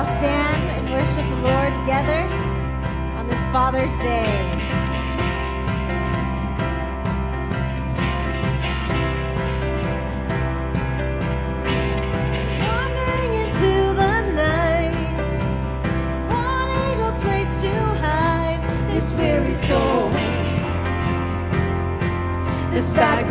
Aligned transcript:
all 0.00 0.06
stand 0.16 0.70
and 0.70 0.90
worship 0.90 1.28
the 1.28 1.36
Lord 1.42 1.76
together 1.76 2.22
on 3.18 3.28
this 3.28 3.38
Father's 3.48 3.94
Day. 3.98 4.56
This 18.88 19.14
weary 19.14 19.54
soul, 19.54 20.10
this 22.70 22.92
bag 22.92 23.30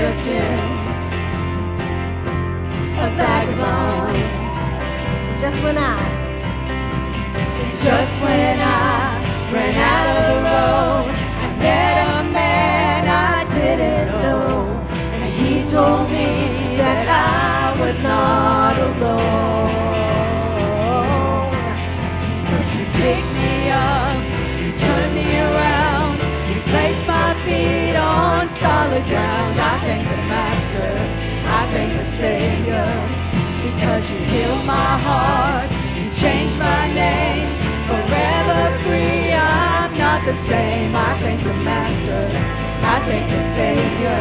drifting, 0.00 0.60
a 3.04 3.06
vagabond. 3.18 4.16
Just 5.38 5.62
when 5.62 5.76
I 5.76 5.98
just 7.84 8.20
when 8.22 8.58
I 8.60 9.52
ran 9.52 9.74
out 9.92 10.06
of 10.16 10.22
the 10.30 10.38
road, 10.48 11.06
I 11.44 11.48
met 11.58 11.96
a 12.12 12.24
man 12.32 13.08
I 13.08 13.44
didn't 13.54 14.08
know. 14.08 14.66
And 15.12 15.32
he 15.38 15.64
told 15.66 16.10
me 16.10 16.28
that 16.78 17.06
I 17.08 17.78
was 17.80 18.02
not 18.02 18.78
alone. 18.78 19.70
Cause 22.48 22.70
you 22.76 22.86
picked 23.00 23.32
me 23.40 23.70
up, 23.70 24.18
you 24.60 24.72
turned 24.80 25.14
me 25.14 25.30
around, 25.48 26.16
you 26.48 26.62
placed 26.72 27.06
my 27.06 27.34
feet 27.44 27.96
on 27.96 28.48
solid 28.60 29.04
ground. 29.06 29.60
I 29.60 29.79
Master, 30.60 30.92
I 31.46 31.66
thank 31.72 31.90
the 31.96 32.04
Savior, 32.20 32.84
because 33.64 34.10
you 34.10 34.18
healed 34.18 34.66
my 34.66 34.92
heart, 35.08 35.70
you 35.96 36.12
changed 36.12 36.58
my 36.58 36.86
name, 36.92 37.48
forever 37.88 38.60
free. 38.84 39.32
I'm 39.32 39.96
not 39.96 40.26
the 40.26 40.34
same. 40.44 40.94
I 40.94 41.18
thank 41.20 41.42
the 41.44 41.54
Master, 41.54 42.28
I 42.84 43.00
thank 43.08 43.30
the 43.30 43.42
Savior, 43.56 44.20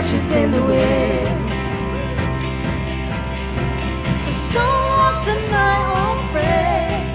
ashes 0.00 0.32
oh, 0.32 0.42
in 0.42 0.50
the 0.50 0.62
wind. 0.64 1.36
So 4.24 4.30
so 4.54 4.64
long 4.96 5.16
to 5.26 5.34
my 5.52 5.76
old 6.00 6.22
friends, 6.32 7.10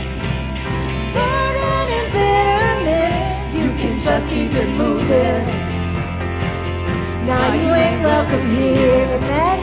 burden 1.16 1.86
and 1.98 2.08
bitterness. 2.16 3.16
You 3.58 3.68
can 3.82 3.96
just 4.08 4.30
keep 4.30 4.54
it 4.54 4.70
moving. 4.84 5.46
Now 7.26 7.54
you 7.56 7.74
ain't 7.74 8.04
welcome 8.04 8.46
here, 8.56 9.18
amen 9.18 9.60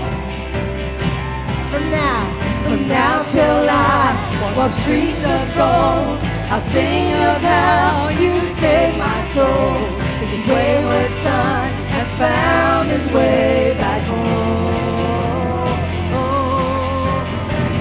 from 1.71 1.91
now, 1.91 2.22
from 2.65 2.88
now 2.88 3.22
till 3.22 3.71
I 3.71 4.55
walk 4.56 4.72
streets 4.72 5.25
of 5.34 5.47
gold. 5.55 6.19
I'll 6.50 6.61
sing 6.61 7.15
of 7.31 7.41
how 7.41 8.09
you 8.09 8.41
saved 8.41 8.99
my 8.99 9.19
soul. 9.32 9.78
This 10.19 10.32
is 10.38 10.44
wayward 10.47 11.12
son 11.22 11.81
has 11.94 12.08
found 12.19 12.91
his 12.91 13.10
way 13.12 13.75
back 13.78 14.03
home. 14.03 14.72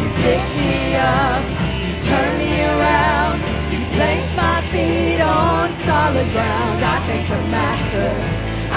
You 0.02 0.08
picked 0.24 0.54
me 0.60 0.96
up, 0.96 1.44
you 1.86 1.94
turned 2.04 2.38
me 2.38 2.54
around, 2.64 3.38
you 3.72 3.80
placed 3.96 4.36
my 4.36 4.60
feet 4.72 5.22
on 5.22 5.70
solid 5.88 6.28
ground. 6.36 6.84
I 6.84 6.98
thank 7.08 7.30
the 7.30 7.42
Master, 7.48 8.12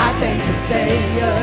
I 0.06 0.08
thank 0.20 0.38
the 0.38 0.56
Savior, 0.70 1.38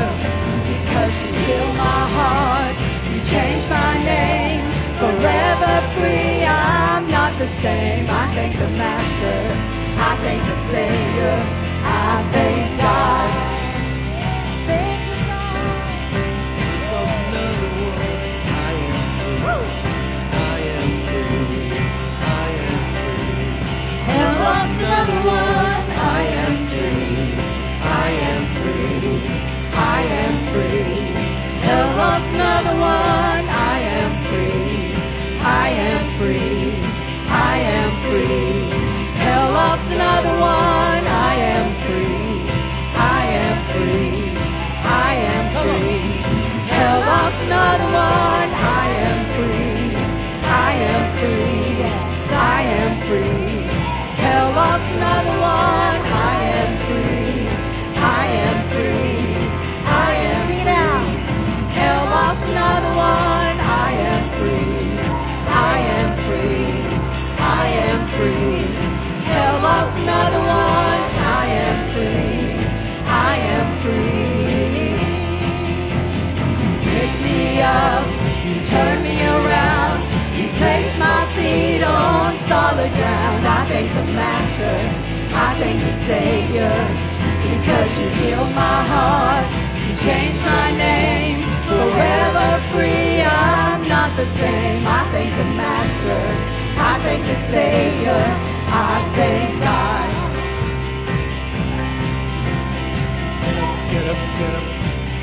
because 0.72 1.12
you 1.22 1.30
healed 1.44 1.76
my 1.76 2.02
heart, 2.16 2.74
you 3.12 3.18
changed 3.34 3.68
my 3.68 3.92
name, 4.04 4.64
forever 4.98 5.74
free. 5.96 6.44
I'm 6.44 7.10
not 7.10 7.36
the 7.38 7.48
same. 7.60 8.08
I 8.08 8.24
thank 8.34 8.58
the 8.58 8.70
Master, 8.70 9.38
I 10.08 10.16
thank 10.24 10.40
the 10.48 10.56
Savior, 10.72 11.36
I 11.84 12.31
on 82.32 82.48
solid 82.48 82.90
ground. 82.92 83.46
I 83.46 83.66
thank 83.68 83.92
the 83.94 84.04
Master, 84.12 84.78
I 85.34 85.58
thank 85.58 85.80
the 85.80 85.92
Savior, 86.06 86.74
because 87.52 87.90
you 87.98 88.08
healed 88.20 88.52
my 88.54 88.80
heart, 88.92 89.46
you 89.88 89.94
changed 89.96 90.42
my 90.44 90.70
name, 90.76 91.42
forever 91.68 92.48
free. 92.72 93.20
I'm 93.20 93.86
not 93.88 94.16
the 94.16 94.26
same. 94.26 94.86
I 94.86 95.10
thank 95.12 95.36
the 95.36 95.44
Master, 95.44 96.22
I 96.78 96.98
thank 97.02 97.26
the 97.26 97.36
Savior, 97.36 98.24
I 98.68 98.96
thank 99.16 99.60
God. 99.60 100.08
Get 103.42 104.08
up, 104.08 104.18
get 104.38 104.54
up, 104.54 104.72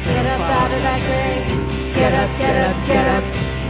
Get 0.06 0.26
up 0.26 0.42
out 0.42 0.72
of 0.72 0.82
that 0.82 1.02
grave. 1.08 1.94
Get 1.96 2.14
up, 2.14 2.38
get 2.38 2.56
up, 2.56 2.88
get 2.88 3.08
up. 3.08 3.24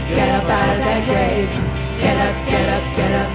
Get 0.08 0.28
up 0.34 0.44
out 0.44 0.74
of 0.74 0.78
that 0.84 1.06
grave. 1.06 1.69
Get 2.00 2.16
up, 2.16 2.36
get 2.48 2.64
up, 2.64 2.84
get 2.96 3.12
up. 3.12 3.30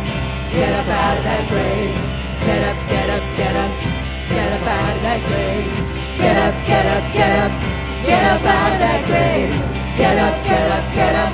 Get 0.49 0.71
up 0.73 0.87
out 0.89 1.17
of 1.17 1.23
that 1.23 1.45
grave. 1.53 1.93
Get 2.41 2.63
up, 2.65 2.77
get 2.89 3.09
up, 3.13 3.25
get 3.37 3.53
up. 3.53 3.71
Get 4.25 4.49
up 4.57 4.65
out 4.65 4.95
of 4.95 5.01
that 5.05 5.21
grave. 5.29 5.69
Get 6.17 6.33
up, 6.33 6.55
get 6.65 6.85
up, 6.89 7.05
get 7.13 7.31
up. 7.45 7.53
Get 8.01 8.23
up 8.25 8.41
out 8.41 8.73
of 8.73 8.79
that 8.81 9.01
grave. 9.05 9.53
Get 9.97 10.17
up, 10.17 10.35
get 10.49 10.65
up, 10.65 10.85
get 10.97 11.13
up. 11.13 11.33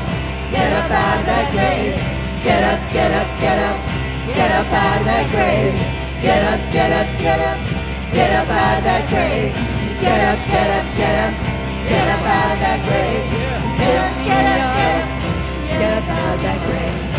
Get 0.51 0.71
up 0.75 0.91
out 0.91 1.19
of 1.19 1.25
that 1.31 1.47
grave. 1.55 1.95
Get 2.43 2.63
up, 2.67 2.81
get 2.91 3.11
up, 3.15 3.29
get 3.39 3.59
up. 3.63 3.79
Get 4.27 4.51
up 4.51 4.67
out 4.67 4.99
of 4.99 5.05
that 5.07 5.25
grave. 5.31 5.75
Get 6.19 6.43
up, 6.43 6.59
get 6.75 6.91
up, 6.91 7.09
get 7.15 7.39
up. 7.39 7.59
Get 8.11 8.31
up 8.35 8.51
out 8.51 8.77
of 8.77 8.83
that 8.83 9.07
grave. 9.07 9.55
Get 10.03 10.19
up, 10.19 10.39
get 10.51 10.67
up, 10.67 10.87
get 10.99 11.15
up. 11.15 11.31
Get 11.87 12.07
up 12.11 12.25
out 12.27 12.51
of 12.51 12.59
that 12.59 12.79
grave. 12.83 13.23
Get 13.79 13.95
up, 14.03 14.11
get 14.27 14.43
up, 14.51 14.67
get 14.75 14.91
up. 14.91 15.21
Get 15.79 15.93
up 15.97 16.09
out 16.09 16.35
of 16.35 16.41
that 16.43 16.67
grave 16.67 17.10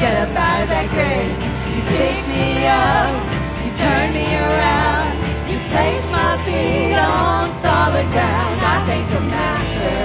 get 0.00 0.14
up 0.14 0.30
out 0.38 0.62
of 0.62 0.68
that 0.70 0.86
grave. 0.94 1.34
You 1.74 1.82
pick 1.90 2.16
me 2.30 2.70
up, 2.70 3.18
you 3.66 3.70
turn 3.74 4.14
me 4.14 4.30
around, 4.30 5.10
you 5.50 5.58
place 5.74 6.06
my 6.14 6.38
feet 6.46 6.94
on 6.94 7.50
solid 7.58 8.06
ground. 8.14 8.62
I 8.62 8.86
thank 8.86 9.10
the 9.10 9.20
Master, 9.20 9.98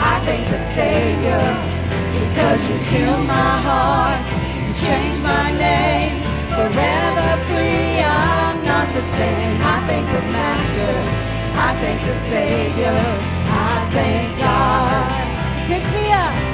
I 0.00 0.24
thank 0.24 0.48
the 0.48 0.60
Savior, 0.72 1.44
because 2.16 2.60
you 2.68 2.76
healed 2.88 3.26
my 3.28 3.52
heart, 3.68 4.24
you 4.64 4.72
changed 4.80 5.20
my 5.20 5.52
name, 5.52 6.24
forever 6.56 7.28
free. 7.44 8.00
I'm 8.00 8.64
not 8.64 8.88
the 8.96 9.04
same. 9.20 9.60
I 9.60 9.76
thank 9.84 10.06
the 10.08 10.24
Master, 10.32 10.92
I 11.52 11.70
thank 11.84 12.00
the 12.00 12.16
Savior, 12.32 12.96
I 13.52 13.76
thank 13.92 14.38
God. 14.40 15.68
Pick 15.68 15.84
me 15.92 16.12
up. 16.12 16.53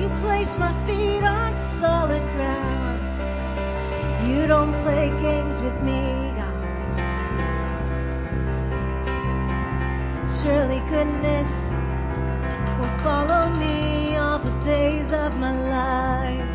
You 0.00 0.08
place 0.24 0.56
my 0.56 0.72
feet 0.86 1.22
on 1.22 1.58
solid 1.58 2.22
ground. 2.22 3.00
You 4.26 4.46
don't 4.46 4.72
play 4.82 5.10
games 5.20 5.60
with 5.60 5.78
me, 5.82 6.32
God. 6.36 6.56
Surely 10.42 10.80
goodness 10.88 11.70
will 12.78 12.96
follow 13.04 13.50
me 13.56 14.16
all 14.16 14.38
the 14.38 14.58
days 14.64 15.12
of 15.12 15.36
my 15.36 15.52
life. 15.52 16.49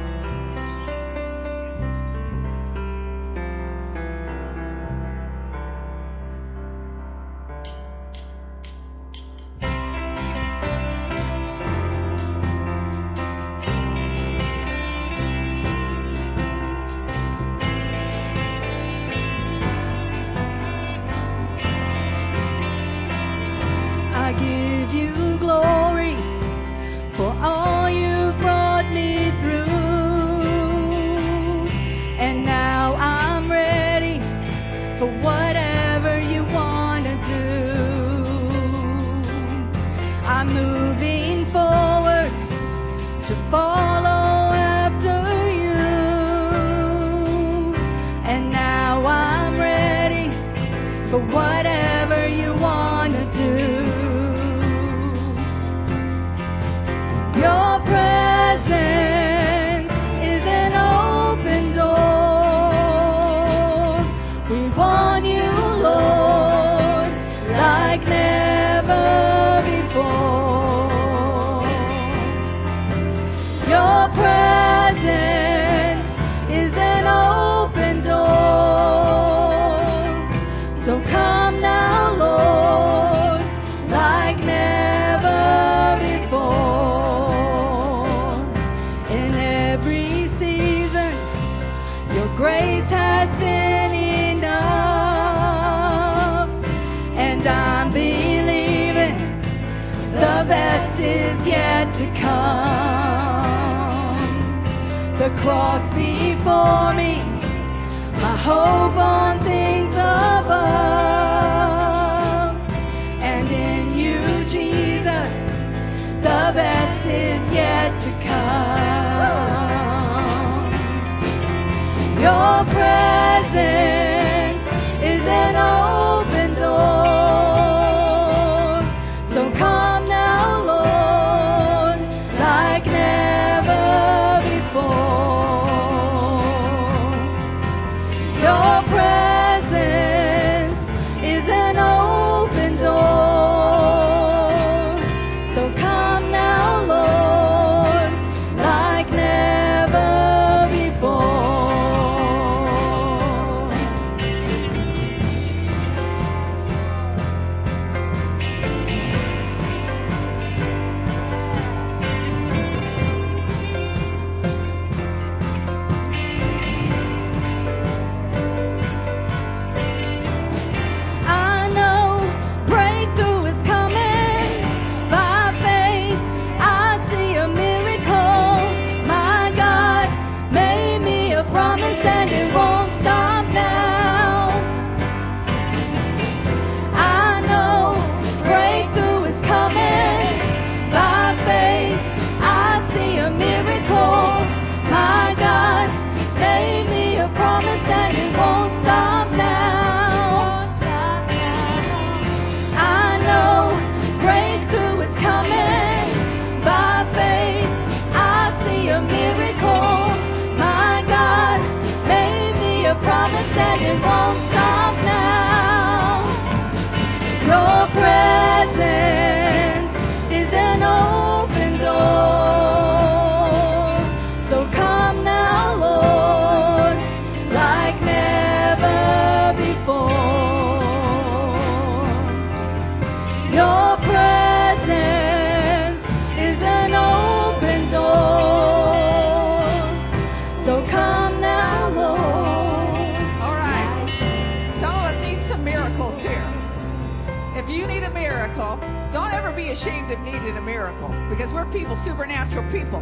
Ashamed 249.76 250.10
of 250.10 250.20
needing 250.22 250.56
a 250.56 250.62
miracle 250.62 251.10
because 251.30 251.54
we're 251.54 251.66
people, 251.66 251.98
supernatural 251.98 252.66
people. 252.72 253.00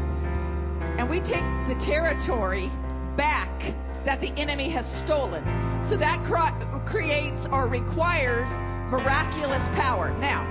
And 0.97 1.07
we 1.07 1.19
take 1.19 1.43
the 1.67 1.75
territory 1.75 2.71
back 3.15 3.73
that 4.05 4.19
the 4.19 4.29
enemy 4.37 4.69
has 4.69 4.91
stolen. 4.91 5.43
So 5.83 5.95
that 5.97 6.23
cr- 6.23 6.89
creates 6.89 7.45
or 7.45 7.67
requires 7.67 8.49
miraculous 8.89 9.67
power. 9.69 10.17
Now, 10.17 10.41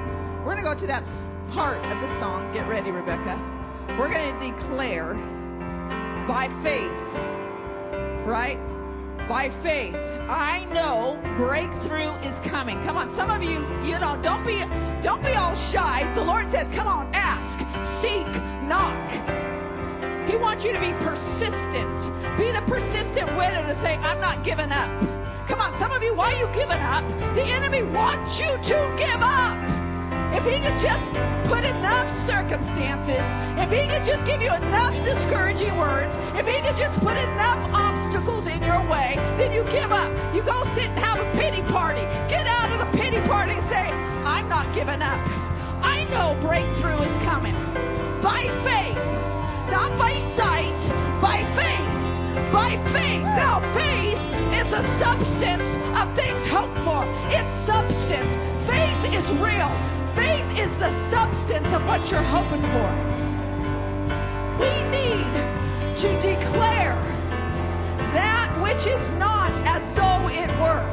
we're 0.45 0.55
going 0.55 0.59
to 0.59 0.63
go 0.63 0.75
to 0.77 0.87
that 0.87 1.05
part 1.51 1.79
of 1.87 2.01
the 2.01 2.21
song. 2.21 2.53
Get 2.53 2.69
ready, 2.69 2.93
Rebecca. 2.93 3.37
We're 3.99 4.09
going 4.09 4.39
to 4.39 4.53
declare 4.53 5.15
by 6.29 6.49
faith, 6.63 6.93
right? 8.25 8.61
By 9.29 9.51
faith. 9.51 9.99
I 10.29 10.65
know 10.73 11.21
breakthrough 11.37 12.13
is 12.21 12.39
coming. 12.41 12.83
Come 12.83 12.97
on, 12.97 13.11
some 13.11 13.31
of 13.31 13.43
you, 13.43 13.67
you 13.85 13.99
know, 13.99 14.19
don't 14.23 14.47
be 14.47 14.65
don't 15.01 15.23
be 15.23 15.33
all 15.35 15.55
shy. 15.55 16.11
The 16.15 16.23
Lord 16.23 16.51
says, 16.51 16.69
"Come 16.69 16.87
on, 16.87 17.15
ask, 17.15 17.61
seek, 18.01 18.27
knock." 18.63 19.11
He 20.29 20.37
wants 20.37 20.65
you 20.65 20.73
to 20.73 20.81
be 20.81 20.93
persistent. 21.05 22.13
Be 22.39 22.53
the 22.53 22.63
persistent 22.67 23.27
widow 23.37 23.67
to 23.67 23.75
say, 23.75 23.97
I'm 23.97 24.21
not 24.21 24.45
giving 24.45 24.71
up. 24.71 24.89
Come 25.49 25.61
on, 25.61 25.77
some 25.79 25.91
of 25.91 26.03
you, 26.03 26.15
why 26.15 26.33
are 26.33 26.39
you 26.39 26.47
giving 26.55 26.79
up? 26.79 27.07
The 27.35 27.43
enemy 27.43 27.83
wants 27.83 28.39
you 28.39 28.57
to 28.57 28.95
give 28.97 29.21
up. 29.21 29.82
If 30.33 30.45
he 30.45 30.59
could 30.61 30.81
just 30.81 31.13
put 31.45 31.63
enough 31.63 32.09
circumstances, 32.27 33.21
if 33.61 33.71
he 33.71 33.87
could 33.87 34.05
just 34.05 34.25
give 34.25 34.41
you 34.41 34.53
enough 34.53 34.95
discouraging 35.05 35.77
words, 35.77 36.17
if 36.35 36.47
he 36.47 36.61
could 36.63 36.77
just 36.77 36.99
put 37.01 37.17
enough 37.17 37.59
obstacles 37.75 38.47
in 38.47 38.63
your 38.63 38.81
way, 38.89 39.15
then 39.37 39.53
you 39.53 39.63
give 39.65 39.93
up. 39.93 40.11
You 40.35 40.43
go 40.43 40.65
sit 40.75 40.89
and 40.89 40.99
have 40.99 41.21
a 41.21 41.39
pity 41.39 41.63
party. 41.71 42.01
Get 42.29 42.47
out 42.47 42.73
of 42.73 42.79
the 42.81 42.99
pity 42.99 43.21
party 43.29 43.53
and 43.53 43.65
say, 43.65 43.91
I'm 44.25 44.49
not 44.49 44.73
giving 44.75 45.03
up. 45.03 45.21
I 45.85 46.05
know 46.11 46.39
breakthrough 46.41 47.03
is 47.03 47.19
coming. 47.19 47.55
By 48.23 48.49
faith, 48.65 48.97
not 49.71 49.97
by 49.99 50.19
sight, 50.19 50.79
by 51.21 51.45
faith. 51.55 52.53
By 52.53 52.83
faith. 52.89 53.23
Now, 53.23 53.61
faith 53.75 54.19
is 54.55 54.73
a 54.73 54.83
substance 54.99 55.77
of 55.99 56.17
things 56.17 56.47
hoped 56.47 56.79
for. 56.81 57.05
It's 57.29 57.53
substance. 57.67 58.35
Faith 58.67 59.13
is 59.13 59.31
real. 59.33 59.71
Faith 60.15 60.59
is 60.59 60.79
the 60.79 60.91
substance 61.11 61.67
of 61.73 61.87
what 61.87 62.11
you're 62.11 62.23
hoping 62.23 62.63
for. 62.63 62.91
We 64.61 64.71
need 64.91 65.33
to 65.97 66.09
declare 66.21 66.97
that 68.13 68.51
which 68.63 68.87
is 68.87 69.11
not 69.13 69.51
as 69.67 69.83
though 69.95 70.29
it 70.29 70.51
were. 70.61 70.85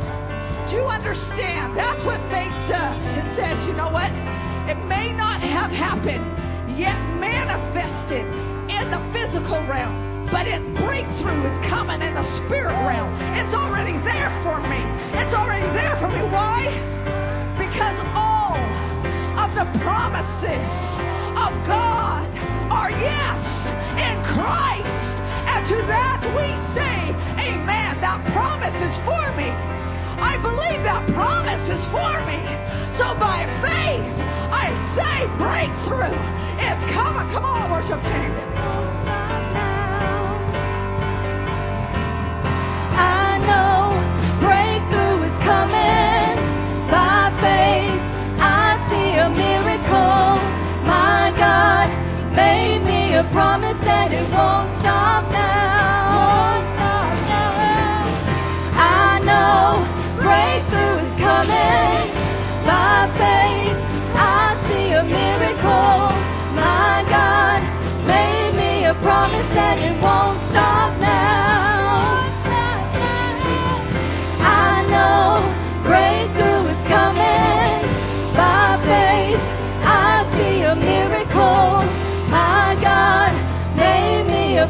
Do 0.70 0.78
you 0.78 0.86
understand? 0.86 1.76
That's 1.76 2.04
what 2.06 2.22
faith 2.32 2.54
does. 2.70 3.06
It 3.18 3.36
says, 3.36 3.68
you 3.68 3.74
know 3.74 3.90
what? 3.90 4.12
It 4.70 4.78
may 4.86 5.12
not 5.12 5.42
have 5.42 5.72
happened, 5.72 6.26
yet 6.78 6.98
manifested 7.20 8.26
in 8.70 8.92
the 8.92 9.00
physical 9.12 9.62
realm. 9.66 10.28
But 10.32 10.48
it 10.48 10.64
breakthrough 10.76 11.44
is 11.44 11.58
coming 11.68 12.02
in 12.02 12.14
the 12.14 12.24
spirit 12.24 12.78
realm. 12.86 13.14
It's 13.36 13.54
already 13.54 13.98
there 13.98 14.30
for 14.44 14.60
me. 14.62 14.78
It's 15.20 15.34
already 15.34 15.66
there 15.74 15.96
for 15.96 16.08
me. 16.08 16.22
Why? 16.30 16.68
Because 17.58 18.00
all 18.14 18.89
the 19.56 19.66
promises 19.82 20.76
of 21.38 21.52
God 21.68 22.28
are 22.72 22.92
yes 22.92 23.44
in 23.98 24.16
Christ. 24.24 25.16
And 25.50 25.66
to 25.68 25.78
that 25.88 26.22
we 26.38 26.48
say, 26.76 27.14
Amen. 27.42 28.02
That 28.02 28.22
promise 28.34 28.80
is 28.82 28.98
for 29.00 29.26
me. 29.38 29.50
I 30.22 30.38
believe 30.42 30.84
that 30.84 31.04
promise 31.14 31.70
is 31.70 31.86
for 31.88 32.14
me. 32.30 32.40
So 32.98 33.16
by 33.18 33.48
faith, 33.64 34.14
I 34.52 34.74
say 34.96 35.28
breakthrough 35.38 36.18
is 36.70 36.80
coming. 36.94 37.28
Come 37.34 37.46
on, 37.46 37.72
worship 37.72 38.02
team. 38.04 38.32
I 42.84 43.40
know 43.50 43.94
breakthrough 44.42 45.24
is 45.24 45.38
coming. 45.40 45.79
Promise 53.60 53.88
and 53.88 54.14
it 54.14 54.24
won't 54.32 54.72
stop 54.80 55.24
now. 55.34 56.60
I 58.82 59.20
know 59.28 59.84
breakthrough 60.22 61.06
is 61.06 61.18
coming. 61.18 62.08
By 62.66 63.10
faith, 63.20 63.78
I 64.16 64.56
see 64.68 64.92
a 64.94 65.04
miracle. 65.04 66.16
My 66.56 67.04
God 67.10 67.62
made 68.08 68.54
me 68.56 68.86
a 68.86 68.94
promise 68.96 69.52
and 69.52 69.80
it 69.82 70.02
won't 70.02 70.29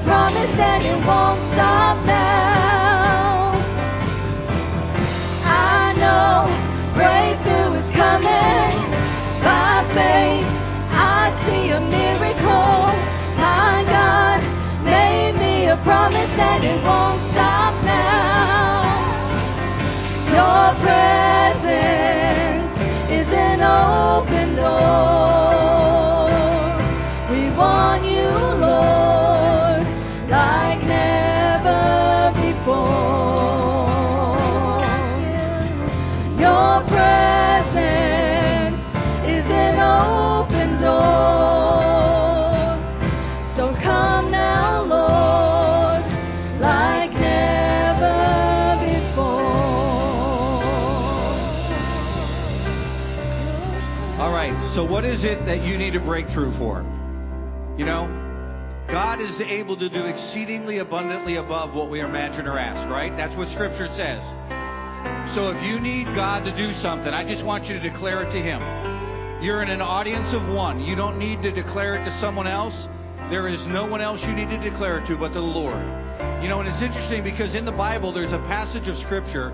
promise 0.03 0.59
and 0.59 0.85
it 0.85 1.05
won't 1.07 1.39
stop 1.41 1.97
now. 2.05 3.53
I 5.45 5.93
know 6.01 6.47
breakthrough 6.95 7.73
is 7.77 7.89
coming. 7.91 8.91
By 9.43 9.83
faith, 9.93 10.47
I 10.91 11.31
see 11.41 11.69
a 11.71 11.81
miracle. 11.81 12.83
My 13.37 13.83
God 13.87 14.41
made 14.83 15.33
me 15.37 15.67
a 15.67 15.77
promise 15.77 16.37
and 16.37 16.63
it 16.63 16.83
won't 16.85 17.19
stop 17.21 17.68
so 54.79 54.85
what 54.85 55.03
is 55.03 55.25
it 55.25 55.45
that 55.45 55.61
you 55.61 55.77
need 55.77 55.97
a 55.97 55.99
breakthrough 55.99 56.53
for? 56.53 56.85
You 57.77 57.83
know, 57.83 58.07
God 58.87 59.19
is 59.19 59.41
able 59.41 59.75
to 59.75 59.89
do 59.89 60.05
exceedingly 60.05 60.77
abundantly 60.77 61.35
above 61.35 61.75
what 61.75 61.89
we 61.89 61.99
imagine 61.99 62.47
or 62.47 62.57
ask, 62.57 62.87
right? 62.87 63.13
That's 63.17 63.35
what 63.35 63.49
Scripture 63.49 63.87
says. 63.87 64.23
So 65.29 65.51
if 65.51 65.61
you 65.65 65.81
need 65.81 66.05
God 66.15 66.45
to 66.45 66.53
do 66.53 66.71
something, 66.71 67.13
I 67.13 67.25
just 67.25 67.43
want 67.43 67.67
you 67.67 67.75
to 67.75 67.81
declare 67.81 68.23
it 68.23 68.31
to 68.31 68.37
Him. 68.41 68.61
You're 69.43 69.61
in 69.63 69.69
an 69.69 69.81
audience 69.81 70.31
of 70.31 70.47
one. 70.47 70.79
You 70.79 70.95
don't 70.95 71.17
need 71.17 71.43
to 71.43 71.51
declare 71.51 71.95
it 71.95 72.05
to 72.05 72.11
someone 72.11 72.47
else. 72.47 72.87
There 73.29 73.49
is 73.49 73.67
no 73.67 73.85
one 73.85 73.99
else 73.99 74.25
you 74.25 74.31
need 74.31 74.49
to 74.49 74.57
declare 74.59 74.99
it 74.99 75.05
to 75.07 75.17
but 75.17 75.33
the 75.33 75.41
Lord. 75.41 75.83
You 76.41 76.47
know, 76.47 76.61
and 76.61 76.69
it's 76.69 76.81
interesting 76.81 77.21
because 77.21 77.53
in 77.53 77.65
the 77.65 77.73
Bible 77.73 78.13
there's 78.13 78.31
a 78.31 78.39
passage 78.39 78.87
of 78.87 78.95
Scripture 78.95 79.49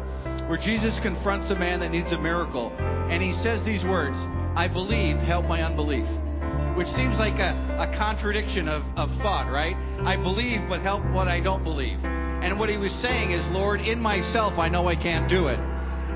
where 0.45 0.59
Jesus 0.59 0.99
confronts 0.99 1.49
a 1.49 1.55
man 1.55 1.79
that 1.79 1.89
needs 1.89 2.11
a 2.11 2.19
miracle. 2.19 2.71
And 3.09 3.23
he 3.23 3.31
says 3.31 3.65
these 3.65 3.83
words 3.83 4.27
I 4.55 4.67
believe, 4.69 5.17
help 5.17 5.47
my 5.47 5.63
unbelief. 5.63 6.07
Which 6.75 6.87
seems 6.87 7.19
like 7.19 7.39
a, 7.39 7.77
a 7.79 7.87
contradiction 7.87 8.69
of, 8.69 8.83
of 8.97 9.11
thought, 9.15 9.51
right? 9.51 9.75
I 10.05 10.15
believe, 10.15 10.67
but 10.69 10.81
help 10.81 11.03
what 11.07 11.27
I 11.27 11.41
don't 11.41 11.63
believe. 11.63 12.03
And 12.05 12.57
what 12.57 12.69
he 12.69 12.77
was 12.77 12.93
saying 12.93 13.31
is, 13.31 13.49
Lord, 13.49 13.81
in 13.81 14.01
myself 14.01 14.57
I 14.57 14.69
know 14.69 14.87
I 14.87 14.95
can't 14.95 15.27
do 15.27 15.47
it. 15.47 15.59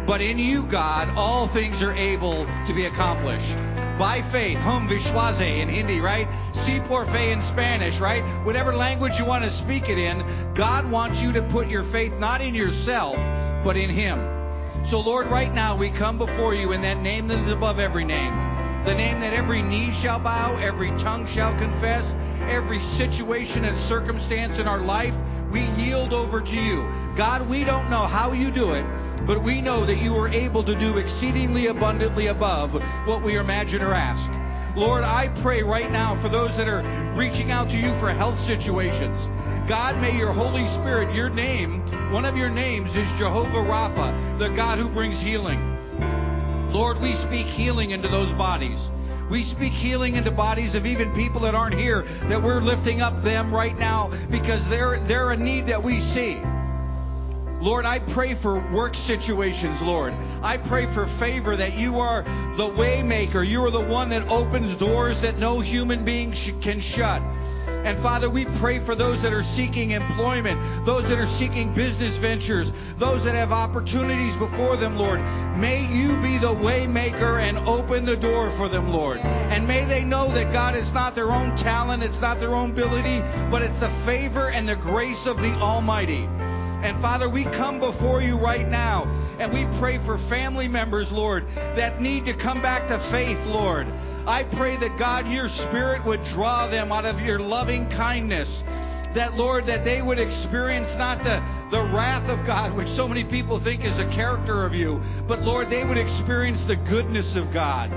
But 0.06 0.22
in 0.22 0.40
you, 0.40 0.64
God, 0.64 1.10
all 1.18 1.48
things 1.48 1.84
are 1.84 1.92
able 1.92 2.46
to 2.66 2.74
be 2.74 2.86
accomplished. 2.86 3.56
By 3.98 4.22
faith, 4.22 4.58
hum 4.60 4.88
vishwaze 4.88 5.42
in 5.42 5.68
Hindi, 5.68 6.00
right? 6.00 6.28
Si 6.54 6.80
por 6.80 7.06
fe 7.06 7.34
in 7.34 7.42
Spanish, 7.42 8.00
right? 8.00 8.24
Whatever 8.46 8.74
language 8.74 9.20
you 9.20 9.26
want 9.26 9.44
to 9.44 9.50
speak 9.50 9.90
it 9.90 9.98
in, 9.98 10.24
God 10.54 10.90
wants 10.90 11.22
you 11.22 11.34
to 11.34 11.42
put 11.42 11.68
your 11.68 11.84
faith 11.84 12.18
not 12.18 12.42
in 12.42 12.56
yourself, 12.56 13.18
but 13.66 13.76
in 13.76 13.90
Him. 13.90 14.39
So, 14.84 15.02
Lord, 15.02 15.28
right 15.28 15.54
now 15.54 15.76
we 15.76 15.90
come 15.90 16.18
before 16.18 16.56
you 16.56 16.72
in 16.72 16.82
that 16.82 17.02
name 17.02 17.28
that 17.28 17.40
is 17.40 17.52
above 17.52 17.80
every 17.80 18.06
name. 18.06 18.34
The 18.86 18.96
name 18.96 19.20
that 19.20 19.34
every 19.34 19.62
knee 19.62 19.92
shall 19.92 20.20
bow, 20.20 20.56
every 20.56 20.90
tongue 20.98 21.28
shall 21.28 21.56
confess, 21.60 22.04
every 22.48 22.80
situation 22.80 23.66
and 23.66 23.78
circumstance 23.78 24.58
in 24.58 24.68
our 24.68 24.80
life, 24.80 25.14
we 25.52 25.62
yield 25.72 26.14
over 26.14 26.42
to 26.42 26.56
you. 26.56 26.88
God, 27.16 27.48
we 27.50 27.64
don't 27.64 27.90
know 27.90 28.08
how 28.08 28.32
you 28.32 28.50
do 28.52 28.74
it, 28.74 28.86
but 29.28 29.44
we 29.44 29.62
know 29.62 29.86
that 29.86 29.98
you 29.98 30.16
are 30.16 30.30
able 30.30 30.64
to 30.64 30.74
do 30.74 30.98
exceedingly 30.98 31.68
abundantly 31.68 32.28
above 32.28 32.74
what 33.06 33.22
we 33.22 33.38
imagine 33.38 33.82
or 33.82 33.94
ask. 33.94 34.32
Lord, 34.76 35.04
I 35.04 35.30
pray 35.42 35.64
right 35.64 35.92
now 35.92 36.16
for 36.16 36.30
those 36.30 36.56
that 36.58 36.68
are 36.68 36.84
reaching 37.16 37.52
out 37.52 37.70
to 37.72 37.78
you 37.78 37.94
for 37.96 38.12
health 38.12 38.40
situations. 38.40 39.28
God, 39.68 40.00
may 40.00 40.16
your 40.16 40.32
Holy 40.32 40.66
Spirit, 40.68 41.14
your 41.14 41.30
name, 41.30 41.82
one 42.12 42.24
of 42.24 42.38
your 42.38 42.50
names 42.50 42.96
is 42.96 43.12
Jehovah 43.14 43.50
Rapha, 43.50 44.38
the 44.38 44.50
God 44.50 44.80
who 44.80 44.88
brings 44.88 45.20
healing. 45.20 45.60
Lord, 46.72 47.02
we 47.02 47.14
speak 47.14 47.48
healing 47.48 47.92
into 47.92 48.08
those 48.08 48.32
bodies. 48.34 48.92
We 49.30 49.44
speak 49.44 49.74
healing 49.74 50.16
into 50.16 50.32
bodies 50.32 50.76
of 50.76 50.86
even 50.86 51.14
people 51.14 51.42
that 51.42 51.56
aren't 51.56 51.76
here, 51.76 52.04
that 52.24 52.42
we're 52.42 52.62
lifting 52.62 53.02
up 53.02 53.22
them 53.24 53.54
right 53.54 53.78
now 53.78 54.12
because 54.30 54.68
they're, 54.70 55.00
they're 55.02 55.32
a 55.32 55.38
need 55.38 55.66
that 55.68 55.82
we 55.82 56.00
see. 56.00 56.40
Lord, 57.62 57.86
I 57.86 58.00
pray 58.00 58.36
for 58.36 58.60
work 58.72 58.96
situations, 58.96 59.82
Lord. 59.82 60.14
I 60.42 60.58
pray 60.58 60.86
for 60.86 61.06
favor 61.06 61.56
that 61.56 61.78
you 61.78 62.00
are 62.00 62.24
the 62.56 62.70
waymaker. 62.70 63.46
You 63.46 63.64
are 63.66 63.72
the 63.72 63.82
one 63.82 64.10
that 64.10 64.30
opens 64.30 64.76
doors 64.76 65.22
that 65.22 65.40
no 65.40 65.60
human 65.60 66.06
being 66.06 66.34
sh- 66.34 66.52
can 66.62 66.80
shut. 66.80 67.22
And 67.84 67.98
Father, 67.98 68.30
we 68.30 68.46
pray 68.46 68.80
for 68.80 68.94
those 68.94 69.22
that 69.22 69.32
are 69.32 69.44
seeking 69.44 69.92
employment, 69.92 70.60
those 70.86 71.08
that 71.08 71.18
are 71.18 71.26
seeking 71.26 71.74
business 71.74 72.18
ventures, 72.18 72.74
those 72.98 73.24
that 73.24 73.36
have 73.36 73.52
opportunities 73.52 74.36
before 74.36 74.76
them, 74.76 74.98
Lord. 74.98 75.22
May 75.58 75.86
you 75.86 76.18
be 76.18 76.38
the 76.38 76.54
waymaker 76.54 77.40
and 77.40 77.58
open 77.60 78.06
the 78.06 78.18
door 78.18 78.50
for 78.50 78.68
them, 78.68 78.90
Lord. 78.90 79.20
And 79.20 79.68
may 79.68 79.86
they 79.86 80.04
know 80.04 80.30
that 80.34 80.52
God 80.52 80.76
is 80.76 80.94
not 80.94 81.16
their 81.16 81.32
own 81.32 81.56
talent, 81.56 82.04
it's 82.04 82.22
not 82.22 82.40
their 82.40 82.54
own 82.54 82.72
ability, 82.72 83.22
but 83.50 83.62
it's 83.62 83.78
the 83.78 83.90
favor 83.90 84.50
and 84.50 84.68
the 84.68 84.76
grace 84.76 85.26
of 85.26 85.42
the 85.42 85.54
Almighty. 85.60 86.28
And 86.82 86.98
Father, 86.98 87.28
we 87.30 87.44
come 87.44 87.80
before 87.80 88.22
you 88.22 88.38
right 88.38 88.68
now 88.68 89.06
and 89.40 89.54
we 89.54 89.66
pray 89.80 89.98
for 89.98 90.18
family 90.18 90.68
members, 90.68 91.12
Lord, 91.12 91.48
that 91.56 92.02
need 92.02 92.26
to 92.26 92.34
come 92.34 92.62
back 92.62 92.90
to 92.90 93.00
faith, 93.00 93.44
Lord. 93.46 93.88
I 94.28 94.44
pray 94.44 94.76
that 94.76 94.98
God, 94.98 95.28
your 95.30 95.48
spirit 95.48 96.04
would 96.06 96.24
draw 96.26 96.68
them 96.68 96.92
out 96.92 97.06
of 97.06 97.22
your 97.22 97.40
loving 97.40 97.90
kindness. 97.90 98.64
That, 99.14 99.38
Lord, 99.38 99.66
that 99.66 99.86
they 99.86 100.02
would 100.02 100.20
experience 100.20 100.96
not 100.98 101.24
the, 101.24 101.42
the 101.72 101.82
wrath 101.82 102.30
of 102.30 102.46
God, 102.46 102.76
which 102.76 102.90
so 102.90 103.08
many 103.08 103.24
people 103.24 103.58
think 103.58 103.84
is 103.84 103.98
a 103.98 104.06
character 104.10 104.66
of 104.66 104.76
you, 104.76 105.02
but 105.26 105.42
Lord, 105.42 105.70
they 105.70 105.84
would 105.84 105.98
experience 105.98 106.64
the 106.64 106.76
goodness 106.76 107.36
of 107.36 107.52
God. 107.52 107.90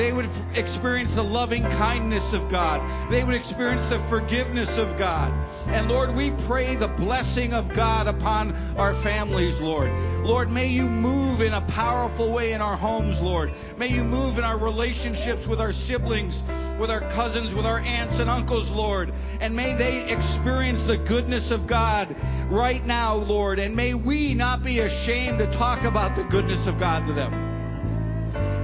They 0.00 0.14
would 0.14 0.30
experience 0.54 1.14
the 1.14 1.22
loving 1.22 1.62
kindness 1.62 2.32
of 2.32 2.48
God. 2.48 2.80
They 3.10 3.22
would 3.22 3.34
experience 3.34 3.86
the 3.90 3.98
forgiveness 3.98 4.78
of 4.78 4.96
God. 4.96 5.30
And 5.66 5.90
Lord, 5.90 6.14
we 6.14 6.30
pray 6.46 6.74
the 6.74 6.88
blessing 6.88 7.52
of 7.52 7.68
God 7.74 8.06
upon 8.06 8.56
our 8.78 8.94
families, 8.94 9.60
Lord. 9.60 9.92
Lord, 10.24 10.50
may 10.50 10.68
you 10.68 10.86
move 10.86 11.42
in 11.42 11.52
a 11.52 11.60
powerful 11.60 12.32
way 12.32 12.54
in 12.54 12.62
our 12.62 12.78
homes, 12.78 13.20
Lord. 13.20 13.52
May 13.76 13.88
you 13.88 14.02
move 14.02 14.38
in 14.38 14.44
our 14.44 14.56
relationships 14.56 15.46
with 15.46 15.60
our 15.60 15.70
siblings, 15.70 16.42
with 16.78 16.90
our 16.90 17.02
cousins, 17.10 17.54
with 17.54 17.66
our 17.66 17.80
aunts 17.80 18.20
and 18.20 18.30
uncles, 18.30 18.70
Lord. 18.70 19.12
And 19.38 19.54
may 19.54 19.74
they 19.74 20.10
experience 20.10 20.82
the 20.84 20.96
goodness 20.96 21.50
of 21.50 21.66
God 21.66 22.16
right 22.48 22.86
now, 22.86 23.16
Lord. 23.16 23.58
And 23.58 23.76
may 23.76 23.92
we 23.92 24.32
not 24.32 24.64
be 24.64 24.78
ashamed 24.78 25.40
to 25.40 25.46
talk 25.48 25.84
about 25.84 26.16
the 26.16 26.24
goodness 26.24 26.66
of 26.66 26.80
God 26.80 27.04
to 27.04 27.12
them. 27.12 27.49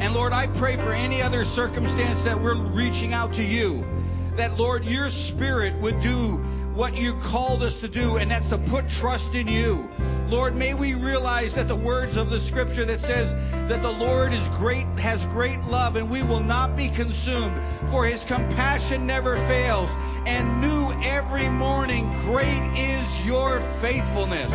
And 0.07 0.15
Lord, 0.15 0.33
I 0.33 0.47
pray 0.47 0.77
for 0.77 0.93
any 0.93 1.21
other 1.21 1.45
circumstance 1.45 2.21
that 2.21 2.41
we're 2.41 2.55
reaching 2.55 3.13
out 3.13 3.35
to 3.35 3.43
you, 3.43 3.85
that 4.37 4.57
Lord, 4.57 4.85
your 4.85 5.11
spirit 5.11 5.75
would 5.81 6.01
do 6.01 6.37
what 6.77 6.97
you 6.97 7.15
called 7.15 7.65
us 7.65 7.79
to 7.79 7.89
do, 7.89 8.17
and 8.17 8.31
that's 8.31 8.49
to 8.51 8.59
put 8.59 8.89
trust 8.89 9.35
in 9.35 9.49
you. 9.49 9.91
Lord, 10.29 10.55
may 10.55 10.75
we 10.75 10.95
realize 10.95 11.55
that 11.55 11.67
the 11.67 11.75
words 11.75 12.17
of 12.17 12.31
the 12.31 12.39
scripture 12.39 12.85
that 12.85 13.01
says 13.01 13.35
that 13.69 13.83
the 13.83 13.91
Lord 13.91 14.33
is 14.33 14.47
great, 14.51 14.87
has 15.01 15.25
great 15.25 15.61
love, 15.65 15.97
and 15.97 16.09
we 16.09 16.23
will 16.23 16.39
not 16.39 16.77
be 16.77 16.89
consumed, 16.89 17.61
for 17.91 18.07
his 18.07 18.23
compassion 18.23 19.09
never 19.09 19.37
fails, 19.49 19.91
and 20.25 20.61
new 20.61 20.93
every 21.03 21.49
morning, 21.49 22.13
great 22.23 22.63
is 22.77 23.27
your 23.27 23.59
faithfulness. 23.81 24.53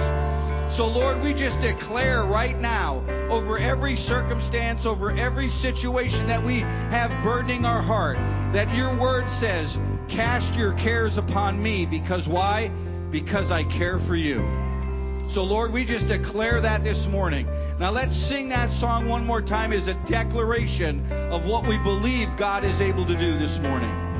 So, 0.72 0.88
Lord, 0.88 1.22
we 1.22 1.34
just 1.34 1.60
declare 1.60 2.24
right 2.24 2.58
now 2.58 3.04
over 3.30 3.58
every 3.58 3.98
circumstance, 3.98 4.86
over 4.86 5.12
every 5.12 5.50
situation 5.50 6.28
that 6.28 6.42
we 6.42 6.60
have 6.60 7.12
burdening 7.24 7.66
our 7.66 7.82
heart, 7.82 8.16
that 8.54 8.74
your 8.74 8.96
word 8.96 9.30
says, 9.30 9.78
Cast 10.08 10.56
your 10.56 10.72
cares 10.74 11.18
upon 11.18 11.62
me. 11.62 11.86
Because 11.86 12.26
why? 12.30 12.70
Because 13.12 13.52
I 13.52 13.66
care 13.66 14.00
for 14.00 14.16
you. 14.16 14.48
So, 15.28 15.44
Lord, 15.44 15.74
we 15.74 15.84
just 15.84 16.08
declare 16.08 16.62
that 16.62 16.86
this 16.86 17.06
morning. 17.06 17.48
Now, 17.78 17.92
let's 17.92 18.16
sing 18.16 18.48
that 18.50 18.72
song 18.72 19.10
one 19.10 19.26
more 19.26 19.42
time 19.42 19.74
as 19.74 19.90
a 19.90 19.94
declaration 20.06 21.06
of 21.12 21.46
what 21.46 21.68
we 21.68 21.80
believe 21.80 22.36
God 22.38 22.64
is 22.64 22.80
able 22.80 23.06
to 23.06 23.16
do 23.18 23.38
this 23.38 23.60
morning. 23.60 24.11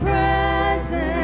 Presence 0.00 1.17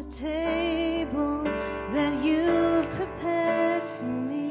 table 0.00 1.42
that 1.92 2.24
you've 2.24 2.88
prepared 2.92 3.82
for 3.98 4.04
me 4.04 4.50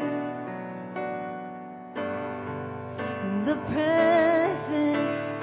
in 3.26 3.44
the 3.44 3.56
presence 3.74 5.34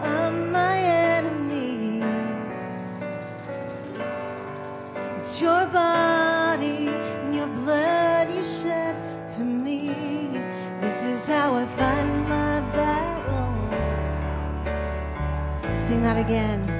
of 0.00 0.34
my 0.50 0.76
enemies. 0.78 2.02
It's 5.18 5.40
your 5.40 5.66
body 5.66 6.88
and 6.88 7.34
your 7.34 7.46
blood 7.48 8.34
you 8.34 8.42
shed 8.42 8.96
for 9.36 9.44
me. 9.44 9.86
This 10.80 11.04
is 11.04 11.28
how 11.28 11.54
I 11.54 11.64
fight 11.66 12.06
my 12.28 12.60
battles. 12.74 13.70
Sing 15.80 16.02
that 16.02 16.18
again. 16.18 16.73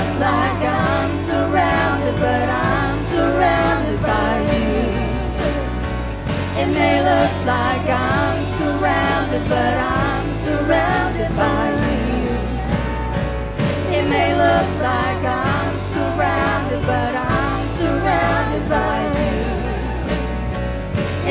Look 0.00 0.18
like 0.18 0.62
I'm 0.62 1.16
surrounded, 1.16 2.16
but 2.16 2.48
I'm 2.48 3.02
surrounded 3.04 4.00
by 4.00 4.32
you. 4.52 4.80
It 6.60 6.68
may 6.72 6.96
look 7.10 7.34
like 7.44 7.86
I'm 7.86 8.42
surrounded, 8.44 9.44
but 9.46 9.74
I'm 9.76 10.26
surrounded 10.46 11.30
by 11.36 11.66
you. 11.84 12.28
It 13.98 14.06
may 14.08 14.30
look 14.44 14.68
like 14.90 15.22
I'm 15.24 15.78
surrounded, 15.94 16.82
but 16.86 17.14
I'm 17.14 17.68
surrounded 17.68 18.68
by 18.68 18.98
you. 19.20 19.38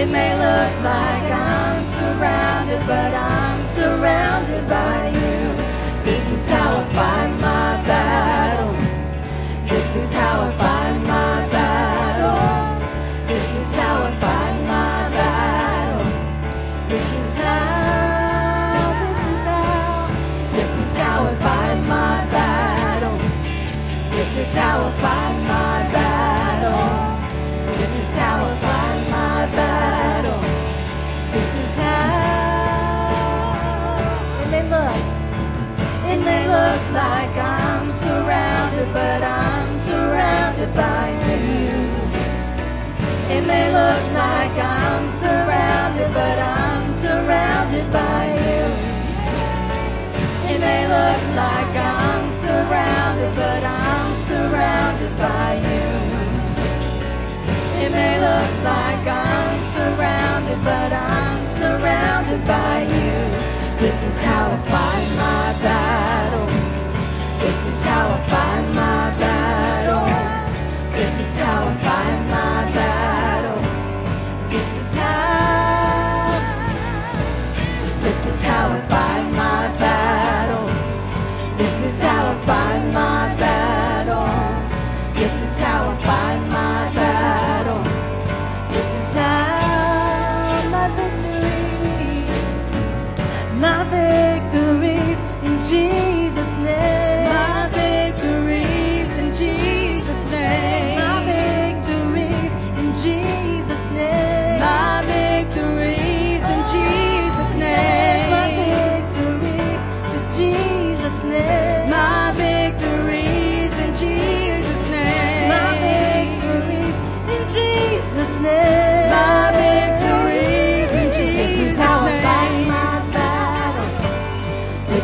It 0.01 0.10
may 0.17 0.32
look 0.45 0.73
like 0.93 1.27
I'm 1.32 1.84
surrounded, 1.97 2.82
but 2.86 3.13
I'm 3.15 3.65
surrounded 3.65 4.67
by 4.67 5.08
you. 5.19 5.39
This 6.05 6.29
is 6.29 6.47
how 6.47 6.77
I 6.77 6.84
fight 6.93 7.32
my 7.41 7.88
battles. 7.88 8.09
This 9.91 10.04
is 10.04 10.12
how 10.12 10.41
I 10.41 10.52
fight 10.52 10.99
my 10.99 11.47
battles. 11.47 12.84
This 13.28 13.56
is 13.56 13.73
how 13.73 14.04
I 14.04 14.12
fight 14.21 14.62
my 14.62 15.10
battles. 15.17 16.45
This 16.89 17.10
is 17.15 17.36
how, 17.36 18.93
this 19.10 19.17
is 19.17 19.41
how, 19.49 20.06
this 20.54 20.78
is 20.78 20.95
how 20.95 21.25
I 21.25 21.36
fight 21.38 21.80
my 21.88 22.23
battles. 22.30 23.34
This 24.12 24.38
is 24.38 24.54
how 24.54 24.86
I 24.86 24.91
fight 25.02 25.38
my 25.49 25.82
battles. 25.97 27.17
This 27.80 27.91
is 27.97 28.13
how 28.13 28.45
I 28.45 28.47
fight 28.60 29.10
my 29.10 29.47
battles. 29.58 30.65
This 31.34 31.49
is 31.65 31.75
how. 31.78 33.10
It 34.43 34.49
may 34.52 34.63
look, 34.69 35.02
it 36.13 36.19
may 36.23 36.43
look 36.47 36.82
like 36.93 37.36
I'm 37.38 37.89
surrounded, 37.89 38.93
but 38.93 39.23
I'm 39.23 39.48
by 40.67 41.10
you. 41.10 41.72
It 43.32 43.48
may 43.48 43.72
look 43.72 44.04
like 44.13 44.52
I'm 44.58 45.08
surrounded, 45.08 46.12
but 46.13 46.38
I'm 46.38 46.93
surrounded 46.95 47.89
by 47.91 48.26
you. 48.28 48.65
It 50.52 50.60
may 50.60 50.84
look 50.88 51.22
like 51.36 51.76
I'm 51.76 52.32
surrounded, 52.32 53.34
but 53.36 53.63
I'm 53.63 54.15
surrounded 54.28 55.15
by 55.17 55.56
you. 55.56 55.88
It 57.86 57.91
may 57.91 58.19
look 58.19 58.52
like 58.65 59.08
I'm 59.08 59.62
surrounded, 59.62 60.62
but 60.62 60.91
I'm 60.91 61.45
surrounded 61.45 62.45
by 62.45 62.82
you. 62.84 63.15
This 63.80 64.04
is 64.04 64.22
how 64.22 64.52
I 64.52 64.58
fight 64.69 65.10
my 65.15 65.63
battles. 65.63 66.72
This 67.43 67.65
is 67.65 67.82
how 67.82 68.10
I 68.10 68.28
fight 68.28 68.67
my 68.76 69.10
battles. 69.12 69.28
This 71.19 71.27
is 71.32 71.36
how 71.36 71.67
I 71.67 71.75
fight 71.84 72.21
my 72.29 72.71
battles. 72.71 73.99
This 74.49 74.71
is 74.73 74.93
how. 74.93 76.39
This 78.01 78.25
is 78.25 78.41
how 78.41 78.69
I 78.71 78.88
fight 78.88 79.09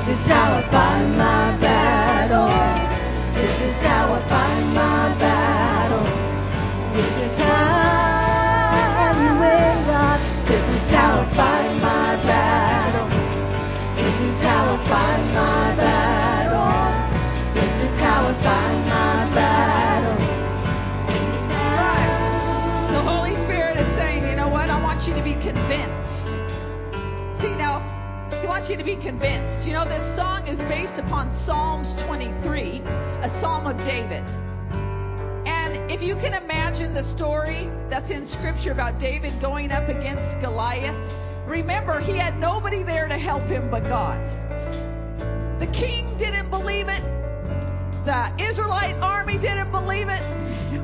This 0.05 0.19
is 0.21 0.27
how 0.27 0.53
I 0.53 0.61
fight 0.69 1.07
my 1.17 1.57
battles. 1.57 2.99
This 3.33 3.59
is 3.61 3.81
how 3.81 4.13
I 4.13 4.19
fight 4.27 4.63
my 4.67 5.15
battles. 5.17 6.51
This 6.95 7.17
is 7.17 7.37
how 7.39 9.13
you 9.17 9.33
will 9.39 9.85
God. 9.87 10.19
This 10.47 10.67
is 10.69 10.91
how 10.91 11.21
I 11.21 11.25
fight 11.33 11.73
my 11.81 12.15
battles. 12.21 13.47
This 13.95 14.21
is 14.21 14.43
how 14.43 14.75
I 14.75 14.77
fight 14.85 15.25
my 15.33 15.75
battles. 15.75 16.97
This 17.55 17.81
is 17.81 17.97
how 17.99 18.27
I 18.27 18.33
fight 18.43 18.85
my 18.85 19.25
battles. 19.33 20.59
The 22.93 23.01
Holy 23.01 23.35
Spirit 23.37 23.77
is 23.77 23.87
saying, 23.95 24.27
you 24.27 24.35
know 24.35 24.49
what? 24.49 24.69
I 24.69 24.79
want 24.83 25.07
you 25.07 25.15
to 25.15 25.23
be 25.23 25.33
convinced. 25.33 26.37
See 27.41 27.55
now, 27.55 27.81
He 28.45 28.49
wants 28.49 28.69
you 28.69 28.77
to 28.77 28.83
be 28.83 28.95
convinced. 28.97 29.65
You 29.65 29.73
know, 29.73 29.85
this 29.85 30.03
song 30.15 30.45
is 30.45 30.61
based 30.65 30.99
upon 30.99 31.33
Psalms 31.33 31.95
23, 32.03 32.83
a 33.23 33.27
psalm 33.27 33.65
of 33.65 33.75
David. 33.83 34.23
And 35.47 35.91
if 35.91 36.03
you 36.03 36.15
can 36.15 36.35
imagine 36.35 36.93
the 36.93 37.01
story 37.01 37.67
that's 37.89 38.11
in 38.11 38.23
Scripture 38.23 38.71
about 38.71 38.99
David 38.99 39.33
going 39.41 39.71
up 39.71 39.89
against 39.89 40.39
Goliath, 40.41 40.95
remember, 41.47 41.99
he 41.99 42.11
had 42.11 42.37
nobody 42.37 42.83
there 42.83 43.07
to 43.07 43.17
help 43.17 43.41
him 43.45 43.67
but 43.71 43.83
God. 43.85 44.23
The 45.59 45.67
king 45.73 46.05
didn't 46.19 46.51
believe 46.51 46.87
it. 46.87 47.01
The 48.05 48.31
Israelite 48.39 48.93
army 49.01 49.39
didn't 49.39 49.71
believe 49.71 50.07
it, 50.07 50.23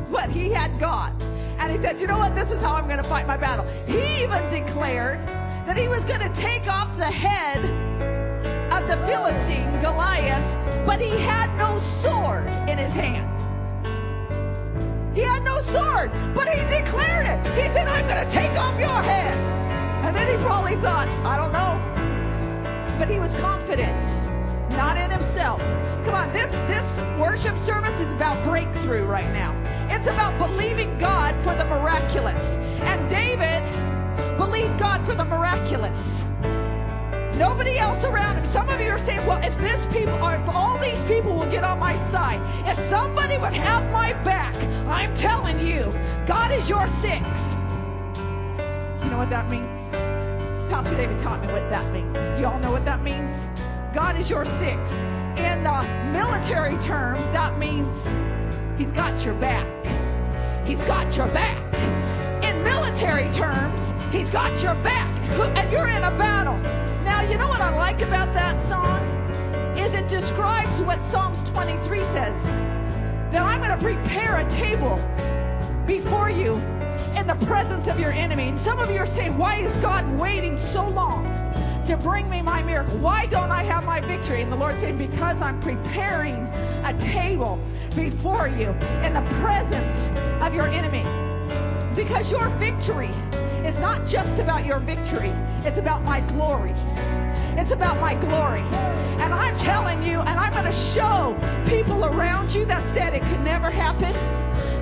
but 0.12 0.32
he 0.32 0.50
had 0.50 0.80
God. 0.80 1.14
And 1.60 1.72
he 1.72 1.78
said, 1.78 2.00
You 2.02 2.08
know 2.08 2.18
what? 2.18 2.34
This 2.34 2.50
is 2.50 2.60
how 2.60 2.74
I'm 2.74 2.86
going 2.86 2.98
to 2.98 3.04
fight 3.04 3.28
my 3.28 3.38
battle. 3.38 3.68
He 3.86 4.24
even 4.24 4.50
declared 4.50 5.20
that 5.66 5.78
he 5.78 5.88
was 5.88 6.04
going 6.04 6.20
to 6.20 6.34
take 6.36 6.68
off 6.68 6.96
the 6.98 7.06
head 7.06 7.60
of 8.74 8.88
the 8.88 8.98
Philistine, 9.06 9.80
Goliath, 9.80 10.86
but 10.86 11.00
he 11.00 11.10
had 11.20 11.56
no 11.58 11.78
sword 11.78 12.48
in 12.68 12.78
his 12.78 12.94
hand. 12.94 13.28
He 15.16 15.22
had 15.22 15.44
no 15.44 15.60
sword, 15.60 16.12
but 16.34 16.48
he 16.48 16.60
declared 16.74 17.28
it. 17.28 17.46
He 17.54 17.70
said, 17.70 17.88
I'm 17.88 18.08
going 18.08 18.26
to 18.26 18.32
take 18.32 18.52
off 18.58 18.80
your 18.80 19.02
head. 19.04 19.36
And 20.06 20.16
then 20.16 20.28
he 20.28 20.44
probably 20.44 20.76
thought, 20.78 21.10
I 21.26 21.38
don't 21.38 21.52
know. 21.52 22.98
But 22.98 23.10
he 23.10 23.20
was 23.20 23.34
confident, 23.36 24.04
not 24.72 24.98
in 24.98 25.12
himself. 25.12 25.62
Come 26.06 26.16
on, 26.16 26.32
this, 26.34 26.50
this 26.68 27.00
worship 27.20 27.58
service 27.60 28.00
is 28.00 28.12
about 28.14 28.42
breakthrough 28.44 29.04
right 29.04 29.32
now. 29.32 29.56
It's 29.90 30.08
about 30.08 30.40
believing 30.40 30.98
God 30.98 31.36
for 31.42 31.54
the 31.54 31.66
miraculous. 31.66 32.58
And 32.82 33.08
David 33.10 33.62
believed 34.46 34.80
God 34.80 35.06
for 35.06 35.14
the 35.14 35.24
miraculous. 35.24 36.24
Nobody 37.38 37.78
else 37.78 38.04
around 38.04 38.38
him. 38.38 38.48
Some 38.48 38.70
of 38.70 38.82
you 38.82 38.90
are 38.90 38.98
saying, 38.98 39.24
well, 39.28 39.40
if 39.44 39.56
this 39.60 39.86
people 39.94 40.16
or 40.16 40.34
if 40.34 40.50
all 40.50 40.80
these 40.80 41.04
people 41.04 41.36
will 41.36 41.52
get 41.52 41.64
on 41.64 41.78
my 41.78 41.96
side, 42.10 42.42
if 42.68 42.76
somebody 42.90 43.38
would 43.38 43.54
have 43.54 43.84
my 43.92 44.14
back, 44.24 44.56
I'm 44.88 45.14
telling 45.14 45.60
you, 45.60 45.94
God 46.26 46.52
is 46.52 46.68
your 46.68 46.88
six. 46.88 47.22
You 49.04 49.12
know 49.12 49.20
what 49.20 49.30
that 49.30 49.48
means? 49.48 49.80
Pastor 50.72 50.96
David 50.96 51.20
taught 51.20 51.46
me 51.46 51.54
what 51.54 51.70
that 51.70 51.94
means. 51.94 52.18
Do 52.30 52.40
you 52.40 52.48
all 52.48 52.58
know 52.58 52.72
what 52.72 52.86
that 52.86 53.04
means? 53.04 53.36
God 53.94 54.18
is 54.18 54.28
your 54.28 54.46
six. 54.46 54.92
In 55.38 55.62
the 55.64 55.84
military 56.12 56.78
term, 56.82 57.20
that 57.32 57.60
means 57.60 58.08
he's 58.76 58.92
got 58.92 59.24
your 59.24 59.36
back. 59.36 59.68
He's 60.66 60.82
got 60.84 61.16
your 61.16 61.28
back. 61.28 61.62
In 62.44 62.64
military 62.64 63.32
terms, 63.32 63.91
he's 64.12 64.30
got 64.30 64.62
your 64.62 64.76
back. 64.76 65.10
And 65.58 65.72
you're 65.72 65.88
in 65.88 66.04
a 66.04 66.12
battle. 66.18 66.58
Now, 67.04 67.22
you 67.22 67.38
know 67.38 67.48
what 67.48 67.62
I 67.62 67.76
like 67.76 68.02
about 68.02 68.34
that 68.34 68.62
song? 68.68 69.00
Is 69.78 69.94
it 69.94 70.08
describes 70.08 70.82
what 70.82 71.04
Psalms 71.04 71.42
23 71.50 72.04
says. 72.04 72.44
That 73.32 73.42
I'm 73.42 73.60
going 73.60 73.72
to 73.72 73.84
prepare 73.84 74.46
a 74.46 74.50
table 74.50 74.98
before 75.86 76.30
you 76.30 76.56
in 77.16 77.28
the 77.28 77.38
presence 77.46 77.88
of 77.88 78.00
your 78.00 78.12
enemy. 78.12 78.50
And 78.50 78.60
some 78.60 78.80
of 78.80 78.92
you 78.92 78.98
are 79.00 79.08
saying, 79.08 79.38
why 79.38 79.58
is 79.58 79.72
God 79.78 80.20
waiting 80.20 80.58
so 80.58 80.88
long 80.88 81.26
to 81.86 81.98
bring 81.98 82.30
me 82.30 82.42
my 82.42 82.62
miracle? 82.64 82.98
Why 83.00 83.26
don't 83.26 83.52
I 83.52 83.64
have 83.64 83.86
my 83.86 84.02
victory? 84.02 84.42
And 84.42 84.52
the 84.52 84.58
Lord's 84.58 84.80
saying, 84.80 84.98
because 84.98 85.42
I'm 85.42 85.60
preparing 85.62 86.36
a 86.84 86.96
table 87.00 87.60
before 87.96 88.48
you 88.48 88.70
in 89.06 89.14
the 89.14 89.26
presence 89.40 90.10
of 90.42 90.54
your 90.54 90.68
enemy. 90.68 91.31
Because 91.96 92.32
your 92.32 92.48
victory 92.50 93.12
is 93.66 93.78
not 93.80 94.08
just 94.08 94.40
about 94.40 94.66
your 94.66 94.80
victory, 94.80 95.32
it's 95.66 95.78
about 95.78 96.04
my 96.04 96.22
glory. 96.22 96.74
It's 97.58 97.72
about 97.72 98.00
my 98.00 98.16
glory. 98.16 98.62
And 99.22 99.34
I'm 99.34 99.58
telling 99.58 100.02
you, 100.02 100.20
and 100.20 100.40
I'm 100.40 100.54
going 100.54 100.66
to 100.66 100.72
show 100.72 101.38
people 101.68 102.06
around 102.06 102.54
you 102.54 102.66
that 102.66 102.82
said 102.94 103.14
it 103.14 103.24
could 103.26 103.42
never 103.42 103.70
happen, 103.70 104.14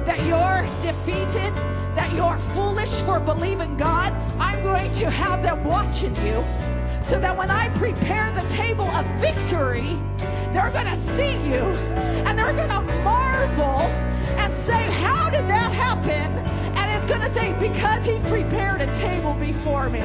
that 0.05 0.23
you're 0.25 0.61
defeated, 0.83 1.53
that 1.95 2.13
you're 2.13 2.37
foolish 2.53 3.01
for 3.01 3.19
believing 3.19 3.75
God. 3.75 4.13
I'm 4.39 4.61
going 4.61 4.93
to 4.95 5.09
have 5.09 5.41
them 5.41 5.63
watching 5.63 6.15
you 6.17 6.43
so 7.03 7.19
that 7.19 7.35
when 7.35 7.49
I 7.49 7.69
prepare 7.69 8.31
the 8.31 8.47
table 8.49 8.85
of 8.85 9.05
victory, 9.19 9.97
they're 10.53 10.71
going 10.71 10.85
to 10.85 10.99
see 11.17 11.33
you 11.49 11.63
and 12.25 12.37
they're 12.37 12.53
going 12.53 12.69
to 12.69 12.81
marvel 13.03 13.81
and 14.37 14.53
say, 14.53 14.83
How 15.01 15.29
did 15.31 15.45
that 15.47 15.73
happen? 15.73 16.58
Going 17.09 17.21
to 17.21 17.33
say, 17.33 17.51
Because 17.59 18.05
he 18.05 18.19
prepared 18.29 18.81
a 18.81 18.93
table 18.93 19.33
before 19.33 19.89
me, 19.89 19.99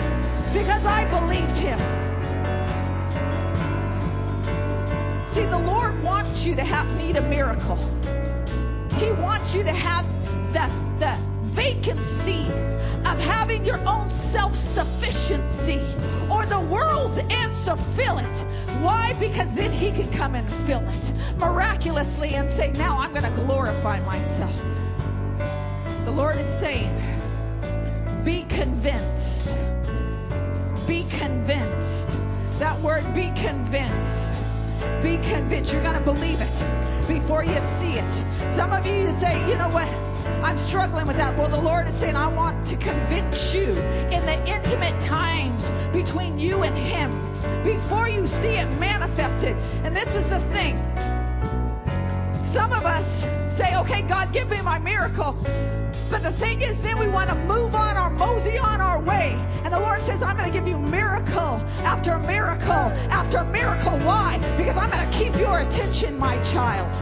because 0.54 0.86
I 0.86 1.04
believed 1.10 1.54
him. 1.58 1.78
See, 5.26 5.44
the 5.44 5.58
Lord 5.58 6.02
wants 6.02 6.46
you 6.46 6.54
to 6.54 6.64
have 6.64 6.90
need 6.96 7.18
a 7.18 7.28
miracle. 7.28 7.76
He 8.94 9.12
wants 9.12 9.54
you 9.54 9.64
to 9.64 9.72
have 9.72 10.06
the, 10.54 10.72
the 10.98 11.14
vacancy 11.42 12.46
of 13.04 13.18
having 13.18 13.66
your 13.66 13.86
own 13.86 14.08
self 14.08 14.54
sufficiency 14.54 15.82
or 16.30 16.46
the 16.46 16.58
world's 16.58 17.18
answer 17.18 17.76
fill 17.76 18.16
it. 18.16 18.38
Why? 18.80 19.12
Because 19.20 19.54
then 19.54 19.72
He 19.72 19.90
can 19.90 20.10
come 20.10 20.34
and 20.34 20.50
fill 20.50 20.82
it 20.88 21.12
miraculously 21.38 22.30
and 22.30 22.50
say, 22.50 22.72
Now 22.72 22.98
I'm 22.98 23.10
going 23.12 23.30
to 23.30 23.42
glorify 23.42 24.00
myself. 24.06 24.58
The 26.04 26.12
Lord 26.12 26.36
is 26.36 26.46
saying, 26.58 26.90
Be 28.24 28.42
convinced. 28.42 29.54
Be 30.86 31.04
convinced. 31.08 32.18
That 32.58 32.78
word, 32.82 33.02
be 33.14 33.32
convinced. 33.34 34.42
Be 35.02 35.16
convinced. 35.18 35.72
You're 35.72 35.82
going 35.82 35.94
to 35.94 36.00
believe 36.00 36.40
it 36.40 37.08
before 37.08 37.42
you 37.42 37.58
see 37.78 37.98
it. 37.98 38.52
Some 38.52 38.72
of 38.72 38.86
you, 38.86 38.94
you 38.94 39.10
say, 39.12 39.48
you 39.48 39.56
know 39.56 39.68
what? 39.68 39.88
I'm 40.44 40.58
struggling 40.58 41.06
with 41.06 41.16
that. 41.16 41.36
Well, 41.38 41.48
the 41.48 41.60
Lord 41.60 41.88
is 41.88 41.94
saying, 41.94 42.16
I 42.16 42.26
want 42.26 42.66
to 42.66 42.76
convince 42.76 43.54
you 43.54 43.70
in 43.70 44.24
the 44.26 44.38
intimate 44.46 45.00
times 45.02 45.68
between 45.92 46.38
you 46.38 46.62
and 46.62 46.76
Him 46.76 47.10
before 47.64 48.08
you 48.08 48.26
see 48.26 48.56
it 48.56 48.70
manifested. 48.78 49.56
And 49.84 49.96
this 49.96 50.14
is 50.14 50.28
the 50.28 50.40
thing. 50.52 50.76
Some 52.42 52.72
of 52.72 52.84
us 52.84 53.24
say, 53.54 53.76
okay, 53.76 54.02
God, 54.02 54.32
give 54.32 54.50
me 54.50 54.60
my 54.62 54.78
miracle. 54.78 55.36
But 56.10 56.22
the 56.22 56.32
thing 56.32 56.60
is, 56.60 56.80
then 56.82 56.98
we 56.98 57.08
want 57.08 57.30
to 57.30 57.36
move 57.36 57.74
on 57.74 57.96
or 57.96 58.10
mosey 58.10 58.58
on 58.58 58.80
our 58.80 59.00
way. 59.00 59.38
And 59.64 59.72
the 59.72 59.78
Lord 59.78 60.00
says, 60.02 60.22
I'm 60.22 60.36
going 60.36 60.52
to 60.52 60.56
give 60.56 60.66
you 60.68 60.76
miracle 60.76 61.60
after 61.84 62.18
miracle 62.18 62.90
after 63.10 63.44
miracle. 63.44 63.98
Why? 64.00 64.38
Because 64.56 64.76
I'm 64.76 64.90
going 64.90 65.08
to 65.08 65.16
keep 65.16 65.36
your 65.36 65.60
attention, 65.60 66.18
my 66.18 66.42
child. 66.44 66.92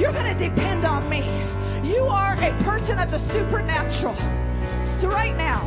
You're 0.00 0.12
going 0.12 0.36
to 0.36 0.48
depend 0.48 0.84
on 0.84 1.08
me. 1.08 1.22
You 1.84 2.04
are 2.04 2.34
a 2.42 2.52
person 2.62 2.98
of 2.98 3.10
the 3.10 3.18
supernatural. 3.18 4.16
So 4.98 5.08
right 5.08 5.36
now, 5.36 5.66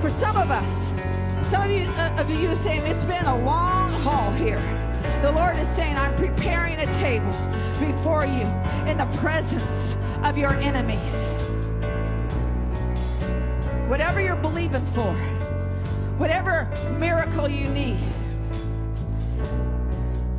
for 0.00 0.10
some 0.10 0.36
of 0.36 0.50
us, 0.50 1.48
some 1.48 1.62
of 1.62 1.70
you, 1.70 1.84
uh, 1.96 2.16
of 2.18 2.30
you 2.30 2.54
saying 2.54 2.82
it's 2.86 3.04
been 3.04 3.26
a 3.26 3.44
long 3.44 3.90
haul 3.92 4.32
here. 4.32 4.60
The 5.22 5.30
Lord 5.30 5.56
is 5.56 5.68
saying, 5.68 5.96
I'm 5.96 6.16
preparing 6.16 6.80
a 6.80 6.86
table 6.94 7.30
before 7.78 8.26
you 8.26 8.42
in 8.90 8.96
the 8.96 9.08
presence 9.18 9.96
of 10.24 10.36
your 10.36 10.52
enemies. 10.54 11.34
Whatever 13.88 14.20
you're 14.20 14.34
believing 14.34 14.84
for, 14.86 15.14
whatever 16.18 16.68
miracle 16.98 17.48
you 17.48 17.68
need, 17.68 18.00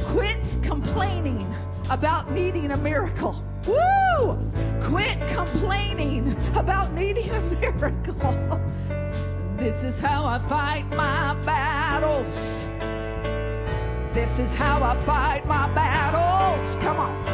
quit 0.01 0.45
complaining 0.61 1.47
about 1.89 2.29
needing 2.31 2.71
a 2.71 2.77
miracle. 2.77 3.41
Woo! 3.65 4.51
Quit 4.81 5.17
complaining 5.29 6.35
about 6.55 6.91
needing 6.91 7.29
a 7.29 7.41
miracle. 7.41 8.59
This 9.55 9.83
is 9.83 9.97
how 9.97 10.25
I 10.25 10.39
fight 10.39 10.89
my 10.89 11.35
battles. 11.45 12.65
This 14.13 14.38
is 14.38 14.54
how 14.54 14.84
I 14.84 14.93
fight 14.93 15.47
my 15.47 15.67
battles. 15.73 16.76
Come 16.76 16.97
on. 16.99 17.26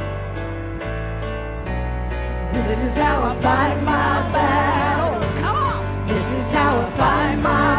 This 2.53 2.79
is 2.81 2.95
how 2.95 3.21
I 3.21 3.35
fight 3.41 3.83
my 3.83 4.31
battles. 4.31 5.33
Come 5.41 5.57
on. 5.57 6.07
This 6.07 6.31
is 6.35 6.49
how 6.53 6.79
I 6.79 6.89
fight 6.91 7.35
my 7.35 7.78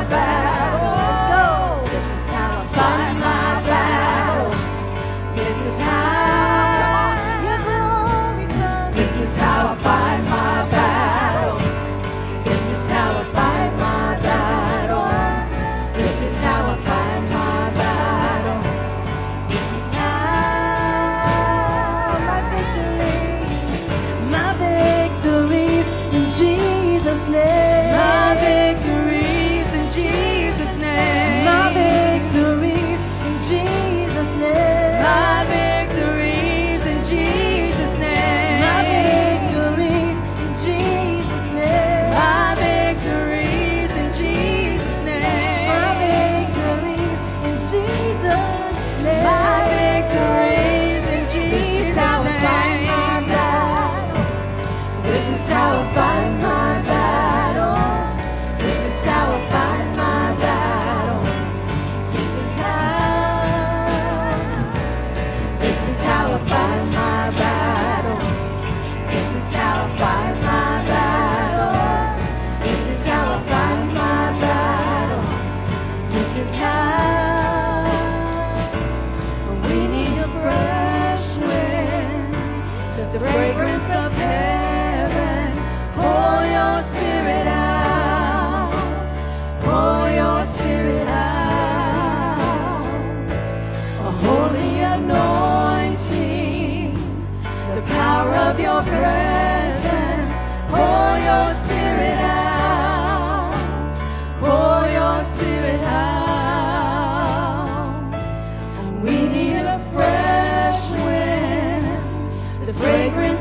sour 55.50 55.89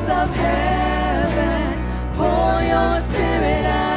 of 0.10 0.30
heaven. 0.34 2.15
Pour 2.15 2.63
your 2.63 3.02
spirit 3.02 3.65
out. 3.65 3.88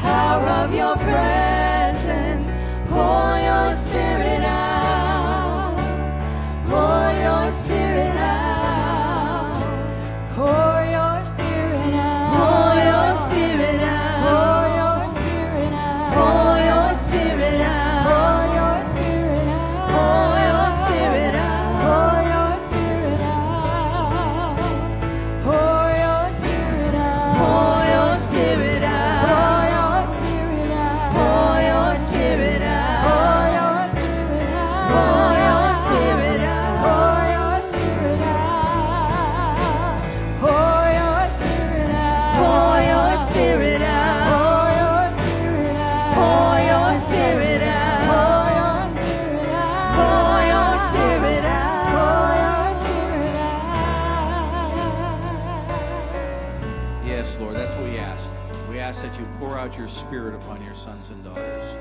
Power 0.00 0.48
of 0.64 0.74
your 0.74 0.96
presence. 0.96 2.50
Pour 2.88 3.38
your 3.48 3.74
spirit 3.74 4.42
out. 4.44 5.76
Pour 6.68 7.12
your 7.22 7.52
spirit 7.52 7.87
out 59.58 59.76
your 59.76 59.88
spirit 59.88 60.34
upon 60.34 60.64
your 60.64 60.74
sons 60.74 61.10
and 61.10 61.24
daughters. 61.24 61.76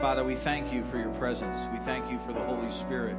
Father, 0.00 0.24
we 0.24 0.34
thank 0.34 0.72
you 0.72 0.82
for 0.84 0.98
your 0.98 1.12
presence. 1.12 1.56
We 1.72 1.78
thank 1.78 2.10
you 2.10 2.18
for 2.18 2.32
the 2.32 2.42
Holy 2.42 2.70
Spirit 2.72 3.16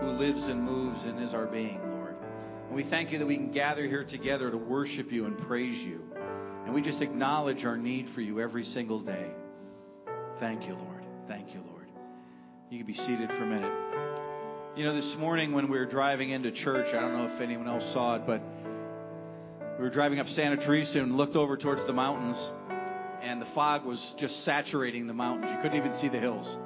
who 0.00 0.10
lives 0.10 0.48
and 0.48 0.62
moves 0.62 1.04
and 1.04 1.22
is 1.22 1.32
our 1.32 1.46
being, 1.46 1.80
Lord. 1.92 2.16
And 2.66 2.74
we 2.74 2.82
thank 2.82 3.12
you 3.12 3.18
that 3.18 3.26
we 3.26 3.36
can 3.36 3.52
gather 3.52 3.86
here 3.86 4.02
together 4.02 4.50
to 4.50 4.56
worship 4.56 5.12
you 5.12 5.26
and 5.26 5.38
praise 5.38 5.84
you. 5.84 6.02
And 6.64 6.74
we 6.74 6.82
just 6.82 7.00
acknowledge 7.00 7.64
our 7.64 7.76
need 7.76 8.08
for 8.08 8.22
you 8.22 8.40
every 8.40 8.64
single 8.64 8.98
day. 8.98 9.30
Thank 10.40 10.66
you, 10.66 10.74
Lord. 10.74 11.04
Thank 11.28 11.54
you, 11.54 11.62
Lord. 11.70 11.86
You 12.70 12.78
can 12.78 12.86
be 12.88 12.92
seated 12.92 13.32
for 13.32 13.44
a 13.44 13.46
minute. 13.46 13.72
You 14.74 14.84
know, 14.84 14.92
this 14.92 15.16
morning 15.16 15.52
when 15.52 15.68
we 15.68 15.78
were 15.78 15.86
driving 15.86 16.30
into 16.30 16.50
church, 16.50 16.92
I 16.92 17.00
don't 17.00 17.12
know 17.12 17.24
if 17.24 17.40
anyone 17.40 17.68
else 17.68 17.88
saw 17.88 18.16
it, 18.16 18.26
but 18.26 18.42
we 19.78 19.84
were 19.84 19.90
driving 19.90 20.18
up 20.18 20.28
Santa 20.28 20.56
Teresa 20.56 21.00
and 21.00 21.16
looked 21.16 21.36
over 21.36 21.56
towards 21.56 21.84
the 21.84 21.92
mountains, 21.92 22.50
and 23.26 23.42
the 23.42 23.46
fog 23.46 23.84
was 23.84 24.14
just 24.14 24.44
saturating 24.44 25.08
the 25.08 25.14
mountains. 25.14 25.50
You 25.50 25.58
couldn't 25.60 25.76
even 25.76 25.92
see 25.92 26.06
the 26.06 26.20
hills. 26.20 26.56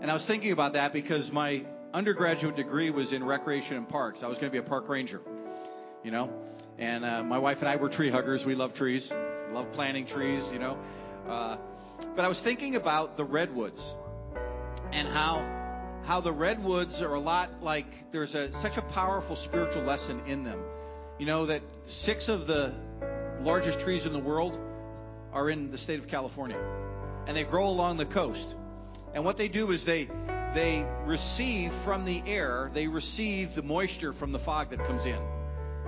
And 0.00 0.10
I 0.10 0.14
was 0.14 0.26
thinking 0.26 0.50
about 0.50 0.72
that 0.72 0.92
because 0.92 1.30
my 1.30 1.64
undergraduate 1.94 2.56
degree 2.56 2.90
was 2.90 3.12
in 3.12 3.22
recreation 3.22 3.76
and 3.76 3.88
parks. 3.88 4.24
I 4.24 4.26
was 4.26 4.38
going 4.38 4.50
to 4.50 4.52
be 4.52 4.58
a 4.58 4.68
park 4.68 4.88
ranger, 4.88 5.20
you 6.02 6.10
know. 6.10 6.28
And 6.78 7.04
uh, 7.04 7.22
my 7.22 7.38
wife 7.38 7.60
and 7.60 7.68
I 7.68 7.76
were 7.76 7.88
tree 7.88 8.10
huggers. 8.10 8.44
We 8.44 8.56
love 8.56 8.74
trees, 8.74 9.12
love 9.52 9.70
planting 9.70 10.06
trees, 10.06 10.50
you 10.52 10.58
know. 10.58 10.76
Uh, 11.28 11.56
but 12.16 12.24
I 12.24 12.28
was 12.28 12.42
thinking 12.42 12.74
about 12.74 13.16
the 13.16 13.24
redwoods 13.24 13.94
and 14.92 15.06
how 15.06 15.46
how 16.02 16.20
the 16.20 16.32
redwoods 16.32 17.00
are 17.02 17.14
a 17.14 17.20
lot 17.20 17.62
like 17.62 18.10
there's 18.10 18.34
a 18.34 18.52
such 18.52 18.76
a 18.76 18.82
powerful 18.82 19.36
spiritual 19.36 19.82
lesson 19.82 20.20
in 20.26 20.42
them. 20.42 20.58
You 21.18 21.26
know 21.26 21.46
that 21.46 21.62
six 21.84 22.28
of 22.28 22.48
the 22.48 22.74
largest 23.42 23.78
trees 23.78 24.06
in 24.06 24.12
the 24.12 24.18
world 24.18 24.58
are 25.32 25.50
in 25.50 25.70
the 25.70 25.78
state 25.78 25.98
of 25.98 26.08
California, 26.08 26.58
and 27.26 27.36
they 27.36 27.44
grow 27.44 27.68
along 27.68 27.96
the 27.96 28.06
coast. 28.06 28.54
And 29.14 29.24
what 29.24 29.36
they 29.36 29.48
do 29.48 29.70
is 29.70 29.84
they 29.84 30.08
they 30.54 30.84
receive 31.04 31.72
from 31.72 32.04
the 32.04 32.22
air, 32.26 32.70
they 32.74 32.88
receive 32.88 33.54
the 33.54 33.62
moisture 33.62 34.12
from 34.12 34.32
the 34.32 34.38
fog 34.38 34.70
that 34.70 34.84
comes 34.84 35.04
in. 35.04 35.20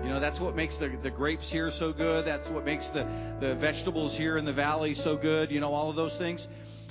You 0.02 0.08
know, 0.08 0.20
that's 0.20 0.40
what 0.40 0.56
makes 0.56 0.78
the, 0.78 0.88
the 0.88 1.10
grapes 1.10 1.50
here 1.50 1.70
so 1.70 1.92
good. 1.92 2.24
That's 2.24 2.50
what 2.50 2.64
makes 2.64 2.88
the, 2.88 3.06
the 3.40 3.54
vegetables 3.54 4.16
here 4.16 4.36
in 4.36 4.44
the 4.44 4.52
valley 4.52 4.94
so 4.94 5.16
good. 5.16 5.50
You 5.50 5.60
know, 5.60 5.72
all 5.72 5.90
of 5.90 5.96
those 5.96 6.16
things. 6.16 6.48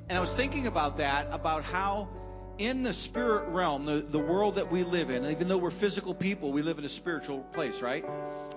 And 0.07 0.17
I 0.17 0.21
was 0.21 0.33
thinking 0.33 0.67
about 0.67 0.97
that, 0.97 1.27
about 1.31 1.63
how 1.63 2.09
in 2.57 2.83
the 2.83 2.93
spirit 2.93 3.47
realm, 3.49 3.85
the, 3.85 4.01
the 4.01 4.19
world 4.19 4.55
that 4.55 4.71
we 4.71 4.83
live 4.83 5.09
in, 5.09 5.25
even 5.25 5.47
though 5.47 5.57
we're 5.57 5.71
physical 5.71 6.13
people, 6.13 6.51
we 6.51 6.61
live 6.61 6.77
in 6.77 6.85
a 6.85 6.89
spiritual 6.89 7.39
place, 7.53 7.81
right? 7.81 8.05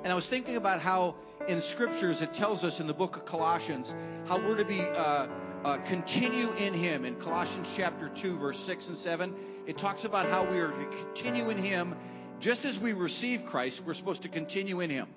And 0.02 0.12
I 0.12 0.14
was 0.14 0.28
thinking 0.28 0.56
about 0.56 0.80
how 0.80 1.14
in 1.48 1.60
scriptures 1.60 2.22
it 2.22 2.32
tells 2.32 2.64
us 2.64 2.80
in 2.80 2.86
the 2.86 2.94
book 2.94 3.16
of 3.16 3.24
Colossians 3.24 3.94
how 4.26 4.38
we're 4.38 4.56
to 4.56 4.64
be 4.64 4.80
uh, 4.80 5.28
uh, 5.64 5.78
continue 5.78 6.52
in 6.54 6.74
Him. 6.74 7.04
In 7.04 7.14
Colossians 7.16 7.72
chapter 7.74 8.08
2, 8.08 8.36
verse 8.36 8.60
6 8.60 8.88
and 8.88 8.96
7, 8.96 9.34
it 9.66 9.78
talks 9.78 10.04
about 10.04 10.28
how 10.28 10.44
we 10.44 10.58
are 10.58 10.68
to 10.68 10.86
continue 11.04 11.50
in 11.50 11.58
Him. 11.58 11.94
Just 12.40 12.64
as 12.64 12.78
we 12.78 12.92
receive 12.92 13.46
Christ, 13.46 13.82
we're 13.86 13.94
supposed 13.94 14.22
to 14.22 14.28
continue 14.28 14.80
in 14.80 14.90
Him. 14.90 15.08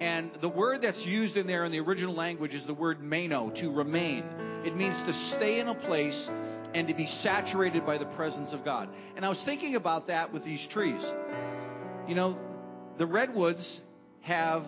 And 0.00 0.30
the 0.40 0.48
word 0.48 0.82
that's 0.82 1.04
used 1.04 1.36
in 1.36 1.46
there 1.46 1.64
in 1.64 1.72
the 1.72 1.80
original 1.80 2.14
language 2.14 2.54
is 2.54 2.64
the 2.64 2.74
word 2.74 3.02
meno, 3.02 3.50
to 3.50 3.70
remain. 3.70 4.24
It 4.64 4.76
means 4.76 5.02
to 5.02 5.12
stay 5.12 5.58
in 5.58 5.68
a 5.68 5.74
place 5.74 6.30
and 6.78 6.86
to 6.86 6.94
be 6.94 7.06
saturated 7.06 7.84
by 7.84 7.98
the 7.98 8.06
presence 8.06 8.52
of 8.52 8.64
God. 8.64 8.88
And 9.16 9.24
I 9.24 9.28
was 9.28 9.42
thinking 9.42 9.74
about 9.74 10.06
that 10.06 10.32
with 10.32 10.44
these 10.44 10.64
trees. 10.64 11.12
You 12.06 12.14
know, 12.14 12.38
the 12.98 13.06
redwoods 13.06 13.82
have 14.20 14.64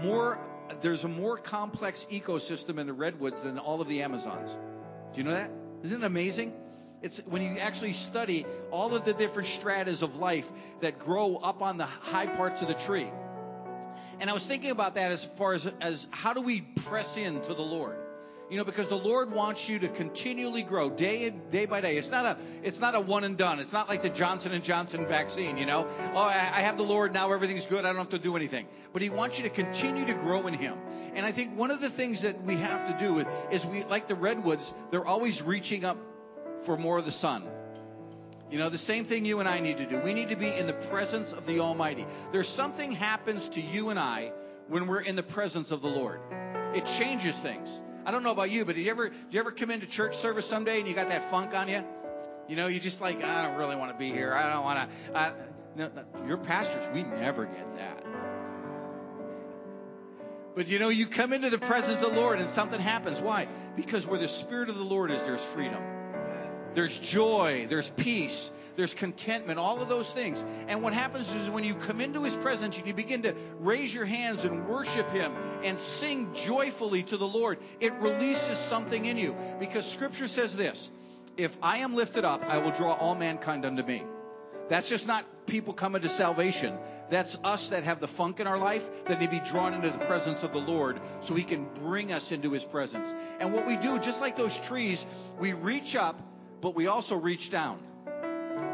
more, 0.00 0.38
there's 0.80 1.02
a 1.02 1.08
more 1.08 1.36
complex 1.36 2.06
ecosystem 2.08 2.78
in 2.78 2.86
the 2.86 2.92
redwoods 2.92 3.42
than 3.42 3.58
all 3.58 3.80
of 3.80 3.88
the 3.88 4.00
Amazons. 4.02 4.56
Do 5.12 5.18
you 5.18 5.24
know 5.24 5.32
that? 5.32 5.50
Isn't 5.82 6.04
it 6.04 6.06
amazing? 6.06 6.54
It's 7.02 7.18
when 7.26 7.42
you 7.42 7.58
actually 7.58 7.94
study 7.94 8.46
all 8.70 8.94
of 8.94 9.04
the 9.04 9.12
different 9.12 9.48
stratas 9.48 10.02
of 10.02 10.16
life 10.16 10.52
that 10.82 11.00
grow 11.00 11.34
up 11.34 11.62
on 11.62 11.78
the 11.78 11.86
high 11.86 12.26
parts 12.26 12.62
of 12.62 12.68
the 12.68 12.74
tree. 12.74 13.10
And 14.20 14.30
I 14.30 14.34
was 14.34 14.46
thinking 14.46 14.70
about 14.70 14.94
that 14.94 15.10
as 15.10 15.24
far 15.24 15.54
as, 15.54 15.66
as 15.80 16.06
how 16.12 16.32
do 16.32 16.42
we 16.42 16.60
press 16.60 17.16
in 17.16 17.40
to 17.40 17.54
the 17.54 17.62
Lord? 17.62 17.96
You 18.50 18.56
know, 18.56 18.64
because 18.64 18.88
the 18.88 18.98
Lord 18.98 19.30
wants 19.30 19.68
you 19.68 19.78
to 19.78 19.88
continually 19.88 20.62
grow 20.62 20.90
day 20.90 21.30
day 21.30 21.66
by 21.66 21.80
day. 21.80 21.96
It's 21.96 22.10
not 22.10 22.26
a 22.26 22.36
it's 22.64 22.80
not 22.80 22.96
a 22.96 23.00
one 23.00 23.22
and 23.22 23.36
done. 23.36 23.60
It's 23.60 23.72
not 23.72 23.88
like 23.88 24.02
the 24.02 24.08
Johnson 24.08 24.50
and 24.50 24.64
Johnson 24.64 25.06
vaccine. 25.06 25.56
You 25.56 25.66
know, 25.66 25.86
oh 26.14 26.18
I, 26.18 26.32
I 26.32 26.60
have 26.62 26.76
the 26.76 26.82
Lord 26.82 27.12
now, 27.12 27.32
everything's 27.32 27.66
good. 27.66 27.84
I 27.84 27.88
don't 27.90 27.98
have 27.98 28.08
to 28.08 28.18
do 28.18 28.34
anything. 28.34 28.66
But 28.92 29.02
He 29.02 29.10
wants 29.10 29.38
you 29.38 29.44
to 29.44 29.50
continue 29.50 30.04
to 30.04 30.14
grow 30.14 30.48
in 30.48 30.54
Him. 30.54 30.76
And 31.14 31.24
I 31.24 31.30
think 31.30 31.56
one 31.56 31.70
of 31.70 31.80
the 31.80 31.90
things 31.90 32.22
that 32.22 32.42
we 32.42 32.56
have 32.56 32.88
to 32.88 33.06
do 33.06 33.24
is 33.52 33.64
we 33.64 33.84
like 33.84 34.08
the 34.08 34.16
redwoods. 34.16 34.74
They're 34.90 35.06
always 35.06 35.40
reaching 35.40 35.84
up 35.84 35.96
for 36.62 36.76
more 36.76 36.98
of 36.98 37.04
the 37.04 37.12
sun. 37.12 37.44
You 38.50 38.58
know, 38.58 38.68
the 38.68 38.78
same 38.78 39.04
thing 39.04 39.24
you 39.24 39.38
and 39.38 39.48
I 39.48 39.60
need 39.60 39.78
to 39.78 39.86
do. 39.86 40.00
We 40.00 40.12
need 40.12 40.30
to 40.30 40.36
be 40.36 40.48
in 40.48 40.66
the 40.66 40.72
presence 40.72 41.32
of 41.32 41.46
the 41.46 41.60
Almighty. 41.60 42.04
There's 42.32 42.48
something 42.48 42.90
happens 42.90 43.48
to 43.50 43.60
you 43.60 43.90
and 43.90 43.98
I 43.98 44.32
when 44.66 44.88
we're 44.88 45.02
in 45.02 45.14
the 45.14 45.22
presence 45.22 45.70
of 45.70 45.82
the 45.82 45.88
Lord. 45.88 46.20
It 46.74 46.84
changes 46.86 47.38
things. 47.38 47.80
I 48.10 48.12
don't 48.12 48.24
know 48.24 48.32
about 48.32 48.50
you, 48.50 48.64
but 48.64 48.74
did 48.74 48.82
you 48.82 48.90
ever, 48.90 49.08
did 49.08 49.18
you 49.30 49.38
ever 49.38 49.52
come 49.52 49.70
into 49.70 49.86
church 49.86 50.16
service 50.16 50.44
someday 50.44 50.80
and 50.80 50.88
you 50.88 50.94
got 50.94 51.10
that 51.10 51.22
funk 51.30 51.54
on 51.54 51.68
you? 51.68 51.84
You 52.48 52.56
know, 52.56 52.66
you 52.66 52.80
just 52.80 53.00
like, 53.00 53.22
I 53.22 53.46
don't 53.46 53.56
really 53.56 53.76
want 53.76 53.92
to 53.92 53.96
be 53.96 54.10
here. 54.10 54.34
I 54.34 54.52
don't 54.52 54.64
want 54.64 54.90
to. 55.14 55.34
No, 55.76 55.90
no, 55.94 56.26
your 56.26 56.36
pastors, 56.38 56.88
we 56.92 57.04
never 57.04 57.44
get 57.44 57.76
that. 57.76 58.04
But 60.56 60.66
you 60.66 60.80
know, 60.80 60.88
you 60.88 61.06
come 61.06 61.32
into 61.32 61.50
the 61.50 61.58
presence 61.58 62.02
of 62.02 62.12
the 62.12 62.20
Lord 62.20 62.40
and 62.40 62.48
something 62.48 62.80
happens. 62.80 63.20
Why? 63.20 63.46
Because 63.76 64.08
where 64.08 64.18
the 64.18 64.26
Spirit 64.26 64.70
of 64.70 64.76
the 64.76 64.82
Lord 64.82 65.12
is, 65.12 65.22
there's 65.22 65.44
freedom. 65.44 65.80
There's 66.74 66.98
joy. 66.98 67.68
There's 67.70 67.90
peace. 67.90 68.50
There's 68.80 68.94
contentment. 68.94 69.58
All 69.58 69.82
of 69.82 69.90
those 69.90 70.10
things. 70.10 70.42
And 70.66 70.82
what 70.82 70.94
happens 70.94 71.30
is 71.34 71.50
when 71.50 71.64
you 71.64 71.74
come 71.74 72.00
into 72.00 72.22
His 72.22 72.34
presence 72.34 72.78
and 72.78 72.86
you 72.86 72.94
begin 72.94 73.20
to 73.24 73.34
raise 73.58 73.94
your 73.94 74.06
hands 74.06 74.46
and 74.46 74.66
worship 74.66 75.10
Him 75.10 75.34
and 75.62 75.76
sing 75.76 76.32
joyfully 76.32 77.02
to 77.02 77.18
the 77.18 77.28
Lord, 77.28 77.58
it 77.78 77.92
releases 78.00 78.56
something 78.56 79.04
in 79.04 79.18
you. 79.18 79.36
Because 79.58 79.84
Scripture 79.84 80.26
says 80.26 80.56
this 80.56 80.90
If 81.36 81.58
I 81.62 81.80
am 81.80 81.94
lifted 81.94 82.24
up, 82.24 82.42
I 82.48 82.56
will 82.56 82.70
draw 82.70 82.94
all 82.94 83.14
mankind 83.14 83.66
unto 83.66 83.82
me. 83.82 84.02
That's 84.70 84.88
just 84.88 85.06
not 85.06 85.26
people 85.44 85.74
coming 85.74 86.00
to 86.00 86.08
salvation. 86.08 86.78
That's 87.10 87.36
us 87.44 87.68
that 87.68 87.84
have 87.84 88.00
the 88.00 88.08
funk 88.08 88.40
in 88.40 88.46
our 88.46 88.56
life 88.56 88.88
that 89.04 89.20
need 89.20 89.30
to 89.30 89.42
be 89.42 89.46
drawn 89.46 89.74
into 89.74 89.90
the 89.90 90.06
presence 90.06 90.42
of 90.42 90.54
the 90.54 90.58
Lord 90.58 91.02
so 91.20 91.34
He 91.34 91.44
can 91.44 91.68
bring 91.82 92.12
us 92.12 92.32
into 92.32 92.52
His 92.52 92.64
presence. 92.64 93.12
And 93.40 93.52
what 93.52 93.66
we 93.66 93.76
do, 93.76 93.98
just 93.98 94.22
like 94.22 94.38
those 94.38 94.58
trees, 94.58 95.04
we 95.38 95.52
reach 95.52 95.96
up, 95.96 96.18
but 96.62 96.74
we 96.74 96.86
also 96.86 97.18
reach 97.18 97.50
down. 97.50 97.78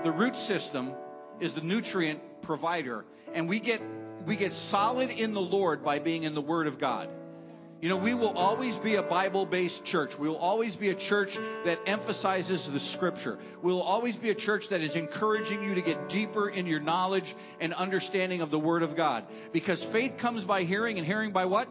The 0.05 0.13
root 0.13 0.37
system 0.37 0.93
is 1.41 1.55
the 1.55 1.61
nutrient 1.61 2.21
provider, 2.43 3.05
and 3.35 3.49
we 3.49 3.61
get 3.61 3.81
we 4.27 4.37
get 4.37 4.53
solid 4.53 5.11
in 5.11 5.35
the 5.35 5.41
Lord 5.41 5.85
by 5.85 5.99
being 5.99 6.25
in 6.25 6.35
the 6.35 6.41
Word 6.41 6.67
of 6.67 6.79
God. 6.79 7.09
You 7.81 7.91
know, 7.91 7.97
we 7.97 8.15
will 8.15 8.37
always 8.37 8.79
be 8.79 8.95
a 8.95 9.03
Bible 9.03 9.45
based 9.45 9.85
church. 9.85 10.19
We 10.19 10.29
will 10.29 10.39
always 10.39 10.77
be 10.77 10.89
a 10.89 10.95
church 10.95 11.39
that 11.65 11.79
emphasizes 11.87 12.71
the 12.71 12.81
scripture. 12.81 13.39
We 13.63 13.71
will 13.71 13.83
always 13.83 14.17
be 14.17 14.31
a 14.31 14.35
church 14.35 14.71
that 14.71 14.81
is 14.81 14.97
encouraging 14.97 15.63
you 15.63 15.75
to 15.75 15.83
get 15.83 16.09
deeper 16.09 16.49
in 16.49 16.67
your 16.67 16.81
knowledge 16.81 17.37
and 17.61 17.75
understanding 17.75 18.41
of 18.41 18.51
the 18.51 18.59
Word 18.59 18.83
of 18.83 18.97
God. 18.97 19.27
Because 19.53 19.85
faith 19.85 20.17
comes 20.17 20.45
by 20.45 20.63
hearing, 20.63 20.97
and 20.97 21.07
hearing 21.07 21.33
by 21.33 21.45
what? 21.45 21.69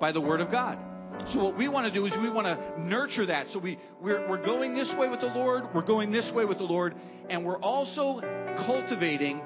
By 0.00 0.10
the 0.10 0.20
Word 0.20 0.40
of 0.40 0.50
God. 0.50 0.78
So 1.26 1.42
what 1.44 1.56
we 1.56 1.68
want 1.68 1.86
to 1.86 1.92
do 1.92 2.06
is 2.06 2.16
we 2.18 2.30
want 2.30 2.46
to 2.46 2.80
nurture 2.80 3.26
that. 3.26 3.50
So 3.50 3.58
we, 3.58 3.78
we're, 4.00 4.26
we're 4.28 4.42
going 4.42 4.74
this 4.74 4.94
way 4.94 5.08
with 5.08 5.20
the 5.20 5.32
Lord, 5.32 5.74
we're 5.74 5.82
going 5.82 6.10
this 6.10 6.32
way 6.32 6.44
with 6.44 6.58
the 6.58 6.64
Lord, 6.64 6.94
and 7.28 7.44
we're 7.44 7.58
also 7.58 8.20
cultivating, 8.56 9.40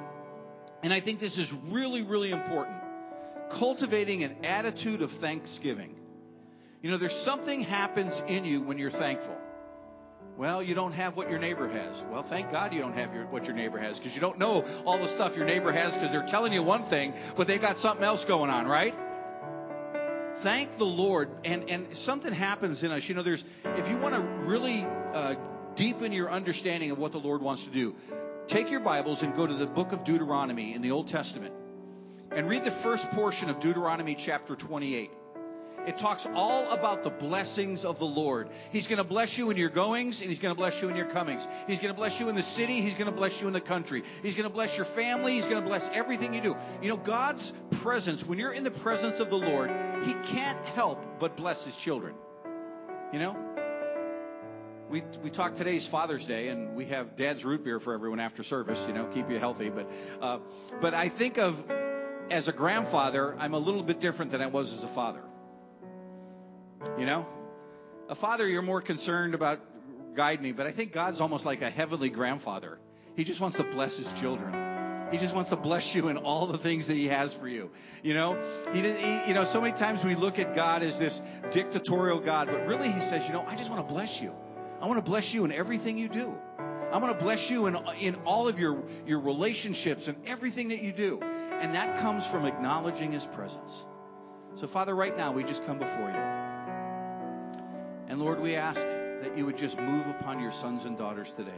and 0.83 0.93
I 0.93 1.01
think 1.01 1.21
this 1.21 1.39
is 1.39 1.53
really, 1.53 2.03
really 2.03 2.31
important 2.31 2.77
cultivating 3.51 4.25
an 4.25 4.45
attitude 4.45 5.03
of 5.03 5.11
thanksgiving. 5.11 5.95
You 6.83 6.91
know, 6.91 6.97
there's 6.97 7.17
something 7.17 7.63
happens 7.63 8.21
in 8.27 8.45
you 8.45 8.61
when 8.61 8.79
you're 8.79 8.91
thankful. 8.91 9.37
Well, 10.37 10.63
you 10.63 10.75
don't 10.75 10.93
have 10.93 11.17
what 11.17 11.31
your 11.31 11.39
neighbor 11.39 11.69
has. 11.69 12.05
Well, 12.11 12.25
thank 12.25 12.51
God 12.51 12.75
you 12.75 12.81
don't 12.81 12.95
have 12.95 13.15
your, 13.15 13.27
what 13.27 13.47
your 13.47 13.55
neighbor 13.55 13.79
has 13.79 13.99
because 13.99 14.15
you 14.15 14.21
don't 14.21 14.39
know 14.39 14.65
all 14.85 14.99
the 14.99 15.07
stuff 15.07 15.37
your 15.37 15.47
neighbor 15.47 15.71
has 15.71 15.95
because 15.95 16.11
they're 16.11 16.27
telling 16.27 16.53
you 16.53 16.63
one 16.63 16.83
thing, 16.83 17.15
but 17.37 17.47
they've 17.47 17.61
got 17.61 17.79
something 17.79 18.05
else 18.05 18.25
going 18.25 18.51
on, 18.51 18.67
right? 18.67 18.95
Thank 20.39 20.79
the 20.79 20.85
Lord, 20.85 21.31
and 21.45 21.71
and 21.71 21.97
something 21.97 22.33
happens 22.33 22.83
in 22.83 22.91
us. 22.91 23.09
You 23.09 23.15
know, 23.15 23.23
there's 23.23 23.45
if 23.65 23.89
you 23.89 23.97
want 23.99 24.15
to 24.15 24.21
really 24.21 24.87
uh, 25.13 25.37
deepen 25.77 26.13
your 26.13 26.31
understanding 26.31 26.91
of 26.91 26.99
what 26.99 27.13
the 27.13 27.21
Lord 27.21 27.41
wants 27.41 27.65
to 27.65 27.71
do, 27.71 27.95
take 28.47 28.71
your 28.71 28.81
Bibles 28.81 29.23
and 29.23 29.35
go 29.35 29.47
to 29.47 29.55
the 29.55 29.67
book 29.67 29.93
of 29.93 30.05
Deuteronomy 30.05 30.75
in 30.75 30.83
the 30.83 30.91
Old 30.91 31.09
Testament 31.09 31.55
and 32.31 32.49
read 32.49 32.65
the 32.65 32.71
first 32.71 33.11
portion 33.13 33.49
of 33.49 33.61
Deuteronomy 33.61 34.15
chapter 34.15 34.57
28. 34.57 35.11
It 35.87 35.99
talks 35.99 36.27
all 36.35 36.71
about 36.71 37.03
the 37.03 37.11
blessings 37.11 37.85
of 37.85 37.99
the 37.99 38.07
Lord. 38.07 38.49
He's 38.73 38.87
going 38.87 38.99
to 38.99 39.05
bless 39.05 39.37
you 39.37 39.51
in 39.51 39.57
your 39.57 39.69
goings 39.69 40.21
and 40.21 40.31
he's 40.31 40.39
going 40.39 40.55
to 40.55 40.59
bless 40.59 40.81
you 40.81 40.89
in 40.89 40.97
your 40.97 41.07
comings. 41.07 41.47
He's 41.67 41.79
going 41.79 41.93
to 41.93 41.97
bless 41.97 42.19
you 42.19 42.29
in 42.29 42.35
the 42.35 42.43
city. 42.43 42.81
He's 42.81 42.95
going 42.95 43.07
to 43.07 43.13
bless 43.13 43.41
you 43.41 43.47
in 43.47 43.53
the 43.53 43.61
country. 43.61 44.03
He's 44.23 44.35
going 44.35 44.49
to 44.49 44.55
bless 44.55 44.77
your 44.77 44.87
family. 44.87 45.35
He's 45.35 45.47
going 45.47 45.63
to 45.63 45.69
bless 45.69 45.89
everything 45.93 46.33
you 46.33 46.41
do. 46.41 46.57
You 46.81 46.89
know, 46.89 46.97
God's 46.97 47.53
presence, 47.71 48.25
when 48.25 48.39
you're 48.39 48.53
in 48.53 48.65
the 48.65 48.71
presence 48.71 49.21
of 49.21 49.31
the 49.31 49.39
Lord, 49.39 49.71
he 50.05 50.15
can't 50.25 50.59
help 50.69 51.05
but 51.19 51.37
bless 51.37 51.65
his 51.65 51.77
children. 51.77 52.15
You 53.13 53.19
know? 53.19 53.37
We, 54.89 55.03
we 55.23 55.31
talked 55.31 55.57
today's 55.57 55.87
Father's 55.87 56.27
Day, 56.27 56.49
and 56.49 56.77
we 56.77 56.87
have 56.87 57.17
Dad's 57.17 57.45
root 57.45 57.65
beer 57.65 57.81
for 57.81 57.95
everyone 57.95 58.21
after 58.21 58.43
service. 58.43 58.85
You 58.87 58.95
know, 58.95 59.07
keep 59.07 59.31
you 59.31 59.39
healthy. 59.39 59.71
But, 59.71 59.91
uh, 60.21 60.39
but 60.81 60.95
I 60.95 61.09
think 61.09 61.39
of 61.39 61.65
as 62.31 62.49
a 62.49 62.53
grandfather, 62.53 63.35
I'm 63.39 63.55
a 63.55 63.59
little 63.59 63.83
bit 63.83 64.01
different 64.01 64.31
than 64.31 64.41
I 64.41 64.47
was 64.47 64.73
as 64.73 64.85
a 64.85 64.89
father. 64.89 65.21
You 66.99 67.07
know? 67.07 67.27
A 68.09 68.15
father, 68.15 68.47
you're 68.47 68.63
more 68.63 68.81
concerned 68.81 69.35
about 69.35 69.61
guide 70.15 70.41
me, 70.41 70.53
but 70.53 70.67
I 70.67 70.73
think 70.73 70.93
God's 70.93 71.21
almost 71.21 71.45
like 71.45 71.63
a 71.63 71.71
heavenly 71.71 72.11
grandfather. 72.11 72.79
He 73.17 73.25
just 73.25 73.41
wants 73.41 73.57
to 73.57 73.65
bless 73.65 73.97
his 73.97 74.13
children. 74.15 75.11
He 75.11 75.19
just 75.19 75.35
wants 75.35 75.51
to 75.51 75.57
bless 75.57 75.95
you 75.95 76.09
in 76.09 76.17
all 76.17 76.47
the 76.47 76.59
things 76.59 76.89
that 76.89 76.97
he 76.97 77.09
has 77.09 77.33
for 77.33 77.47
you. 77.47 77.71
You 78.03 78.15
know, 78.15 78.39
he, 78.73 78.81
he, 78.81 79.29
you 79.29 79.35
know, 79.35 79.45
so 79.45 79.61
many 79.61 79.73
times 79.77 80.05
we 80.05 80.15
look 80.15 80.39
at 80.39 80.55
God 80.55 80.83
as 80.83 80.99
this 80.99 81.21
dictatorial 81.51 82.21
God, 82.21 82.49
but 82.49 82.67
really 82.67 82.91
he 82.91 83.01
says, 83.01 83.27
you 83.27 83.33
know, 83.33 83.45
I 83.47 83.55
just 83.55 83.71
want 83.71 83.87
to 83.87 83.93
bless 83.93 84.21
you. 84.21 84.33
I 84.81 84.87
want 84.87 84.99
to 84.99 85.09
bless 85.09 85.33
you 85.33 85.45
in 85.45 85.53
everything 85.53 85.99
you 85.99 86.09
do. 86.09 86.35
I 86.93 86.99
want 86.99 87.17
to 87.17 87.25
bless 87.25 87.51
you 87.51 87.67
in, 87.67 87.77
in 88.01 88.17
all 88.25 88.49
of 88.49 88.59
your, 88.59 88.83
your 89.07 89.21
relationships 89.21 90.09
and 90.09 90.17
everything 90.27 90.69
that 90.69 90.83
you 90.83 90.93
do. 90.93 91.21
And 91.21 91.75
that 91.75 91.99
comes 91.99 92.27
from 92.27 92.45
acknowledging 92.45 93.13
his 93.13 93.27
presence. 93.27 93.87
So, 94.57 94.67
Father, 94.67 94.95
right 94.95 95.17
now 95.17 95.33
we 95.33 95.45
just 95.45 95.65
come 95.65 95.79
before 95.79 96.11
you. 96.11 96.44
And 98.09 98.21
Lord, 98.21 98.41
we 98.41 98.57
ask 98.57 98.81
that 98.81 99.37
you 99.37 99.47
would 99.47 99.57
just 99.57 99.79
move 99.79 100.07
upon 100.07 100.41
your 100.41 100.53
sons 100.53 100.85
and 100.85 100.97
daughters 100.97 101.33
today. 101.33 101.53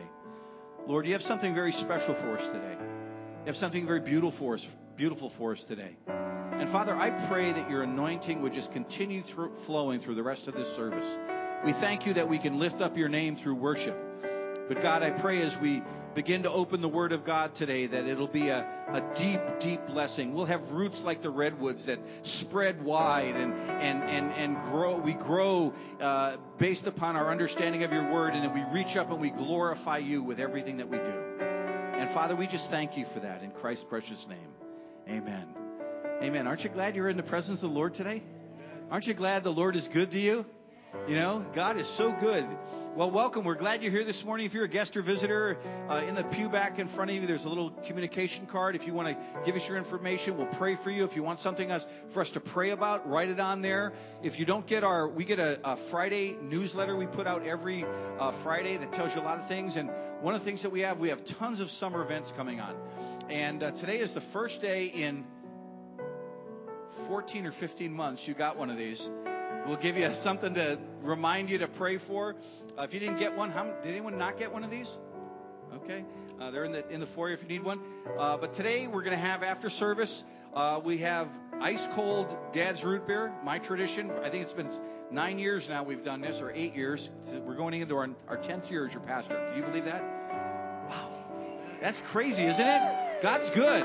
Lord, 0.87 1.07
you 1.07 1.13
have 1.13 1.23
something 1.23 1.55
very 1.55 1.73
special 1.73 2.15
for 2.15 2.37
us 2.37 2.47
today. 2.47 2.77
You 2.81 3.47
have 3.47 3.57
something 3.57 3.87
very 3.87 4.01
beautiful 4.01 4.31
for 4.31 4.55
us, 4.55 4.69
beautiful 4.97 5.29
for 5.29 5.53
us 5.53 5.65
today. 5.65 5.97
And 6.07 6.69
Father, 6.69 6.95
I 6.97 7.11
pray 7.11 7.53
that 7.53 7.69
your 7.69 7.83
anointing 7.83 8.41
would 8.43 8.53
just 8.53 8.73
continue 8.73 9.23
through, 9.23 9.55
flowing 9.55 10.01
through 10.01 10.15
the 10.15 10.23
rest 10.23 10.49
of 10.49 10.55
this 10.55 10.75
service. 10.75 11.19
We 11.65 11.73
thank 11.73 12.07
you 12.07 12.15
that 12.15 12.29
we 12.29 12.39
can 12.39 12.59
lift 12.59 12.81
up 12.81 12.97
your 12.97 13.09
name 13.09 13.37
through 13.37 13.57
worship. 13.57 13.97
But 14.69 14.81
God, 14.83 15.03
I 15.03 15.11
pray 15.11 15.43
as 15.43 15.59
we 15.59 15.83
begin 16.17 16.45
to 16.45 16.51
open 16.51 16.81
the 16.81 16.89
Word 16.89 17.13
of 17.13 17.25
God 17.25 17.55
today 17.55 17.87
that 17.87 18.07
it'll 18.07 18.27
be 18.27 18.49
a, 18.49 18.67
a 18.89 19.03
deep, 19.15 19.41
deep 19.61 19.87
blessing. 19.87 20.33
We'll 20.33 20.47
have 20.47 20.73
roots 20.73 21.05
like 21.05 21.21
the 21.21 21.29
redwoods 21.29 21.85
that 21.85 21.99
spread 22.23 22.83
wide 22.83 23.37
and, 23.37 23.53
and, 23.53 24.03
and, 24.03 24.33
and 24.33 24.63
grow. 24.63 24.97
We 24.97 25.13
grow 25.13 25.75
uh, 26.01 26.39
based 26.57 26.87
upon 26.87 27.17
our 27.17 27.31
understanding 27.31 27.85
of 27.85 27.93
your 27.93 28.11
Word, 28.11 28.33
and 28.33 28.43
then 28.43 28.55
we 28.55 28.65
reach 28.75 28.97
up 28.97 29.11
and 29.11 29.21
we 29.21 29.29
glorify 29.29 29.99
you 29.99 30.23
with 30.23 30.41
everything 30.41 30.79
that 30.79 30.89
we 30.89 30.97
do. 30.97 31.15
And 31.93 32.09
Father, 32.09 32.35
we 32.35 32.47
just 32.47 32.71
thank 32.71 32.97
you 32.97 33.05
for 33.05 33.21
that 33.21 33.43
in 33.43 33.51
Christ's 33.51 33.85
precious 33.85 34.27
name. 34.27 34.49
Amen. 35.09 35.47
Amen. 36.23 36.47
Aren't 36.47 36.65
you 36.65 36.71
glad 36.71 36.97
you're 36.97 37.11
in 37.11 37.19
the 37.19 37.23
presence 37.23 37.63
of 37.63 37.69
the 37.69 37.77
Lord 37.77 37.93
today? 37.93 38.23
Aren't 38.91 39.07
you 39.07 39.13
glad 39.13 39.45
the 39.45 39.53
Lord 39.53 39.77
is 39.77 39.87
good 39.87 40.13
to 40.13 40.19
you? 40.19 40.47
You 41.09 41.15
know, 41.15 41.45
God 41.55 41.77
is 41.77 41.87
so 41.87 42.11
good. 42.11 42.45
Well, 42.97 43.13
welcome. 43.13 43.45
We're 43.45 43.55
glad 43.55 43.81
you're 43.81 43.93
here 43.93 44.03
this 44.03 44.25
morning. 44.25 44.45
If 44.45 44.55
you're 44.55 44.65
a 44.65 44.69
guest 44.69 44.97
or 44.97 45.03
visitor, 45.03 45.57
uh, 45.89 46.03
in 46.09 46.17
the 46.17 46.25
pew 46.25 46.49
back 46.49 46.81
in 46.81 46.89
front 46.89 47.11
of 47.13 47.17
you, 47.17 47.27
there's 47.27 47.45
a 47.45 47.49
little 47.49 47.71
communication 47.71 48.47
card. 48.47 48.75
If 48.75 48.89
you 48.89 48.93
want 48.93 49.09
to 49.09 49.17
give 49.45 49.55
us 49.55 49.69
your 49.69 49.79
information, 49.79 50.37
we'll 50.37 50.47
pray 50.47 50.75
for 50.75 50.91
you. 50.91 51.05
If 51.05 51.15
you 51.15 51.23
want 51.23 51.39
something 51.39 51.71
else 51.71 51.87
for 52.09 52.23
us 52.23 52.33
to 52.33 52.41
pray 52.41 52.71
about, 52.71 53.09
write 53.09 53.29
it 53.29 53.39
on 53.39 53.61
there. 53.61 53.93
If 54.25 54.41
you 54.41 54.47
don't 54.47 54.67
get 54.67 54.83
our, 54.83 55.07
we 55.07 55.25
get 55.25 55.39
a, 55.39 55.61
a 55.63 55.77
Friday 55.77 56.37
newsletter 56.43 56.97
we 56.97 57.07
put 57.07 57.29
out 57.29 57.47
every 57.47 57.85
uh, 58.19 58.33
Friday 58.33 58.77
that 58.77 58.93
tells 58.93 59.15
you 59.15 59.21
a 59.21 59.23
lot 59.23 59.39
of 59.39 59.47
things. 59.47 59.77
And 59.77 59.91
one 60.23 60.35
of 60.35 60.41
the 60.41 60.45
things 60.45 60.63
that 60.63 60.71
we 60.71 60.81
have, 60.81 60.99
we 60.99 61.11
have 61.11 61.25
tons 61.25 61.61
of 61.61 61.71
summer 61.71 62.03
events 62.03 62.33
coming 62.37 62.61
on. 62.61 62.75
And 63.29 63.63
uh, 63.63 63.71
today 63.71 63.99
is 63.99 64.13
the 64.13 64.21
first 64.21 64.61
day 64.61 64.87
in 64.87 65.25
14 67.07 67.47
or 67.47 67.53
15 67.53 67.93
months 67.93 68.27
you 68.27 68.35
got 68.35 68.57
one 68.57 68.71
of 68.71 68.77
these. 68.77 69.09
We'll 69.67 69.77
give 69.77 69.99
you 69.99 70.15
something 70.15 70.55
to 70.55 70.79
remind 71.03 71.51
you 71.51 71.59
to 71.59 71.67
pray 71.67 71.99
for. 71.99 72.37
Uh, 72.79 72.83
if 72.83 72.95
you 72.95 73.01
didn't 73.01 73.19
get 73.19 73.37
one, 73.37 73.51
how, 73.51 73.65
did 73.65 73.91
anyone 73.91 74.17
not 74.17 74.39
get 74.39 74.53
one 74.53 74.63
of 74.63 74.71
these? 74.71 74.97
Okay, 75.75 76.05
uh, 76.41 76.53
they're 76.53 76.65
in 76.65 76.71
the 76.71 76.89
in 76.89 77.01
the 77.01 77.07
foyer 77.07 77.33
if 77.33 77.43
you 77.43 77.49
need 77.49 77.65
one. 77.65 77.81
Uh, 78.17 78.37
but 78.37 78.55
today 78.55 78.87
we're 78.87 79.03
going 79.03 79.17
to 79.17 79.23
have 79.23 79.43
after 79.43 79.69
service. 79.69 80.23
Uh, 80.55 80.81
we 80.83 80.99
have 80.99 81.29
ice 81.61 81.85
cold 81.95 82.37
Dad's 82.53 82.85
root 82.85 83.09
beer, 83.09 83.33
my 83.43 83.59
tradition. 83.59 84.13
I 84.23 84.31
think 84.31 84.45
it's 84.45 84.53
been 84.53 84.71
nine 85.11 85.41
years 85.41 85.69
now 85.69 85.83
we've 85.83 86.05
done 86.05 86.21
this, 86.21 86.41
or 86.41 86.53
eight 86.53 86.77
years. 86.77 87.11
We're 87.45 87.57
going 87.57 87.75
into 87.75 87.97
our 87.97 88.09
our 88.29 88.37
tenth 88.37 88.71
year 88.71 88.87
as 88.87 88.95
your 88.95 89.03
pastor. 89.03 89.35
Can 89.35 89.57
you 89.57 89.65
believe 89.65 89.87
that? 89.87 90.01
Wow, 90.89 91.11
that's 91.81 91.99
crazy, 92.03 92.45
isn't 92.45 92.67
it? 92.67 93.21
God's 93.21 93.51
good. 93.51 93.85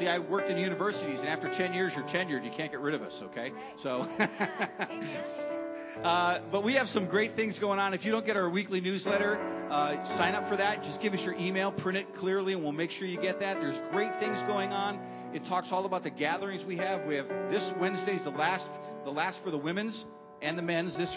See, 0.00 0.08
I 0.08 0.18
worked 0.18 0.48
in 0.48 0.56
universities, 0.56 1.20
and 1.20 1.28
after 1.28 1.46
10 1.46 1.74
years, 1.74 1.94
you're 1.94 2.06
tenured. 2.06 2.42
You 2.42 2.50
can't 2.50 2.70
get 2.70 2.80
rid 2.80 2.94
of 2.94 3.02
us, 3.02 3.20
okay? 3.20 3.52
So, 3.76 4.08
uh, 6.02 6.38
but 6.50 6.64
we 6.64 6.72
have 6.72 6.88
some 6.88 7.04
great 7.04 7.36
things 7.36 7.58
going 7.58 7.78
on. 7.78 7.92
If 7.92 8.06
you 8.06 8.10
don't 8.10 8.24
get 8.24 8.34
our 8.38 8.48
weekly 8.48 8.80
newsletter, 8.80 9.38
uh, 9.68 10.02
sign 10.04 10.34
up 10.34 10.48
for 10.48 10.56
that. 10.56 10.82
Just 10.82 11.02
give 11.02 11.12
us 11.12 11.26
your 11.26 11.34
email, 11.34 11.70
print 11.70 11.98
it 11.98 12.14
clearly, 12.14 12.54
and 12.54 12.62
we'll 12.62 12.72
make 12.72 12.90
sure 12.90 13.06
you 13.06 13.20
get 13.20 13.40
that. 13.40 13.60
There's 13.60 13.78
great 13.90 14.16
things 14.16 14.40
going 14.44 14.72
on. 14.72 14.98
It 15.34 15.44
talks 15.44 15.70
all 15.70 15.84
about 15.84 16.02
the 16.02 16.08
gatherings 16.08 16.64
we 16.64 16.78
have. 16.78 17.04
We 17.04 17.16
have 17.16 17.28
this 17.50 17.74
Wednesday's 17.78 18.24
the 18.24 18.30
last, 18.30 18.70
the 19.04 19.12
last 19.12 19.44
for 19.44 19.50
the 19.50 19.58
women's 19.58 20.06
and 20.40 20.56
the 20.56 20.62
men's. 20.62 20.96
This 20.96 21.14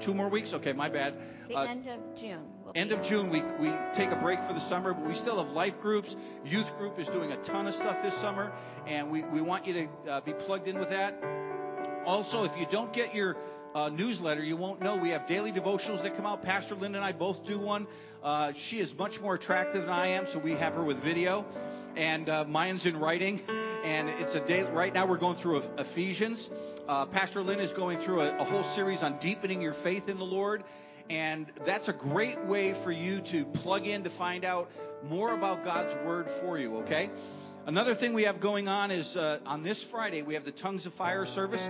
two 0.00 0.14
more. 0.14 0.28
weeks. 0.28 0.54
Okay, 0.54 0.72
my 0.72 0.88
bad. 0.88 1.14
The 1.48 1.56
Uh, 1.56 1.64
end 1.64 1.86
of 1.86 2.14
June. 2.14 2.40
will 2.64 2.72
End 2.74 2.92
of 2.92 3.02
June, 3.02 3.30
we, 3.30 3.42
we 3.58 3.72
take 3.92 4.10
a 4.10 4.16
break 4.16 4.42
for 4.42 4.52
the 4.52 4.60
summer, 4.60 4.94
but 4.94 5.04
we 5.04 5.14
still 5.14 5.42
have 5.42 5.52
life 5.52 5.80
groups. 5.80 6.16
Youth 6.44 6.76
group 6.78 6.98
is 6.98 7.08
doing 7.08 7.32
a 7.32 7.36
ton 7.38 7.66
of 7.66 7.74
stuff 7.74 8.02
this 8.02 8.14
summer, 8.14 8.52
and 8.86 9.10
we, 9.10 9.24
we 9.24 9.40
want 9.40 9.66
you 9.66 9.72
to 10.04 10.10
uh, 10.10 10.20
be 10.20 10.32
plugged 10.32 10.68
in 10.68 10.78
with 10.78 10.90
that. 10.90 11.22
Also, 12.06 12.44
if 12.44 12.56
you 12.56 12.66
don't 12.70 12.92
get 12.92 13.14
your 13.14 13.36
uh, 13.74 13.88
newsletter, 13.88 14.42
you 14.42 14.56
won't 14.56 14.80
know. 14.80 14.96
We 14.96 15.10
have 15.10 15.26
daily 15.26 15.52
devotionals 15.52 16.02
that 16.02 16.16
come 16.16 16.26
out. 16.26 16.42
Pastor 16.42 16.74
Linda 16.74 16.98
and 16.98 17.04
I 17.04 17.12
both 17.12 17.44
do 17.44 17.58
one. 17.58 17.86
Uh, 18.22 18.52
she 18.52 18.80
is 18.80 18.96
much 18.96 19.20
more 19.20 19.34
attractive 19.34 19.82
than 19.82 19.90
I 19.92 20.08
am, 20.08 20.26
so 20.26 20.38
we 20.38 20.52
have 20.52 20.74
her 20.74 20.82
with 20.82 20.98
video, 20.98 21.44
and 21.96 22.28
uh, 22.28 22.44
mine's 22.46 22.86
in 22.86 22.98
writing. 22.98 23.40
And 23.84 24.10
it's 24.10 24.34
a 24.34 24.40
day. 24.40 24.62
Right 24.64 24.92
now, 24.92 25.06
we're 25.06 25.16
going 25.16 25.36
through 25.36 25.62
Ephesians. 25.78 26.50
Uh, 26.86 27.06
Pastor 27.06 27.42
Lynn 27.42 27.60
is 27.60 27.72
going 27.72 27.98
through 27.98 28.20
a, 28.20 28.36
a 28.36 28.44
whole 28.44 28.62
series 28.62 29.02
on 29.02 29.18
deepening 29.18 29.62
your 29.62 29.72
faith 29.72 30.08
in 30.10 30.18
the 30.18 30.24
Lord. 30.24 30.64
And 31.08 31.46
that's 31.64 31.88
a 31.88 31.92
great 31.94 32.44
way 32.44 32.74
for 32.74 32.92
you 32.92 33.20
to 33.22 33.46
plug 33.46 33.86
in 33.86 34.04
to 34.04 34.10
find 34.10 34.44
out 34.44 34.70
more 35.02 35.32
about 35.32 35.64
God's 35.64 35.94
Word 36.04 36.28
for 36.28 36.58
you, 36.58 36.76
okay? 36.78 37.10
Another 37.70 37.94
thing 37.94 38.14
we 38.14 38.24
have 38.24 38.40
going 38.40 38.66
on 38.66 38.90
is 38.90 39.16
uh, 39.16 39.38
on 39.46 39.62
this 39.62 39.84
Friday, 39.84 40.22
we 40.22 40.34
have 40.34 40.44
the 40.44 40.50
Tongues 40.50 40.86
of 40.86 40.92
Fire 40.92 41.24
service. 41.24 41.68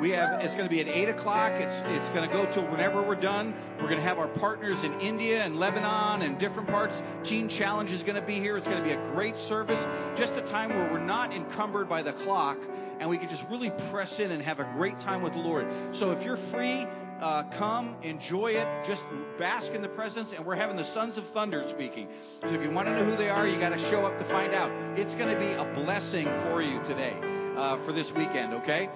We 0.00 0.08
have 0.08 0.42
it's 0.42 0.54
going 0.54 0.66
to 0.66 0.74
be 0.74 0.80
at 0.80 0.88
8 0.88 1.10
o'clock. 1.10 1.52
It's, 1.56 1.82
it's 1.88 2.08
going 2.08 2.26
to 2.26 2.34
go 2.34 2.46
till 2.46 2.64
whenever 2.68 3.02
we're 3.02 3.16
done. 3.16 3.52
We're 3.76 3.88
going 3.88 3.98
to 3.98 4.02
have 4.02 4.18
our 4.18 4.28
partners 4.28 4.82
in 4.82 4.98
India 4.98 5.44
and 5.44 5.60
Lebanon 5.60 6.22
and 6.22 6.38
different 6.38 6.70
parts. 6.70 7.02
Teen 7.22 7.50
Challenge 7.50 7.92
is 7.92 8.02
going 8.02 8.18
to 8.18 8.26
be 8.26 8.36
here. 8.36 8.56
It's 8.56 8.66
going 8.66 8.82
to 8.82 8.88
be 8.88 8.94
a 8.94 9.10
great 9.10 9.38
service. 9.38 9.86
Just 10.16 10.38
a 10.38 10.40
time 10.40 10.70
where 10.70 10.90
we're 10.90 11.04
not 11.04 11.34
encumbered 11.34 11.86
by 11.86 12.00
the 12.00 12.14
clock 12.14 12.56
and 12.98 13.10
we 13.10 13.18
can 13.18 13.28
just 13.28 13.46
really 13.50 13.72
press 13.90 14.20
in 14.20 14.30
and 14.30 14.42
have 14.42 14.58
a 14.58 14.64
great 14.72 15.00
time 15.00 15.20
with 15.20 15.34
the 15.34 15.40
Lord. 15.40 15.66
So 15.90 16.12
if 16.12 16.24
you're 16.24 16.38
free, 16.38 16.86
uh, 17.22 17.44
come, 17.44 17.96
enjoy 18.02 18.48
it, 18.48 18.66
just 18.84 19.06
bask 19.38 19.72
in 19.72 19.80
the 19.80 19.88
presence. 19.88 20.32
And 20.32 20.44
we're 20.44 20.56
having 20.56 20.76
the 20.76 20.84
Sons 20.84 21.16
of 21.16 21.24
Thunder 21.24 21.66
speaking. 21.68 22.08
So 22.44 22.52
if 22.52 22.62
you 22.62 22.70
want 22.70 22.88
to 22.88 22.96
know 22.96 23.04
who 23.04 23.16
they 23.16 23.30
are, 23.30 23.46
you 23.46 23.56
got 23.58 23.72
to 23.72 23.78
show 23.78 24.04
up 24.04 24.18
to 24.18 24.24
find 24.24 24.52
out. 24.52 24.70
It's 24.98 25.14
going 25.14 25.32
to 25.32 25.38
be 25.38 25.52
a 25.52 25.64
blessing 25.64 26.26
for 26.34 26.60
you 26.60 26.82
today, 26.82 27.14
uh, 27.56 27.76
for 27.76 27.92
this 27.92 28.12
weekend, 28.12 28.52
okay? 28.54 28.90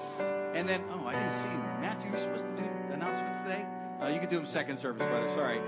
And 0.55 0.69
then, 0.69 0.83
oh, 0.91 1.07
I 1.07 1.15
didn't 1.15 1.33
see 1.33 1.49
Matthew. 1.81 2.09
You're 2.11 2.19
supposed 2.19 2.47
to 2.47 2.57
do 2.57 2.69
announcements 2.93 3.39
today. 3.39 3.65
Uh, 4.03 4.09
you 4.09 4.19
can 4.19 4.29
do 4.29 4.37
them 4.37 4.47
second 4.47 4.77
service, 4.79 5.07
brother. 5.07 5.29
Sorry. 5.29 5.61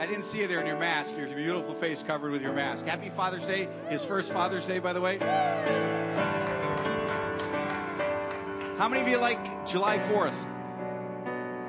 I 0.00 0.06
didn't 0.06 0.24
see 0.24 0.40
you 0.40 0.48
there 0.48 0.60
in 0.60 0.66
your 0.66 0.78
mask. 0.78 1.16
Your 1.16 1.28
beautiful 1.28 1.74
face 1.74 2.02
covered 2.02 2.32
with 2.32 2.42
your 2.42 2.54
mask. 2.54 2.86
Happy 2.86 3.10
Father's 3.10 3.44
Day. 3.46 3.68
His 3.88 4.04
first 4.04 4.32
Father's 4.32 4.64
Day, 4.64 4.78
by 4.78 4.94
the 4.94 5.00
way. 5.00 5.18
How 8.78 8.88
many 8.88 9.02
of 9.02 9.08
you 9.08 9.18
like 9.18 9.66
July 9.66 9.98
4th? 9.98 10.51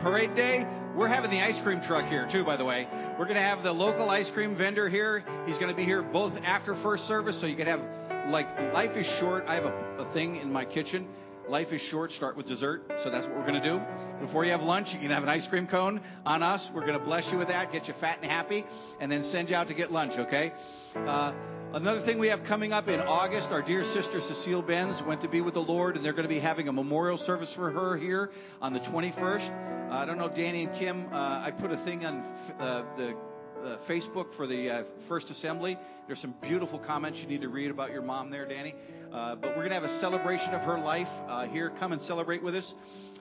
Parade 0.04 0.36
Day? 0.36 0.68
We're 0.96 1.08
having 1.08 1.32
the 1.32 1.40
ice 1.40 1.60
cream 1.60 1.80
truck 1.80 2.08
here, 2.08 2.28
too, 2.28 2.44
by 2.44 2.58
the 2.58 2.66
way. 2.66 2.90
We're 3.18 3.24
going 3.24 3.36
to 3.36 3.42
have 3.42 3.64
the 3.64 3.72
local 3.72 4.10
ice 4.10 4.30
cream 4.30 4.54
vendor 4.54 4.90
here. 4.90 5.24
He's 5.46 5.58
going 5.58 5.70
to 5.70 5.76
be 5.76 5.86
here 5.86 6.02
both 6.02 6.44
after 6.44 6.76
first 6.76 7.08
service, 7.08 7.38
so 7.38 7.48
you 7.48 7.56
can 7.56 7.68
have, 7.68 7.82
like, 8.28 8.74
life 8.74 8.98
is 8.98 9.08
short. 9.08 9.46
I 9.48 9.56
have 9.56 9.64
a, 9.64 9.74
a 10.00 10.04
thing 10.04 10.36
in 10.36 10.52
my 10.52 10.66
kitchen. 10.66 11.08
Life 11.50 11.74
is 11.74 11.82
short, 11.82 12.12
start 12.12 12.38
with 12.38 12.48
dessert. 12.48 13.00
So 13.00 13.10
that's 13.10 13.28
what 13.28 13.36
we're 13.36 13.46
going 13.48 13.62
to 13.62 13.70
do. 13.70 13.82
Before 14.20 14.46
you 14.46 14.52
have 14.52 14.64
lunch, 14.64 14.94
you 14.94 15.00
can 15.00 15.10
have 15.12 15.24
an 15.24 15.30
ice 15.30 15.48
cream 15.48 15.68
cone 15.68 16.02
on 16.26 16.42
us. 16.42 16.72
We're 16.72 16.82
going 16.86 16.98
to 16.98 17.04
bless 17.04 17.32
you 17.32 17.38
with 17.38 17.50
that, 17.50 17.72
get 17.72 17.88
you 17.88 17.94
fat 17.94 18.20
and 18.22 18.32
happy, 18.32 18.66
and 19.00 19.12
then 19.12 19.22
send 19.24 19.50
you 19.50 19.56
out 19.56 19.68
to 19.68 19.74
get 19.74 19.92
lunch, 19.92 20.18
okay? 20.18 20.54
Uh, 20.96 21.34
Another 21.74 22.00
thing 22.00 22.20
we 22.20 22.28
have 22.28 22.44
coming 22.44 22.72
up 22.72 22.88
in 22.88 23.00
August, 23.00 23.52
our 23.52 23.64
dear 23.64 23.84
sister 23.84 24.22
Cecile 24.22 24.62
Benz 24.62 25.02
went 25.02 25.22
to 25.22 25.28
be 25.28 25.42
with 25.42 25.56
the 25.56 25.64
Lord, 25.64 25.96
and 25.96 26.06
they're 26.06 26.14
going 26.14 26.22
to 26.28 26.30
be 26.30 26.38
having 26.38 26.68
a 26.68 26.72
memorial 26.72 27.18
service 27.18 27.52
for 27.52 27.72
her 27.72 27.98
here 27.98 28.30
on 28.62 28.74
the 28.74 28.80
21st. 28.80 29.90
Uh, 29.90 29.96
I 29.96 30.06
don't 30.06 30.20
know, 30.20 30.30
Danny 30.30 30.66
and 30.66 30.74
Kim, 30.76 31.08
uh, 31.12 31.42
I 31.44 31.50
put 31.50 31.72
a 31.72 31.78
thing 31.78 32.06
on 32.06 32.20
f- 32.20 32.54
uh, 32.60 32.84
the 32.96 33.16
uh, 33.64 33.78
Facebook 33.78 34.34
for 34.34 34.46
the 34.46 34.70
uh, 34.70 34.84
First 35.08 35.30
Assembly. 35.30 35.78
There's 36.08 36.20
some 36.20 36.36
beautiful 36.42 36.80
comments 36.80 37.22
you 37.22 37.28
need 37.28 37.42
to 37.42 37.50
read 37.50 37.72
about 37.72 37.92
your 37.92 38.02
mom 38.02 38.30
there, 38.30 38.46
Danny. 38.46 38.76
Uh, 39.12 39.36
but 39.36 39.50
we're 39.50 39.64
going 39.64 39.70
to 39.70 39.76
have 39.76 39.84
a 39.84 39.90
celebration 39.90 40.54
of 40.54 40.64
her 40.64 40.78
life 40.78 41.12
uh, 41.28 41.48
here. 41.48 41.70
Come 41.80 41.92
and 41.92 42.02
celebrate 42.02 42.44
with 42.44 42.56
us. 42.56 42.76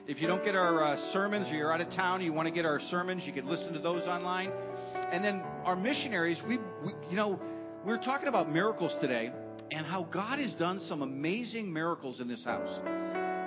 If 0.05 0.21
you 0.21 0.27
don't 0.27 0.43
get 0.43 0.55
our 0.55 0.83
uh, 0.83 0.95
sermons 0.97 1.49
or 1.49 1.55
you're 1.55 1.71
out 1.71 1.79
of 1.79 1.89
town, 1.89 2.21
you 2.21 2.33
want 2.33 2.47
to 2.47 2.53
get 2.53 2.65
our 2.65 2.79
sermons, 2.79 3.25
you 3.25 3.31
can 3.31 3.47
listen 3.47 3.73
to 3.73 3.79
those 3.79 4.07
online. 4.07 4.51
And 5.11 5.23
then 5.23 5.41
our 5.63 5.75
missionaries, 5.75 6.43
we, 6.43 6.57
we 6.83 6.91
you 7.09 7.15
know, 7.15 7.39
we're 7.85 7.97
talking 7.97 8.27
about 8.27 8.51
miracles 8.51 8.97
today 8.97 9.31
and 9.71 9.85
how 9.85 10.03
God 10.03 10.39
has 10.39 10.55
done 10.55 10.79
some 10.79 11.01
amazing 11.01 11.71
miracles 11.71 12.19
in 12.19 12.27
this 12.27 12.43
house. 12.43 12.81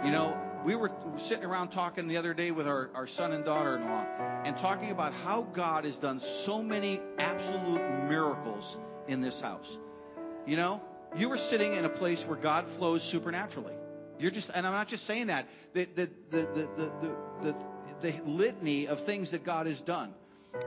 You 0.04 0.12
know, 0.12 0.38
we 0.66 0.74
were 0.74 0.90
sitting 1.14 1.44
around 1.44 1.68
talking 1.68 2.08
the 2.08 2.16
other 2.16 2.34
day 2.34 2.50
with 2.50 2.66
our, 2.66 2.90
our 2.92 3.06
son 3.06 3.30
and 3.30 3.44
daughter 3.44 3.76
in 3.76 3.84
law 3.84 4.04
and 4.44 4.56
talking 4.56 4.90
about 4.90 5.12
how 5.12 5.42
God 5.42 5.84
has 5.84 5.96
done 5.96 6.18
so 6.18 6.60
many 6.60 7.00
absolute 7.18 7.80
miracles 8.08 8.76
in 9.06 9.20
this 9.20 9.40
house. 9.40 9.78
You 10.44 10.56
know, 10.56 10.82
you 11.16 11.28
were 11.28 11.36
sitting 11.36 11.74
in 11.74 11.84
a 11.84 11.88
place 11.88 12.26
where 12.26 12.36
God 12.36 12.66
flows 12.66 13.04
supernaturally. 13.04 13.74
You're 14.18 14.32
just, 14.32 14.50
and 14.52 14.66
I'm 14.66 14.72
not 14.72 14.88
just 14.88 15.04
saying 15.04 15.28
that. 15.28 15.48
The, 15.72 15.84
the, 15.84 16.10
the, 16.30 16.38
the, 16.40 16.68
the, 16.76 16.90
the, 17.42 17.56
the, 18.00 18.10
the 18.10 18.24
litany 18.28 18.88
of 18.88 18.98
things 18.98 19.30
that 19.30 19.44
God 19.44 19.68
has 19.68 19.80
done. 19.80 20.14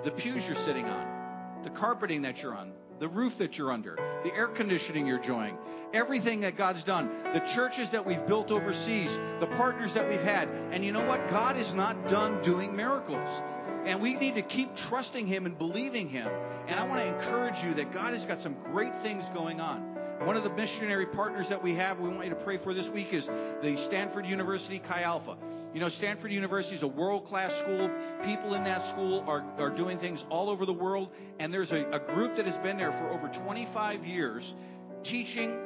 The 0.05 0.11
pews 0.11 0.47
you're 0.47 0.55
sitting 0.55 0.85
on, 0.85 1.63
the 1.63 1.71
carpeting 1.71 2.21
that 2.21 2.41
you're 2.41 2.55
on, 2.55 2.71
the 2.99 3.07
roof 3.07 3.37
that 3.37 3.57
you're 3.57 3.71
under, 3.71 3.95
the 4.23 4.35
air 4.35 4.47
conditioning 4.47 5.07
you're 5.07 5.17
enjoying, 5.17 5.57
everything 5.93 6.41
that 6.41 6.57
God's 6.57 6.83
done, 6.83 7.09
the 7.33 7.39
churches 7.39 7.89
that 7.91 8.05
we've 8.05 8.25
built 8.27 8.51
overseas, 8.51 9.17
the 9.39 9.47
partners 9.47 9.93
that 9.93 10.07
we've 10.07 10.21
had. 10.21 10.49
And 10.71 10.83
you 10.83 10.91
know 10.91 11.05
what? 11.05 11.29
God 11.29 11.57
is 11.57 11.73
not 11.73 12.07
done 12.07 12.41
doing 12.41 12.75
miracles. 12.75 13.41
And 13.85 14.01
we 14.01 14.15
need 14.15 14.35
to 14.35 14.41
keep 14.41 14.75
trusting 14.75 15.25
Him 15.25 15.45
and 15.45 15.57
believing 15.57 16.09
Him. 16.09 16.27
And 16.67 16.79
I 16.79 16.85
want 16.85 17.01
to 17.01 17.07
encourage 17.07 17.63
you 17.63 17.73
that 17.75 17.93
God 17.93 18.13
has 18.13 18.25
got 18.25 18.39
some 18.39 18.55
great 18.65 18.95
things 18.97 19.23
going 19.33 19.61
on. 19.61 19.81
One 20.25 20.35
of 20.35 20.43
the 20.43 20.49
missionary 20.49 21.05
partners 21.05 21.47
that 21.47 21.63
we 21.63 21.75
have, 21.75 21.99
we 21.99 22.09
want 22.09 22.25
you 22.25 22.29
to 22.31 22.35
pray 22.35 22.57
for 22.57 22.73
this 22.73 22.89
week, 22.89 23.13
is 23.13 23.27
the 23.61 23.77
Stanford 23.77 24.25
University 24.25 24.79
Chi 24.79 25.01
Alpha. 25.01 25.37
You 25.73 25.79
know, 25.79 25.89
Stanford 25.89 26.31
University 26.31 26.75
is 26.75 26.83
a 26.83 26.87
world 26.87 27.25
class 27.25 27.55
school. 27.55 27.91
People 28.23 28.55
in 28.55 28.63
that 28.63 28.83
school 28.83 29.23
are, 29.27 29.45
are 29.59 29.69
doing 29.69 29.99
things 29.99 30.25
all 30.29 30.49
over 30.49 30.65
the 30.65 30.73
world. 30.73 31.11
And 31.37 31.53
there's 31.53 31.71
a, 31.71 31.85
a 31.91 31.99
group 31.99 32.37
that 32.37 32.45
has 32.47 32.57
been 32.57 32.77
there 32.77 32.91
for 32.91 33.09
over 33.11 33.27
25 33.27 34.05
years 34.05 34.55
teaching 35.03 35.57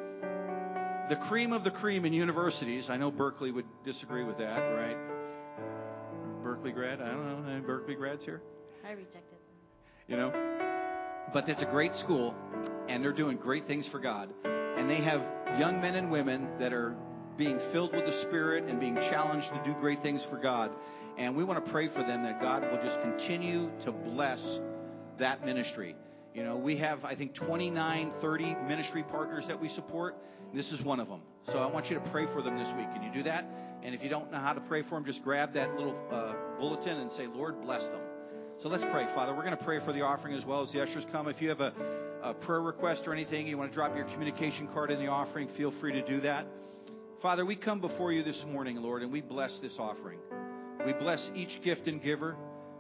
the 1.09 1.15
cream 1.15 1.53
of 1.53 1.63
the 1.63 1.71
cream 1.71 2.03
in 2.05 2.11
universities. 2.13 2.89
I 2.89 2.97
know 2.97 3.11
Berkeley 3.11 3.51
would 3.51 3.65
disagree 3.83 4.23
with 4.23 4.37
that, 4.37 4.57
right? 4.57 4.97
Berkeley 6.43 6.71
grad? 6.71 7.01
I 7.01 7.09
don't 7.11 7.45
know. 7.45 7.51
Any 7.51 7.61
Berkeley 7.61 7.95
grads 7.95 8.25
here? 8.25 8.41
I 8.85 8.91
rejected. 8.91 9.37
you 10.07 10.17
know. 10.17 10.31
But 11.31 11.47
it's 11.47 11.61
a 11.61 11.65
great 11.65 11.95
school, 11.95 12.35
and 12.89 13.03
they're 13.03 13.13
doing 13.13 13.37
great 13.37 13.65
things 13.65 13.87
for 13.87 13.99
God. 13.99 14.29
And 14.43 14.89
they 14.89 14.97
have 14.97 15.25
young 15.57 15.81
men 15.81 15.95
and 15.95 16.11
women 16.11 16.49
that 16.59 16.73
are 16.73 16.95
being 17.37 17.59
filled 17.59 17.95
with 17.95 18.05
the 18.05 18.11
Spirit 18.11 18.65
and 18.65 18.79
being 18.79 18.95
challenged 18.95 19.53
to 19.53 19.61
do 19.63 19.73
great 19.73 20.01
things 20.01 20.23
for 20.23 20.37
God. 20.37 20.71
And 21.17 21.35
we 21.35 21.43
want 21.43 21.63
to 21.63 21.71
pray 21.71 21.87
for 21.87 22.01
them 22.03 22.23
that 22.23 22.41
God 22.41 22.63
will 22.69 22.81
just 22.81 23.01
continue 23.01 23.71
to 23.81 23.91
bless 23.91 24.59
that 25.17 25.45
ministry. 25.45 25.95
You 26.33 26.43
know, 26.43 26.57
we 26.57 26.77
have, 26.77 27.05
I 27.05 27.13
think, 27.13 27.33
29, 27.33 28.09
30 28.09 28.55
ministry 28.67 29.03
partners 29.03 29.45
that 29.47 29.59
we 29.59 29.67
support. 29.67 30.17
This 30.53 30.71
is 30.71 30.81
one 30.81 30.99
of 30.99 31.07
them. 31.07 31.21
So 31.43 31.59
I 31.59 31.67
want 31.67 31.89
you 31.89 31.95
to 31.95 32.01
pray 32.09 32.25
for 32.25 32.41
them 32.41 32.57
this 32.57 32.73
week. 32.73 32.91
Can 32.93 33.03
you 33.03 33.11
do 33.11 33.23
that? 33.23 33.45
And 33.83 33.93
if 33.93 34.03
you 34.03 34.09
don't 34.09 34.31
know 34.31 34.39
how 34.39 34.53
to 34.53 34.61
pray 34.61 34.81
for 34.81 34.95
them, 34.95 35.05
just 35.05 35.23
grab 35.23 35.53
that 35.53 35.75
little 35.75 35.95
uh, 36.11 36.33
bulletin 36.57 36.99
and 36.99 37.11
say, 37.11 37.27
Lord, 37.27 37.61
bless 37.61 37.89
them. 37.89 37.99
So 38.57 38.69
let's 38.69 38.85
pray, 38.85 39.05
Father. 39.07 39.33
We're 39.33 39.43
going 39.43 39.57
to 39.57 39.63
pray 39.63 39.79
for 39.79 39.91
the 39.91 40.01
offering 40.01 40.33
as 40.33 40.45
well 40.45 40.61
as 40.61 40.71
the 40.71 40.81
ushers 40.81 41.05
come. 41.11 41.27
If 41.27 41.41
you 41.41 41.49
have 41.49 41.61
a, 41.61 41.73
a 42.21 42.33
prayer 42.33 42.61
request 42.61 43.07
or 43.07 43.13
anything, 43.13 43.45
you 43.47 43.57
want 43.57 43.71
to 43.71 43.73
drop 43.73 43.95
your 43.95 44.05
communication 44.05 44.67
card 44.67 44.89
in 44.89 44.99
the 44.99 45.07
offering, 45.07 45.47
feel 45.47 45.69
free 45.69 45.91
to 45.91 46.01
do 46.01 46.19
that. 46.21 46.47
Father, 47.23 47.45
we 47.45 47.55
come 47.55 47.79
before 47.79 48.11
you 48.11 48.21
this 48.21 48.45
morning, 48.45 48.81
Lord, 48.81 49.01
and 49.01 49.09
we 49.09 49.21
bless 49.21 49.59
this 49.59 49.79
offering. 49.79 50.19
We 50.85 50.91
bless 50.91 51.31
each 51.33 51.61
gift 51.61 51.87
and 51.87 52.01
giver. 52.01 52.35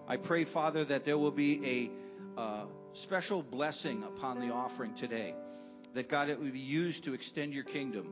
I 0.05 0.17
pray, 0.17 0.43
Father, 0.43 0.83
that 0.83 1.05
there 1.05 1.17
will 1.17 1.31
be 1.31 1.89
a 2.37 2.41
uh, 2.41 2.65
special 2.91 3.41
blessing 3.41 4.03
upon 4.03 4.45
the 4.45 4.53
offering 4.53 4.95
today, 4.95 5.33
that 5.93 6.09
God, 6.09 6.27
it 6.27 6.41
would 6.41 6.51
be 6.51 6.59
used 6.59 7.05
to 7.05 7.13
extend 7.13 7.53
your 7.53 7.63
kingdom. 7.63 8.05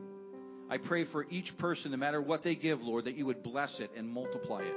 I 0.70 0.78
pray 0.78 1.04
for 1.04 1.28
each 1.30 1.58
person, 1.58 1.92
no 1.92 1.98
matter 1.98 2.22
what 2.22 2.44
they 2.44 2.56
give, 2.56 2.82
Lord, 2.82 3.04
that 3.06 3.18
you 3.18 3.26
would 3.26 3.44
bless 3.44 3.82
it 3.82 3.92
and 3.98 4.08
multiply 4.08 4.62
it. 4.62 4.76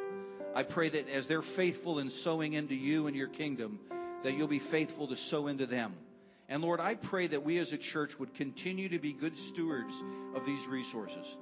I 0.57 0.65
pray 0.65 0.89
that 0.89 1.09
as 1.09 1.29
they're 1.29 1.41
faithful 1.41 2.01
in 2.01 2.11
sowing 2.11 2.55
into 2.55 2.75
you 2.75 3.07
and 3.07 3.15
your 3.15 3.29
kingdom, 3.29 3.79
that 4.25 4.37
you'll 4.37 4.49
be 4.49 4.59
faithful 4.59 5.07
to 5.07 5.17
sow 5.17 5.47
into 5.47 5.67
them. 5.67 5.95
And 6.49 6.62
Lord, 6.62 6.80
I 6.80 6.95
pray 6.95 7.26
that 7.28 7.42
we 7.42 7.59
as 7.59 7.72
a 7.72 7.78
church 7.78 8.18
would 8.18 8.34
continue 8.34 8.88
to 8.90 8.99
be 8.99 9.12
good 9.12 9.36
stewards 9.36 9.95
of 10.34 10.45
these 10.45 10.66
resources. 10.66 11.38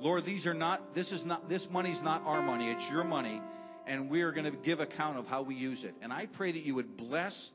Lord, 0.00 0.24
these 0.24 0.46
are 0.46 0.54
not, 0.54 0.94
this 0.94 1.12
is 1.12 1.24
not, 1.24 1.48
this 1.48 1.70
money's 1.70 2.02
not 2.02 2.22
our 2.24 2.42
money. 2.42 2.70
It's 2.70 2.88
your 2.90 3.04
money. 3.04 3.40
and 3.86 4.10
we 4.10 4.22
are 4.22 4.32
going 4.32 4.44
to 4.44 4.50
give 4.50 4.80
account 4.80 5.18
of 5.18 5.26
how 5.26 5.42
we 5.42 5.54
use 5.54 5.84
it. 5.84 5.94
And 6.02 6.12
I 6.12 6.26
pray 6.26 6.52
that 6.52 6.64
you 6.64 6.74
would 6.74 6.96
bless 6.96 7.52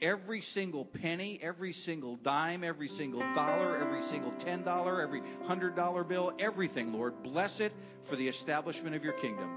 every 0.00 0.40
single 0.40 0.84
penny, 0.84 1.38
every 1.42 1.72
single 1.72 2.16
dime, 2.16 2.62
every 2.62 2.88
single 2.88 3.20
dollar, 3.34 3.78
every 3.78 4.02
single 4.02 4.30
$10, 4.32 5.02
every 5.02 5.22
$100 5.46 6.08
bill, 6.08 6.32
everything, 6.38 6.92
Lord. 6.92 7.22
Bless 7.22 7.60
it 7.60 7.72
for 8.02 8.16
the 8.16 8.28
establishment 8.28 8.94
of 8.94 9.02
your 9.02 9.14
kingdom. 9.14 9.50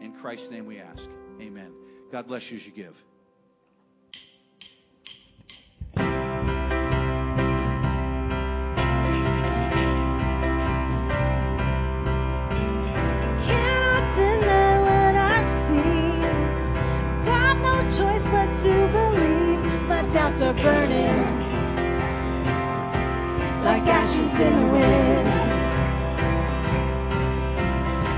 In 0.00 0.12
Christ's 0.12 0.50
name 0.50 0.66
we 0.66 0.78
ask. 0.78 1.10
Amen. 1.40 1.72
God 2.12 2.28
bless 2.28 2.50
you 2.50 2.58
as 2.58 2.66
you 2.66 2.72
give. 2.72 3.02
Doubts 20.16 20.40
are 20.40 20.54
burning 20.54 21.18
like 23.62 23.82
ashes 23.86 24.40
in 24.40 24.56
the 24.56 24.66
wind. 24.72 25.28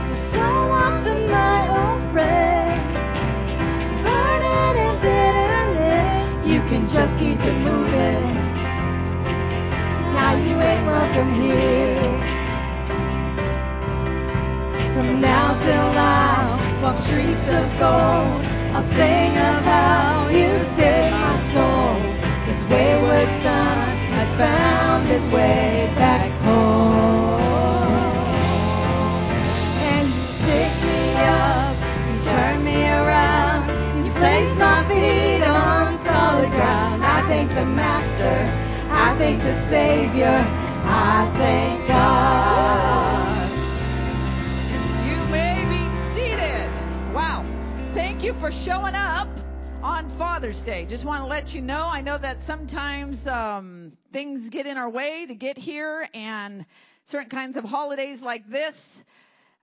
So, 0.07 0.15
so 0.15 0.47
often 0.85 1.29
my 1.29 1.59
old 1.79 2.03
friends 2.13 2.99
burning 4.07 4.77
in 4.87 4.95
bitterness. 5.07 6.47
You 6.47 6.61
can 6.71 6.89
just 6.89 7.19
keep 7.19 7.41
it 7.41 7.59
moving. 7.69 8.35
Now 10.15 10.37
you 10.37 10.55
ain't 10.69 10.87
welcome 10.87 11.33
here. 11.35 11.99
From 14.95 15.21
now 15.21 15.59
till 15.59 15.89
now, 15.95 16.81
walk 16.81 16.97
streets 16.97 17.49
of 17.49 17.67
gold. 17.81 18.58
I'll 18.75 18.83
sing 18.83 19.33
of 19.37 19.65
how 19.65 20.29
you 20.29 20.61
saved 20.61 21.13
my 21.13 21.37
soul. 21.37 21.95
This 22.47 22.63
wayward 22.65 23.35
son 23.35 23.79
has 24.15 24.33
found 24.35 25.09
his 25.09 25.25
way 25.31 25.91
back 25.97 26.31
home. 26.47 27.41
And 29.91 30.07
you 30.09 30.29
pick 30.47 30.73
me 30.85 31.15
up, 31.17 31.77
you 32.13 32.31
turn 32.31 32.63
me 32.63 32.85
around, 32.85 34.05
you 34.05 34.13
place 34.13 34.57
my 34.59 34.85
feet 34.87 35.43
on 35.43 35.97
solid 35.99 36.51
ground. 36.51 37.03
I 37.05 37.23
thank 37.27 37.51
the 37.55 37.65
Master, 37.65 38.39
I 38.91 39.17
thank 39.19 39.43
the 39.43 39.55
Savior, 39.55 40.47
I 40.85 41.33
thank 41.37 41.89
God. 41.89 42.58
You 48.29 48.35
for 48.35 48.53
showing 48.53 48.95
up 48.95 49.27
on 49.83 50.11
Father's 50.11 50.61
Day. 50.61 50.85
Just 50.85 51.07
want 51.07 51.23
to 51.23 51.27
let 51.27 51.55
you 51.55 51.63
know. 51.63 51.87
I 51.87 52.03
know 52.03 52.19
that 52.19 52.43
sometimes 52.43 53.27
um, 53.27 53.93
things 54.13 54.51
get 54.51 54.67
in 54.67 54.77
our 54.77 54.91
way 54.91 55.25
to 55.25 55.35
get 55.35 55.57
here, 55.57 56.07
and 56.13 56.67
certain 57.07 57.31
kinds 57.31 57.57
of 57.57 57.65
holidays 57.65 58.21
like 58.21 58.47
this 58.47 59.03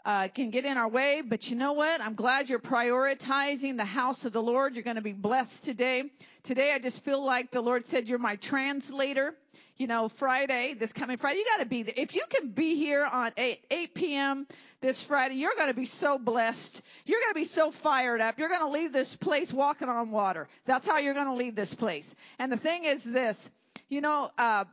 uh, 0.04 0.30
can 0.30 0.50
get 0.50 0.66
in 0.66 0.78
our 0.78 0.88
way. 0.88 1.22
But 1.22 1.52
you 1.52 1.56
know 1.56 1.74
what? 1.74 2.02
I'm 2.02 2.16
glad 2.16 2.50
you're 2.50 2.58
prioritizing 2.58 3.78
the 3.78 3.86
house 3.86 4.26
of 4.26 4.34
the 4.34 4.42
Lord. 4.42 4.74
You're 4.74 4.84
going 4.84 4.96
to 4.96 5.04
be 5.04 5.14
blessed 5.14 5.64
today. 5.64 6.06
Today, 6.42 6.74
I 6.74 6.80
just 6.80 7.06
feel 7.06 7.24
like 7.24 7.52
the 7.52 7.62
Lord 7.62 7.86
said, 7.86 8.08
You're 8.08 8.18
my 8.18 8.36
translator. 8.38 9.36
You 9.78 9.86
know, 9.86 10.10
Friday, 10.10 10.74
this 10.74 10.92
coming 10.92 11.18
Friday, 11.18 11.38
you 11.38 11.46
got 11.56 11.62
to 11.62 11.70
be 11.70 11.84
there. 11.84 11.94
If 11.96 12.16
you 12.16 12.24
can 12.30 12.48
be 12.48 12.76
here 12.76 13.06
on 13.06 13.32
8, 13.38 13.60
8 13.70 13.94
p.m. 13.94 14.48
this 14.86 15.02
Friday, 15.02 15.36
you're 15.36 15.56
going 15.58 15.70
to 15.70 15.74
be 15.74 15.86
so 15.86 16.20
blessed. 16.20 16.80
You're 17.06 17.20
going 17.20 17.34
to 17.34 17.40
be 17.40 17.46
so 17.46 17.72
fired 17.72 18.22
up. 18.22 18.38
You're 18.38 18.50
going 18.50 18.62
to 18.62 18.70
leave 18.70 18.94
this 18.94 19.16
place 19.16 19.52
walking 19.52 19.90
on 19.90 20.12
water. 20.12 20.48
That's 20.66 20.86
how 20.86 21.00
you're 21.00 21.16
going 21.16 21.26
to 21.26 21.34
leave 21.34 21.56
this 21.56 21.74
place. 21.74 22.14
And 22.38 22.52
the 22.52 22.58
thing 22.58 22.84
is 22.84 23.04
this, 23.04 23.50
you 23.90 24.02
know, 24.02 24.30
uh, 24.38 24.66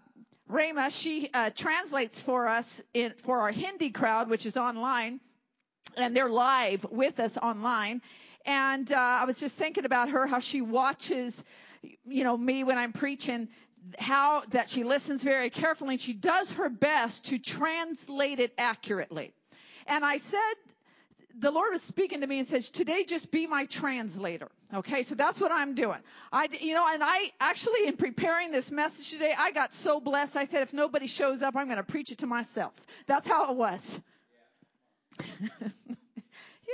Rama, 0.49 0.91
she 0.91 1.31
uh, 1.33 1.49
translates 1.57 2.21
for 2.21 2.47
us 2.47 2.83
in, 2.93 3.15
for 3.25 3.41
our 3.41 3.51
Hindi 3.51 3.89
crowd, 3.89 4.29
which 4.29 4.45
is 4.45 4.59
online, 4.59 5.19
and 5.97 6.15
they're 6.15 6.29
live 6.29 6.85
with 6.91 7.19
us 7.19 7.39
online. 7.39 8.03
And 8.45 8.93
uh, 8.93 8.97
I 8.97 9.25
was 9.25 9.41
just 9.41 9.55
thinking 9.55 9.87
about 9.87 10.11
her, 10.11 10.27
how 10.27 10.41
she 10.41 10.61
watches, 10.61 11.43
you 12.05 12.25
know, 12.25 12.37
me 12.37 12.65
when 12.65 12.77
I'm 12.77 12.93
preaching, 12.93 13.49
how 13.99 14.43
that 14.51 14.69
she 14.69 14.85
listens 14.85 15.25
very 15.25 15.49
carefully, 15.49 15.95
and 15.95 16.01
she 16.01 16.13
does 16.13 16.51
her 16.53 16.69
best 16.69 17.27
to 17.27 17.39
translate 17.39 18.41
it 18.41 18.53
accurately. 18.59 19.33
And 19.87 20.05
I 20.05 20.17
said, 20.19 20.39
the 21.39 21.51
Lord 21.51 21.73
was 21.73 21.83
speaking 21.83 22.21
to 22.21 22.27
me 22.27 22.39
and 22.39 22.49
says, 22.49 22.71
today 22.71 23.05
just 23.05 23.31
be 23.31 23.47
my 23.47 23.65
translator. 23.67 24.49
Okay, 24.75 25.03
so 25.03 25.15
that's 25.15 25.41
what 25.41 25.53
I'm 25.53 25.75
doing. 25.75 25.99
I, 26.33 26.49
you 26.61 26.75
know, 26.75 26.87
and 26.89 27.03
I 27.03 27.31
actually 27.41 27.87
in 27.87 27.97
preparing 27.97 28.51
this 28.51 28.71
message 28.71 29.11
today, 29.11 29.35
I 29.37 29.53
got 29.53 29.73
so 29.73 30.01
blessed. 30.01 30.37
I 30.37 30.45
said, 30.45 30.63
if 30.63 30.73
nobody 30.73 31.07
shows 31.07 31.43
up, 31.43 31.57
I'm 31.57 31.67
going 31.67 31.77
to 31.77 31.83
preach 31.83 32.11
it 32.13 32.19
to 32.19 32.27
myself. 32.27 32.75
That's 33.07 33.27
how 33.27 33.51
it 33.51 33.57
was. 33.57 34.01
you 35.41 35.49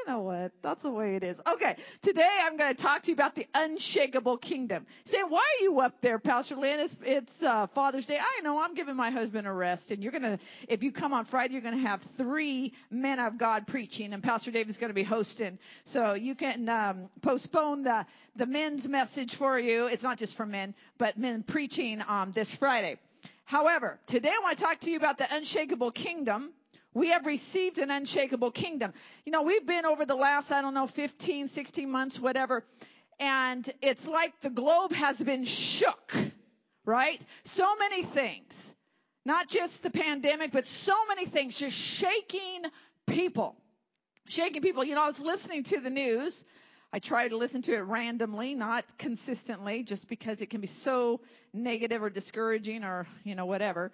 know 0.09 0.21
what? 0.21 0.53
That's 0.63 0.83
the 0.83 0.91
way 0.91 1.17
it 1.17 1.25
is. 1.25 1.37
Okay, 1.47 1.77
today 2.03 2.29
I'm 2.43 2.57
going 2.57 2.75
to 2.75 2.83
talk 2.83 3.03
to 3.03 3.11
you 3.11 3.15
about 3.15 3.35
the 3.35 3.47
unshakable 3.55 4.39
kingdom. 4.39 4.87
Say, 5.05 5.19
why 5.23 5.41
are 5.41 5.63
you 5.63 5.81
up 5.81 6.01
there, 6.01 6.19
Pastor 6.19 6.57
Lynn? 6.57 6.81
It's, 6.81 6.97
it's 7.05 7.43
uh, 7.43 7.67
Father's 7.69 8.07
Day. 8.07 8.19
I 8.19 8.41
know 8.41 8.61
I'm 8.63 8.75
giving 8.75 8.97
my 8.97 9.11
husband 9.11 9.47
a 9.47 9.53
rest, 9.53 9.91
and 9.91 10.03
you're 10.03 10.13
going 10.13 10.23
to, 10.23 10.39
if 10.67 10.83
you 10.83 10.93
come 10.93 11.13
on 11.13 11.27
Friday, 11.27 11.53
you're 11.53 11.63
going 11.63 11.77
to 11.77 11.87
have 11.87 12.01
three 12.17 12.73
men 12.91 13.19
of 13.19 13.37
God 13.37 13.67
preaching, 13.67 14.15
and 14.15 14.23
Pastor 14.23 14.51
David's 14.51 14.79
going 14.79 14.91
to 14.91 14.95
be 14.95 15.03
hosting. 15.03 15.59
So 15.85 16.15
you 16.15 16.35
can 16.35 16.69
um, 16.69 17.11
postpone 17.21 17.83
the 17.83 18.07
the 18.37 18.47
men's 18.47 18.89
message 18.89 19.35
for 19.35 19.59
you. 19.59 19.87
It's 19.87 20.05
not 20.05 20.17
just 20.17 20.37
for 20.37 20.47
men, 20.47 20.75
but 20.97 21.19
men 21.19 21.43
preaching 21.43 22.01
um, 22.07 22.31
this 22.33 22.55
Friday. 22.55 22.99
However, 23.45 23.99
today 24.07 24.29
I 24.29 24.43
want 24.43 24.59
to 24.59 24.65
talk 24.65 24.79
to 24.81 24.91
you 24.91 24.97
about 24.97 25.19
the 25.19 25.27
unshakable 25.35 25.91
kingdom. 25.91 26.51
We 26.99 27.11
have 27.11 27.27
received 27.27 27.79
an 27.79 27.93
unshakable 27.93 28.51
kingdom. 28.51 28.93
You 29.25 29.31
know, 29.31 29.43
we've 29.43 29.65
been 29.65 29.87
over 29.87 30.05
the 30.05 30.17
last, 30.17 30.51
I 30.51 30.61
don't 30.63 30.75
know, 30.75 30.89
15, 30.89 31.47
16 31.47 31.89
months, 31.89 32.19
whatever, 32.19 32.65
and 33.21 33.71
it's 33.81 34.05
like 34.09 34.33
the 34.41 34.51
globe 34.51 34.93
has 34.95 35.21
been 35.21 35.45
shook, 35.45 36.13
right? 36.85 37.25
So 37.45 37.77
many 37.77 38.03
things. 38.03 38.75
Not 39.25 39.49
just 39.49 39.85
the 39.85 39.91
pandemic, 39.91 40.51
but 40.51 40.67
so 40.67 40.95
many 41.07 41.25
things 41.25 41.57
just 41.57 41.77
shaking 41.77 42.63
people. 43.07 43.55
Shaking 44.27 44.61
people. 44.61 44.83
You 44.83 44.97
know, 44.97 45.05
I 45.05 45.07
was 45.07 45.21
listening 45.21 45.63
to 45.65 45.79
the 45.79 45.91
news. 45.91 46.45
I 46.93 46.99
try 46.99 47.29
to 47.29 47.37
listen 47.37 47.63
to 47.63 47.75
it 47.75 47.83
randomly, 47.83 48.57
not 48.57 48.85
consistently, 48.99 49.85
just 49.85 50.09
because 50.09 50.41
it 50.41 50.51
can 50.51 50.61
be 50.61 50.67
so 50.67 51.21
negative 51.53 52.03
or 52.03 52.11
discouraging 52.11 52.83
or, 52.83 53.07
you 53.23 53.37
know, 53.37 53.47
whatever. 53.47 53.93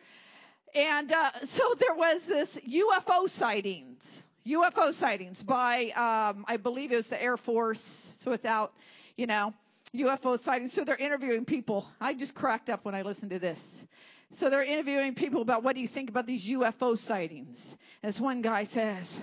And 0.75 1.13
uh, 1.13 1.31
so 1.45 1.75
there 1.79 1.95
was 1.95 2.27
this 2.27 2.59
UFO 2.69 3.29
sightings, 3.29 4.27
UFO 4.47 4.93
sightings 4.93 5.43
by, 5.43 5.91
um, 5.91 6.45
I 6.49 6.57
believe 6.57 6.91
it 6.93 6.97
was 6.97 7.07
the 7.09 7.23
Air 7.23 7.37
Force. 7.37 8.13
So 8.21 8.31
without, 8.31 8.73
you 9.17 9.27
know, 9.27 9.55
UFO 9.95 10.39
sightings. 10.39 10.73
So 10.73 10.85
they're 10.85 10.97
interviewing 10.97 11.45
people. 11.45 11.87
I 12.01 12.15
just 12.15 12.35
cracked 12.35 12.69
up 12.69 12.85
when 12.85 12.95
I 12.95 13.03
listened 13.03 13.31
to 13.31 13.39
this. 13.39 13.85
So 14.33 14.51
they're 14.51 14.65
interviewing 14.65 15.15
people 15.15 15.43
about 15.43 15.63
what 15.63 15.77
do 15.77 15.81
you 15.81 15.87
think 15.87 16.11
about 16.11 16.27
these 16.27 16.47
UFO 16.49 16.99
sightings. 16.99 17.77
As 18.03 18.21
one 18.21 18.43
guy 18.43 18.65
says, 18.65 19.21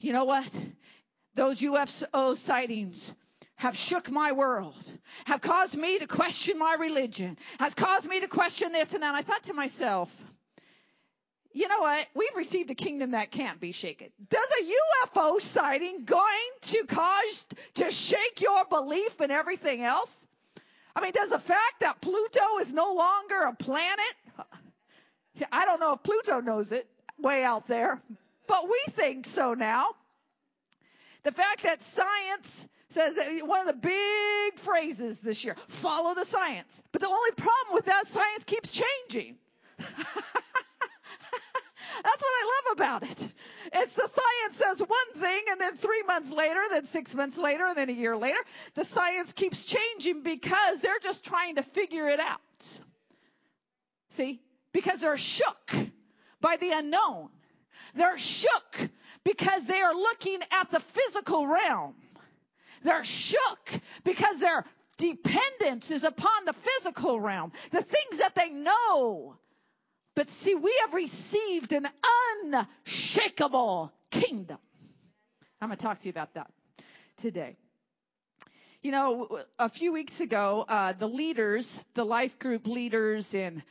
you 0.00 0.12
know 0.12 0.24
what? 0.24 0.48
Those 1.34 1.60
UFO 1.60 2.36
sightings 2.36 3.14
have 3.56 3.76
shook 3.76 4.10
my 4.10 4.32
world, 4.32 4.98
have 5.24 5.40
caused 5.40 5.76
me 5.76 5.98
to 5.98 6.06
question 6.06 6.58
my 6.58 6.76
religion, 6.78 7.38
has 7.58 7.74
caused 7.74 8.06
me 8.08 8.20
to 8.20 8.28
question 8.28 8.72
this 8.72 8.92
and 8.92 9.02
that. 9.02 9.14
I 9.14 9.22
thought 9.22 9.44
to 9.44 9.54
myself, 9.54 10.14
you 11.58 11.66
know 11.66 11.80
what? 11.80 12.06
We've 12.14 12.36
received 12.36 12.70
a 12.70 12.76
kingdom 12.76 13.10
that 13.10 13.32
can't 13.32 13.58
be 13.58 13.72
shaken. 13.72 14.10
Does 14.30 14.48
a 14.60 15.16
UFO 15.18 15.40
sighting 15.40 16.04
going 16.04 16.50
to 16.62 16.84
cause 16.84 17.46
to 17.74 17.90
shake 17.90 18.40
your 18.40 18.64
belief 18.66 19.20
in 19.20 19.32
everything 19.32 19.82
else? 19.82 20.16
I 20.94 21.00
mean, 21.00 21.10
does 21.12 21.30
the 21.30 21.38
fact 21.40 21.80
that 21.80 22.00
Pluto 22.00 22.58
is 22.60 22.72
no 22.72 22.94
longer 22.94 23.42
a 23.42 23.54
planet? 23.56 24.14
I 25.50 25.64
don't 25.64 25.80
know 25.80 25.94
if 25.94 26.02
Pluto 26.04 26.40
knows 26.40 26.70
it 26.70 26.86
way 27.18 27.42
out 27.42 27.66
there, 27.66 28.00
but 28.46 28.64
we 28.68 28.80
think 28.92 29.26
so 29.26 29.54
now. 29.54 29.88
The 31.24 31.32
fact 31.32 31.64
that 31.64 31.82
science 31.82 32.68
says 32.90 33.18
one 33.42 33.62
of 33.62 33.66
the 33.66 33.80
big 33.80 34.60
phrases 34.60 35.18
this 35.18 35.44
year, 35.44 35.56
follow 35.66 36.14
the 36.14 36.24
science. 36.24 36.82
But 36.92 37.00
the 37.00 37.08
only 37.08 37.32
problem 37.32 37.74
with 37.74 37.86
that, 37.86 38.06
science 38.06 38.44
keeps 38.44 38.80
changing. 39.08 39.36
That's 42.08 42.22
what 42.22 42.30
I 42.30 42.44
love 42.56 42.76
about 42.76 43.02
it. 43.02 43.32
It's 43.74 43.92
the 43.92 44.08
science 44.08 44.56
says 44.56 44.80
one 44.80 45.22
thing 45.22 45.42
and 45.50 45.60
then 45.60 45.76
three 45.76 46.02
months 46.04 46.32
later, 46.32 46.60
then 46.70 46.86
six 46.86 47.14
months 47.14 47.36
later, 47.36 47.66
and 47.66 47.76
then 47.76 47.90
a 47.90 47.92
year 47.92 48.16
later, 48.16 48.38
the 48.74 48.84
science 48.84 49.34
keeps 49.34 49.66
changing 49.66 50.22
because 50.22 50.80
they're 50.80 51.00
just 51.02 51.22
trying 51.22 51.56
to 51.56 51.62
figure 51.62 52.08
it 52.08 52.18
out. 52.18 52.40
See? 54.10 54.40
Because 54.72 55.02
they're 55.02 55.18
shook 55.18 55.74
by 56.40 56.56
the 56.56 56.70
unknown. 56.70 57.28
They're 57.94 58.18
shook 58.18 58.88
because 59.22 59.66
they 59.66 59.80
are 59.80 59.94
looking 59.94 60.40
at 60.50 60.70
the 60.70 60.80
physical 60.80 61.46
realm. 61.46 61.94
They're 62.84 63.04
shook 63.04 63.70
because 64.04 64.40
their 64.40 64.64
dependence 64.96 65.90
is 65.90 66.04
upon 66.04 66.46
the 66.46 66.54
physical 66.54 67.20
realm, 67.20 67.52
the 67.70 67.82
things 67.82 68.18
that 68.18 68.34
they 68.34 68.48
know. 68.48 69.36
But 70.18 70.30
see, 70.30 70.56
we 70.56 70.74
have 70.80 70.94
received 70.94 71.72
an 71.72 71.86
unshakable 72.52 73.92
kingdom. 74.10 74.58
I'm 75.60 75.68
going 75.68 75.78
to 75.78 75.80
talk 75.80 76.00
to 76.00 76.06
you 76.06 76.10
about 76.10 76.34
that 76.34 76.50
today. 77.18 77.54
You 78.82 78.90
know, 78.90 79.38
a 79.60 79.68
few 79.68 79.92
weeks 79.92 80.18
ago, 80.18 80.64
uh, 80.66 80.92
the 80.94 81.06
leaders, 81.08 81.84
the 81.94 82.02
life 82.02 82.36
group 82.40 82.66
leaders 82.66 83.32
in 83.32 83.62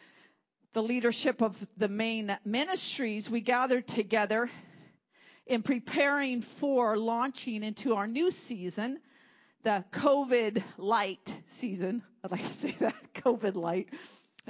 the 0.72 0.82
leadership 0.82 1.42
of 1.42 1.62
the 1.76 1.90
main 1.90 2.38
ministries, 2.46 3.30
we 3.30 3.42
gathered 3.42 3.86
together 3.86 4.50
in 5.48 5.64
preparing 5.64 6.42
for 6.42 6.98
launching 6.98 7.62
into 7.62 7.96
our 7.96 8.08
new 8.08 8.32
season, 8.32 9.00
the 9.64 9.84
COVID 9.92 10.64
light 10.78 11.28
season. 11.48 12.04
I'd 12.24 12.32
like 12.32 12.48
to 12.48 12.54
say 12.54 12.72
that, 12.80 12.96
COVID 13.16 13.58
light. 13.58 13.90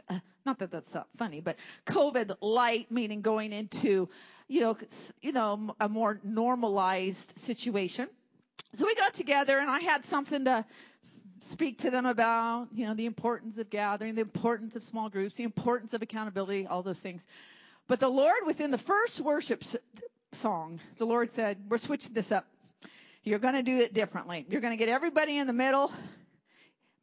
Not 0.45 0.59
that 0.59 0.71
that's 0.71 0.93
not 0.93 1.07
funny, 1.17 1.41
but 1.41 1.57
COVID 1.85 2.37
light 2.39 2.89
meaning 2.89 3.21
going 3.21 3.51
into, 3.51 4.07
you 4.47 4.61
know, 4.61 4.77
you 5.21 5.33
know, 5.33 5.75
a 5.77 5.89
more 5.89 6.21
normalized 6.23 7.37
situation. 7.39 8.07
So 8.75 8.85
we 8.85 8.95
got 8.95 9.13
together 9.13 9.59
and 9.59 9.69
I 9.69 9.81
had 9.81 10.05
something 10.05 10.45
to 10.45 10.63
speak 11.41 11.79
to 11.79 11.91
them 11.91 12.05
about, 12.05 12.67
you 12.73 12.85
know, 12.87 12.93
the 12.93 13.05
importance 13.05 13.57
of 13.57 13.69
gathering, 13.69 14.15
the 14.15 14.21
importance 14.21 14.75
of 14.77 14.83
small 14.83 15.09
groups, 15.09 15.35
the 15.35 15.43
importance 15.43 15.93
of 15.93 16.01
accountability, 16.01 16.65
all 16.65 16.81
those 16.81 16.99
things. 16.99 17.25
But 17.87 17.99
the 17.99 18.09
Lord, 18.09 18.39
within 18.45 18.71
the 18.71 18.77
first 18.77 19.19
worship 19.19 19.63
song, 20.31 20.79
the 20.97 21.05
Lord 21.05 21.31
said, 21.31 21.57
we're 21.69 21.77
switching 21.77 22.13
this 22.13 22.31
up. 22.31 22.45
You're 23.23 23.39
going 23.39 23.55
to 23.55 23.63
do 23.63 23.77
it 23.77 23.93
differently. 23.93 24.45
You're 24.49 24.61
going 24.61 24.71
to 24.71 24.77
get 24.77 24.89
everybody 24.89 25.37
in 25.37 25.47
the 25.47 25.53
middle, 25.53 25.91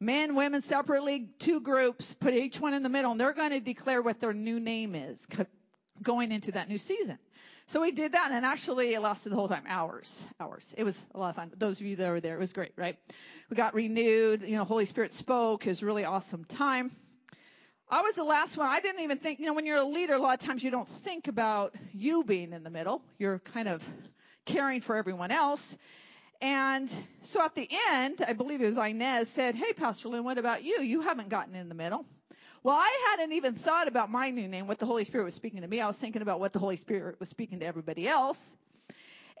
men, 0.05 0.35
women 0.35 0.61
separately, 0.61 1.29
two 1.39 1.59
groups, 1.59 2.13
put 2.13 2.33
each 2.33 2.59
one 2.59 2.73
in 2.73 2.83
the 2.83 2.89
middle, 2.89 3.11
and 3.11 3.19
they're 3.19 3.33
going 3.33 3.49
to 3.49 3.59
declare 3.59 4.01
what 4.01 4.19
their 4.19 4.33
new 4.33 4.59
name 4.59 4.95
is 4.95 5.27
going 6.01 6.31
into 6.31 6.51
that 6.51 6.69
new 6.69 6.77
season. 6.77 7.17
So 7.67 7.81
we 7.81 7.91
did 7.91 8.11
that, 8.11 8.29
and 8.31 8.45
actually 8.45 8.93
it 8.93 9.01
lasted 9.01 9.31
the 9.31 9.35
whole 9.35 9.47
time, 9.47 9.63
hours, 9.67 10.23
hours. 10.39 10.73
It 10.77 10.83
was 10.83 11.03
a 11.15 11.19
lot 11.19 11.29
of 11.31 11.35
fun. 11.35 11.51
Those 11.57 11.81
of 11.81 11.87
you 11.87 11.95
that 11.95 12.09
were 12.09 12.19
there, 12.19 12.35
it 12.35 12.39
was 12.39 12.53
great, 12.53 12.73
right? 12.75 12.95
We 13.49 13.55
got 13.55 13.73
renewed. 13.73 14.43
You 14.43 14.57
know, 14.57 14.65
Holy 14.65 14.85
Spirit 14.85 15.11
spoke. 15.13 15.65
It 15.65 15.69
was 15.69 15.81
really 15.81 16.05
awesome 16.05 16.45
time. 16.45 16.91
I 17.89 18.01
was 18.01 18.15
the 18.15 18.23
last 18.23 18.57
one. 18.57 18.67
I 18.67 18.79
didn't 18.81 19.01
even 19.01 19.17
think, 19.17 19.39
you 19.39 19.45
know, 19.47 19.53
when 19.53 19.65
you're 19.65 19.77
a 19.77 19.85
leader, 19.85 20.13
a 20.13 20.19
lot 20.19 20.39
of 20.39 20.45
times 20.45 20.63
you 20.63 20.71
don't 20.71 20.87
think 20.87 21.27
about 21.27 21.73
you 21.91 22.23
being 22.23 22.53
in 22.53 22.63
the 22.63 22.69
middle. 22.69 23.01
You're 23.17 23.39
kind 23.39 23.67
of 23.67 23.87
caring 24.45 24.81
for 24.81 24.95
everyone 24.95 25.31
else. 25.31 25.77
And 26.45 26.91
so 27.23 27.43
at 27.43 27.55
the 27.55 27.67
end, 27.89 28.23
I 28.27 28.33
believe 28.33 28.61
it 28.61 28.67
was 28.67 28.77
Inez 28.77 29.29
said, 29.29 29.55
Hey, 29.55 29.73
Pastor 29.73 30.09
Lynn, 30.09 30.23
what 30.23 30.37
about 30.37 30.63
you? 30.63 30.79
You 30.79 31.01
haven't 31.01 31.29
gotten 31.29 31.55
in 31.55 31.69
the 31.69 31.73
middle. 31.73 32.05
Well, 32.61 32.75
I 32.75 33.07
hadn't 33.09 33.33
even 33.33 33.55
thought 33.55 33.87
about 33.87 34.11
my 34.11 34.29
new 34.29 34.47
name, 34.47 34.67
what 34.67 34.77
the 34.77 34.85
Holy 34.85 35.05
Spirit 35.05 35.23
was 35.23 35.33
speaking 35.33 35.61
to 35.61 35.67
me. 35.67 35.81
I 35.81 35.87
was 35.87 35.97
thinking 35.97 36.21
about 36.21 36.39
what 36.39 36.53
the 36.53 36.59
Holy 36.59 36.77
Spirit 36.77 37.19
was 37.19 37.29
speaking 37.29 37.61
to 37.61 37.65
everybody 37.65 38.07
else. 38.07 38.55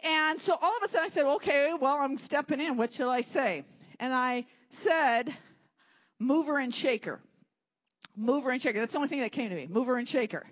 And 0.03 0.41
so 0.41 0.57
all 0.59 0.77
of 0.77 0.81
a 0.81 0.91
sudden 0.91 1.05
I 1.05 1.09
said, 1.09 1.25
okay, 1.27 1.75
well, 1.79 1.95
I'm 1.95 2.17
stepping 2.17 2.59
in. 2.59 2.75
What 2.75 2.91
shall 2.91 3.11
I 3.11 3.21
say? 3.21 3.65
And 3.99 4.11
I 4.11 4.47
said, 4.69 5.31
mover 6.17 6.57
and 6.57 6.73
shaker. 6.73 7.19
Mover 8.17 8.49
and 8.49 8.59
shaker. 8.59 8.79
That's 8.79 8.93
the 8.93 8.97
only 8.97 9.09
thing 9.09 9.19
that 9.19 9.31
came 9.31 9.49
to 9.49 9.55
me. 9.55 9.67
Mover 9.69 9.97
and 9.97 10.07
shaker. 10.07 10.47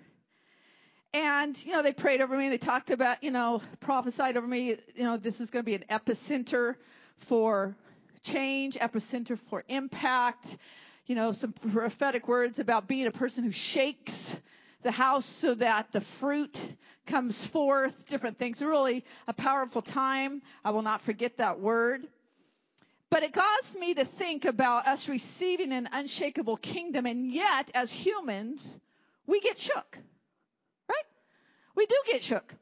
And, 1.14 1.64
you 1.64 1.72
know, 1.72 1.82
they 1.82 1.92
prayed 1.92 2.20
over 2.20 2.36
me. 2.36 2.50
They 2.50 2.58
talked 2.58 2.90
about, 2.90 3.22
you 3.24 3.30
know, 3.30 3.62
prophesied 3.80 4.36
over 4.36 4.46
me, 4.46 4.76
you 4.94 5.04
know, 5.04 5.16
this 5.16 5.38
was 5.38 5.50
going 5.50 5.64
to 5.64 5.66
be 5.66 5.74
an 5.74 5.84
epicenter 5.88 6.74
for 7.18 7.74
change, 8.22 8.74
epicenter 8.74 9.38
for 9.38 9.64
impact 9.68 10.58
you 11.06 11.14
know, 11.14 11.32
some 11.32 11.52
prophetic 11.52 12.28
words 12.28 12.58
about 12.58 12.88
being 12.88 13.06
a 13.06 13.10
person 13.10 13.44
who 13.44 13.52
shakes 13.52 14.36
the 14.82 14.90
house 14.90 15.26
so 15.26 15.54
that 15.54 15.92
the 15.92 16.00
fruit 16.00 16.58
comes 17.06 17.46
forth, 17.46 18.08
different 18.08 18.38
things. 18.38 18.62
Really 18.62 19.04
a 19.28 19.32
powerful 19.32 19.82
time. 19.82 20.40
I 20.64 20.70
will 20.70 20.82
not 20.82 21.02
forget 21.02 21.38
that 21.38 21.60
word. 21.60 22.06
But 23.10 23.22
it 23.22 23.34
caused 23.34 23.78
me 23.78 23.94
to 23.94 24.04
think 24.04 24.44
about 24.44 24.88
us 24.88 25.08
receiving 25.08 25.72
an 25.72 25.88
unshakable 25.92 26.56
kingdom 26.56 27.06
and 27.06 27.30
yet 27.30 27.70
as 27.74 27.92
humans, 27.92 28.78
we 29.26 29.40
get 29.40 29.58
shook. 29.58 29.98
We 31.74 31.86
do 31.86 31.96
get 32.06 32.22
shook 32.22 32.54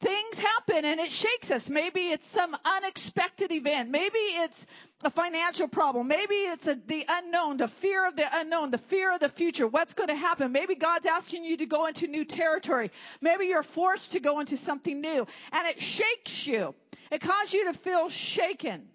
things 0.00 0.38
happen 0.38 0.84
and 0.84 0.98
it 0.98 1.12
shakes 1.12 1.50
us. 1.50 1.68
Maybe 1.68 2.08
it's 2.08 2.26
some 2.26 2.56
unexpected 2.64 3.52
event. 3.52 3.90
Maybe 3.90 4.18
it's 4.18 4.66
a 5.04 5.10
financial 5.10 5.68
problem. 5.68 6.08
Maybe 6.08 6.34
it's 6.34 6.66
a, 6.66 6.78
the 6.86 7.04
unknown, 7.08 7.58
the 7.58 7.68
fear 7.68 8.06
of 8.06 8.16
the 8.16 8.26
unknown, 8.32 8.70
the 8.70 8.78
fear 8.78 9.12
of 9.12 9.20
the 9.20 9.28
future. 9.28 9.66
What's 9.66 9.94
going 9.94 10.08
to 10.08 10.16
happen? 10.16 10.52
Maybe 10.52 10.74
God's 10.74 11.06
asking 11.06 11.44
you 11.44 11.58
to 11.58 11.66
go 11.66 11.86
into 11.86 12.06
new 12.06 12.24
territory. 12.24 12.90
Maybe 13.20 13.46
you're 13.46 13.62
forced 13.62 14.12
to 14.12 14.20
go 14.20 14.40
into 14.40 14.56
something 14.56 15.00
new 15.00 15.26
and 15.52 15.68
it 15.68 15.80
shakes 15.80 16.46
you. 16.46 16.74
It 17.10 17.20
causes 17.20 17.52
you 17.52 17.66
to 17.66 17.74
feel 17.74 18.08
shaken. 18.08 18.88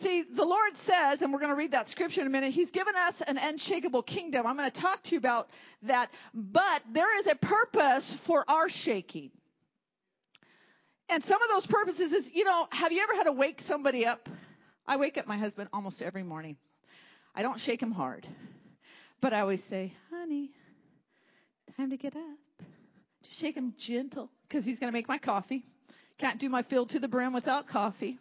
See, 0.00 0.22
the 0.22 0.46
Lord 0.46 0.78
says, 0.78 1.20
and 1.20 1.30
we're 1.30 1.40
going 1.40 1.50
to 1.50 1.56
read 1.56 1.72
that 1.72 1.90
scripture 1.90 2.22
in 2.22 2.26
a 2.26 2.30
minute, 2.30 2.52
He's 2.52 2.70
given 2.70 2.94
us 2.96 3.20
an 3.20 3.36
unshakable 3.36 4.02
kingdom. 4.02 4.46
I'm 4.46 4.56
going 4.56 4.70
to 4.70 4.80
talk 4.80 5.02
to 5.04 5.12
you 5.12 5.18
about 5.18 5.50
that. 5.82 6.10
But 6.32 6.82
there 6.90 7.18
is 7.18 7.26
a 7.26 7.34
purpose 7.34 8.14
for 8.14 8.42
our 8.48 8.70
shaking. 8.70 9.30
And 11.10 11.22
some 11.22 11.42
of 11.42 11.50
those 11.50 11.66
purposes 11.66 12.14
is, 12.14 12.32
you 12.32 12.44
know, 12.44 12.66
have 12.70 12.92
you 12.92 13.02
ever 13.02 13.14
had 13.14 13.24
to 13.24 13.32
wake 13.32 13.60
somebody 13.60 14.06
up? 14.06 14.26
I 14.86 14.96
wake 14.96 15.18
up 15.18 15.26
my 15.26 15.36
husband 15.36 15.68
almost 15.70 16.00
every 16.00 16.22
morning. 16.22 16.56
I 17.34 17.42
don't 17.42 17.60
shake 17.60 17.82
him 17.82 17.92
hard, 17.92 18.26
but 19.20 19.34
I 19.34 19.40
always 19.40 19.62
say, 19.62 19.92
honey, 20.10 20.50
time 21.76 21.90
to 21.90 21.98
get 21.98 22.16
up. 22.16 22.66
Just 23.24 23.38
shake 23.38 23.54
him 23.54 23.74
gentle 23.76 24.30
because 24.48 24.64
he's 24.64 24.78
going 24.78 24.90
to 24.90 24.96
make 24.96 25.08
my 25.08 25.18
coffee. 25.18 25.62
Can't 26.16 26.40
do 26.40 26.48
my 26.48 26.62
fill 26.62 26.86
to 26.86 26.98
the 26.98 27.08
brim 27.08 27.34
without 27.34 27.66
coffee. 27.66 28.18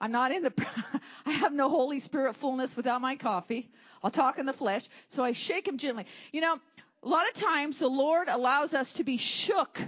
I'm 0.00 0.12
not 0.12 0.32
in 0.32 0.42
the, 0.42 0.52
I 1.26 1.30
have 1.32 1.52
no 1.52 1.68
Holy 1.68 2.00
Spirit 2.00 2.36
fullness 2.36 2.76
without 2.76 3.00
my 3.00 3.16
coffee. 3.16 3.68
I'll 4.02 4.10
talk 4.10 4.38
in 4.38 4.46
the 4.46 4.52
flesh. 4.52 4.88
So 5.08 5.24
I 5.24 5.32
shake 5.32 5.66
him 5.66 5.78
gently. 5.78 6.06
You 6.32 6.40
know, 6.40 6.58
a 7.02 7.08
lot 7.08 7.26
of 7.28 7.34
times 7.34 7.78
the 7.78 7.88
Lord 7.88 8.28
allows 8.28 8.74
us 8.74 8.92
to 8.94 9.04
be 9.04 9.16
shook 9.16 9.80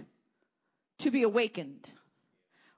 to 0.98 1.10
be 1.10 1.22
awakened. 1.22 1.92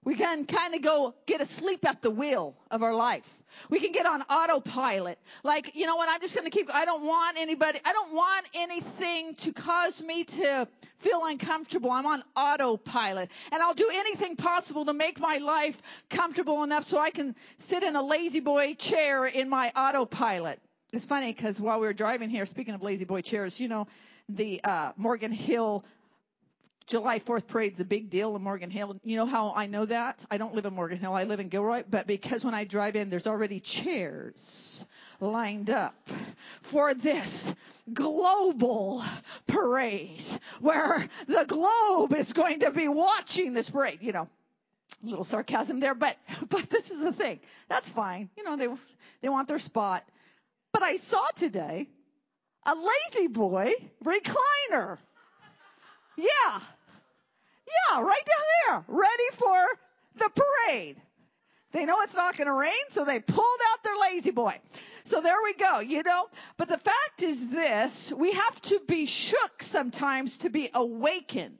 We 0.05 0.17
can 0.17 0.47
kind 0.47 0.75
of 0.75 0.83
go 0.83 1.15
get 1.27 1.41
asleep 1.41 1.87
at 1.89 2.03
the 2.03 2.11
wheel 2.11 2.57
of 2.73 2.83
our 2.83 2.95
life. 2.95 3.41
We 3.71 3.79
can 3.79 3.93
get 3.93 4.05
on 4.05 4.23
autopilot. 4.23 5.17
Like, 5.45 5.77
you 5.77 5.87
know 5.87 5.95
what, 5.95 6.09
I'm 6.09 6.21
just 6.21 6.35
gonna 6.35 6.51
keep, 6.51 6.75
I 6.75 6.85
don't 6.85 7.05
want 7.05 7.39
anybody, 7.39 7.79
I 7.85 7.93
don't 7.93 8.13
want 8.13 8.49
anything 8.53 9.35
to 9.37 9.53
cause 9.53 10.03
me 10.03 10.25
to 10.25 10.67
feel 10.99 11.25
uncomfortable. 11.27 11.93
I'm 11.93 12.07
on 12.07 12.25
autopilot. 12.35 13.31
And 13.53 13.63
I'll 13.63 13.75
do 13.75 13.89
anything 13.93 14.35
possible 14.35 14.85
to 14.87 14.93
make 14.93 15.21
my 15.21 15.39
life 15.39 15.81
comfortable 16.11 16.65
enough 16.65 16.83
so 16.83 16.99
I 16.99 17.11
can 17.11 17.37
sit 17.59 17.85
in 17.85 17.95
a 17.95 18.03
lazy 18.03 18.41
boy 18.41 18.75
chair 18.75 19.27
in 19.27 19.49
my 19.49 19.71
autopilot. 19.77 20.59
It's 20.93 21.05
funny 21.05 21.33
because 21.33 21.61
while 21.61 21.79
we 21.79 21.87
were 21.87 21.93
driving 21.93 22.29
here, 22.29 22.45
speaking 22.45 22.75
of 22.75 22.83
lazy 22.83 23.05
boy 23.05 23.21
chairs, 23.21 23.61
you 23.61 23.69
know, 23.69 23.87
the, 24.29 24.61
uh, 24.65 24.93
Morgan 24.97 25.33
Hill 25.33 25.85
July 26.93 27.20
4th 27.20 27.47
parade's 27.47 27.80
a 27.80 27.86
big 27.86 28.11
deal 28.11 28.36
in 28.36 28.43
Morgan 28.43 28.68
Hill. 28.68 29.01
You 29.03 29.16
know 29.16 29.24
how 29.24 29.55
I 29.57 29.66
know 29.66 29.86
that? 29.86 30.22
I 30.30 30.36
don't 30.36 30.55
live 30.55 30.66
in 30.66 30.74
Morgan 30.74 30.99
Hill. 30.99 31.14
I 31.14 31.24
live 31.24 31.40
in 31.40 31.49
Gilroy. 31.49 31.84
But 31.88 32.07
because 32.07 32.45
when 32.45 32.53
I 32.53 32.64
drive 32.64 32.97
in, 32.97 33.09
there's 33.09 33.26
already 33.26 33.61
chairs 33.61 34.84
lined 35.18 35.70
up 35.70 36.11
for 36.61 36.93
this 36.93 37.55
global 37.95 39.03
parade 39.47 40.22
where 40.61 41.09
the 41.26 41.47
globe 41.47 42.12
is 42.12 42.34
going 42.34 42.61
to 42.61 42.70
be 42.70 42.88
watching 42.88 43.55
this 43.55 43.70
parade. 43.70 44.01
You 44.03 44.12
know, 44.12 44.28
a 45.03 45.07
little 45.09 45.24
sarcasm 45.24 45.80
there, 45.80 45.95
but, 45.95 46.18
but 46.51 46.68
this 46.68 46.90
is 46.90 47.01
the 47.01 47.12
thing. 47.14 47.40
That's 47.70 47.88
fine. 47.88 48.28
You 48.36 48.43
know, 48.43 48.59
they, 48.59 48.68
they 49.22 49.30
want 49.30 49.49
their 49.49 49.59
spot. 49.59 50.07
But 50.72 50.82
I 50.82 50.97
saw 50.97 51.26
today 51.36 51.88
a 52.66 52.74
lazy 52.74 53.28
boy 53.28 53.72
recliner. 54.05 54.99
Yeah. 56.16 56.61
Yeah, 57.67 58.01
right 58.01 58.23
down 58.27 58.45
there, 58.67 58.85
ready 58.89 59.31
for 59.33 59.67
the 60.17 60.31
parade. 60.31 60.97
They 61.73 61.87
know 61.87 62.01
it's 62.03 62.15
not 62.15 62.37
going 62.37 62.49
to 62.49 62.53
rain, 62.53 62.73
so 62.91 63.05
they 63.05 63.21
pulled 63.21 63.61
out 63.71 63.83
their 63.83 63.97
lazy 63.97 64.31
boy. 64.31 64.59
So 65.05 65.21
there 65.21 65.43
we 65.43 65.55
go, 65.55 65.81
you 65.81 66.03
know. 66.03 66.27
But 66.59 66.69
the 66.69 66.79
fact 66.79 67.23
is 67.23 67.49
this, 67.49 68.13
we 68.13 68.33
have 68.33 68.61
to 68.63 68.81
be 68.87 69.07
shook 69.07 69.63
sometimes 69.63 70.39
to 70.39 70.51
be 70.51 70.71
awakened. 70.75 71.59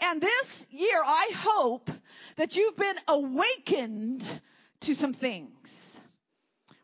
And 0.00 0.20
this 0.20 0.66
year, 0.70 1.00
I 1.04 1.30
hope 1.34 1.90
that 2.36 2.56
you've 2.56 2.76
been 2.76 2.96
awakened 3.06 4.40
to 4.80 4.94
some 4.94 5.12
things. 5.14 6.00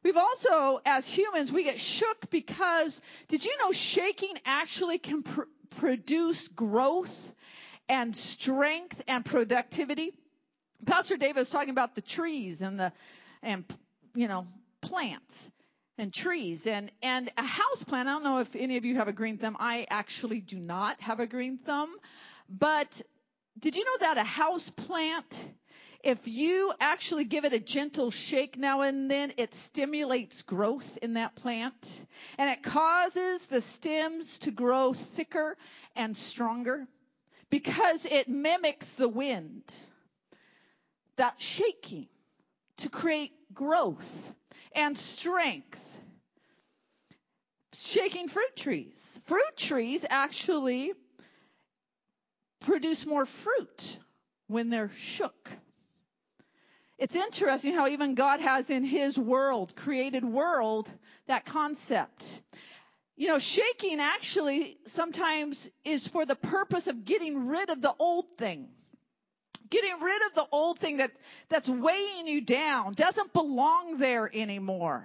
We've 0.02 0.16
also, 0.16 0.80
as 0.84 1.08
humans, 1.08 1.50
we 1.50 1.64
get 1.64 1.80
shook 1.80 2.30
because, 2.30 3.00
did 3.28 3.44
you 3.44 3.56
know 3.58 3.72
shaking 3.72 4.36
actually 4.44 4.98
can 4.98 5.22
pr- 5.22 5.42
produce 5.78 6.46
growth 6.48 7.33
and 7.88 8.14
strength 8.16 9.02
and 9.08 9.24
productivity. 9.24 10.14
Pastor 10.86 11.16
David 11.16 11.36
was 11.36 11.50
talking 11.50 11.70
about 11.70 11.94
the 11.94 12.02
trees 12.02 12.62
and 12.62 12.78
the 12.78 12.92
and 13.42 13.64
you 14.14 14.28
know 14.28 14.46
plants 14.80 15.50
and 15.98 16.12
trees 16.12 16.66
and 16.66 16.90
and 17.02 17.30
a 17.36 17.44
house 17.44 17.84
plant. 17.84 18.08
I 18.08 18.12
don't 18.12 18.24
know 18.24 18.38
if 18.38 18.56
any 18.56 18.76
of 18.76 18.84
you 18.84 18.96
have 18.96 19.08
a 19.08 19.12
green 19.12 19.38
thumb. 19.38 19.56
I 19.58 19.86
actually 19.90 20.40
do 20.40 20.58
not 20.58 21.00
have 21.00 21.20
a 21.20 21.26
green 21.26 21.58
thumb, 21.58 21.94
but 22.48 23.00
did 23.58 23.76
you 23.76 23.84
know 23.84 23.96
that 24.00 24.18
a 24.18 24.24
house 24.24 24.70
plant 24.70 25.46
if 26.04 26.28
you 26.28 26.70
actually 26.80 27.24
give 27.24 27.46
it 27.46 27.54
a 27.54 27.58
gentle 27.58 28.10
shake 28.10 28.58
now 28.58 28.82
and 28.82 29.10
then, 29.10 29.32
it 29.38 29.54
stimulates 29.54 30.42
growth 30.42 30.98
in 31.00 31.14
that 31.14 31.34
plant 31.34 32.06
and 32.36 32.50
it 32.50 32.62
causes 32.62 33.46
the 33.46 33.62
stems 33.62 34.38
to 34.40 34.50
grow 34.50 34.92
thicker 34.92 35.56
and 35.96 36.14
stronger 36.14 36.86
because 37.54 38.04
it 38.04 38.28
mimics 38.28 38.96
the 38.96 39.08
wind. 39.08 39.62
That 41.18 41.34
shaking 41.36 42.08
to 42.78 42.88
create 42.88 43.30
growth 43.54 44.34
and 44.74 44.98
strength. 44.98 45.80
Shaking 47.74 48.26
fruit 48.26 48.56
trees. 48.56 49.20
Fruit 49.26 49.56
trees 49.56 50.04
actually 50.10 50.94
produce 52.58 53.06
more 53.06 53.24
fruit 53.24 54.00
when 54.48 54.68
they're 54.68 54.90
shook. 54.96 55.48
It's 56.98 57.14
interesting 57.14 57.72
how 57.72 57.86
even 57.86 58.16
God 58.16 58.40
has 58.40 58.68
in 58.68 58.82
his 58.82 59.16
world, 59.16 59.76
created 59.76 60.24
world, 60.24 60.90
that 61.28 61.44
concept. 61.44 62.42
You 63.16 63.28
know, 63.28 63.38
shaking 63.38 64.00
actually 64.00 64.78
sometimes 64.86 65.70
is 65.84 66.08
for 66.08 66.26
the 66.26 66.34
purpose 66.34 66.88
of 66.88 67.04
getting 67.04 67.46
rid 67.46 67.70
of 67.70 67.80
the 67.80 67.94
old 67.98 68.26
thing. 68.36 68.68
Getting 69.70 70.00
rid 70.00 70.22
of 70.26 70.34
the 70.34 70.46
old 70.50 70.78
thing 70.78 70.98
that, 70.98 71.12
that's 71.48 71.68
weighing 71.68 72.26
you 72.26 72.40
down, 72.40 72.94
doesn't 72.94 73.32
belong 73.32 73.98
there 73.98 74.30
anymore. 74.32 75.04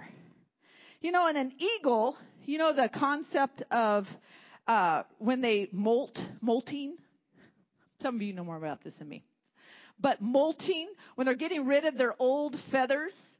You 1.02 1.12
know, 1.12 1.28
in 1.28 1.38
an 1.38 1.52
eagle, 1.58 2.18
you 2.46 2.58
know 2.58 2.74
the 2.74 2.90
concept 2.90 3.64
of, 3.72 4.16
uh, 4.68 5.04
when 5.18 5.42
they 5.42 5.70
molt, 5.72 6.24
molting? 6.42 6.98
Some 8.02 8.16
of 8.16 8.22
you 8.22 8.34
know 8.34 8.44
more 8.44 8.58
about 8.58 8.84
this 8.84 8.96
than 8.96 9.08
me 9.08 9.24
but 10.00 10.22
molting, 10.22 10.88
when 11.16 11.26
they're 11.26 11.36
getting 11.36 11.66
rid 11.66 11.86
of 11.86 11.98
their 11.98 12.16
old 12.20 12.58
feathers. 12.58 13.38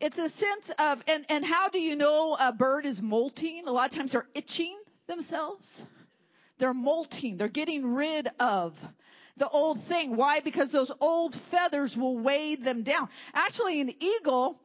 It's 0.00 0.16
a 0.16 0.30
sense 0.30 0.70
of, 0.78 1.04
and, 1.06 1.26
and 1.28 1.44
how 1.44 1.68
do 1.68 1.78
you 1.78 1.94
know 1.94 2.34
a 2.40 2.52
bird 2.52 2.86
is 2.86 3.02
molting? 3.02 3.64
A 3.66 3.70
lot 3.70 3.90
of 3.90 3.96
times 3.96 4.12
they're 4.12 4.28
itching 4.34 4.78
themselves. 5.06 5.84
They're 6.58 6.72
molting. 6.72 7.36
They're 7.36 7.48
getting 7.48 7.94
rid 7.94 8.26
of 8.38 8.78
the 9.36 9.48
old 9.48 9.82
thing. 9.82 10.16
Why? 10.16 10.40
Because 10.40 10.70
those 10.70 10.90
old 11.00 11.34
feathers 11.34 11.96
will 11.96 12.18
weigh 12.18 12.54
them 12.54 12.82
down. 12.82 13.10
Actually, 13.34 13.82
an 13.82 13.90
eagle, 14.02 14.58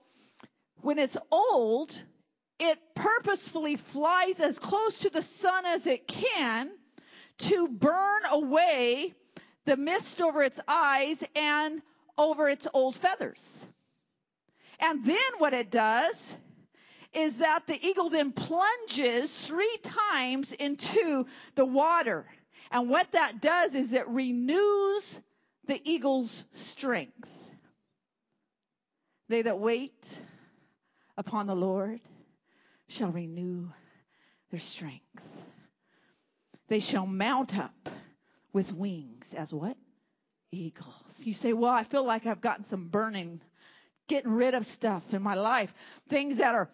when 0.82 1.00
it's 1.00 1.18
old, 1.32 2.02
it 2.58 2.80
purposefully 2.96 3.76
flies 3.76 4.40
as 4.40 4.58
close 4.58 5.00
to 5.00 5.10
the 5.10 5.22
sun 5.22 5.66
as 5.66 5.86
it 5.86 6.08
can 6.08 6.72
to 7.40 7.68
burn 7.68 8.22
away 8.32 9.14
the 9.66 9.76
mist 9.76 10.22
over 10.22 10.44
its 10.44 10.60
eyes 10.66 11.22
and 11.36 11.82
over 12.18 12.48
its 12.48 12.68
old 12.74 12.96
feathers. 12.96 13.66
And 14.80 15.06
then 15.06 15.18
what 15.38 15.54
it 15.54 15.72
does 15.72 16.36
is 17.14 17.38
that 17.38 17.66
the 17.68 17.86
eagle 17.86 18.10
then 18.10 18.32
plunges 18.32 19.32
three 19.32 19.78
times 19.84 20.52
into 20.52 21.26
the 21.56 21.66
water. 21.66 22.26
And 22.72 22.90
what 22.90 23.12
that 23.14 23.42
does 23.42 23.74
is 23.74 23.94
it 23.94 24.08
renews 24.08 25.20
the 25.68 25.80
eagle's 25.84 26.46
strength. 26.52 27.28
They 29.30 29.44
that 29.44 29.60
wait 29.60 30.20
upon 31.18 31.48
the 31.48 31.56
Lord 31.56 32.00
shall 32.88 33.12
renew 33.12 33.70
their 34.52 34.60
strength. 34.60 35.22
They 36.68 36.80
shall 36.80 37.06
mount 37.06 37.58
up 37.58 37.90
with 38.54 38.74
wings 38.74 39.34
as 39.34 39.54
what? 39.54 39.78
Eagles. 40.52 41.26
You 41.26 41.34
say, 41.34 41.54
well, 41.54 41.72
I 41.72 41.84
feel 41.84 42.06
like 42.06 42.26
I've 42.26 42.42
gotten 42.42 42.64
some 42.64 42.88
burning, 42.88 43.42
getting 44.08 44.32
rid 44.32 44.54
of 44.54 44.66
stuff 44.66 45.14
in 45.14 45.22
my 45.22 45.36
life, 45.36 45.74
things 46.10 46.38
that 46.38 46.56
are 46.56 46.70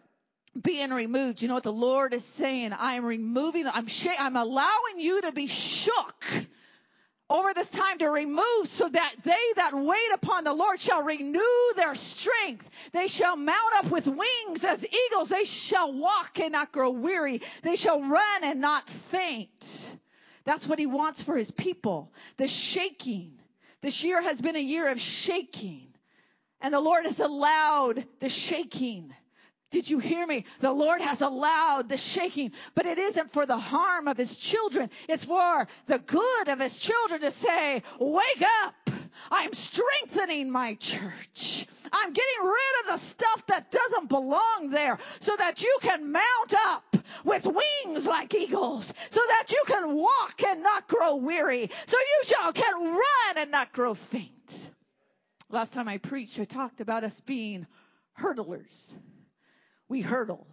being 0.62 0.92
removed. 0.92 1.42
You 1.42 1.48
know 1.48 1.54
what 1.54 1.64
the 1.64 1.72
Lord 1.72 2.14
is 2.14 2.26
saying? 2.26 2.74
I 2.74 2.96
am 2.96 3.06
removing, 3.06 3.68
I'm 3.68 3.88
sh- 3.88 4.08
I'm 4.20 4.36
allowing 4.36 5.00
you 5.00 5.22
to 5.22 5.32
be 5.32 5.48
shook 5.48 6.26
over 7.30 7.54
this 7.54 7.70
time 7.70 7.98
to 8.00 8.10
remove 8.10 8.68
so 8.68 8.90
that 8.90 9.16
they 9.24 9.40
that 9.56 9.74
wait 9.74 10.12
upon 10.14 10.44
the 10.44 10.54
Lord 10.54 10.80
shall 10.80 11.04
renew 11.04 11.74
their 11.76 11.96
strength. 11.96 12.70
They 12.92 13.08
shall 13.08 13.38
mount 13.38 13.74
up 13.78 13.90
with 13.90 14.08
wings 14.08 14.66
as 14.66 14.86
eagles. 14.86 15.30
They 15.30 15.46
shall 15.46 15.94
walk 15.94 16.40
and 16.40 16.52
not 16.52 16.74
grow 16.74 16.90
weary. 16.92 17.42
They 17.64 17.78
shall 17.78 18.02
run 18.02 18.44
and 18.44 18.60
not 18.60 18.90
faint. 18.90 19.96
That's 20.44 20.68
what 20.68 20.80
he 20.80 20.88
wants 20.88 21.24
for 21.24 21.38
his 21.38 21.52
people. 21.52 22.12
The 22.38 22.48
shaking. 22.48 23.40
This 23.82 24.04
year 24.04 24.22
has 24.22 24.42
been 24.42 24.56
a 24.56 24.60
year 24.60 24.90
of 24.90 25.00
shaking. 25.00 25.88
And 26.62 26.74
the 26.74 26.80
Lord 26.80 27.06
has 27.06 27.20
allowed 27.20 28.06
the 28.20 28.30
shaking. 28.30 29.14
Did 29.72 29.90
you 29.90 30.00
hear 30.00 30.28
me? 30.28 30.46
The 30.60 30.72
Lord 30.72 31.02
has 31.02 31.22
allowed 31.22 31.88
the 31.88 31.98
shaking, 31.98 32.52
but 32.76 32.86
it 32.86 33.00
isn't 33.00 33.32
for 33.32 33.46
the 33.46 33.58
harm 33.58 34.08
of 34.08 34.18
his 34.18 34.38
children. 34.38 34.90
It's 35.08 35.26
for 35.26 35.68
the 35.88 36.00
good 36.00 36.48
of 36.50 36.60
his 36.60 36.78
children 36.78 37.22
to 37.22 37.32
say, 37.32 37.82
wake 38.00 38.44
up. 38.64 38.90
I'm 39.30 39.54
strengthening 39.54 40.52
my 40.52 40.76
church. 40.76 41.68
I'm 41.92 42.14
getting 42.14 42.44
rid 42.44 42.82
of 42.82 42.92
the 42.92 43.06
stuff 43.06 43.48
that 43.48 43.72
doesn't 43.72 44.10
belong 44.10 44.70
there 44.72 44.98
so 45.20 45.36
that 45.38 45.62
you 45.62 45.78
can 45.82 46.12
mount 46.12 46.54
up 46.66 46.98
with 47.24 47.46
wings 47.46 48.06
like 48.06 48.34
eagles 48.34 48.94
so 49.10 49.22
that 49.28 49.52
you 49.52 49.64
can 49.68 49.96
walk 49.96 50.42
and 50.46 50.64
not 50.64 50.88
grow 50.88 51.16
weary. 51.16 51.70
So 51.88 51.98
you 51.98 52.22
shall 52.26 52.54
can 52.54 52.94
run 52.94 53.38
and 53.38 53.52
not 53.52 53.72
grow 53.72 53.94
faint. 53.94 54.72
Last 55.52 55.74
time 55.74 55.90
I 55.90 55.98
preached, 55.98 56.40
I 56.40 56.46
talked 56.46 56.80
about 56.80 57.04
us 57.04 57.20
being 57.22 57.68
hurdlers. 58.18 58.94
We 59.90 60.00
hurdle. 60.00 60.48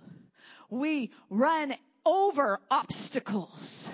We 0.70 1.12
run 1.30 1.72
over 2.04 2.58
obstacles. 2.68 3.90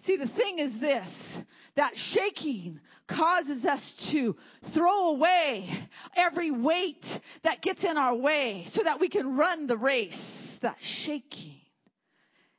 See, 0.00 0.16
the 0.16 0.28
thing 0.28 0.58
is 0.58 0.78
this, 0.78 1.40
that 1.76 1.96
shaking 1.96 2.80
causes 3.06 3.64
us 3.64 4.10
to 4.10 4.36
throw 4.64 5.08
away 5.10 5.70
every 6.14 6.50
weight 6.50 7.20
that 7.42 7.62
gets 7.62 7.82
in 7.82 7.96
our 7.96 8.14
way 8.14 8.64
so 8.66 8.82
that 8.82 9.00
we 9.00 9.08
can 9.08 9.36
run 9.36 9.66
the 9.66 9.78
race. 9.78 10.58
That 10.60 10.76
shaking. 10.80 11.60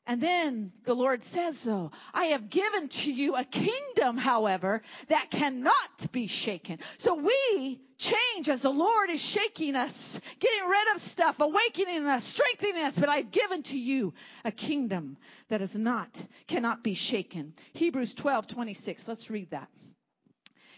And 0.08 0.22
then 0.22 0.72
the 0.86 0.94
Lord 0.94 1.26
says 1.26 1.60
so, 1.60 1.92
I 2.14 2.28
have 2.28 2.50
given 2.50 2.88
to 2.88 3.12
you 3.12 3.36
a 3.36 3.44
kingdom, 3.44 4.16
however, 4.16 4.82
that 5.10 5.30
cannot 5.30 6.12
be 6.14 6.28
shaken. 6.28 6.80
So 6.98 7.16
we 7.16 7.82
change 7.98 8.48
as 8.48 8.62
the 8.62 8.70
Lord 8.70 9.10
is 9.10 9.22
shaking 9.22 9.76
us, 9.76 10.18
getting 10.40 10.66
rid 10.66 10.96
of 10.96 11.02
stuff, 11.02 11.42
awakening 11.42 12.06
us, 12.06 12.24
strengthening 12.24 12.84
us, 12.84 12.98
but 12.98 13.10
I've 13.10 13.32
given 13.32 13.64
to 13.64 13.78
you 13.78 14.14
a 14.46 14.52
kingdom 14.52 15.18
that 15.50 15.62
is 15.62 15.76
not, 15.76 16.24
cannot 16.48 16.86
be 16.86 16.94
shaken. 16.94 17.54
Hebrews 17.74 18.14
12, 18.14 18.48
26. 18.48 19.10
Let's 19.10 19.30
read 19.30 19.50
that. 19.50 19.70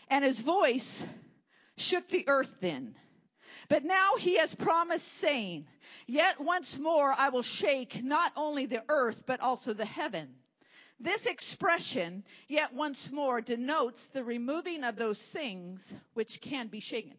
And 0.10 0.26
his 0.26 0.42
voice 0.42 1.06
shook 1.78 2.08
the 2.08 2.28
earth 2.28 2.54
then. 2.62 2.96
But 3.68 3.84
now 3.84 4.16
he 4.16 4.38
has 4.38 4.54
promised 4.54 5.08
saying, 5.08 5.68
Yet 6.06 6.40
once 6.40 6.78
more 6.78 7.12
I 7.14 7.30
will 7.30 7.42
shake 7.42 8.04
not 8.04 8.32
only 8.36 8.68
the 8.68 8.84
earth, 8.90 9.24
but 9.26 9.40
also 9.40 9.74
the 9.74 9.86
heaven. 9.86 10.36
This 11.00 11.26
expression, 11.26 12.24
yet 12.48 12.74
once 12.74 13.12
more, 13.12 13.42
denotes 13.42 14.06
the 14.08 14.24
removing 14.24 14.84
of 14.84 14.98
those 14.98 15.20
things 15.20 15.94
which 16.14 16.42
can 16.42 16.68
be 16.68 16.80
shaken. 16.80 17.18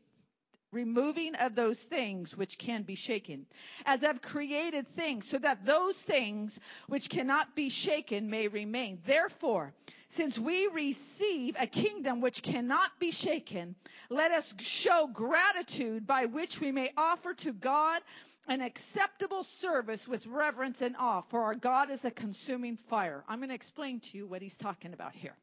Removing 0.72 1.34
of 1.34 1.56
those 1.56 1.80
things 1.80 2.36
which 2.36 2.56
can 2.58 2.82
be 2.82 2.94
shaken. 2.94 3.46
As 3.84 4.04
I've 4.04 4.22
created 4.22 4.86
things 4.94 5.28
so 5.28 5.38
that 5.38 5.64
those 5.64 5.96
things 5.96 6.60
which 6.86 7.10
cannot 7.10 7.56
be 7.56 7.68
shaken 7.68 8.30
may 8.30 8.46
remain. 8.46 9.00
Therefore, 9.04 9.72
since 10.10 10.38
we 10.38 10.68
receive 10.68 11.56
a 11.58 11.66
kingdom 11.66 12.20
which 12.20 12.42
cannot 12.42 12.90
be 12.98 13.10
shaken, 13.10 13.74
let 14.10 14.30
us 14.30 14.54
show 14.58 15.08
gratitude 15.12 16.06
by 16.06 16.26
which 16.26 16.60
we 16.60 16.72
may 16.72 16.92
offer 16.96 17.34
to 17.34 17.52
God 17.52 18.02
an 18.48 18.60
acceptable 18.60 19.44
service 19.44 20.08
with 20.08 20.26
reverence 20.26 20.82
and 20.82 20.96
awe, 20.98 21.20
for 21.20 21.42
our 21.42 21.54
God 21.54 21.90
is 21.90 22.04
a 22.04 22.10
consuming 22.10 22.76
fire. 22.76 23.22
I'm 23.28 23.38
going 23.38 23.50
to 23.50 23.54
explain 23.54 24.00
to 24.00 24.18
you 24.18 24.26
what 24.26 24.42
he's 24.42 24.56
talking 24.56 24.92
about 24.92 25.14
here. 25.14 25.36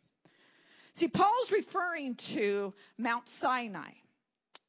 See, 0.96 1.08
Paul's 1.08 1.52
referring 1.52 2.16
to 2.16 2.74
Mount 2.98 3.30
Sinai. 3.30 3.92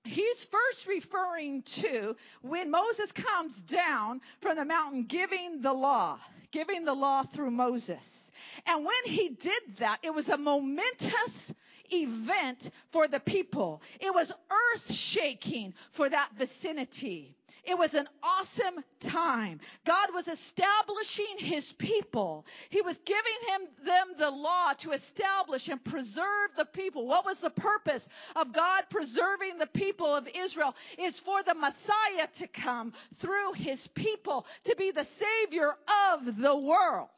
He's 0.05 0.45
first 0.45 0.87
referring 0.87 1.63
to 1.63 2.17
when 2.43 2.71
Moses 2.71 3.13
comes 3.13 3.61
down 3.63 4.21
from 4.41 4.57
the 4.57 4.65
mountain 4.65 5.05
giving 5.05 5.61
the 5.61 5.73
law, 5.73 6.19
giving 6.51 6.85
the 6.85 6.95
law 6.95 7.23
through 7.23 7.51
Moses. 7.51 8.31
And 8.67 8.85
when 8.85 9.05
he 9.05 9.31
did 9.31 9.77
that, 9.79 9.99
it 10.03 10.15
was 10.15 10.29
a 10.29 10.39
momentous 10.39 11.53
event 11.93 12.71
for 12.91 13.09
the 13.09 13.21
people. 13.21 13.83
It 14.01 14.15
was 14.15 14.33
earth 14.51 14.93
shaking 14.93 15.75
for 15.91 16.09
that 16.09 16.31
vicinity. 16.37 17.38
It 17.65 17.79
was 17.79 17.95
an 17.95 18.09
awesome 18.23 18.85
time. 19.01 19.61
God 19.85 20.09
was 20.15 20.29
establishing 20.29 21.37
his 21.39 21.73
people. 21.75 22.47
He 22.71 22.81
was 22.83 22.99
giving 22.99 23.23
him, 23.49 23.61
them 23.85 24.07
the 24.19 24.31
law 24.31 24.73
to 24.79 24.93
establish 24.93 25.69
and 25.69 25.83
preserve 25.85 26.51
the 26.57 26.65
people. 26.65 27.07
What 27.07 27.25
was 27.25 27.39
the 27.41 27.51
purpose 27.51 28.09
of 28.37 28.53
God 28.53 28.85
preserving 28.91 29.59
the 29.59 29.67
people 29.67 30.15
of 30.15 30.29
Israel? 30.35 30.75
Is 30.99 31.21
for 31.21 31.43
the 31.43 31.55
Messiah 31.55 32.29
to 32.37 32.47
come 32.47 32.93
through 33.17 33.53
his 33.55 33.87
people 33.89 34.47
to 34.65 34.77
be 34.77 34.91
the 34.91 35.05
savior 35.05 35.75
of 36.13 36.41
the 36.41 36.57
world. 36.57 37.09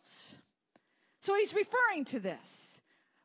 So 1.23 1.37
he's 1.37 1.55
referring 1.55 2.07
to 2.07 2.21
this. 2.21 2.81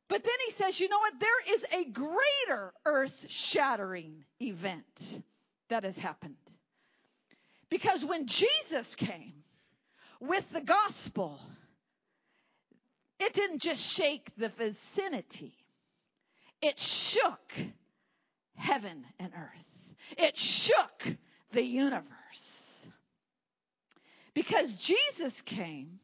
But 0.07 0.24
then 0.24 0.34
he 0.45 0.51
says, 0.51 0.80
you 0.80 0.89
know 0.89 0.99
what? 0.99 1.20
There 1.20 1.53
is 1.55 1.66
a 1.72 1.86
greater 1.86 2.74
earth 2.86 3.26
shattering 3.30 4.24
event 4.39 5.22
that 5.70 5.84
has 5.84 5.97
happened. 5.97 6.36
Because 7.70 8.05
when 8.05 8.28
Jesus 8.28 8.95
came 8.95 9.34
with 10.20 10.49
the 10.51 10.61
gospel, 10.61 11.39
it 13.20 13.34
didn't 13.34 13.59
just 13.59 13.84
shake 13.84 14.30
the 14.38 14.49
vicinity. 14.49 15.53
It 16.61 16.80
shook 16.80 17.53
heaven 18.55 19.05
and 19.20 19.32
earth. 19.36 19.95
It 20.18 20.38
shook 20.38 21.16
the 21.51 21.63
universe. 21.63 22.88
Because 24.34 24.76
Jesus 24.76 25.41
came 25.41 25.99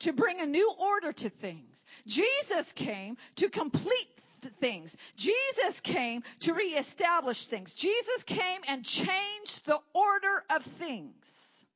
to 0.00 0.12
bring 0.12 0.40
a 0.40 0.46
new 0.46 0.70
order 0.78 1.12
to 1.12 1.30
things. 1.30 1.84
Jesus 2.06 2.72
came 2.72 3.16
to 3.36 3.48
complete 3.48 4.08
things. 4.48 4.96
Jesus 5.16 5.80
came 5.80 6.22
to 6.40 6.54
reestablish 6.54 7.46
things. 7.46 7.74
Jesus 7.74 8.22
came 8.24 8.60
and 8.68 8.84
changed 8.84 9.66
the 9.66 9.78
order 9.92 10.44
of 10.50 10.62
things. 10.62 11.66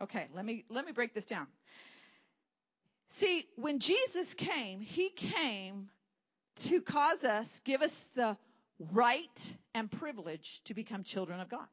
Okay, 0.00 0.26
let 0.34 0.44
me, 0.44 0.64
let 0.68 0.84
me 0.86 0.92
break 0.92 1.14
this 1.14 1.26
down. 1.26 1.46
See, 3.08 3.46
when 3.56 3.78
Jesus 3.78 4.34
came, 4.34 4.80
He 4.80 5.10
came 5.10 5.88
to 6.64 6.80
cause 6.80 7.24
us, 7.24 7.60
give 7.64 7.82
us 7.82 8.04
the 8.14 8.36
right 8.92 9.56
and 9.74 9.90
privilege 9.90 10.62
to 10.64 10.74
become 10.74 11.04
children 11.04 11.40
of 11.40 11.48
God. 11.48 11.66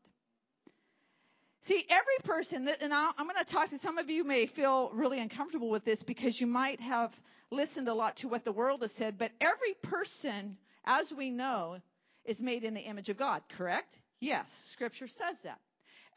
See, 1.64 1.86
every 1.90 2.18
person, 2.24 2.66
that, 2.66 2.82
and 2.82 2.94
I'm 2.94 3.14
going 3.18 3.36
to 3.38 3.46
talk 3.46 3.70
to 3.70 3.78
some 3.78 4.00
of 4.00 4.10
you 4.10 4.24
may 4.24 4.48
feel 4.48 4.90
really 4.94 5.20
uncomfortable 5.20 5.70
with 5.70 5.86
this 5.86 6.02
because 6.02 6.42
you 6.42 6.48
might 6.48 6.82
have 6.82 7.12
listened 7.52 7.88
a 7.88 7.94
lot 7.94 8.18
to 8.18 8.28
what 8.28 8.46
the 8.46 8.52
world 8.52 8.82
has 8.82 8.92
said, 8.92 9.18
but 9.18 9.32
every 9.40 9.74
person, 9.82 10.58
as 10.86 11.12
we 11.14 11.30
know, 11.30 11.78
is 12.26 12.42
made 12.42 12.64
in 12.64 12.74
the 12.74 12.82
image 12.82 13.10
of 13.10 13.18
God, 13.18 13.42
correct? 13.58 13.98
Yes, 14.20 14.50
scripture 14.70 15.08
says 15.08 15.40
that. 15.42 15.60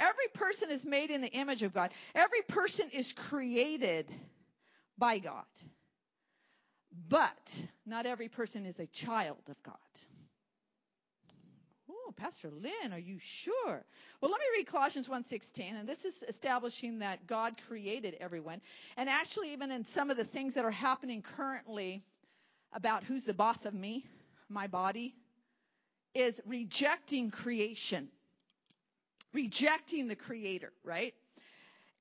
Every 0.01 0.29
person 0.35 0.71
is 0.71 0.85
made 0.85 1.11
in 1.11 1.21
the 1.21 1.33
image 1.33 1.63
of 1.63 1.73
God. 1.73 1.91
Every 2.15 2.43
person 2.43 2.91
is 2.93 3.13
created 3.13 4.11
by 4.99 5.19
God. 5.19 5.45
But 7.09 7.67
not 7.87 8.07
every 8.07 8.29
person 8.29 8.67
is 8.67 8.79
a 8.79 8.87
child 8.87 9.43
of 9.49 9.63
God. 9.63 9.75
Oh, 12.07 12.13
Pastor 12.13 12.51
Lynn, 12.51 12.93
are 12.93 12.99
you 12.99 13.19
sure? 13.19 13.85
Well, 14.21 14.31
let 14.31 14.39
me 14.41 14.47
read 14.57 14.67
Colossians 14.67 15.09
1:16, 15.09 15.75
and 15.75 15.89
this 15.89 16.05
is 16.05 16.23
establishing 16.29 16.99
that 16.99 17.27
God 17.27 17.57
created 17.67 18.15
everyone. 18.21 18.61
And 18.97 19.09
actually, 19.09 19.53
even 19.53 19.71
in 19.71 19.85
some 19.87 20.11
of 20.11 20.17
the 20.17 20.25
things 20.25 20.55
that 20.55 20.65
are 20.65 20.71
happening 20.71 21.23
currently 21.23 22.05
about 22.73 23.05
who's 23.05 23.25
the 23.25 23.33
boss 23.33 23.65
of 23.65 23.73
me, 23.73 24.05
my 24.49 24.67
body, 24.67 25.15
is 26.15 26.41
rejecting 26.45 27.31
creation, 27.31 28.09
rejecting 29.33 30.07
the 30.07 30.17
Creator, 30.17 30.73
right? 30.85 31.15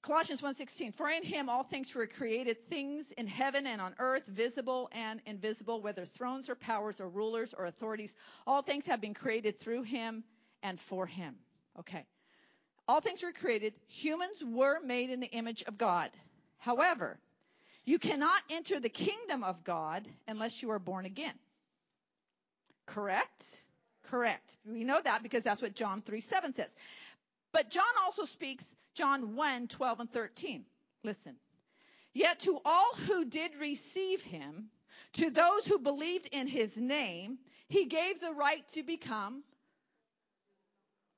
Colossians 0.04 0.42
1:16 0.42 0.94
For 0.94 1.10
in 1.10 1.24
him 1.24 1.48
all 1.48 1.64
things 1.64 1.96
were 1.96 2.06
created 2.06 2.68
things 2.68 3.14
in 3.14 3.26
heaven 3.26 3.66
and 3.66 3.80
on 3.82 3.96
earth 4.00 4.28
visible 4.28 4.90
and 4.92 5.22
invisible 5.26 5.82
whether 5.82 6.06
thrones 6.06 6.50
or 6.50 6.56
powers 6.56 7.00
or 7.00 7.08
rulers 7.08 7.54
or 7.54 7.66
authorities 7.66 8.14
all 8.46 8.62
things 8.62 8.86
have 8.86 9.00
been 9.00 9.14
created 9.14 9.60
through 9.60 9.84
him 9.84 10.26
and 10.62 10.80
for 10.80 11.08
him. 11.08 11.36
Okay. 11.80 12.06
All 12.86 13.00
things 13.00 13.24
were 13.24 13.32
created 13.32 13.74
humans 13.88 14.44
were 14.44 14.82
made 14.82 15.10
in 15.10 15.22
the 15.22 15.32
image 15.32 15.64
of 15.64 15.78
God. 15.78 16.12
However, 16.58 17.18
you 17.86 17.98
cannot 17.98 18.42
enter 18.50 18.82
the 18.82 18.90
kingdom 18.90 19.42
of 19.42 19.64
God 19.64 20.06
unless 20.28 20.62
you 20.62 20.70
are 20.72 20.80
born 20.80 21.06
again. 21.06 21.34
Correct? 22.88 23.64
Correct. 24.04 24.58
We 24.66 24.84
know 24.84 25.00
that 25.02 25.24
because 25.24 25.44
that's 25.44 25.62
what 25.62 25.76
John 25.76 26.02
3 26.02 26.20
7 26.20 26.54
says. 26.56 26.76
But 27.54 27.70
John 27.70 27.84
also 28.04 28.26
speaks, 28.26 28.76
John 28.96 29.36
1, 29.36 29.68
12 29.70 30.00
and 30.02 30.12
13. 30.12 30.66
Listen. 31.04 31.36
Yet 32.14 32.42
to 32.42 32.60
all 32.66 32.94
who 33.08 33.26
did 33.26 33.56
receive 33.60 34.22
him, 34.22 34.70
to 35.14 35.30
those 35.30 35.66
who 35.66 35.80
believed 35.80 36.28
in 36.32 36.48
his 36.48 36.76
name, 36.78 37.38
he 37.70 37.86
gave 37.86 38.20
the 38.20 38.34
right 38.34 38.68
to 38.72 38.84
become 38.84 39.44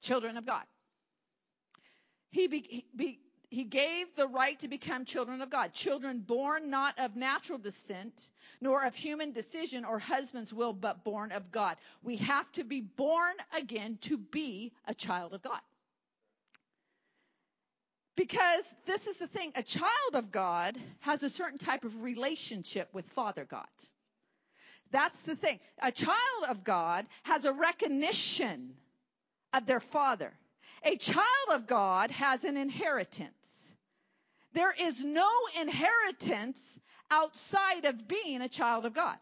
children 0.02 0.38
of 0.38 0.46
God. 0.46 0.64
He, 2.32 2.48
be, 2.48 3.20
he 3.50 3.64
gave 3.64 4.14
the 4.16 4.28
right 4.28 4.60
to 4.60 4.68
become 4.68 5.06
children 5.06 5.42
of 5.42 5.50
God. 5.50 5.74
Children 5.74 6.20
born 6.20 6.70
not 6.70 7.00
of 7.00 7.16
natural 7.16 7.58
descent, 7.58 8.30
nor 8.60 8.84
of 8.84 8.94
human 8.94 9.32
decision 9.32 9.86
or 9.86 10.00
husband's 10.00 10.54
will, 10.54 10.74
but 10.74 11.06
born 11.06 11.32
of 11.32 11.52
God. 11.52 11.78
We 12.04 12.18
have 12.18 12.52
to 12.54 12.66
be 12.66 12.82
born 12.82 13.36
again 13.58 13.98
to 14.02 14.18
be 14.18 14.74
a 14.86 14.94
child 14.94 15.34
of 15.34 15.42
God. 15.42 15.62
Because 18.16 18.64
this 18.86 19.08
is 19.08 19.18
the 19.18 19.28
thing, 19.28 19.52
a 19.56 19.64
child 19.64 20.14
of 20.14 20.32
God 20.32 20.78
has 21.02 21.22
a 21.22 21.30
certain 21.30 21.58
type 21.58 21.84
of 21.84 22.04
relationship 22.04 22.90
with 22.94 23.06
Father 23.10 23.46
God. 23.46 23.68
That's 24.92 25.20
the 25.24 25.36
thing. 25.36 25.60
A 25.82 25.92
child 25.92 26.46
of 26.48 26.64
God 26.64 27.06
has 27.24 27.44
a 27.44 27.52
recognition 27.52 28.74
of 29.54 29.66
their 29.66 29.82
father. 29.82 30.32
A 30.84 30.96
child 30.96 31.50
of 31.52 31.68
God 31.68 32.12
has 32.12 32.46
an 32.46 32.56
inheritance. 32.56 33.74
There 34.54 34.72
is 34.72 35.04
no 35.04 35.28
inheritance 35.60 36.80
outside 37.12 37.86
of 37.86 38.08
being 38.08 38.42
a 38.42 38.48
child 38.48 38.86
of 38.86 38.94
God. 38.94 39.18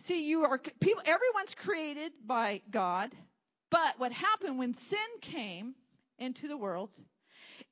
See, 0.00 0.26
you 0.26 0.44
are 0.44 0.58
people 0.58 1.02
everyone's 1.04 1.54
created 1.54 2.12
by 2.24 2.62
God 2.70 3.12
but 3.70 3.98
what 3.98 4.12
happened 4.12 4.58
when 4.58 4.74
sin 4.74 4.98
came 5.20 5.74
into 6.18 6.48
the 6.48 6.56
world, 6.56 6.90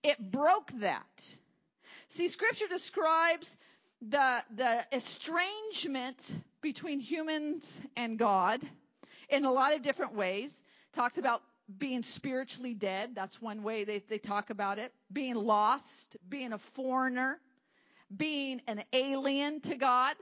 it 0.02 0.18
broke 0.30 0.70
that. 0.80 1.34
See, 2.08 2.28
scripture 2.28 2.68
describes 2.68 3.56
the, 4.02 4.42
the 4.54 4.84
estrangement 4.92 6.36
between 6.60 7.00
humans 7.00 7.80
and 7.96 8.18
God 8.18 8.60
in 9.28 9.44
a 9.44 9.52
lot 9.52 9.74
of 9.74 9.82
different 9.82 10.14
ways. 10.14 10.62
Talks 10.92 11.18
about 11.18 11.42
being 11.78 12.02
spiritually 12.02 12.74
dead. 12.74 13.14
That's 13.14 13.40
one 13.40 13.62
way 13.62 13.84
they, 13.84 13.98
they 14.08 14.18
talk 14.18 14.50
about 14.50 14.78
it. 14.78 14.92
Being 15.12 15.34
lost, 15.34 16.16
being 16.28 16.52
a 16.52 16.58
foreigner, 16.58 17.40
being 18.14 18.60
an 18.66 18.84
alien 18.92 19.60
to 19.62 19.76
God. 19.76 20.14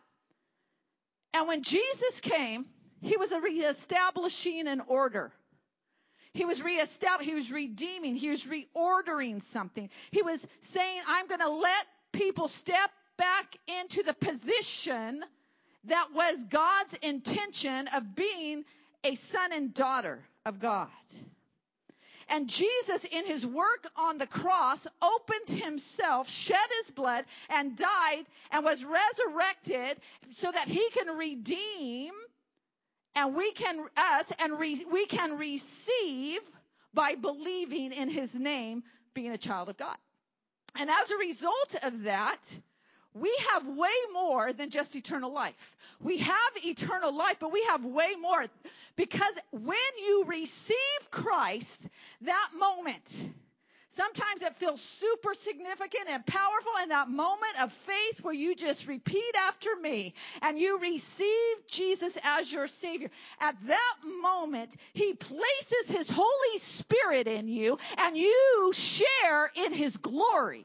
And 1.35 1.49
when 1.49 1.63
Jesus 1.63 2.21
came, 2.21 2.67
he 3.01 3.17
was 3.17 3.33
reestablishing 3.33 4.69
an 4.69 4.83
order. 4.87 5.33
He 6.35 6.45
was 6.45 6.63
reestablishing, 6.63 7.29
he 7.29 7.35
was 7.35 7.53
redeeming, 7.53 8.17
he 8.17 8.31
was 8.31 8.47
reordering 8.47 9.43
something. 9.43 9.91
He 10.11 10.23
was 10.23 10.47
saying, 10.61 11.01
I'm 11.07 11.27
going 11.27 11.41
to 11.41 11.51
let 11.51 11.87
people 12.13 12.49
step 12.49 12.91
back 13.19 13.57
into 13.81 14.03
the 14.03 14.15
position 14.15 15.23
that 15.85 16.09
was 16.15 16.45
God's 16.45 16.95
intention 17.03 17.89
of 17.89 18.15
being 18.15 18.65
a 19.05 19.15
son 19.15 19.53
and 19.53 19.75
daughter 19.75 20.25
of 20.47 20.59
God. 20.59 20.89
And 22.29 22.49
Jesus, 22.49 23.05
in 23.05 23.27
his 23.27 23.47
work 23.47 23.87
on 23.97 24.17
the 24.17 24.27
cross, 24.27 24.87
opened 25.03 25.61
himself, 25.61 26.31
shed 26.31 26.57
his 26.81 26.91
blood, 26.93 27.27
and 27.51 27.77
died 27.77 28.25
and 28.51 28.65
was 28.65 28.83
resurrected 28.85 29.99
so 30.31 30.51
that 30.51 30.67
he 30.67 30.89
can 30.91 31.17
redeem 31.17 32.13
and 33.15 33.35
we 33.35 33.53
can 33.53 33.85
us 33.97 34.33
and 34.39 34.59
re, 34.59 34.85
we 34.91 35.07
can 35.07 35.39
receive 35.39 36.41
by 36.95 37.15
believing 37.15 37.93
in 37.93 38.09
his 38.09 38.35
name 38.35 38.83
being 39.15 39.33
a 39.33 39.39
child 39.39 39.69
of 39.69 39.77
God. 39.77 39.97
And 40.75 40.89
as 40.91 41.11
a 41.11 41.17
result 41.17 41.75
of 41.83 42.05
that, 42.05 42.41
we 43.15 43.35
have 43.51 43.67
way 43.67 43.91
more 44.13 44.53
than 44.53 44.71
just 44.71 44.97
eternal 44.97 45.33
life. 45.33 45.77
We 46.01 46.19
have 46.19 46.53
eternal 46.65 47.15
life, 47.15 47.37
but 47.41 47.53
we 47.53 47.63
have 47.65 47.85
way 47.85 48.15
more 48.21 48.47
because 48.97 49.35
when 49.51 49.77
you 49.99 50.25
receive 50.27 51.11
Christ, 51.11 51.83
that 52.23 52.51
moment, 52.59 53.29
Sometimes 53.95 54.41
it 54.41 54.55
feels 54.55 54.81
super 54.81 55.35
significant 55.35 56.09
and 56.09 56.25
powerful 56.25 56.73
in 56.83 56.89
that 56.89 57.11
moment 57.11 57.63
of 57.63 57.73
faith 57.73 58.23
where 58.23 58.33
you 58.33 58.55
just 58.55 58.87
repeat 58.87 59.35
after 59.47 59.77
me 59.77 60.15
and 60.41 60.59
you 60.59 60.79
receive 60.79 61.67
Jesus 61.69 62.17
as 62.25 62.51
your 62.51 62.67
Savior. 62.67 63.11
At 63.39 63.55
that 63.67 63.95
moment, 64.23 64.75
He 64.95 65.13
places 65.13 65.89
His 65.95 66.09
Holy 66.11 66.59
Spirit 66.59 67.27
in 67.27 67.49
you 67.49 67.79
and 67.99 68.17
you 68.17 68.73
share 68.75 69.51
in 69.57 69.75
His 69.75 69.99
glory. 69.99 70.65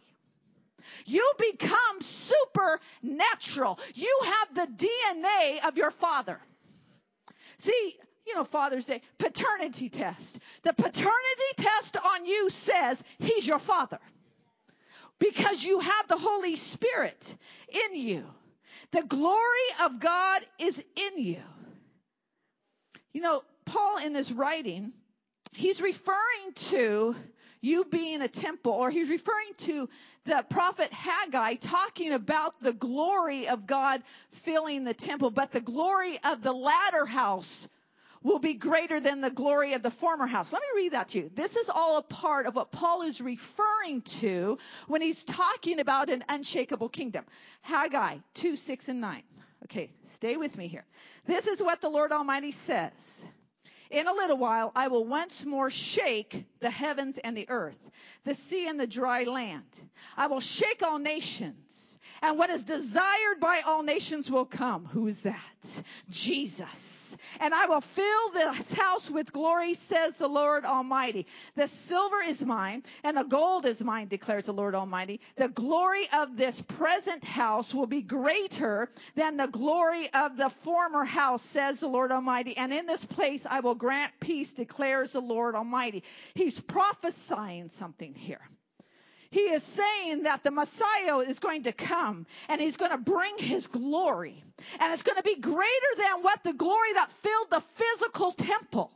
You 1.06 1.30
become 1.38 2.02
supernatural. 2.02 3.78
You 3.94 4.20
have 4.24 4.56
the 4.56 4.86
DNA 4.86 5.68
of 5.68 5.78
your 5.78 5.92
Father. 5.92 6.40
See, 7.58 7.98
you 8.28 8.36
know, 8.36 8.44
Father's 8.44 8.86
Day, 8.86 9.02
paternity 9.18 9.90
test. 9.90 10.40
The 10.64 10.74
paternity 10.74 11.52
test 11.58 11.98
on 11.98 12.26
you 12.26 12.50
says 12.50 13.02
he's 13.20 13.48
your 13.48 13.60
father. 13.60 14.00
Because 15.20 15.64
you 15.64 15.80
have 15.80 16.08
the 16.08 16.18
Holy 16.18 16.56
Spirit 16.56 17.36
in 17.70 17.96
you. 17.96 18.24
The 18.92 19.04
glory 19.04 19.70
of 19.84 20.00
God 20.00 20.42
is 20.60 20.84
in 20.96 21.24
you. 21.24 21.42
You 23.14 23.22
know, 23.22 23.44
Paul 23.66 23.98
in 23.98 24.14
this 24.14 24.32
writing, 24.32 24.94
he's 25.54 25.82
referring 25.82 26.54
to 26.56 27.16
you 27.62 27.86
being 27.86 28.22
a 28.22 28.28
temple, 28.28 28.74
or 28.74 28.92
he's 28.92 29.10
referring 29.10 29.54
to 29.58 29.90
the 30.26 30.46
prophet 30.50 30.94
Haggai 30.94 31.56
talking 31.56 32.14
about 32.14 32.62
the 32.62 32.74
glory 32.74 33.48
of 33.48 33.66
God 33.66 34.04
filling 34.32 34.84
the 34.84 34.94
temple, 34.94 35.32
but 35.32 35.52
the 35.52 35.62
glory 35.62 36.20
of 36.24 36.44
the 36.44 36.54
latter 36.54 37.06
house 37.06 37.68
will 38.28 38.40
be 38.40 38.54
greater 38.54 39.00
than 39.00 39.22
the 39.22 39.32
glory 39.32 39.74
of 39.74 39.82
the 39.82 39.90
former 39.90 40.28
house. 40.28 40.52
Let 40.52 40.62
me 40.62 40.84
read 40.84 40.92
that 40.92 41.10
to 41.10 41.20
you. 41.20 41.32
This 41.34 41.56
is 41.56 41.70
all 41.70 41.98
a 41.98 42.02
part 42.02 42.46
of 42.46 42.56
what 42.56 42.72
Paul 42.72 43.04
is 43.04 43.22
referring 43.22 44.02
to 44.20 44.58
when 44.88 45.02
he's 45.02 45.24
talking 45.24 45.80
about 45.80 46.10
an 46.10 46.24
unshakable 46.28 46.90
kingdom. 46.90 47.26
Haggai 47.62 48.18
2, 48.34 48.58
6, 48.58 48.90
and 48.90 49.02
9. 49.02 49.24
Okay, 49.64 49.92
stay 50.10 50.36
with 50.36 50.58
me 50.58 50.68
here. 50.68 50.86
This 51.26 51.48
is 51.48 51.64
what 51.64 51.80
the 51.80 51.90
Lord 51.90 52.12
Almighty 52.12 52.52
says. 52.52 53.24
In 53.90 54.08
a 54.08 54.14
little 54.14 54.38
while, 54.38 54.74
I 54.76 54.90
will 54.90 55.06
once 55.06 55.46
more 55.46 55.70
shake 55.70 56.44
the 56.60 56.70
heavens 56.70 57.18
and 57.24 57.36
the 57.36 57.50
earth, 57.50 57.80
the 58.26 58.34
sea 58.34 58.68
and 58.68 58.78
the 58.78 58.88
dry 58.88 59.24
land. 59.24 59.64
I 60.18 60.28
will 60.28 60.42
shake 60.42 60.84
all 60.84 61.00
nations, 61.00 61.87
and 62.22 62.38
what 62.38 62.50
is 62.50 62.64
desired 62.64 63.40
by 63.40 63.62
all 63.66 63.84
nations 63.84 64.30
will 64.30 64.46
come. 64.46 64.86
Who 64.86 65.08
is 65.08 65.22
that? 65.22 65.84
Jesus 66.10 66.98
and 67.40 67.54
I 67.54 67.66
will 67.68 67.82
fill 67.82 68.32
this 68.34 68.72
house 68.74 69.10
with 69.10 69.32
glory, 69.32 69.74
says 69.74 70.18
the 70.18 70.28
Lord 70.28 70.66
Almighty. 70.66 71.28
The 71.56 71.68
silver 71.68 72.22
is 72.22 72.44
mine 72.44 72.84
and 73.04 73.18
the 73.18 73.24
gold 73.24 73.66
is 73.66 73.84
mine, 73.84 74.08
declares 74.08 74.46
the 74.46 74.54
Lord 74.54 74.76
Almighty. 74.76 75.20
The 75.36 75.50
glory 75.50 76.08
of 76.14 76.38
this 76.38 76.62
present 76.62 77.24
house 77.24 77.74
will 77.74 77.88
be 77.88 78.02
greater 78.02 78.90
than 79.16 79.38
the 79.38 79.48
glory 79.48 80.12
of 80.14 80.38
the 80.38 80.50
former 80.50 81.04
house, 81.04 81.44
says 81.44 81.80
the 81.80 81.88
Lord 81.88 82.12
Almighty. 82.12 82.58
And 82.58 82.74
in 82.74 82.86
this 82.86 83.06
place 83.06 83.46
I 83.46 83.60
will 83.60 83.76
grant 83.76 84.14
peace, 84.20 84.54
declares 84.54 85.14
the 85.14 85.22
Lord 85.22 85.56
Almighty. 85.56 86.04
He's 86.34 86.60
prophesying 86.60 87.70
something 87.72 88.14
here. 88.14 88.42
He 89.30 89.42
is 89.42 89.64
saying 89.64 90.24
that 90.24 90.44
the 90.44 90.52
Messiah 90.52 91.18
is 91.20 91.40
going 91.40 91.64
to 91.64 91.72
come 91.72 92.26
and 92.48 92.62
he's 92.62 92.78
going 92.78 92.92
to 92.92 92.98
bring 92.98 93.38
his 93.38 93.68
glory. 93.68 94.42
And 94.80 94.94
it's 94.94 95.04
going 95.04 95.18
to 95.18 95.24
be 95.24 95.36
greater 95.36 95.94
than 95.98 96.24
what 96.24 96.44
the 96.44 96.54
glory 96.54 96.94
that 96.94 97.12
filled 97.12 97.52
the 97.52 97.62
physical 97.62 98.32
temple. 98.32 98.92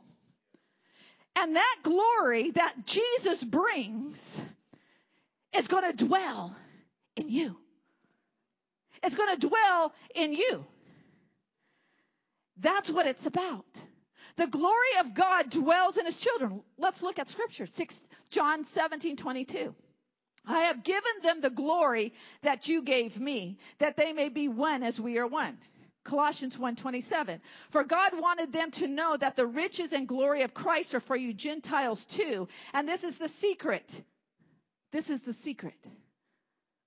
And 1.36 1.56
that 1.56 1.76
glory 1.82 2.50
that 2.52 2.86
Jesus 2.86 3.42
brings 3.42 4.40
is 5.56 5.68
going 5.68 5.84
to 5.84 6.04
dwell 6.04 6.54
in 7.16 7.28
you. 7.28 7.56
It's 9.02 9.16
going 9.16 9.38
to 9.38 9.48
dwell 9.48 9.92
in 10.14 10.32
you. 10.32 10.64
That's 12.58 12.90
what 12.90 13.06
it's 13.06 13.26
about. 13.26 13.64
The 14.36 14.46
glory 14.46 14.98
of 15.00 15.14
God 15.14 15.50
dwells 15.50 15.98
in 15.98 16.06
his 16.06 16.16
children. 16.16 16.62
Let's 16.78 17.02
look 17.02 17.18
at 17.18 17.28
scripture. 17.28 17.66
6 17.66 18.00
John 18.30 18.64
17, 18.64 19.16
22. 19.16 19.74
I 20.46 20.60
have 20.64 20.82
given 20.82 21.12
them 21.22 21.40
the 21.40 21.50
glory 21.50 22.14
that 22.42 22.68
you 22.68 22.82
gave 22.82 23.18
me, 23.18 23.58
that 23.78 23.96
they 23.96 24.12
may 24.12 24.28
be 24.28 24.48
one 24.48 24.82
as 24.82 25.00
we 25.00 25.18
are 25.18 25.26
one. 25.26 25.58
Colossians 26.04 26.56
1:27. 26.56 27.40
For 27.70 27.84
God 27.84 28.18
wanted 28.18 28.52
them 28.52 28.72
to 28.72 28.88
know 28.88 29.16
that 29.16 29.36
the 29.36 29.46
riches 29.46 29.92
and 29.92 30.08
glory 30.08 30.42
of 30.42 30.52
Christ 30.52 30.94
are 30.94 31.00
for 31.00 31.14
you 31.14 31.32
Gentiles 31.32 32.06
too. 32.06 32.48
And 32.72 32.88
this 32.88 33.04
is 33.04 33.18
the 33.18 33.28
secret. 33.28 34.02
This 34.90 35.10
is 35.10 35.22
the 35.22 35.32
secret. 35.32 35.78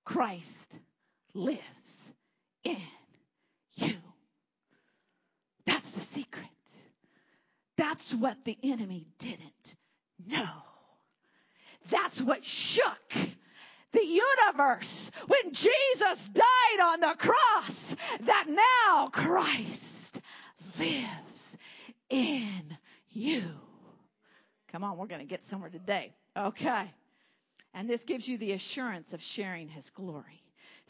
Christ 0.04 0.76
lives 1.32 2.12
in 2.62 2.80
you. 3.74 3.96
That's 5.64 5.90
the 5.92 6.02
secret. 6.02 6.46
That's 7.76 8.14
what 8.14 8.44
the 8.44 8.56
enemy 8.62 9.06
didn't 9.18 9.74
know. 10.26 10.48
That's 11.88 12.20
what 12.20 12.44
shook 12.44 13.14
the 13.96 14.06
universe 14.06 15.10
when 15.26 15.52
Jesus 15.52 16.28
died 16.28 16.80
on 16.82 17.00
the 17.00 17.16
cross 17.18 17.96
that 18.20 18.46
now 18.48 19.08
Christ 19.08 20.20
lives 20.78 21.56
in 22.10 22.76
you. 23.10 23.44
Come 24.70 24.84
on, 24.84 24.96
we're 24.96 25.06
going 25.06 25.20
to 25.20 25.26
get 25.26 25.44
somewhere 25.44 25.70
today. 25.70 26.12
Okay. 26.36 26.92
And 27.74 27.88
this 27.88 28.04
gives 28.04 28.28
you 28.28 28.38
the 28.38 28.52
assurance 28.52 29.12
of 29.12 29.22
sharing 29.22 29.68
his 29.68 29.90
glory. 29.90 30.42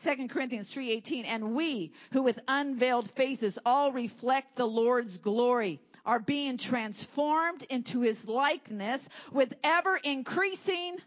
2 0.05 0.29
Corinthians 0.29 0.73
3:18 0.73 1.25
and 1.25 1.55
we 1.55 1.93
who 2.13 2.23
with 2.23 2.39
unveiled 2.49 3.09
faces 3.11 3.59
all 3.65 3.93
reflect 3.93 4.57
the 4.57 4.67
Lord's 4.67 5.17
glory 5.19 5.81
are 6.05 6.21
being 6.21 6.59
transformed 6.59 7.63
into 7.65 8.01
his 8.01 8.29
likeness 8.29 9.09
with 9.33 9.55
ever 9.65 9.97
increasing 9.97 10.99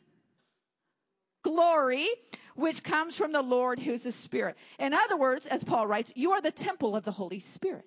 glory 1.44 2.08
which 2.56 2.84
comes 2.84 3.16
from 3.16 3.32
the 3.32 3.42
Lord 3.42 3.80
who's 3.80 4.04
the 4.04 4.12
Spirit. 4.12 4.58
In 4.80 4.94
other 4.94 5.18
words, 5.18 5.46
as 5.46 5.64
Paul 5.64 5.88
writes, 5.88 6.12
you 6.16 6.34
are 6.34 6.42
the 6.42 6.52
temple 6.52 6.96
of 6.96 7.06
the 7.06 7.12
Holy 7.12 7.40
Spirit. 7.40 7.86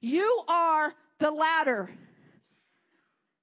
You 0.00 0.42
are 0.48 0.94
the 1.18 1.30
latter. 1.30 1.90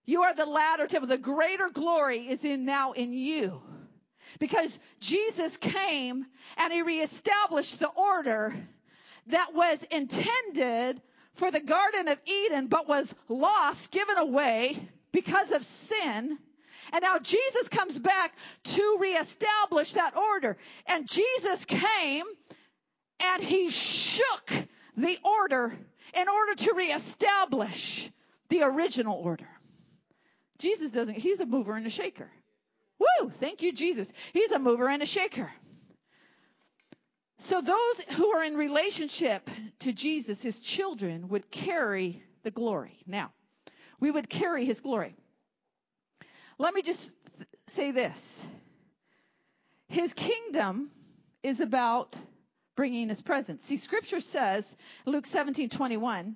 You 0.05 0.23
are 0.23 0.33
the 0.33 0.45
latter 0.45 0.87
temple. 0.87 1.09
The 1.09 1.17
greater 1.17 1.69
glory 1.69 2.27
is 2.29 2.45
in 2.45 2.65
now 2.65 2.93
in 2.93 3.13
you. 3.13 3.61
Because 4.39 4.79
Jesus 4.99 5.57
came 5.57 6.25
and 6.57 6.71
he 6.71 6.81
reestablished 6.81 7.79
the 7.79 7.89
order 7.89 8.55
that 9.27 9.53
was 9.53 9.83
intended 9.91 11.01
for 11.33 11.51
the 11.51 11.59
Garden 11.59 12.07
of 12.07 12.19
Eden, 12.25 12.67
but 12.67 12.87
was 12.87 13.13
lost, 13.27 13.91
given 13.91 14.17
away 14.17 14.77
because 15.11 15.51
of 15.51 15.63
sin 15.63 16.37
and 16.91 17.01
now 17.01 17.19
Jesus 17.19 17.69
comes 17.69 17.97
back 17.97 18.35
to 18.63 18.97
reestablish 18.99 19.93
that 19.93 20.15
order. 20.15 20.57
And 20.85 21.07
Jesus 21.07 21.65
came 21.65 22.25
and 23.19 23.43
he 23.43 23.69
shook 23.69 24.51
the 24.97 25.17
order 25.23 25.77
in 26.13 26.27
order 26.27 26.55
to 26.63 26.73
reestablish 26.73 28.09
the 28.49 28.63
original 28.63 29.17
order. 29.17 29.47
Jesus 30.59 30.91
doesn't, 30.91 31.15
he's 31.15 31.39
a 31.39 31.45
mover 31.45 31.75
and 31.75 31.87
a 31.87 31.89
shaker. 31.89 32.29
Woo! 32.99 33.29
Thank 33.29 33.61
you, 33.61 33.73
Jesus. 33.73 34.11
He's 34.33 34.51
a 34.51 34.59
mover 34.59 34.87
and 34.87 35.01
a 35.01 35.07
shaker. 35.07 35.51
So 37.39 37.61
those 37.61 38.03
who 38.15 38.27
are 38.27 38.43
in 38.43 38.55
relationship 38.55 39.49
to 39.79 39.91
Jesus, 39.91 40.43
his 40.43 40.59
children, 40.59 41.29
would 41.29 41.49
carry 41.49 42.21
the 42.43 42.51
glory. 42.51 42.99
Now, 43.07 43.31
we 43.99 44.11
would 44.11 44.29
carry 44.29 44.65
his 44.65 44.81
glory. 44.81 45.15
Let 46.57 46.73
me 46.73 46.81
just 46.81 47.15
say 47.67 47.91
this. 47.91 48.45
His 49.87 50.13
kingdom 50.13 50.89
is 51.43 51.59
about 51.59 52.15
bringing 52.75 53.09
his 53.09 53.21
presence. 53.21 53.63
See, 53.65 53.77
scripture 53.77 54.21
says, 54.21 54.75
Luke 55.05 55.25
17, 55.25 55.69
21, 55.69 56.35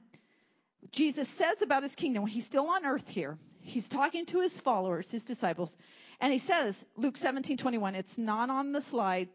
Jesus 0.92 1.28
says 1.30 1.62
about 1.62 1.84
his 1.84 1.96
kingdom, 1.96 2.26
he's 2.26 2.46
still 2.46 2.68
on 2.68 2.86
earth 2.86 3.08
here. 3.08 3.38
He's 3.62 3.88
talking 3.88 4.26
to 4.28 4.42
his 4.42 4.60
followers, 4.60 5.10
his 5.10 5.26
disciples, 5.26 5.76
and 6.20 6.32
he 6.32 6.40
says, 6.40 6.86
Luke 6.96 7.18
17, 7.18 7.58
21, 7.58 7.96
it's 7.96 8.18
not 8.18 8.50
on 8.50 8.72
the 8.72 8.82
slide, 8.82 9.30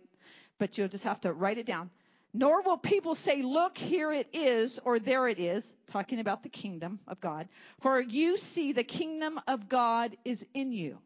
but 0.59 0.79
you'll 0.79 0.89
just 0.89 1.05
have 1.05 1.21
to 1.23 1.33
write 1.33 1.59
it 1.59 1.67
down. 1.67 1.91
Nor 2.33 2.63
will 2.63 2.79
people 2.79 3.15
say, 3.15 3.43
look, 3.43 3.77
here 3.77 4.13
it 4.13 4.29
is, 4.33 4.79
or 4.85 4.99
there 4.99 5.27
it 5.27 5.41
is, 5.41 5.75
talking 5.89 6.21
about 6.21 6.43
the 6.43 6.49
kingdom 6.49 7.01
of 7.09 7.21
God. 7.21 7.49
For 7.81 8.01
you 8.01 8.37
see 8.37 8.73
the 8.73 8.85
kingdom 8.85 9.41
of 9.49 9.69
God 9.69 10.17
is 10.25 10.47
in 10.55 10.73
you. 10.73 10.99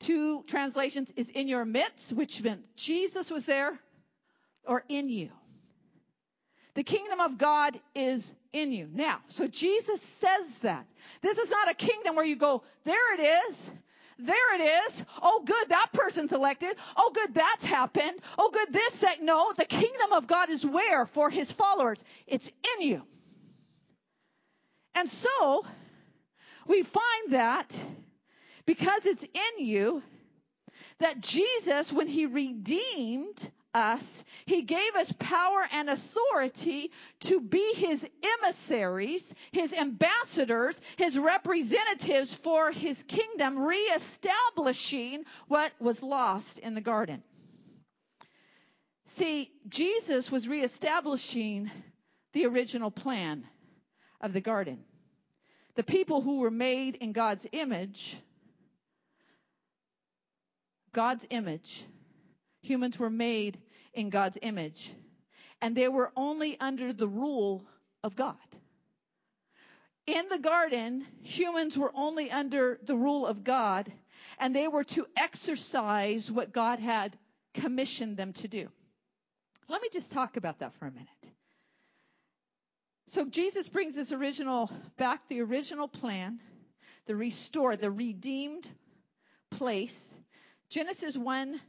Two 0.00 0.42
translations 0.46 1.12
is 1.16 1.30
in 1.30 1.48
your 1.48 1.64
midst, 1.64 2.12
which 2.12 2.42
meant 2.42 2.64
Jesus 2.76 3.30
was 3.30 3.46
there, 3.46 3.78
or 4.66 4.84
in 4.88 5.08
you. 5.08 5.30
The 6.74 6.82
kingdom 6.82 7.20
of 7.20 7.38
God 7.38 7.78
is 7.94 8.34
in 8.52 8.72
you. 8.72 8.88
Now, 8.92 9.20
so 9.28 9.46
Jesus 9.46 10.00
says 10.00 10.58
that. 10.58 10.86
This 11.20 11.38
is 11.38 11.50
not 11.50 11.70
a 11.70 11.74
kingdom 11.74 12.16
where 12.16 12.24
you 12.24 12.36
go, 12.36 12.62
there 12.84 13.14
it 13.14 13.50
is. 13.50 13.70
There 14.26 14.54
it 14.56 14.86
is. 14.86 15.04
Oh, 15.22 15.42
good, 15.44 15.68
that 15.68 15.88
person's 15.92 16.32
elected. 16.32 16.74
Oh, 16.96 17.10
good, 17.14 17.34
that's 17.34 17.64
happened. 17.64 18.20
Oh, 18.38 18.50
good, 18.50 18.72
this, 18.72 18.98
that. 19.00 19.22
No, 19.22 19.52
the 19.56 19.64
kingdom 19.64 20.12
of 20.12 20.26
God 20.26 20.50
is 20.50 20.64
where 20.64 21.06
for 21.06 21.30
his 21.30 21.52
followers? 21.52 22.02
It's 22.26 22.48
in 22.48 22.86
you. 22.86 23.02
And 24.94 25.08
so, 25.08 25.64
we 26.66 26.82
find 26.82 27.32
that 27.32 27.76
because 28.66 29.06
it's 29.06 29.24
in 29.24 29.64
you, 29.64 30.02
that 30.98 31.20
Jesus, 31.20 31.92
when 31.92 32.06
he 32.06 32.26
redeemed 32.26 33.50
us, 33.74 34.24
he 34.46 34.62
gave 34.62 34.94
us 34.96 35.12
power 35.18 35.66
and 35.72 35.88
authority 35.88 36.90
to 37.20 37.40
be 37.40 37.74
his 37.74 38.06
emissaries, 38.42 39.34
his 39.52 39.72
ambassadors, 39.72 40.80
his 40.96 41.18
representatives 41.18 42.34
for 42.34 42.70
his 42.72 43.02
kingdom, 43.04 43.58
reestablishing 43.58 45.24
what 45.48 45.72
was 45.80 46.02
lost 46.02 46.58
in 46.58 46.74
the 46.74 46.80
garden. 46.80 47.22
See, 49.06 49.50
Jesus 49.68 50.30
was 50.30 50.48
reestablishing 50.48 51.70
the 52.32 52.46
original 52.46 52.90
plan 52.90 53.46
of 54.20 54.32
the 54.32 54.40
garden. 54.40 54.84
The 55.74 55.82
people 55.82 56.20
who 56.20 56.40
were 56.40 56.50
made 56.50 56.96
in 56.96 57.12
God's 57.12 57.46
image, 57.52 58.16
God's 60.92 61.26
image, 61.30 61.84
humans 62.60 62.98
were 62.98 63.10
made 63.10 63.58
in 63.92 64.10
God's 64.10 64.38
image, 64.42 64.92
and 65.60 65.76
they 65.76 65.88
were 65.88 66.12
only 66.16 66.58
under 66.60 66.92
the 66.92 67.08
rule 67.08 67.64
of 68.02 68.16
God. 68.16 68.36
In 70.06 70.28
the 70.28 70.38
garden, 70.38 71.06
humans 71.22 71.76
were 71.76 71.92
only 71.94 72.30
under 72.30 72.78
the 72.82 72.96
rule 72.96 73.26
of 73.26 73.44
God, 73.44 73.92
and 74.38 74.54
they 74.54 74.68
were 74.68 74.84
to 74.84 75.06
exercise 75.16 76.30
what 76.30 76.52
God 76.52 76.78
had 76.78 77.16
commissioned 77.54 78.16
them 78.16 78.32
to 78.34 78.48
do. 78.48 78.68
Let 79.68 79.82
me 79.82 79.88
just 79.92 80.12
talk 80.12 80.36
about 80.36 80.58
that 80.60 80.74
for 80.74 80.86
a 80.86 80.90
minute. 80.90 81.08
So 83.06 83.26
Jesus 83.26 83.68
brings 83.68 83.94
this 83.94 84.12
original 84.12 84.70
back, 84.96 85.28
the 85.28 85.42
original 85.42 85.88
plan, 85.88 86.40
the 87.06 87.16
restored, 87.16 87.80
the 87.80 87.90
redeemed 87.90 88.68
place. 89.50 90.14
Genesis 90.68 91.16
1 91.16 91.60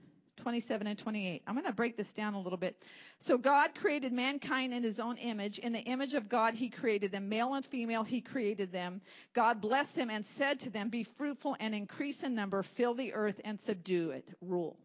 27 0.41 0.87
and 0.87 0.97
28. 0.97 1.43
I'm 1.45 1.53
going 1.53 1.65
to 1.65 1.71
break 1.71 1.95
this 1.95 2.13
down 2.13 2.33
a 2.33 2.41
little 2.41 2.57
bit. 2.57 2.75
So 3.19 3.37
God 3.37 3.75
created 3.75 4.11
mankind 4.11 4.73
in 4.73 4.83
his 4.83 4.99
own 4.99 5.17
image. 5.17 5.59
In 5.59 5.71
the 5.71 5.79
image 5.79 6.15
of 6.15 6.27
God, 6.27 6.55
he 6.55 6.69
created 6.69 7.11
them. 7.11 7.29
Male 7.29 7.53
and 7.53 7.65
female, 7.65 8.03
he 8.03 8.21
created 8.21 8.71
them. 8.71 9.01
God 9.33 9.61
blessed 9.61 9.95
them 9.95 10.09
and 10.09 10.25
said 10.25 10.59
to 10.61 10.71
them, 10.71 10.89
Be 10.89 11.03
fruitful 11.03 11.55
and 11.59 11.75
increase 11.75 12.23
in 12.23 12.33
number, 12.33 12.63
fill 12.63 12.95
the 12.95 13.13
earth 13.13 13.39
and 13.45 13.61
subdue 13.61 14.11
it. 14.11 14.27
Rule. 14.41 14.77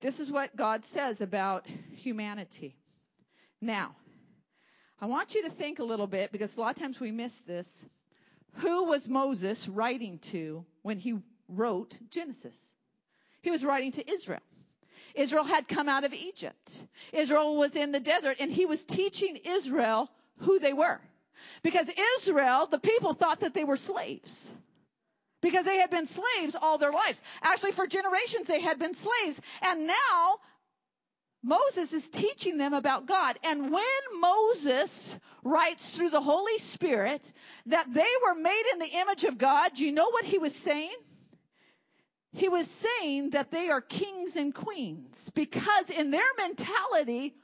This 0.00 0.18
is 0.18 0.32
what 0.32 0.56
God 0.56 0.84
says 0.86 1.20
about 1.20 1.66
humanity. 1.94 2.76
Now, 3.60 3.94
I 5.00 5.06
want 5.06 5.36
you 5.36 5.44
to 5.44 5.50
think 5.50 5.78
a 5.78 5.84
little 5.84 6.08
bit 6.08 6.32
because 6.32 6.56
a 6.56 6.60
lot 6.60 6.76
of 6.76 6.82
times 6.82 6.98
we 6.98 7.12
miss 7.12 7.36
this. 7.46 7.86
Who 8.56 8.84
was 8.84 9.08
Moses 9.08 9.68
writing 9.68 10.18
to 10.30 10.64
when 10.82 10.98
he 10.98 11.14
wrote 11.48 11.96
Genesis? 12.10 12.60
He 13.42 13.50
was 13.50 13.64
writing 13.64 13.92
to 13.92 14.10
Israel. 14.10 14.40
Israel 15.14 15.44
had 15.44 15.68
come 15.68 15.88
out 15.88 16.04
of 16.04 16.14
Egypt. 16.14 16.82
Israel 17.12 17.56
was 17.56 17.76
in 17.76 17.92
the 17.92 18.00
desert 18.00 18.38
and 18.40 18.50
he 18.50 18.66
was 18.66 18.82
teaching 18.82 19.38
Israel 19.44 20.10
who 20.38 20.58
they 20.58 20.72
were. 20.72 21.00
Because 21.62 21.90
Israel, 22.18 22.66
the 22.66 22.78
people 22.78 23.14
thought 23.14 23.40
that 23.40 23.52
they 23.52 23.64
were 23.64 23.76
slaves. 23.76 24.52
Because 25.40 25.64
they 25.64 25.78
had 25.78 25.90
been 25.90 26.06
slaves 26.06 26.56
all 26.60 26.78
their 26.78 26.92
lives. 26.92 27.20
Actually, 27.42 27.72
for 27.72 27.86
generations 27.86 28.46
they 28.46 28.60
had 28.60 28.78
been 28.78 28.94
slaves. 28.94 29.40
And 29.60 29.86
now, 29.88 30.38
Moses 31.42 31.92
is 31.92 32.08
teaching 32.08 32.58
them 32.58 32.72
about 32.72 33.06
God. 33.06 33.36
And 33.42 33.72
when 33.72 34.20
Moses 34.20 35.18
writes 35.42 35.96
through 35.96 36.10
the 36.10 36.20
Holy 36.20 36.58
Spirit 36.58 37.32
that 37.66 37.92
they 37.92 38.10
were 38.24 38.36
made 38.36 38.62
in 38.72 38.78
the 38.78 38.98
image 39.00 39.24
of 39.24 39.38
God, 39.38 39.72
do 39.74 39.84
you 39.84 39.90
know 39.90 40.10
what 40.10 40.24
he 40.24 40.38
was 40.38 40.54
saying? 40.54 40.94
He 42.32 42.48
was 42.48 42.66
saying 42.66 43.30
that 43.30 43.50
they 43.50 43.68
are 43.68 43.80
kings 43.80 44.36
and 44.36 44.54
queens 44.54 45.30
because 45.34 45.90
in 45.90 46.10
their 46.10 46.22
mentality, 46.38 47.34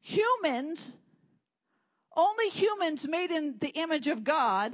humans, 0.00 0.96
only 2.16 2.48
humans 2.48 3.06
made 3.06 3.30
in 3.30 3.56
the 3.58 3.68
image 3.68 4.08
of 4.08 4.24
God 4.24 4.72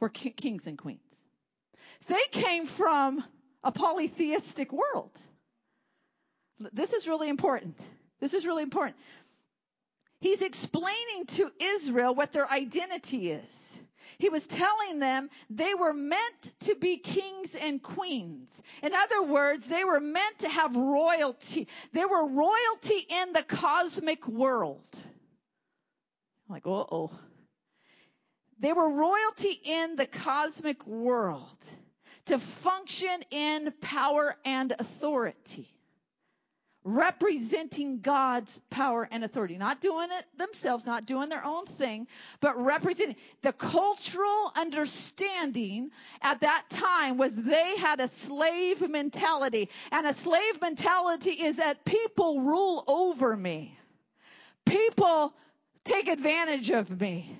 were 0.00 0.08
kings 0.08 0.66
and 0.66 0.76
queens. 0.76 1.00
They 2.08 2.22
came 2.32 2.66
from 2.66 3.22
a 3.62 3.72
polytheistic 3.72 4.72
world. 4.72 5.12
This 6.72 6.92
is 6.92 7.06
really 7.06 7.28
important. 7.28 7.76
This 8.20 8.34
is 8.34 8.46
really 8.46 8.62
important. 8.62 8.96
He's 10.20 10.42
explaining 10.42 11.26
to 11.28 11.50
Israel 11.60 12.14
what 12.14 12.32
their 12.32 12.50
identity 12.50 13.30
is. 13.30 13.80
He 14.18 14.28
was 14.28 14.46
telling 14.46 14.98
them 14.98 15.28
they 15.50 15.74
were 15.74 15.92
meant 15.92 16.54
to 16.60 16.74
be 16.74 16.96
kings 16.96 17.54
and 17.54 17.82
queens. 17.82 18.62
In 18.82 18.94
other 18.94 19.22
words, 19.22 19.66
they 19.66 19.84
were 19.84 20.00
meant 20.00 20.40
to 20.40 20.48
have 20.48 20.74
royalty. 20.74 21.68
They 21.92 22.04
were 22.04 22.26
royalty 22.26 23.06
in 23.08 23.32
the 23.32 23.42
cosmic 23.42 24.26
world. 24.26 24.88
Like, 26.48 26.66
uh 26.66 26.84
oh. 26.90 27.10
They 28.58 28.72
were 28.72 28.88
royalty 28.88 29.60
in 29.64 29.96
the 29.96 30.06
cosmic 30.06 30.86
world 30.86 31.58
to 32.26 32.38
function 32.38 33.22
in 33.30 33.72
power 33.82 34.36
and 34.44 34.72
authority 34.78 35.75
representing 36.86 37.98
God's 37.98 38.60
power 38.70 39.08
and 39.10 39.24
authority. 39.24 39.58
Not 39.58 39.80
doing 39.80 40.08
it 40.12 40.24
themselves, 40.38 40.86
not 40.86 41.04
doing 41.04 41.28
their 41.28 41.44
own 41.44 41.66
thing, 41.66 42.06
but 42.40 42.56
representing. 42.56 43.16
The 43.42 43.52
cultural 43.52 44.52
understanding 44.56 45.90
at 46.22 46.40
that 46.42 46.64
time 46.70 47.18
was 47.18 47.34
they 47.34 47.76
had 47.78 47.98
a 47.98 48.06
slave 48.06 48.88
mentality. 48.88 49.68
And 49.90 50.06
a 50.06 50.14
slave 50.14 50.60
mentality 50.60 51.30
is 51.32 51.56
that 51.56 51.84
people 51.84 52.40
rule 52.40 52.84
over 52.86 53.36
me. 53.36 53.76
People 54.64 55.34
take 55.84 56.06
advantage 56.06 56.70
of 56.70 57.00
me. 57.00 57.36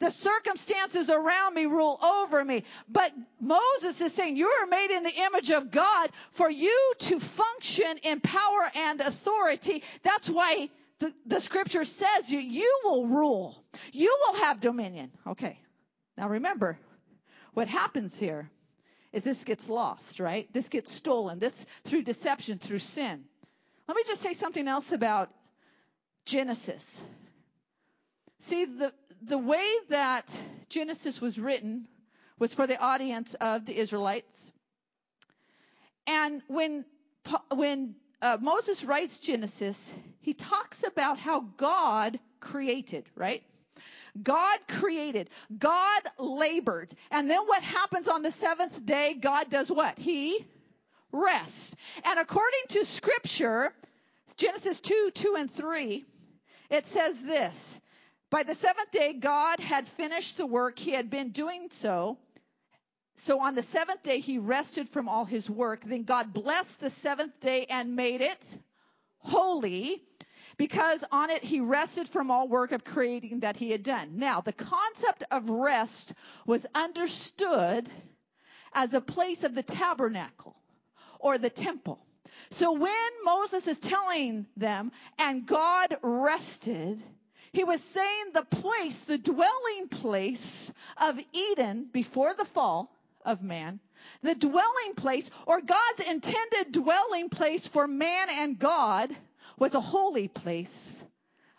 The 0.00 0.10
circumstances 0.10 1.10
around 1.10 1.54
me 1.54 1.66
rule 1.66 1.98
over 2.02 2.44
me. 2.44 2.62
But 2.88 3.12
Moses 3.40 4.00
is 4.00 4.12
saying, 4.12 4.36
you 4.36 4.46
are 4.46 4.66
made 4.66 4.92
in 4.92 5.02
the 5.02 5.14
image 5.14 5.50
of 5.50 5.72
God 5.72 6.10
for 6.32 6.48
you 6.48 6.92
to 7.00 7.18
function 7.18 7.98
in 8.04 8.20
power 8.20 8.70
and 8.76 9.00
authority. 9.00 9.82
That's 10.04 10.30
why 10.30 10.70
the, 11.00 11.12
the 11.26 11.40
scripture 11.40 11.84
says 11.84 12.30
you, 12.30 12.38
you 12.38 12.80
will 12.84 13.06
rule. 13.06 13.60
You 13.92 14.16
will 14.26 14.40
have 14.40 14.60
dominion. 14.60 15.10
Okay. 15.26 15.58
Now 16.16 16.28
remember, 16.28 16.78
what 17.54 17.66
happens 17.66 18.16
here 18.18 18.50
is 19.12 19.24
this 19.24 19.44
gets 19.44 19.68
lost, 19.68 20.20
right? 20.20 20.48
This 20.52 20.68
gets 20.68 20.92
stolen. 20.92 21.40
This 21.40 21.66
through 21.84 22.02
deception, 22.02 22.58
through 22.58 22.78
sin. 22.78 23.24
Let 23.88 23.96
me 23.96 24.02
just 24.06 24.20
say 24.20 24.32
something 24.32 24.68
else 24.68 24.92
about 24.92 25.30
Genesis. 26.24 27.00
See, 28.40 28.66
the, 28.66 28.92
the 29.22 29.38
way 29.38 29.66
that 29.88 30.42
Genesis 30.68 31.20
was 31.20 31.38
written 31.38 31.86
was 32.38 32.54
for 32.54 32.66
the 32.66 32.78
audience 32.78 33.34
of 33.34 33.66
the 33.66 33.76
Israelites. 33.76 34.52
And 36.06 36.42
when, 36.46 36.84
when 37.54 37.94
uh, 38.22 38.38
Moses 38.40 38.84
writes 38.84 39.20
Genesis, 39.20 39.92
he 40.20 40.32
talks 40.32 40.84
about 40.84 41.18
how 41.18 41.40
God 41.56 42.18
created, 42.40 43.04
right? 43.14 43.42
God 44.22 44.58
created. 44.68 45.30
God 45.56 46.02
labored. 46.18 46.90
And 47.10 47.30
then 47.30 47.40
what 47.46 47.62
happens 47.62 48.08
on 48.08 48.22
the 48.22 48.30
seventh 48.30 48.84
day? 48.84 49.14
God 49.14 49.50
does 49.50 49.70
what? 49.70 49.98
He 49.98 50.46
rests. 51.12 51.74
And 52.04 52.18
according 52.18 52.60
to 52.68 52.84
scripture, 52.84 53.72
Genesis 54.36 54.80
2, 54.80 55.10
2 55.14 55.34
and 55.38 55.50
3, 55.50 56.04
it 56.70 56.86
says 56.86 57.20
this. 57.22 57.77
By 58.30 58.42
the 58.42 58.54
seventh 58.54 58.90
day, 58.90 59.14
God 59.14 59.60
had 59.60 59.88
finished 59.88 60.36
the 60.36 60.46
work 60.46 60.78
he 60.78 60.92
had 60.92 61.08
been 61.08 61.30
doing 61.30 61.68
so. 61.70 62.18
So 63.16 63.40
on 63.40 63.54
the 63.54 63.62
seventh 63.62 64.02
day, 64.02 64.20
he 64.20 64.38
rested 64.38 64.88
from 64.88 65.08
all 65.08 65.24
his 65.24 65.48
work. 65.48 65.82
Then 65.84 66.04
God 66.04 66.32
blessed 66.32 66.80
the 66.80 66.90
seventh 66.90 67.40
day 67.40 67.66
and 67.68 67.96
made 67.96 68.20
it 68.20 68.58
holy 69.18 70.02
because 70.58 71.04
on 71.10 71.30
it 71.30 71.42
he 71.42 71.60
rested 71.60 72.08
from 72.08 72.30
all 72.30 72.48
work 72.48 72.72
of 72.72 72.84
creating 72.84 73.40
that 73.40 73.56
he 73.56 73.70
had 73.70 73.82
done. 73.82 74.18
Now, 74.18 74.40
the 74.40 74.52
concept 74.52 75.24
of 75.30 75.48
rest 75.48 76.12
was 76.46 76.66
understood 76.74 77.88
as 78.72 78.92
a 78.92 79.00
place 79.00 79.44
of 79.44 79.54
the 79.54 79.62
tabernacle 79.62 80.56
or 81.18 81.38
the 81.38 81.50
temple. 81.50 81.98
So 82.50 82.72
when 82.72 83.10
Moses 83.24 83.66
is 83.66 83.78
telling 83.78 84.46
them, 84.56 84.92
and 85.18 85.46
God 85.46 85.96
rested, 86.02 87.02
he 87.52 87.64
was 87.64 87.82
saying 87.82 88.26
the 88.34 88.44
place, 88.44 89.04
the 89.04 89.18
dwelling 89.18 89.88
place 89.90 90.72
of 90.96 91.18
Eden 91.32 91.88
before 91.92 92.34
the 92.34 92.44
fall, 92.44 92.90
of 93.24 93.42
man, 93.42 93.78
the 94.22 94.34
dwelling 94.34 94.94
place 94.96 95.30
or 95.46 95.60
God's 95.60 96.08
intended 96.08 96.72
dwelling 96.72 97.28
place 97.28 97.68
for 97.68 97.86
man 97.86 98.28
and 98.30 98.58
God 98.58 99.14
was 99.58 99.74
a 99.74 99.80
holy 99.80 100.28
place 100.28 101.02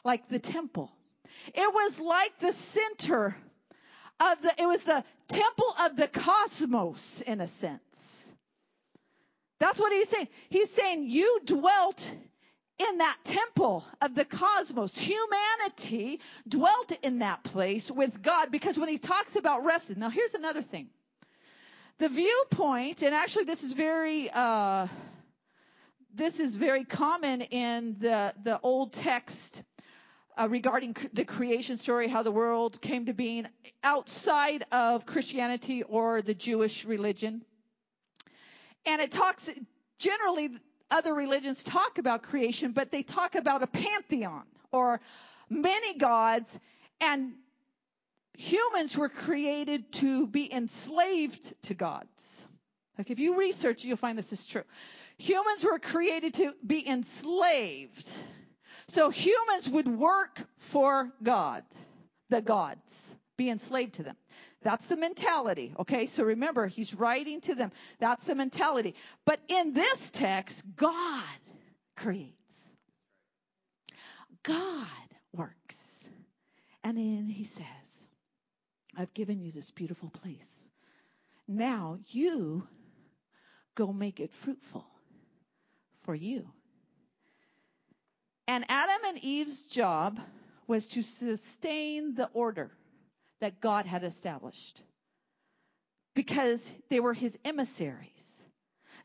like 0.03 0.28
the 0.30 0.40
temple. 0.40 0.91
It 1.53 1.74
was 1.74 1.99
like 1.99 2.40
the 2.40 2.52
center 2.52 3.36
of 4.20 4.41
the, 4.41 4.53
it 4.57 4.66
was 4.66 4.82
the 4.84 5.03
temple 5.28 5.76
of 5.82 5.95
the 5.95 6.07
cosmos 6.07 7.22
in 7.22 7.41
a 7.41 7.48
sense. 7.48 8.34
That's 9.60 9.80
what 9.80 9.91
he's 9.91 10.10
saying. 10.10 10.28
He's 10.49 10.70
saying 10.72 11.10
you 11.10 11.41
dwelt 11.45 12.16
in 12.80 13.00
that 13.00 13.18
temple 13.26 13.84
of 14.02 14.16
the 14.16 14.26
cosmos. 14.26 14.98
Humanity 14.98 16.22
dwelt 16.48 16.92
in 17.04 17.20
that 17.20 17.44
place 17.44 17.92
with 17.92 18.22
God 18.22 18.52
because 18.52 18.78
when 18.78 18.90
he 18.90 18.98
talks 18.98 19.36
about 19.36 19.66
resting, 19.66 20.00
now 20.00 20.10
here's 20.10 20.34
another 20.34 20.62
thing. 20.62 20.88
The 21.98 22.10
viewpoint, 22.10 23.04
and 23.04 23.14
actually 23.14 23.44
this 23.44 23.64
is 23.64 23.74
very, 23.74 24.30
uh, 24.34 24.88
this 26.16 26.40
is 26.40 26.56
very 26.56 26.86
common 26.86 27.42
in 27.42 27.98
the, 28.00 28.34
the 28.42 28.60
old 28.62 28.94
text 28.94 29.64
uh, 30.40 30.48
regarding 30.48 30.96
the 31.12 31.26
creation 31.26 31.76
story, 31.76 32.08
how 32.08 32.24
the 32.24 32.32
world 32.32 32.80
came 32.82 33.08
to 33.08 33.14
being 33.14 33.46
outside 33.84 34.64
of 34.72 35.06
Christianity 35.06 35.84
or 35.84 36.22
the 36.22 36.34
Jewish 36.34 36.86
religion. 36.86 37.44
And 38.86 39.02
it 39.02 39.12
talks, 39.12 39.50
generally, 39.98 40.52
other 40.91 41.14
religions 41.14 41.64
talk 41.64 41.98
about 41.98 42.24
creation, 42.24 42.72
but 42.72 42.91
they 42.91 43.03
talk 43.03 43.36
about 43.36 43.64
a 43.64 43.68
pantheon 43.68 44.44
or 44.72 44.99
many 45.49 45.98
gods 45.98 46.60
and 47.02 47.34
humans 48.38 48.98
were 48.98 49.10
created 49.10 49.91
to 49.94 50.28
be 50.28 50.52
enslaved 50.52 51.53
to 51.64 51.74
gods. 51.74 52.45
Like 52.98 53.11
if 53.11 53.20
you 53.20 53.38
research, 53.38 53.84
you'll 53.84 53.98
find 53.98 54.18
this 54.18 54.34
is 54.34 54.45
true. 54.45 54.64
Humans 55.18 55.64
were 55.64 55.80
created 55.80 56.34
to 56.36 56.53
be 56.66 56.88
enslaved 56.88 58.07
so 58.90 59.11
humans 59.11 59.70
would 59.70 59.88
work 59.88 60.41
for 60.57 61.11
God, 61.22 61.64
the 62.30 62.41
gods, 62.41 63.16
be 63.38 63.49
enslaved 63.49 63.94
to 63.95 64.03
them. 64.03 64.16
That's 64.61 64.86
the 64.88 64.98
mentality. 64.98 65.73
Okay. 65.80 66.06
So 66.06 66.23
remember, 66.23 66.68
he's 66.68 66.94
writing 66.94 67.41
to 67.41 67.56
them. 67.56 67.72
That's 67.99 68.26
the 68.26 68.36
mentality. 68.36 68.95
But 69.26 69.40
in 69.48 69.73
this 69.73 70.11
text, 70.11 70.64
God 70.76 71.23
creates. 71.95 72.36
God 74.44 74.88
works. 75.34 76.07
And 76.84 76.98
then 76.98 77.30
he 77.30 77.44
says, 77.44 77.65
I've 78.98 79.14
given 79.14 79.40
you 79.40 79.52
this 79.52 79.72
beautiful 79.72 80.10
place. 80.10 80.68
Now 81.48 81.99
you 82.07 82.68
go 83.76 83.94
make 83.94 84.19
it 84.19 84.31
fruitful 84.31 84.86
for 86.02 86.14
you. 86.14 86.48
And 88.48 88.65
Adam 88.68 89.02
and 89.06 89.19
Eve's 89.19 89.65
job 89.65 90.19
was 90.68 90.88
to 90.90 91.02
sustain 91.02 92.15
the 92.15 92.30
order 92.34 92.72
that 93.41 93.61
God 93.61 93.86
had 93.86 94.03
established 94.03 94.82
because 96.14 96.72
they 96.90 96.99
were 96.99 97.14
his 97.14 97.38
emissaries. 97.45 98.44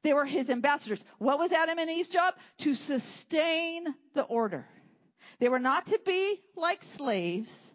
They 0.03 0.13
were 0.13 0.25
his 0.25 0.51
ambassadors. 0.51 1.03
What 1.19 1.39
was 1.39 1.53
Adam 1.53 1.79
and 1.79 1.91
Eve's 1.91 2.11
job? 2.11 2.35
To 2.59 2.75
sustain 2.75 3.87
the 4.15 4.23
order. 4.23 4.67
They 5.39 5.49
were 5.49 5.59
not 5.59 5.87
to 5.87 5.99
be 6.05 6.43
like 6.57 6.83
slaves. 6.83 7.75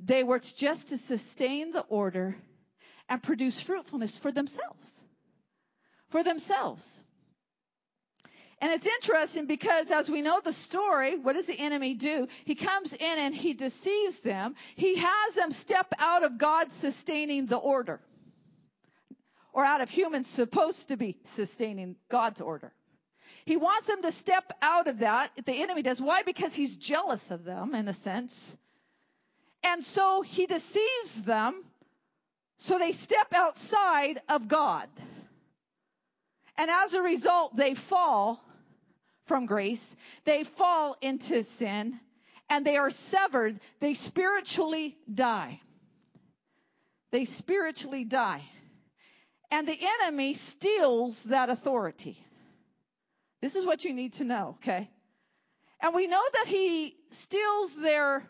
They 0.00 0.22
were 0.22 0.38
just 0.38 0.90
to 0.90 0.98
sustain 0.98 1.72
the 1.72 1.80
order 1.80 2.36
and 3.08 3.22
produce 3.22 3.60
fruitfulness 3.60 4.18
for 4.18 4.30
themselves. 4.30 4.92
For 6.10 6.22
themselves. 6.22 6.88
And 8.60 8.72
it's 8.72 8.86
interesting 8.86 9.46
because 9.46 9.90
as 9.90 10.08
we 10.08 10.22
know 10.22 10.40
the 10.42 10.52
story, 10.52 11.16
what 11.16 11.34
does 11.34 11.46
the 11.46 11.58
enemy 11.58 11.94
do? 11.94 12.28
He 12.44 12.54
comes 12.54 12.92
in 12.92 13.18
and 13.18 13.34
he 13.34 13.54
deceives 13.54 14.20
them. 14.20 14.54
He 14.76 14.96
has 14.96 15.34
them 15.34 15.52
step 15.52 15.92
out 15.98 16.24
of 16.24 16.38
God 16.38 16.70
sustaining 16.72 17.46
the 17.46 17.56
order. 17.56 18.00
Or 19.52 19.64
out 19.64 19.80
of 19.80 19.90
humans 19.90 20.26
supposed 20.28 20.88
to 20.88 20.96
be 20.96 21.16
sustaining 21.24 21.96
God's 22.08 22.40
order. 22.40 22.72
He 23.44 23.56
wants 23.56 23.86
them 23.86 24.02
to 24.02 24.12
step 24.12 24.52
out 24.62 24.88
of 24.88 24.98
that. 24.98 25.30
The 25.44 25.62
enemy 25.62 25.82
does. 25.82 26.00
Why? 26.00 26.22
Because 26.22 26.54
he's 26.54 26.76
jealous 26.76 27.30
of 27.30 27.44
them 27.44 27.74
in 27.74 27.88
a 27.88 27.92
sense. 27.92 28.56
And 29.62 29.82
so 29.82 30.22
he 30.22 30.46
deceives 30.46 31.22
them 31.24 31.62
so 32.58 32.78
they 32.78 32.92
step 32.92 33.34
outside 33.34 34.20
of 34.28 34.48
God. 34.48 34.88
And 36.56 36.70
as 36.70 36.94
a 36.94 37.02
result, 37.02 37.56
they 37.56 37.74
fall 37.74 38.42
from 39.26 39.46
grace. 39.46 39.94
They 40.24 40.44
fall 40.44 40.96
into 41.00 41.42
sin 41.42 41.98
and 42.48 42.64
they 42.64 42.76
are 42.76 42.90
severed. 42.90 43.58
They 43.80 43.94
spiritually 43.94 44.96
die. 45.12 45.60
They 47.10 47.24
spiritually 47.24 48.04
die. 48.04 48.42
And 49.50 49.68
the 49.68 49.78
enemy 50.02 50.34
steals 50.34 51.22
that 51.24 51.50
authority. 51.50 52.18
This 53.40 53.56
is 53.56 53.66
what 53.66 53.84
you 53.84 53.92
need 53.92 54.14
to 54.14 54.24
know, 54.24 54.56
okay? 54.60 54.90
And 55.80 55.94
we 55.94 56.06
know 56.06 56.22
that 56.32 56.46
he 56.46 56.96
steals 57.10 57.76
their 57.76 58.28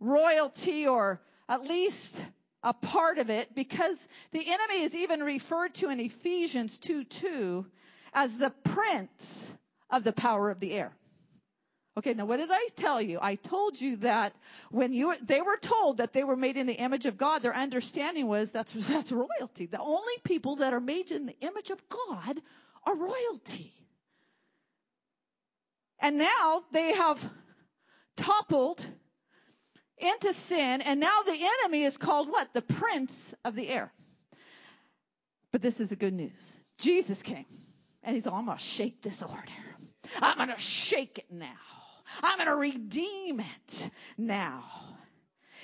royalty 0.00 0.86
or 0.86 1.20
at 1.48 1.64
least 1.64 2.24
a 2.62 2.72
part 2.72 3.18
of 3.18 3.30
it 3.30 3.54
because 3.54 3.96
the 4.32 4.44
enemy 4.46 4.82
is 4.82 4.94
even 4.96 5.22
referred 5.22 5.74
to 5.74 5.90
in 5.90 6.00
Ephesians 6.00 6.78
2 6.78 7.04
2 7.04 7.66
as 8.12 8.36
the 8.36 8.50
prince 8.64 9.52
of 9.90 10.04
the 10.04 10.12
power 10.12 10.50
of 10.50 10.60
the 10.60 10.72
air. 10.72 10.92
Okay, 11.96 12.14
now 12.14 12.26
what 12.26 12.36
did 12.36 12.50
I 12.52 12.68
tell 12.76 13.02
you? 13.02 13.18
I 13.20 13.34
told 13.34 13.80
you 13.80 13.96
that 13.96 14.32
when 14.70 14.92
you 14.92 15.14
they 15.24 15.40
were 15.40 15.56
told 15.56 15.96
that 15.96 16.12
they 16.12 16.22
were 16.22 16.36
made 16.36 16.56
in 16.56 16.66
the 16.66 16.74
image 16.74 17.06
of 17.06 17.18
God, 17.18 17.42
their 17.42 17.54
understanding 17.54 18.28
was 18.28 18.52
that's 18.52 18.72
that's 18.88 19.10
royalty. 19.10 19.66
The 19.66 19.80
only 19.80 20.14
people 20.24 20.56
that 20.56 20.72
are 20.72 20.80
made 20.80 21.10
in 21.10 21.26
the 21.26 21.36
image 21.40 21.70
of 21.70 21.82
God 21.88 22.40
are 22.84 22.94
royalty. 22.94 23.72
And 26.00 26.18
now 26.18 26.62
they 26.72 26.92
have 26.92 27.28
toppled 28.16 28.86
into 30.00 30.32
sin, 30.32 30.82
and 30.82 31.00
now 31.00 31.22
the 31.24 31.38
enemy 31.62 31.82
is 31.84 31.96
called 31.96 32.28
what? 32.28 32.52
The 32.52 32.62
prince 32.62 33.34
of 33.44 33.54
the 33.54 33.68
air. 33.68 33.92
But 35.52 35.62
this 35.62 35.80
is 35.80 35.88
the 35.88 35.96
good 35.96 36.14
news. 36.14 36.60
Jesus 36.78 37.22
came. 37.22 37.46
And 38.02 38.14
he's 38.14 38.26
all, 38.26 38.34
I'm 38.34 38.46
going 38.46 38.58
to 38.58 38.62
shake 38.62 39.02
this 39.02 39.22
order. 39.22 39.42
I'm 40.22 40.36
going 40.36 40.48
to 40.48 40.60
shake 40.60 41.18
it 41.18 41.30
now. 41.30 41.46
I'm 42.22 42.38
going 42.38 42.48
to 42.48 42.56
redeem 42.56 43.40
it 43.40 43.90
now. 44.16 44.64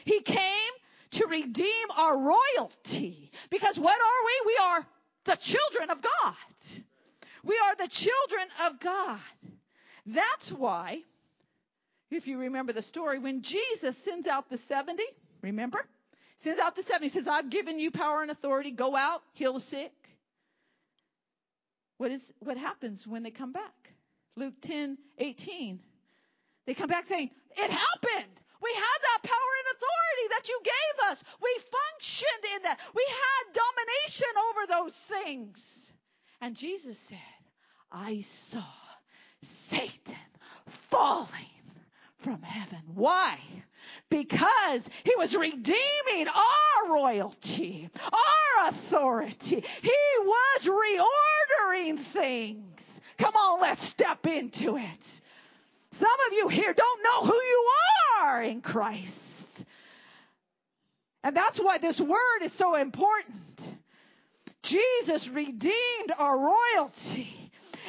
He 0.05 0.21
came 0.21 0.73
to 1.13 1.27
redeem 1.27 1.87
our 1.97 2.19
royalty. 2.19 3.31
Because 3.51 3.79
what 3.79 3.97
are 3.97 4.25
we? 4.27 4.53
We 4.53 4.59
are 4.63 4.87
the 5.25 5.37
children 5.37 5.91
of 5.91 6.03
God. 6.03 6.83
We 7.45 7.59
are 7.65 7.77
the 7.77 7.89
children 7.89 8.47
of 8.67 8.81
God. 8.81 9.21
That's 10.07 10.51
why, 10.51 11.03
if 12.17 12.27
you 12.27 12.39
remember 12.39 12.73
the 12.73 12.83
story, 12.83 13.19
when 13.19 13.43
Jesus 13.43 13.97
sends 13.97 14.27
out 14.27 14.49
the 14.49 14.59
70, 14.59 15.03
remember? 15.43 15.85
Sends 16.39 16.61
out 16.61 16.77
the 16.77 16.83
70, 16.83 17.05
he 17.05 17.09
says, 17.09 17.29
I've 17.29 17.51
given 17.51 17.79
you 17.79 17.91
power 17.91 18.23
and 18.23 18.31
authority. 18.31 18.71
Go 18.71 18.97
out, 18.97 19.23
heal 19.33 19.55
the 19.55 19.61
sick, 19.61 19.93
what 21.99 22.11
is, 22.11 22.33
what 22.41 22.57
happens 22.57 23.07
when 23.07 23.23
they 23.23 23.31
come 23.31 23.53
back? 23.53 23.73
Luke 24.37 24.55
10, 24.63 24.99
18. 25.19 25.81
They 26.67 26.75
come 26.75 26.89
back 26.89 27.07
saying, 27.07 27.31
it 27.57 27.71
happened. 27.71 28.41
We 28.63 28.73
had 28.75 28.99
that 29.03 29.19
power 29.23 29.53
and 29.59 29.77
authority 29.77 30.29
that 30.31 30.49
you 30.49 30.61
gave 30.65 31.11
us. 31.11 31.23
We 31.43 31.59
functioned 31.71 32.45
in 32.57 32.63
that. 32.63 32.81
We 32.95 33.07
had 33.09 33.61
domination 33.61 34.29
over 34.49 34.67
those 34.67 34.95
things. 34.95 35.93
And 36.41 36.57
Jesus 36.57 36.99
said, 36.99 37.19
I 37.93 38.21
saw 38.21 38.65
Satan 39.43 40.17
falling 40.67 41.54
from 42.25 42.43
heaven. 42.43 42.81
Why? 42.95 43.39
Because 44.09 44.89
he 45.05 45.15
was 45.17 45.37
redeeming 45.37 46.27
our 46.27 46.93
royalty, 46.93 47.91
our 48.03 48.69
authority. 48.69 49.63
He 49.83 49.93
was 50.21 50.67
reordering 50.67 51.99
things. 51.99 53.01
Come 53.19 53.37
on, 53.37 53.61
let's 53.61 53.85
step 53.85 54.27
into 54.27 54.79
it. 54.79 55.21
Some 55.91 56.09
of 56.27 56.33
you 56.33 56.49
here 56.49 56.73
don't 56.73 57.03
know 57.03 57.27
who 57.27 57.35
you 57.35 57.71
are 58.23 58.43
in 58.43 58.63
Christ. 58.63 59.67
And 61.23 61.37
that's 61.37 61.61
why 61.61 61.77
this 61.79 62.01
word 62.01 62.43
is 62.43 62.53
so 62.55 62.75
important. 62.75 63.37
Jesus 64.63 65.29
redeemed 65.29 66.13
our 66.19 66.39
royalty. 66.39 67.44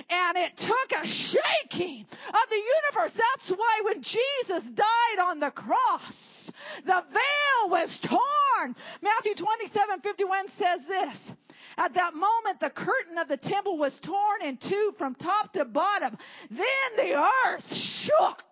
And 0.09 0.38
it 0.38 0.57
took 0.57 0.91
a 1.01 1.07
shaking 1.07 2.05
of 2.27 2.49
the 2.49 2.55
universe. 2.55 3.11
That's 3.15 3.49
why 3.49 3.81
when 3.84 4.01
Jesus 4.01 4.69
died 4.69 5.19
on 5.19 5.39
the 5.39 5.51
cross, 5.51 6.35
The 6.84 7.03
veil 7.09 7.69
was 7.69 7.99
torn. 7.99 8.76
Matthew 9.01 9.35
27, 9.35 10.01
51 10.01 10.49
says 10.49 10.85
this. 10.88 11.34
At 11.77 11.93
that 11.95 12.13
moment, 12.13 12.59
the 12.59 12.69
curtain 12.69 13.17
of 13.17 13.27
the 13.27 13.38
temple 13.38 13.77
was 13.77 13.99
torn 13.99 14.41
in 14.43 14.57
two 14.57 14.93
from 14.97 15.15
top 15.15 15.53
to 15.53 15.65
bottom. 15.65 16.17
Then 16.49 16.65
the 16.95 17.27
earth 17.47 17.76
shook. 17.76 18.43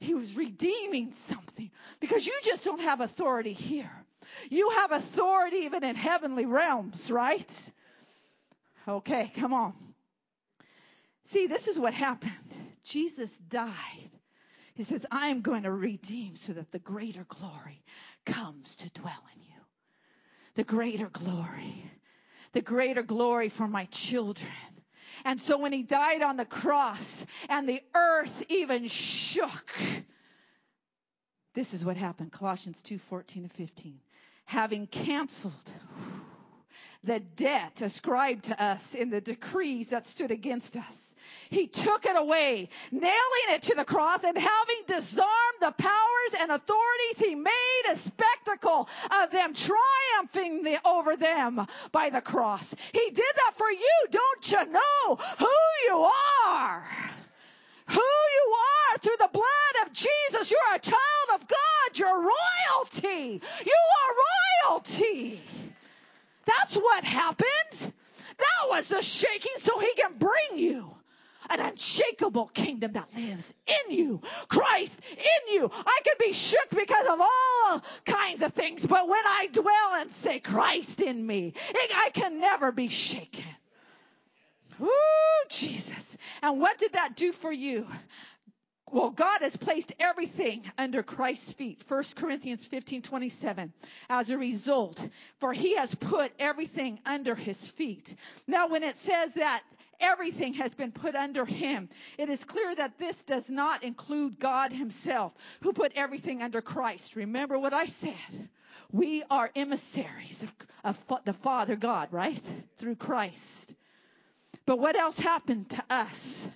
He 0.00 0.14
was 0.14 0.36
redeeming 0.36 1.14
something 1.26 1.70
because 2.00 2.26
you 2.26 2.38
just 2.44 2.64
don't 2.64 2.80
have 2.80 3.00
authority 3.00 3.52
here. 3.52 3.90
You 4.50 4.70
have 4.70 4.92
authority 4.92 5.58
even 5.58 5.82
in 5.82 5.96
heavenly 5.96 6.46
realms, 6.46 7.10
right? 7.10 7.50
Okay, 8.86 9.32
come 9.34 9.52
on. 9.52 9.74
See, 11.28 11.46
this 11.46 11.68
is 11.68 11.78
what 11.78 11.94
happened. 11.94 12.32
Jesus 12.84 13.36
died. 13.38 14.10
He 14.74 14.82
says, 14.82 15.04
I'm 15.10 15.42
going 15.42 15.64
to 15.64 15.72
redeem 15.72 16.36
so 16.36 16.52
that 16.54 16.72
the 16.72 16.78
greater 16.78 17.24
glory 17.28 17.82
comes 18.24 18.76
to 18.76 18.90
dwell 18.90 19.24
in 19.34 19.42
you. 19.42 19.60
The 20.54 20.64
greater 20.64 21.08
glory. 21.08 21.84
The 22.52 22.62
greater 22.62 23.02
glory 23.02 23.48
for 23.48 23.68
my 23.68 23.84
children. 23.86 24.50
And 25.24 25.40
so 25.40 25.58
when 25.58 25.72
he 25.72 25.82
died 25.82 26.22
on 26.22 26.36
the 26.36 26.46
cross 26.46 27.26
and 27.48 27.68
the 27.68 27.82
earth 27.94 28.42
even 28.48 28.86
shook, 28.86 29.74
this 31.54 31.74
is 31.74 31.84
what 31.84 31.96
happened. 31.96 32.32
Colossians 32.32 32.80
2, 32.82 32.98
14 32.98 33.42
to 33.42 33.48
15. 33.48 33.98
Having 34.46 34.86
canceled 34.86 35.72
the 37.04 37.20
debt 37.20 37.80
ascribed 37.82 38.44
to 38.44 38.62
us 38.62 38.94
in 38.94 39.10
the 39.10 39.20
decrees 39.20 39.88
that 39.88 40.06
stood 40.06 40.30
against 40.30 40.76
us. 40.76 41.14
He 41.50 41.66
took 41.66 42.04
it 42.04 42.16
away, 42.16 42.68
nailing 42.90 43.48
it 43.50 43.62
to 43.62 43.74
the 43.74 43.84
cross 43.84 44.22
and 44.24 44.36
having 44.36 44.82
disarmed 44.86 45.58
the 45.60 45.72
powers 45.72 46.40
and 46.40 46.50
authorities, 46.50 47.18
he 47.18 47.34
made 47.34 47.82
a 47.90 47.96
spectacle 47.96 48.88
of 49.22 49.30
them, 49.30 49.54
triumphing 49.54 50.62
the, 50.62 50.78
over 50.86 51.16
them 51.16 51.66
by 51.90 52.10
the 52.10 52.20
cross. 52.20 52.74
He 52.92 53.10
did 53.10 53.34
that 53.36 53.54
for 53.56 53.70
you. 53.70 54.06
Don't 54.10 54.50
you 54.50 54.72
know 54.72 55.16
who 55.38 55.46
you 55.86 56.10
are? 56.46 56.86
Who 57.86 58.00
you 58.00 58.56
are 58.92 58.98
through 58.98 59.16
the 59.18 59.30
blood 59.32 59.86
of 59.86 59.92
Jesus. 59.92 60.50
You're 60.50 60.74
a 60.74 60.78
child 60.78 61.28
of 61.34 61.48
God. 61.48 61.98
You're 61.98 62.20
royalty. 62.20 63.40
You 63.64 63.78
are 63.98 64.70
royalty. 64.70 65.40
That's 66.44 66.76
what 66.76 67.04
happened. 67.04 67.92
That 68.38 68.68
was 68.68 68.88
the 68.88 69.02
shaking 69.02 69.52
so 69.58 69.78
he 69.78 69.92
can 69.96 70.12
bring 70.18 70.58
you 70.58 70.97
an 71.50 71.60
unshakable 71.60 72.48
kingdom 72.48 72.92
that 72.92 73.08
lives 73.14 73.52
in 73.66 73.96
you. 73.96 74.20
Christ 74.48 75.00
in 75.10 75.54
you. 75.54 75.70
I 75.72 76.00
can 76.04 76.14
be 76.18 76.32
shook 76.32 76.70
because 76.70 77.06
of 77.06 77.20
all 77.20 77.82
kinds 78.04 78.42
of 78.42 78.52
things, 78.52 78.86
but 78.86 79.08
when 79.08 79.26
I 79.26 79.48
dwell 79.52 79.94
and 79.94 80.12
say 80.12 80.40
Christ 80.40 81.00
in 81.00 81.26
me, 81.26 81.54
I 81.74 82.10
can 82.12 82.40
never 82.40 82.72
be 82.72 82.88
shaken. 82.88 83.44
Ooh, 84.80 85.48
Jesus. 85.48 86.16
And 86.42 86.60
what 86.60 86.78
did 86.78 86.92
that 86.92 87.16
do 87.16 87.32
for 87.32 87.52
you? 87.52 87.86
Well, 88.90 89.10
God 89.10 89.42
has 89.42 89.54
placed 89.56 89.92
everything 90.00 90.62
under 90.78 91.02
Christ's 91.02 91.52
feet. 91.52 91.82
1 91.86 92.04
Corinthians 92.16 92.64
15, 92.64 93.02
27. 93.02 93.72
As 94.08 94.30
a 94.30 94.38
result, 94.38 95.06
for 95.40 95.52
he 95.52 95.76
has 95.76 95.94
put 95.94 96.32
everything 96.38 96.98
under 97.04 97.34
his 97.34 97.66
feet. 97.66 98.14
Now, 98.46 98.68
when 98.68 98.82
it 98.82 98.96
says 98.96 99.34
that 99.34 99.62
everything 100.00 100.54
has 100.54 100.74
been 100.74 100.92
put 100.92 101.14
under 101.14 101.44
him, 101.44 101.88
it 102.16 102.28
is 102.28 102.44
clear 102.44 102.74
that 102.74 102.98
this 102.98 103.22
does 103.22 103.50
not 103.50 103.84
include 103.84 104.38
God 104.38 104.72
himself, 104.72 105.34
who 105.62 105.72
put 105.72 105.92
everything 105.94 106.42
under 106.42 106.60
Christ. 106.60 107.16
Remember 107.16 107.58
what 107.58 107.74
I 107.74 107.86
said. 107.86 108.48
We 108.90 109.22
are 109.30 109.50
emissaries 109.54 110.42
of, 110.42 110.54
of 110.84 111.24
the 111.24 111.32
Father 111.32 111.76
God, 111.76 112.08
right? 112.10 112.42
Through 112.78 112.96
Christ. 112.96 113.74
But 114.66 114.78
what 114.78 114.96
else 114.96 115.18
happened 115.18 115.70
to 115.70 115.84
us? 115.90 116.46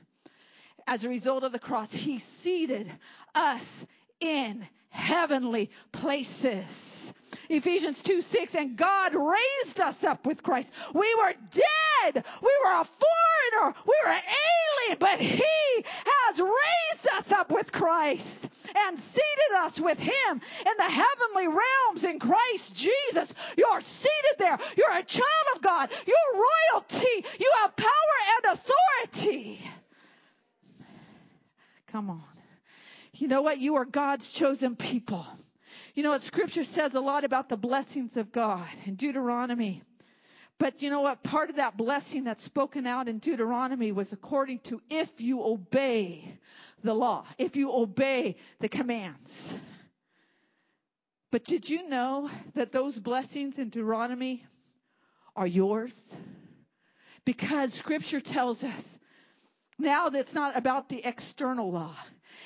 As 0.86 1.04
a 1.04 1.08
result 1.08 1.44
of 1.44 1.52
the 1.52 1.58
cross, 1.58 1.92
he 1.92 2.18
seated 2.18 2.90
us 3.34 3.86
in 4.20 4.66
heavenly 4.92 5.70
places. 5.90 7.12
Ephesians 7.48 8.02
2 8.02 8.20
6, 8.22 8.54
and 8.54 8.76
God 8.76 9.14
raised 9.14 9.80
us 9.80 10.04
up 10.04 10.26
with 10.26 10.42
Christ. 10.42 10.72
We 10.94 11.14
were 11.16 11.34
dead. 11.50 12.24
We 12.40 12.60
were 12.64 12.80
a 12.80 12.84
foreigner. 12.84 13.74
We 13.86 13.94
were 14.04 14.12
an 14.12 14.22
alien, 14.22 14.98
but 14.98 15.20
He 15.20 15.84
has 16.06 16.38
raised 16.38 17.08
us 17.14 17.32
up 17.32 17.50
with 17.50 17.72
Christ 17.72 18.48
and 18.86 18.98
seated 18.98 19.56
us 19.58 19.80
with 19.80 19.98
Him 19.98 20.40
in 20.66 20.72
the 20.78 20.84
heavenly 20.84 21.48
realms 21.48 22.04
in 22.04 22.18
Christ 22.18 22.74
Jesus. 22.74 23.34
You're 23.56 23.80
seated 23.80 24.38
there. 24.38 24.58
You're 24.76 24.96
a 24.96 25.04
child 25.04 25.46
of 25.54 25.62
God. 25.62 25.90
You're 26.06 26.42
royalty. 26.72 27.26
You 27.38 27.52
have 27.60 27.76
power 27.76 27.88
and 28.36 28.58
authority. 28.58 29.60
Come 31.88 32.10
on. 32.10 32.22
You 33.22 33.28
know 33.28 33.42
what? 33.42 33.60
You 33.60 33.76
are 33.76 33.84
God's 33.84 34.32
chosen 34.32 34.74
people. 34.74 35.24
You 35.94 36.02
know 36.02 36.10
what? 36.10 36.22
Scripture 36.22 36.64
says 36.64 36.96
a 36.96 37.00
lot 37.00 37.22
about 37.22 37.48
the 37.48 37.56
blessings 37.56 38.16
of 38.16 38.32
God 38.32 38.66
in 38.84 38.96
Deuteronomy. 38.96 39.84
But 40.58 40.82
you 40.82 40.90
know 40.90 41.02
what? 41.02 41.22
Part 41.22 41.48
of 41.48 41.54
that 41.54 41.76
blessing 41.76 42.24
that's 42.24 42.42
spoken 42.42 42.84
out 42.84 43.06
in 43.06 43.20
Deuteronomy 43.20 43.92
was 43.92 44.12
according 44.12 44.58
to 44.64 44.82
if 44.90 45.20
you 45.20 45.40
obey 45.40 46.36
the 46.82 46.94
law, 46.94 47.24
if 47.38 47.54
you 47.54 47.72
obey 47.72 48.38
the 48.58 48.68
commands. 48.68 49.54
But 51.30 51.44
did 51.44 51.70
you 51.70 51.88
know 51.88 52.28
that 52.54 52.72
those 52.72 52.98
blessings 52.98 53.56
in 53.56 53.68
Deuteronomy 53.68 54.44
are 55.36 55.46
yours? 55.46 56.16
Because 57.24 57.72
scripture 57.72 58.18
tells 58.18 58.64
us 58.64 58.98
now 59.78 60.08
that 60.08 60.18
it's 60.18 60.34
not 60.34 60.56
about 60.56 60.88
the 60.88 61.06
external 61.06 61.70
law. 61.70 61.94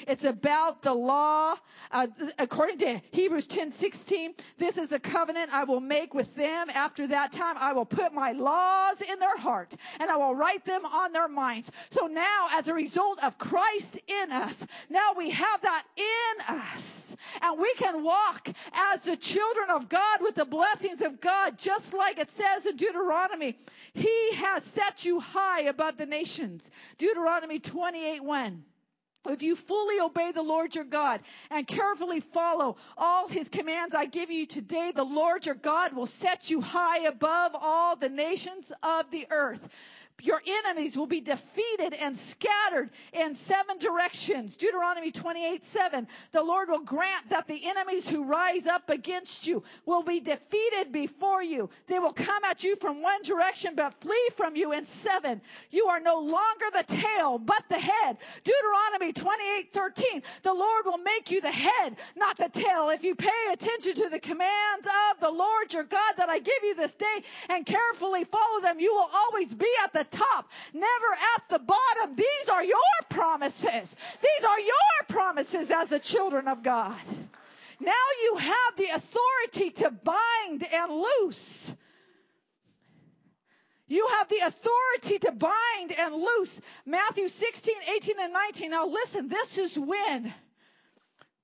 It's 0.07 0.25
about 0.25 0.83
the 0.83 0.95
law, 0.95 1.55
uh, 1.91 2.07
according 2.39 2.79
to 2.79 3.01
Hebrews 3.11 3.47
10 3.47 3.73
16. 3.73 4.35
This 4.59 4.79
is 4.79 4.89
the 4.89 4.99
covenant 4.99 5.53
I 5.53 5.65
will 5.65 5.81
make 5.81 6.15
with 6.15 6.35
them. 6.35 6.71
After 6.71 7.07
that 7.09 7.33
time, 7.33 7.57
I 7.59 7.73
will 7.73 7.85
put 7.85 8.13
my 8.13 8.33
laws 8.33 9.01
in 9.01 9.19
their 9.19 9.37
heart 9.37 9.75
and 10.01 10.11
I 10.11 10.17
will 10.17 10.35
write 10.35 10.65
them 10.65 10.85
on 10.85 11.13
their 11.13 11.29
minds. 11.29 11.71
So 11.91 12.07
now, 12.07 12.49
as 12.53 12.69
a 12.69 12.75
result 12.75 13.23
of 13.23 13.39
Christ 13.39 13.99
in 14.07 14.33
us, 14.33 14.65
now 14.91 15.13
we 15.17 15.31
have 15.31 15.63
that 15.63 15.85
in 15.97 16.57
us. 16.57 17.17
And 17.43 17.59
we 17.59 17.73
can 17.75 18.03
walk 18.03 18.49
as 18.73 19.05
the 19.05 19.17
children 19.17 19.71
of 19.71 19.89
God 19.89 20.21
with 20.21 20.35
the 20.35 20.45
blessings 20.45 21.03
of 21.03 21.21
God, 21.21 21.59
just 21.59 21.95
like 21.95 22.19
it 22.19 22.31
says 22.31 22.67
in 22.67 22.77
Deuteronomy. 22.77 23.59
He 23.95 24.35
has 24.35 24.63
set 24.65 25.05
you 25.05 25.21
high 25.21 25.63
above 25.63 25.97
the 25.97 26.07
nations. 26.07 26.71
Deuteronomy 26.99 27.59
28 27.59 28.23
1. 28.23 28.65
If 29.29 29.43
you 29.43 29.57
fully 29.57 30.01
obey 30.01 30.33
the 30.33 30.43
Lord 30.43 30.75
your 30.75 30.85
God 30.85 31.21
and 31.51 31.67
carefully 31.67 32.21
follow 32.21 32.77
all 32.97 33.29
his 33.29 33.49
commands 33.49 33.95
I 33.95 34.07
give 34.07 34.31
you 34.31 34.47
today, 34.47 34.93
the 34.95 35.05
Lord 35.05 35.47
your 35.47 35.55
God 35.55 35.93
will 35.93 36.07
set 36.07 36.51
you 36.51 36.61
high 36.61 37.01
above 37.05 37.53
all 37.55 37.97
the 37.97 38.09
nations 38.09 38.73
of 38.83 39.11
the 39.11 39.27
earth. 39.31 39.69
Your 40.23 40.41
enemies 40.47 40.97
will 40.97 41.07
be 41.07 41.21
defeated 41.21 41.93
and 41.93 42.17
scattered 42.17 42.91
in 43.13 43.37
seven 43.37 43.79
directions. 43.79 44.57
Deuteronomy 44.57 45.11
28, 45.11 45.65
7. 45.65 46.09
The 46.33 46.43
Lord 46.43 46.71
will 46.71 46.81
grant 46.81 47.29
that 47.29 47.47
the 47.47 47.61
enemies 47.67 48.09
who 48.09 48.25
rise 48.25 48.67
up 48.67 48.89
against 48.89 49.47
you 49.47 49.63
will 49.85 50.03
be 50.03 50.21
defeated 50.21 50.91
before 50.91 51.43
you. 51.43 51.69
They 51.87 51.99
will 51.99 52.15
come 52.15 52.45
at 52.45 52.65
you 52.65 52.77
from 52.77 53.03
one 53.03 53.23
direction 53.23 53.75
but 53.77 53.93
flee 54.01 54.29
from 54.35 54.57
you 54.57 54.73
in 54.73 54.87
seven. 54.87 55.43
You 55.71 55.87
are 55.87 56.01
no 56.01 56.19
longer 56.19 56.67
the 56.73 56.85
tail 56.85 57.39
but 57.39 57.65
the 57.69 57.79
head. 57.79 58.17
Deuteronomy 58.43 59.13
28, 59.13 59.73
13. 59.73 60.23
The 60.43 60.55
Lord 60.55 60.87
will 60.87 60.99
make 60.99 61.31
you 61.31 61.43
the 61.43 61.51
head, 61.51 61.97
not 62.17 62.39
the 62.39 62.49
tail. 62.49 62.89
If 62.89 63.05
you 63.05 63.15
pay 63.15 63.29
attention 63.53 63.95
to 63.97 64.09
the 64.09 64.19
commands 64.19 64.87
of 65.13 65.21
the 65.21 65.31
Lord 65.31 65.75
your 65.75 65.85
God 65.85 66.15
that 66.17 66.31
I 66.31 66.39
give 66.39 66.63
you 66.63 66.75
this 66.75 66.95
day 66.95 67.23
and 67.51 67.67
carefully 67.67 68.25
follow 68.25 68.61
them, 68.63 68.81
you 68.81 68.95
will 68.95 69.11
always 69.15 69.53
be 69.53 69.71
at 69.85 69.93
the 69.93 70.06
top, 70.11 70.51
never 70.73 70.85
at 71.37 71.49
the 71.49 71.59
bottom. 71.59 72.17
These 72.17 72.49
are 72.51 72.65
your 72.65 72.79
promises. 73.09 73.95
These 74.23 74.45
are 74.45 74.61
your 74.61 75.07
promises 75.09 75.71
as 75.71 75.91
the 75.91 75.99
children 75.99 76.49
of 76.49 76.63
God. 76.63 77.01
Now 77.81 77.93
you 78.23 78.37
have 78.37 78.77
the 78.77 78.89
authority 78.95 79.71
to 79.83 79.91
bind 79.91 80.67
and 80.73 80.93
loose. 80.93 81.73
You 83.89 84.09
have 84.19 84.29
the 84.29 84.41
authority 84.45 85.19
to 85.21 85.33
bind 85.33 85.93
and 85.97 86.15
loose. 86.15 86.61
Matthew 86.85 87.29
16, 87.29 87.75
18, 87.97 88.17
and 88.21 88.33
19. 88.33 88.71
Now 88.71 88.87
listen, 88.87 89.29
this 89.29 89.59
is 89.59 89.79
when, 89.79 90.35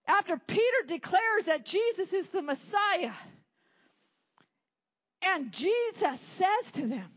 after 0.08 0.36
Peter 0.38 0.86
declares 0.88 1.44
that 1.46 1.64
Jesus 1.64 2.12
is 2.12 2.28
the 2.30 2.42
Messiah, 2.42 3.12
and 5.24 5.52
Jesus 5.52 6.20
says 6.20 6.72
to 6.72 6.86
them, 6.86 7.08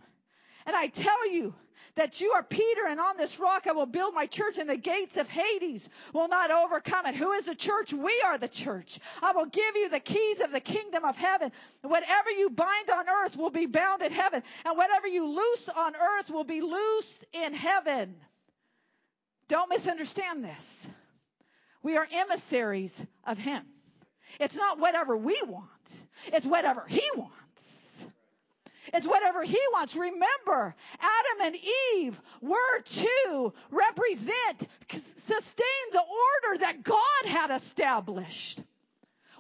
and 0.65 0.75
I 0.75 0.87
tell 0.87 1.29
you 1.29 1.53
that 1.95 2.19
you 2.19 2.31
are 2.31 2.43
Peter 2.43 2.87
and 2.87 2.99
on 2.99 3.17
this 3.17 3.39
rock 3.39 3.67
I 3.67 3.71
will 3.71 3.85
build 3.85 4.13
my 4.13 4.25
church 4.25 4.57
and 4.57 4.69
the 4.69 4.77
gates 4.77 5.17
of 5.17 5.29
Hades 5.29 5.87
will 6.13 6.27
not 6.27 6.51
overcome 6.51 7.05
it. 7.05 7.15
Who 7.15 7.31
is 7.31 7.45
the 7.45 7.55
church? 7.55 7.93
We 7.93 8.21
are 8.25 8.37
the 8.37 8.47
church. 8.47 8.99
I 9.21 9.31
will 9.31 9.45
give 9.45 9.75
you 9.75 9.89
the 9.89 9.99
keys 9.99 10.41
of 10.41 10.51
the 10.51 10.59
kingdom 10.59 11.05
of 11.05 11.15
heaven. 11.15 11.51
Whatever 11.81 12.31
you 12.31 12.49
bind 12.49 12.89
on 12.89 13.05
earth 13.07 13.37
will 13.37 13.49
be 13.49 13.65
bound 13.65 14.01
in 14.01 14.11
heaven 14.11 14.43
and 14.65 14.77
whatever 14.77 15.07
you 15.07 15.27
loose 15.27 15.69
on 15.69 15.95
earth 15.95 16.29
will 16.29 16.43
be 16.43 16.61
loosed 16.61 17.23
in 17.33 17.53
heaven. 17.53 18.15
Don't 19.47 19.69
misunderstand 19.69 20.43
this. 20.43 20.87
We 21.81 21.97
are 21.97 22.07
emissaries 22.11 23.05
of 23.25 23.37
him. 23.37 23.63
It's 24.39 24.55
not 24.55 24.79
whatever 24.79 25.15
we 25.15 25.39
want. 25.45 25.69
It's 26.27 26.45
whatever 26.45 26.83
he 26.87 27.03
wants. 27.15 27.44
It's 28.95 29.07
whatever 29.07 29.43
he 29.43 29.59
wants. 29.73 29.95
Remember, 29.95 30.73
Adam 30.99 31.41
and 31.47 31.55
Eve 31.95 32.22
were 32.41 32.81
to 32.81 33.53
represent, 33.69 34.69
sustain 35.27 35.85
the 35.91 35.99
order 36.01 36.59
that 36.59 36.81
God 36.84 37.26
had 37.26 37.51
established. 37.51 38.63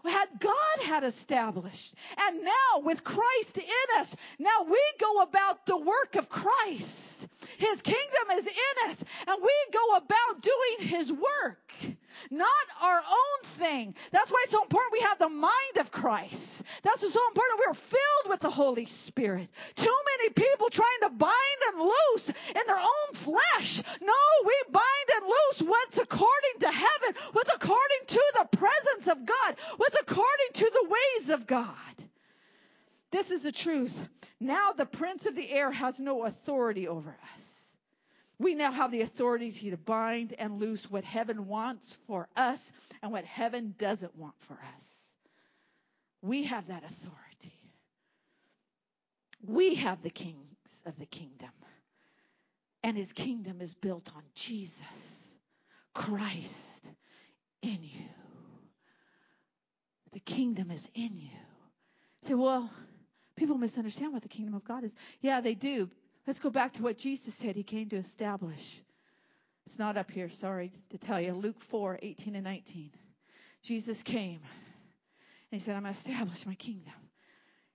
Had 0.03 0.27
God 0.39 0.79
had 0.83 1.03
established. 1.03 1.95
And 2.17 2.43
now 2.43 2.81
with 2.83 3.03
Christ 3.03 3.57
in 3.57 3.99
us, 3.99 4.15
now 4.37 4.63
we 4.69 4.81
go 4.99 5.21
about 5.21 5.65
the 5.65 5.77
work 5.77 6.15
of 6.15 6.29
Christ. 6.29 7.27
His 7.57 7.81
kingdom 7.81 8.31
is 8.33 8.45
in 8.45 8.89
us 8.89 9.03
and 9.27 9.37
we 9.41 9.53
go 9.71 9.95
about 9.97 10.41
doing 10.41 10.89
his 10.89 11.11
work 11.11 11.65
not 12.31 12.49
our 12.81 12.97
own 12.97 13.43
thing. 13.43 13.95
That's 14.11 14.31
why 14.31 14.41
it's 14.43 14.53
so 14.53 14.63
important 14.63 14.93
we 14.93 14.99
have 15.01 15.19
the 15.19 15.29
mind 15.29 15.77
of 15.79 15.91
Christ. 15.91 16.63
That's 16.83 17.01
what's 17.01 17.13
so 17.13 17.27
important 17.27 17.61
we're 17.67 17.73
filled 17.73 18.29
with 18.29 18.39
the 18.39 18.49
Holy 18.49 18.85
Spirit. 18.85 19.49
Too 19.75 19.95
many 20.17 20.29
people 20.31 20.69
trying 20.69 21.01
to 21.03 21.09
bind 21.09 21.59
and 21.69 21.81
loose 21.81 22.29
in 22.29 22.61
their 22.67 22.79
own 22.79 23.13
flesh. 23.13 23.81
No, 24.01 24.13
we 24.45 24.55
bind 24.71 25.09
and 25.15 25.25
loose 25.25 25.69
what's 25.69 25.97
according 25.97 26.59
to 26.61 26.71
heaven, 26.71 27.21
what's 27.33 27.53
according 27.53 28.05
to 28.07 28.23
the 28.37 28.57
presence 28.57 29.07
of 29.07 29.25
God, 29.25 29.55
what's 29.77 29.99
according 29.99 30.51
to 30.53 30.71
the 30.73 30.89
ways 30.89 31.29
of 31.29 31.47
God. 31.47 31.75
This 33.11 33.31
is 33.31 33.43
the 33.43 33.51
truth. 33.51 34.07
Now 34.39 34.73
the 34.73 34.85
prince 34.85 35.25
of 35.25 35.35
the 35.35 35.49
air 35.49 35.71
has 35.71 35.99
no 35.99 36.25
authority 36.25 36.87
over 36.87 37.09
us. 37.09 37.44
We 38.37 38.53
now 38.53 38.71
have 38.71 38.91
the 38.91 39.01
authority 39.01 39.51
to 39.69 39.77
bind 39.77 40.33
and 40.37 40.59
loose 40.59 40.89
what 40.89 41.03
heaven 41.03 41.47
wants 41.47 41.97
for 42.05 42.27
us 42.35 42.71
and 43.01 43.11
what 43.11 43.23
heaven 43.23 43.75
doesn't 43.77 44.15
want 44.15 44.35
for 44.39 44.59
us. 44.75 44.87
We 46.21 46.43
have 46.43 46.67
that 46.67 46.83
authority. 46.83 47.59
We 49.41 49.75
have 49.75 50.01
the 50.01 50.09
kings 50.09 50.47
of 50.85 50.97
the 50.97 51.05
kingdom. 51.05 51.51
And 52.83 52.97
his 52.97 53.13
kingdom 53.13 53.61
is 53.61 53.73
built 53.73 54.11
on 54.15 54.23
Jesus, 54.35 55.27
Christ 55.93 56.87
in 57.61 57.79
you. 57.81 58.05
The 60.11 60.19
kingdom 60.19 60.71
is 60.71 60.89
in 60.93 61.17
you. 61.17 61.37
say, 62.23 62.33
well, 62.33 62.69
people 63.35 63.57
misunderstand 63.57 64.13
what 64.13 64.21
the 64.23 64.29
kingdom 64.29 64.55
of 64.55 64.63
God 64.63 64.83
is. 64.83 64.93
Yeah, 65.21 65.41
they 65.41 65.55
do 65.55 65.89
Let's 66.27 66.39
go 66.39 66.49
back 66.49 66.73
to 66.73 66.83
what 66.83 66.97
Jesus 66.97 67.35
said 67.35 67.55
he 67.55 67.63
came 67.63 67.89
to 67.89 67.97
establish. 67.97 68.81
It's 69.65 69.77
not 69.77 69.97
up 69.97 70.09
here, 70.09 70.29
sorry 70.29 70.71
to 70.89 70.97
tell 70.97 71.21
you. 71.21 71.33
Luke 71.33 71.61
4, 71.61 71.99
18 72.01 72.35
and 72.35 72.43
19. 72.43 72.91
Jesus 73.61 74.01
came 74.03 74.39
and 75.51 75.59
he 75.59 75.59
said, 75.59 75.75
I'm 75.75 75.83
going 75.83 75.93
to 75.93 75.99
establish 75.99 76.45
my 76.45 76.55
kingdom. 76.55 76.93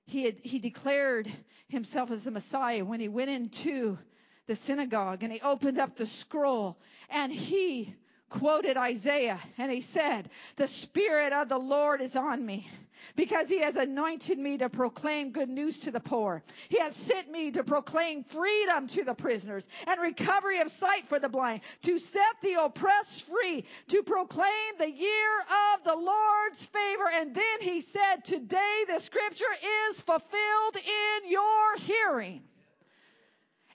He, 0.06 0.24
had, 0.24 0.36
he 0.43 0.59
declared 0.59 1.31
himself 1.68 2.10
as 2.10 2.24
the 2.24 2.32
Messiah 2.32 2.85
when 2.85 3.01
he 3.01 3.09
went 3.09 3.31
into 3.31 3.98
the 4.47 4.56
synagogue 4.56 5.22
and 5.22 5.32
he 5.32 5.40
opened 5.40 5.78
up 5.78 5.97
the 5.97 6.06
scroll 6.06 6.77
and 7.09 7.32
he 7.32 7.94
quoted 8.31 8.77
Isaiah 8.77 9.40
and 9.59 9.70
he 9.70 9.82
said, 9.82 10.31
the 10.57 10.69
Spirit 10.69 11.32
of 11.32 11.48
the 11.48 11.59
Lord 11.59 12.01
is 12.01 12.16
on 12.16 12.44
me 12.44 12.69
because 13.16 13.48
he 13.48 13.61
has 13.61 13.77
anointed 13.77 14.39
me 14.39 14.59
to 14.59 14.69
proclaim 14.69 15.31
good 15.31 15.48
news 15.48 15.81
to 15.81 15.90
the 15.90 16.01
poor. 16.01 16.43
He 16.69 16.78
has 16.78 16.94
sent 16.94 17.31
me 17.31 17.51
to 17.52 17.65
proclaim 17.65 18.24
freedom 18.24 18.86
to 18.89 19.05
the 19.05 19.15
prisoners 19.15 19.69
and 19.86 20.01
recovery 20.01 20.61
of 20.61 20.70
sight 20.70 21.07
for 21.07 21.19
the 21.19 21.28
blind, 21.28 21.62
to 21.82 21.98
set 21.98 22.36
the 22.43 22.62
oppressed 22.65 23.27
free, 23.27 23.65
to 23.89 24.02
proclaim 24.02 24.74
the 24.78 24.90
year 24.90 25.40
of 25.74 25.85
the 25.85 25.97
Lord's 25.97 26.65
favor. 26.66 27.11
And 27.12 27.35
then 27.35 27.61
he 27.61 27.81
said, 27.81 28.24
today 28.24 28.85
the 28.86 29.01
scripture 29.01 29.44
is 29.90 30.01
fulfilled 30.01 30.77
in 30.77 31.31
your 31.31 31.77
hearing 31.78 32.43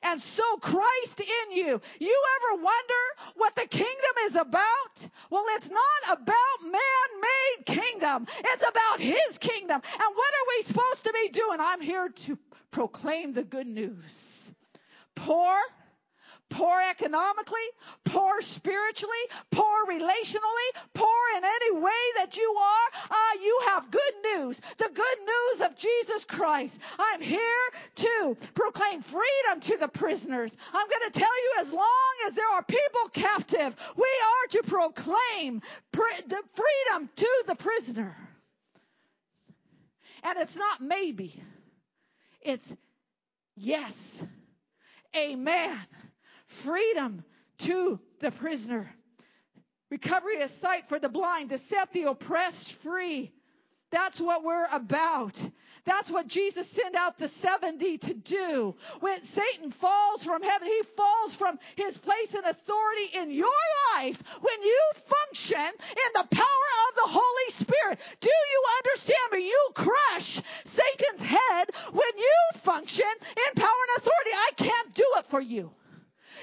and 0.05 0.21
so 0.21 0.43
Christ 0.57 1.19
in 1.19 1.51
you. 1.51 1.81
You 1.99 2.23
ever 2.37 2.63
wonder 2.63 3.03
what 3.35 3.55
the 3.55 3.67
kingdom 3.67 4.15
is 4.25 4.35
about? 4.35 5.09
Well, 5.29 5.45
it's 5.49 5.69
not 5.69 6.19
about 6.19 6.71
man-made 6.71 7.65
kingdom. 7.65 8.27
It's 8.37 8.63
about 8.67 8.99
his 8.99 9.37
kingdom. 9.39 9.81
And 9.83 10.15
what 10.15 10.33
are 10.33 10.47
we 10.57 10.63
supposed 10.63 11.03
to 11.05 11.13
be 11.13 11.29
doing? 11.29 11.57
I'm 11.59 11.81
here 11.81 12.09
to 12.09 12.37
proclaim 12.71 13.33
the 13.33 13.43
good 13.43 13.67
news. 13.67 14.51
Poor, 15.15 15.57
poor 16.55 16.81
economically, 16.89 17.67
poor 18.05 18.41
spiritually, 18.41 19.25
poor 19.51 19.85
relationally, 19.89 20.69
poor 20.93 21.19
in 21.35 21.43
any 21.43 21.81
way 21.81 22.03
that 22.15 22.37
you 22.37 22.55
are, 22.57 23.11
uh, 23.11 23.41
you 23.43 23.59
have 23.67 23.91
good 23.91 24.13
news. 24.23 24.61
The 24.77 24.89
good 24.93 25.17
news 25.19 25.61
of 25.67 25.75
Jesus 25.75 26.23
Christ. 26.23 26.79
I'm 26.97 27.19
here 27.19 27.43
to 27.95 28.37
proclaim 28.53 29.01
freedom 29.01 29.59
to 29.61 29.77
the 29.77 29.89
prisoners. 29.89 30.55
I'm 30.73 30.87
going 30.87 31.11
to 31.11 31.19
tell 31.19 31.27
you 31.27 31.53
as 31.59 31.73
long 31.73 32.13
as 32.27 32.33
there 32.35 32.49
are 32.49 32.63
people 32.63 33.09
captive, 33.11 33.75
we 33.97 34.03
are 34.03 34.47
to 34.51 34.63
proclaim 34.63 35.61
the 35.91 36.41
freedom 36.53 37.09
to 37.17 37.43
the 37.47 37.55
prisoner. 37.55 38.15
And 40.23 40.39
it's 40.39 40.55
not 40.55 40.79
maybe. 40.79 41.43
It's 42.41 42.73
yes. 43.57 44.23
Amen 45.17 45.77
freedom 46.65 47.23
to 47.59 47.99
the 48.19 48.31
prisoner, 48.31 48.89
recovery 49.89 50.41
of 50.41 50.49
sight 50.49 50.87
for 50.87 50.99
the 50.99 51.09
blind, 51.09 51.49
to 51.49 51.57
set 51.57 51.93
the 51.93 52.03
oppressed 52.03 52.73
free. 52.81 53.31
That's 53.91 54.19
what 54.19 54.43
we're 54.43 54.67
about. 54.71 55.39
That's 55.85 56.09
what 56.09 56.27
Jesus 56.27 56.67
sent 56.67 56.95
out 56.95 57.19
the 57.19 57.27
70 57.27 57.99
to 57.99 58.13
do. 58.15 58.75
When 58.99 59.23
Satan 59.23 59.71
falls 59.71 60.23
from 60.23 60.41
heaven, 60.41 60.67
he 60.67 60.81
falls 60.97 61.35
from 61.35 61.59
his 61.75 61.95
place 61.97 62.33
and 62.33 62.45
authority 62.45 63.09
in 63.13 63.31
your 63.31 63.45
life 63.93 64.21
when 64.41 64.61
you 64.63 64.81
function 64.95 65.59
in 65.59 66.11
the 66.15 66.27
power 66.35 66.67
of 66.89 66.95
the 66.95 67.11
Holy 67.11 67.51
Spirit. 67.51 67.99
Do 68.19 68.29
you 68.29 68.63
understand 68.79 69.31
me? 69.33 69.47
You 69.47 69.69
crush 69.75 70.41
Satan's 70.65 71.21
head 71.21 71.69
when 71.91 72.17
you 72.17 72.35
function 72.55 73.05
in 73.29 73.61
power 73.61 73.69
and 73.69 73.97
authority. 73.97 74.31
I 74.33 74.51
can't 74.57 74.93
do 74.95 75.05
it 75.17 75.27
for 75.27 75.39
you. 75.39 75.71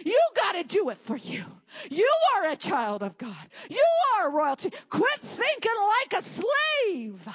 You 0.05 0.20
got 0.36 0.52
to 0.52 0.64
do 0.64 0.89
it 0.90 0.98
for 0.98 1.16
you. 1.16 1.44
You 1.90 2.10
are 2.36 2.48
a 2.48 2.56
child 2.56 3.02
of 3.02 3.16
God. 3.19 3.36
You 3.69 3.85
are 4.19 4.31
royalty. 4.31 4.73
Quit 4.89 5.20
thinking 5.20 5.73
like 6.10 6.23
a 6.23 6.24
slave. 6.24 7.28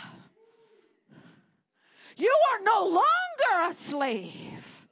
You 2.17 2.35
are 2.51 2.63
no 2.63 2.85
longer 2.85 3.71
a 3.71 3.73
slave. 3.75 4.87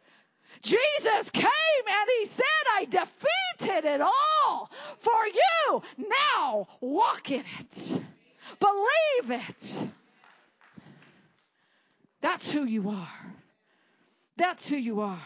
Jesus 0.61 1.29
came 1.31 1.45
and 1.87 2.09
he 2.19 2.25
said, 2.25 2.43
I 2.75 2.85
defeated 2.85 3.85
it 3.85 4.01
all 4.01 4.71
for 4.99 5.25
you. 5.25 5.81
Now 5.97 6.67
walk 6.81 7.31
in 7.31 7.43
it. 7.59 8.01
Believe 8.59 9.41
it. 9.41 9.87
That's 12.21 12.51
who 12.51 12.65
you 12.65 12.89
are. 12.89 13.35
That's 14.37 14.67
who 14.67 14.75
you 14.75 15.01
are 15.01 15.21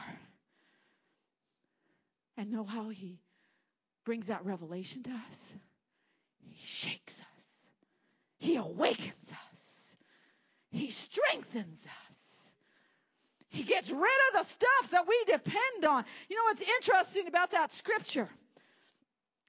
and 2.39 2.51
know 2.51 2.63
how 2.63 2.87
he 2.87 3.19
brings 4.05 4.27
that 4.27 4.45
revelation 4.45 5.03
to 5.03 5.11
us? 5.11 5.53
He 6.39 6.65
shakes 6.65 7.19
us. 7.19 7.25
He 8.37 8.55
awakens 8.55 9.31
us. 9.31 9.97
He 10.71 10.89
strengthens 10.89 11.85
us. 11.85 12.17
He 13.49 13.63
gets 13.63 13.89
rid 13.89 13.99
of 13.99 14.41
the 14.41 14.43
stuff 14.43 14.91
that 14.91 15.05
we 15.05 15.23
depend 15.25 15.85
on. 15.85 16.05
You 16.29 16.37
know 16.37 16.43
what's 16.43 16.61
interesting 16.61 17.27
about 17.27 17.51
that 17.51 17.73
scripture? 17.73 18.29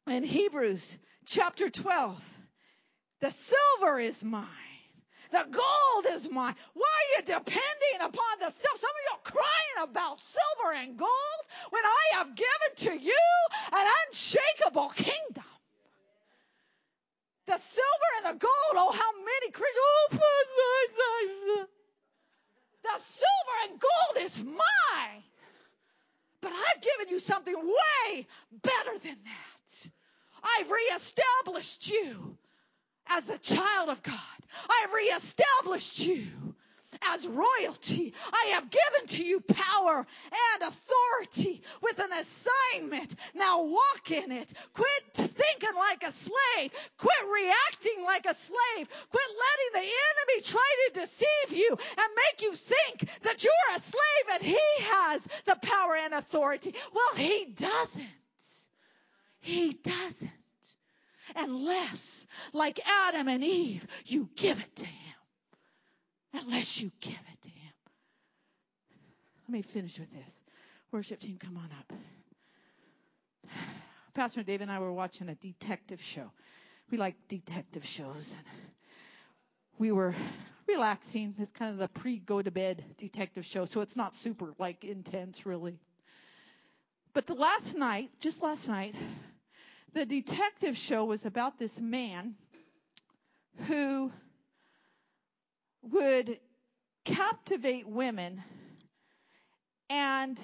In 0.09 0.25
Hebrews 0.25 0.99
chapter 1.27 1.69
12, 1.69 2.21
the 3.21 3.31
silver 3.31 4.01
is 4.01 4.25
mine. 4.25 4.47
The 5.31 5.47
gold 5.51 6.07
is 6.17 6.29
mine. 6.31 6.55
Why 6.75 6.87
are 6.87 7.21
you 7.21 7.27
depending 7.27 8.01
upon 8.01 8.39
the 8.41 8.51
stuff? 8.51 8.79
Some 8.79 8.91
of 8.91 9.03
you 9.05 9.13
are 9.15 9.33
crying 9.33 9.91
about 9.91 10.21
silver 10.21 10.75
and 10.77 10.97
gold 10.97 11.43
when 11.71 11.85
I 11.85 12.17
have 12.17 12.35
given 12.35 12.77
to 12.77 12.99
you 12.99 13.19
an 13.73 13.87
unshakable 14.07 14.89
kingdom. 14.91 15.45
The 17.47 17.59
silver 17.59 18.11
and 18.19 18.27
the 18.27 18.39
gold, 18.39 18.75
oh, 18.75 18.93
how 18.93 19.13
many 19.25 19.51
Christians, 19.51 20.21
oh, 20.23 21.67
the 22.83 23.03
silver 23.03 23.71
and 23.71 23.81
gold 23.81 24.27
is 24.27 24.45
mine. 24.45 25.23
But 26.41 26.53
I've 26.53 26.83
given 26.83 27.09
you 27.09 27.19
something 27.19 27.55
way 27.55 28.27
better 28.63 28.99
than 28.99 29.17
that. 29.25 29.91
I've 30.43 30.71
reestablished 30.71 31.91
you 31.91 32.37
as 33.09 33.29
a 33.29 33.39
child 33.39 33.91
of 33.91 34.03
God. 34.03 34.40
I've 34.69 34.93
reestablished 34.93 36.01
you 36.01 36.27
as 37.03 37.27
royalty. 37.27 38.15
I 38.33 38.51
have 38.55 38.71
given 38.71 39.07
to 39.09 39.25
you 39.25 39.41
power 39.41 40.07
and 40.53 40.63
authority 40.63 41.63
with 41.83 41.99
an 41.99 42.11
assignment. 42.13 43.15
Now 43.35 43.63
walk 43.63 44.11
in 44.11 44.33
it. 44.33 44.53
Quit 44.75 44.89
thinking 45.15 45.77
like 45.77 46.03
a 46.03 46.13
slave. 46.13 46.73
Quit 46.99 47.25
reacting 47.33 48.05
like 48.05 48.27
a 48.27 48.35
slave. 48.35 48.89
Quit 49.11 49.31
letting 49.45 49.73
the 49.73 49.79
enemy 49.79 50.43
try 50.43 50.75
to 50.89 51.01
deceive 51.01 51.59
you 51.59 51.71
and 51.71 52.09
make 52.17 52.43
you 52.43 52.55
think 52.55 53.09
that 53.23 53.43
you're 53.45 53.77
a 53.77 53.81
slave 53.81 54.35
and 54.35 54.43
he 54.43 54.59
has 54.81 55.27
the 55.47 55.57
power 55.63 55.97
and 55.97 56.15
authority. 56.15 56.75
Well, 56.93 57.15
he 57.17 57.47
doesn't. 57.57 58.09
He 59.41 59.73
doesn't. 59.73 60.31
Unless, 61.37 62.27
like 62.53 62.81
Adam 62.87 63.29
and 63.29 63.45
Eve, 63.45 63.87
you 64.07 64.29
give 64.37 64.59
it 64.59 64.77
to 64.77 64.87
him 64.87 65.11
unless 66.35 66.81
you 66.81 66.91
give 67.01 67.13
it 67.13 67.43
to 67.43 67.49
Him. 67.49 67.73
Let 69.49 69.53
me 69.53 69.63
finish 69.63 69.99
with 69.99 70.13
this. 70.13 70.35
Worship 70.93 71.21
team, 71.21 71.39
come 71.39 71.57
on 71.57 71.71
up. 71.79 71.93
Pastor 74.15 74.43
Dave 74.43 74.61
and 74.61 74.71
I 74.71 74.79
were 74.79 74.93
watching 74.93 75.29
a 75.29 75.35
detective 75.37 76.03
show. 76.03 76.31
We 76.91 76.99
like 76.99 77.15
detective 77.29 77.87
shows. 77.87 78.35
And 78.37 78.47
we 79.79 79.93
were 79.93 80.15
relaxing. 80.67 81.35
It's 81.39 81.53
kind 81.53 81.73
of 81.73 81.79
the 81.79 81.89
pre 82.01 82.19
go 82.19 82.43
to 82.43 82.51
bed 82.51 82.85
detective 82.99 83.45
show, 83.45 83.65
so 83.65 83.81
it's 83.81 83.97
not 83.97 84.17
super 84.17 84.53
like 84.59 84.85
intense 84.85 85.47
really. 85.47 85.79
But 87.13 87.27
the 87.27 87.35
last 87.35 87.77
night, 87.77 88.11
just 88.21 88.43
last 88.43 88.69
night, 88.69 88.95
the 89.93 90.07
detective 90.07 90.77
show 90.77 91.05
was 91.05 91.25
about 91.25 91.59
this 91.59 91.81
man 91.81 92.35
who 93.67 94.13
would 95.83 96.39
captivate 97.05 97.89
women 97.89 98.43
and 99.89 100.39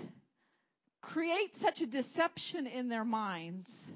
create 1.03 1.57
such 1.57 1.81
a 1.81 1.87
deception 1.87 2.67
in 2.67 2.89
their 2.89 3.05
minds 3.05 3.93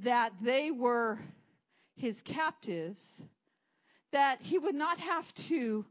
that 0.00 0.32
they 0.42 0.70
were 0.70 1.18
his 1.96 2.22
captives 2.22 3.22
that 4.12 4.40
he 4.40 4.58
would 4.58 4.74
not 4.74 4.98
have 4.98 5.32
to 5.34 5.84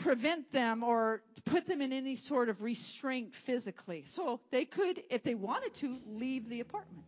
prevent 0.00 0.52
them 0.52 0.82
or 0.82 1.22
put 1.44 1.66
them 1.66 1.80
in 1.80 1.92
any 1.92 2.16
sort 2.16 2.48
of 2.48 2.62
restraint 2.62 3.34
physically. 3.34 4.04
So 4.06 4.40
they 4.50 4.64
could, 4.64 5.02
if 5.10 5.22
they 5.22 5.34
wanted 5.34 5.74
to, 5.74 5.98
leave 6.06 6.48
the 6.48 6.60
apartment. 6.60 7.04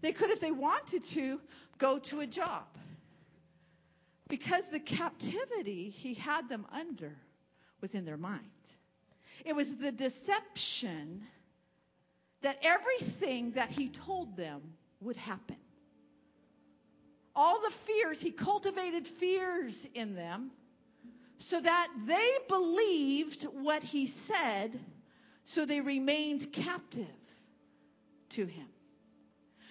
They 0.00 0.12
could, 0.12 0.30
if 0.30 0.40
they 0.40 0.50
wanted 0.50 1.04
to, 1.04 1.40
go 1.78 1.98
to 1.98 2.20
a 2.20 2.26
job. 2.26 2.64
Because 4.28 4.68
the 4.70 4.80
captivity 4.80 5.90
he 5.90 6.14
had 6.14 6.48
them 6.48 6.66
under 6.72 7.16
was 7.80 7.94
in 7.94 8.04
their 8.04 8.16
mind. 8.16 8.46
It 9.44 9.54
was 9.54 9.74
the 9.76 9.92
deception 9.92 11.22
that 12.42 12.58
everything 12.62 13.52
that 13.52 13.70
he 13.70 13.88
told 13.88 14.36
them 14.36 14.60
would 15.00 15.16
happen. 15.16 15.56
All 17.34 17.60
the 17.62 17.70
fears, 17.70 18.20
he 18.20 18.30
cultivated 18.30 19.06
fears 19.06 19.86
in 19.94 20.14
them 20.14 20.50
so 21.42 21.60
that 21.60 21.88
they 22.06 22.30
believed 22.48 23.44
what 23.44 23.82
he 23.82 24.06
said, 24.06 24.78
so 25.44 25.66
they 25.66 25.80
remained 25.80 26.52
captive 26.52 27.06
to 28.30 28.46
him. 28.46 28.66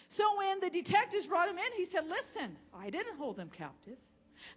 So 0.08 0.38
when 0.38 0.60
the 0.60 0.70
detectives 0.70 1.26
brought 1.26 1.48
him 1.48 1.58
in, 1.58 1.72
he 1.78 1.86
said, 1.86 2.08
Listen, 2.10 2.58
I 2.74 2.90
didn't 2.90 3.18
hold 3.18 3.38
them 3.38 3.50
captive. 3.50 3.98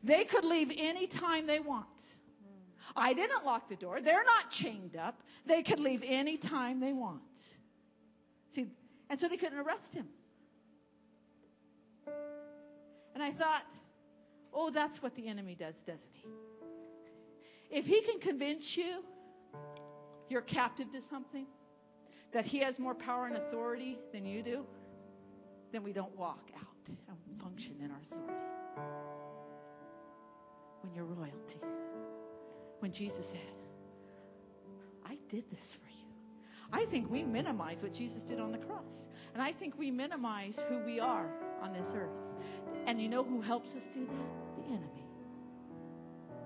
They 0.03 0.25
could 0.25 0.45
leave 0.45 0.73
any 0.77 1.07
time 1.07 1.47
they 1.47 1.61
want. 1.61 1.87
I 2.97 3.13
didn't 3.13 3.45
lock 3.45 3.69
the 3.69 3.77
door. 3.77 4.01
They're 4.01 4.25
not 4.25 4.51
chained 4.51 4.97
up. 4.97 5.23
They 5.47 5.63
could 5.63 5.81
leave 5.81 6.03
any 6.05 6.37
time 6.37 6.81
they 6.81 6.93
want. 6.93 7.23
See, 8.51 8.67
and 9.09 9.21
so 9.21 9.29
they 9.29 9.37
couldn't 9.37 9.59
arrest 9.59 9.95
him. 9.95 10.07
And 13.15 13.23
I 13.23 13.31
thought, 13.31 13.65
oh, 14.53 14.71
that's 14.71 15.03
what 15.03 15.15
the 15.15 15.29
enemy 15.29 15.55
does, 15.55 15.75
doesn't 15.87 16.03
he? 16.13 16.25
If 17.75 17.87
he 17.87 18.01
can 18.03 18.21
convince 18.21 18.77
you 18.77 19.05
you're 20.29 20.43
captive 20.43 20.93
to 20.93 21.03
something, 21.03 21.47
that 22.33 22.45
he 22.45 22.59
has 22.59 22.79
more 22.79 22.95
power 22.95 23.27
and 23.27 23.37
authority 23.37 23.99
than 24.13 24.25
you 24.25 24.43
do, 24.43 24.65
then 25.73 25.83
we 25.83 25.93
don't 25.93 26.17
walk 26.17 26.51
out 26.57 26.89
and 26.89 27.37
function 27.37 27.75
in 27.83 27.91
our 27.91 27.99
authority 28.01 28.33
when 30.83 30.95
you're 30.95 31.05
royalty. 31.05 31.59
When 32.79 32.93
Jesus 32.93 33.27
said, 33.27 33.41
I 35.05 35.19
did 35.29 35.45
this 35.51 35.73
for 35.73 35.89
you. 35.89 36.05
I 36.73 36.85
think 36.85 37.11
we 37.11 37.25
minimize 37.25 37.83
what 37.83 37.93
Jesus 37.93 38.23
did 38.23 38.39
on 38.39 38.53
the 38.53 38.59
cross. 38.59 39.09
And 39.33 39.43
I 39.43 39.53
think 39.53 39.77
we 39.79 39.91
minimize 39.91 40.65
who 40.69 40.79
we 40.85 41.01
are 41.01 41.29
on 41.61 41.73
this 41.73 41.93
earth. 41.97 42.11
And 42.87 43.01
you 43.03 43.09
know 43.09 43.25
who 43.25 43.41
helps 43.41 43.75
us 43.75 43.87
do 43.93 44.07
that? 44.07 44.63
The 44.63 44.75
enemy. 44.75 45.04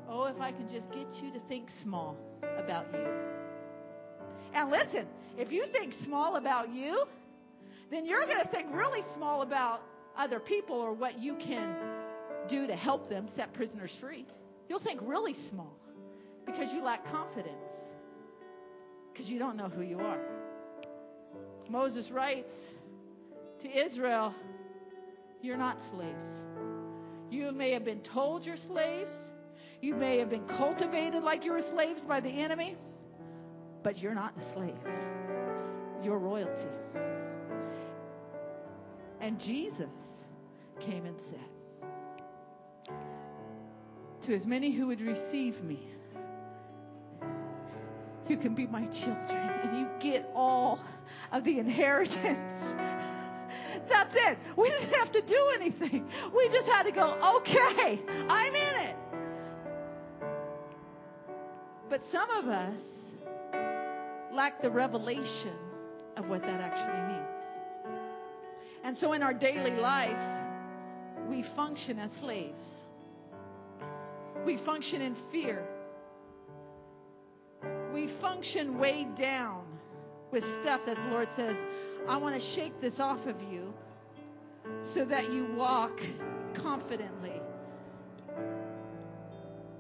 Oh, 0.09 0.25
if 0.25 0.41
I 0.41 0.53
can 0.53 0.69
just 0.69 0.91
get 0.91 1.07
you 1.23 1.31
to 1.33 1.41
think 1.49 1.69
small 1.69 2.17
about 2.57 2.87
you. 2.93 3.07
And 4.55 4.71
listen, 4.71 5.07
if 5.37 5.53
you 5.53 5.65
think 5.65 5.93
small 5.93 6.37
about 6.37 6.73
you, 6.75 7.07
then 7.91 8.07
you're 8.07 8.25
going 8.27 8.41
to 8.41 8.49
think 8.49 8.69
really 8.73 9.03
small 9.03 9.43
about 9.43 9.83
other 10.17 10.41
people 10.41 10.77
or 10.77 10.93
what 10.93 11.21
you 11.21 11.35
can 11.37 11.75
do 12.49 12.67
to 12.67 12.75
help 12.75 13.09
them 13.09 13.29
set 13.29 13.53
prisoners 13.53 13.95
free. 13.95 14.27
You'll 14.69 14.79
think 14.79 15.01
really 15.03 15.35
small 15.35 15.77
because 16.47 16.73
you 16.73 16.83
lack 16.83 17.05
confidence 17.07 17.75
because 19.13 19.31
you 19.31 19.39
don't 19.39 19.57
know 19.57 19.69
who 19.69 19.83
you 19.83 19.99
are. 20.01 20.21
Moses 21.69 22.11
writes 22.11 22.73
to 23.61 23.71
Israel, 23.71 24.35
You're 25.43 25.57
not 25.57 25.83
slaves. 25.83 26.31
You 27.31 27.53
may 27.53 27.73
have 27.73 27.85
been 27.85 28.01
told 28.01 28.47
you're 28.47 28.57
slaves. 28.57 29.13
You 29.81 29.95
may 29.95 30.19
have 30.19 30.31
been 30.31 30.47
cultivated 30.47 31.23
like 31.23 31.45
you 31.45 31.53
were 31.53 31.63
slaves 31.63 32.05
by 32.05 32.21
the 32.21 32.31
enemy, 32.31 32.77
but 33.83 33.99
you're 33.99 34.15
not 34.15 34.37
a 34.37 34.41
slave. 34.41 34.75
You're 36.03 36.19
royalty. 36.19 36.67
And 39.21 39.41
Jesus 39.41 40.25
came 40.81 41.05
and 41.05 41.21
said, 41.21 41.39
to 44.23 44.35
as 44.35 44.47
many 44.47 44.71
who 44.71 44.89
would 44.89 45.01
receive 45.01 45.63
me. 45.63 45.81
You 48.29 48.37
can 48.37 48.55
be 48.55 48.67
my 48.67 48.85
children 48.87 49.39
and 49.63 49.79
you 49.79 49.89
get 50.01 50.31
all 50.35 50.81
of 51.33 51.45
the 51.45 51.59
inheritance. 51.59 52.75
That's 53.89 54.15
it. 54.15 54.39
We 54.55 54.69
didn't 54.69 54.93
have 54.95 55.11
to 55.13 55.23
do 55.23 55.51
anything. 55.55 56.07
We 56.37 56.49
just 56.51 56.69
had 56.69 56.83
to 56.83 56.93
go, 56.93 57.37
okay, 57.39 58.01
I'm 58.29 58.55
in 58.55 58.89
it. 58.89 58.97
But 61.89 62.03
some 62.03 62.31
of 62.31 62.49
us 62.49 63.13
lack 64.33 64.61
the 64.61 64.71
revelation 64.71 65.55
of 66.17 66.29
what 66.29 66.43
that 66.43 66.61
actually 66.61 67.15
means. 67.15 67.97
And 68.85 68.97
so 68.97 69.15
in 69.15 69.23
our 69.23 69.33
daily 69.33 69.77
life, 69.77 70.45
we 71.29 71.43
function 71.43 71.99
as 71.99 72.13
slaves. 72.13 72.87
We 74.45 74.57
function 74.57 75.01
in 75.01 75.15
fear. 75.15 75.67
We 77.93 78.07
function 78.07 78.79
weighed 78.79 79.15
down 79.15 79.65
with 80.31 80.45
stuff 80.61 80.85
that 80.85 80.97
the 80.97 81.11
Lord 81.11 81.33
says, 81.33 81.57
I 82.07 82.17
want 82.19 82.35
to 82.35 82.41
shake 82.41 82.81
this 82.81 83.01
off 83.01 83.27
of 83.27 83.43
you 83.51 83.73
so 84.83 85.05
that 85.07 85.33
you 85.33 85.47
walk 85.57 86.01
confidently 86.53 87.41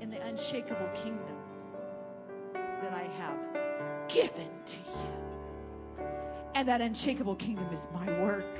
in 0.00 0.10
the 0.10 0.20
unshakable 0.22 0.88
kingdom 0.94 1.37
that 2.82 2.92
I 2.92 3.08
have 3.18 4.08
given 4.08 4.48
to 4.66 4.76
you. 4.76 6.04
And 6.54 6.68
that 6.68 6.80
unshakable 6.80 7.36
kingdom 7.36 7.68
is 7.72 7.86
my 7.92 8.06
work 8.20 8.58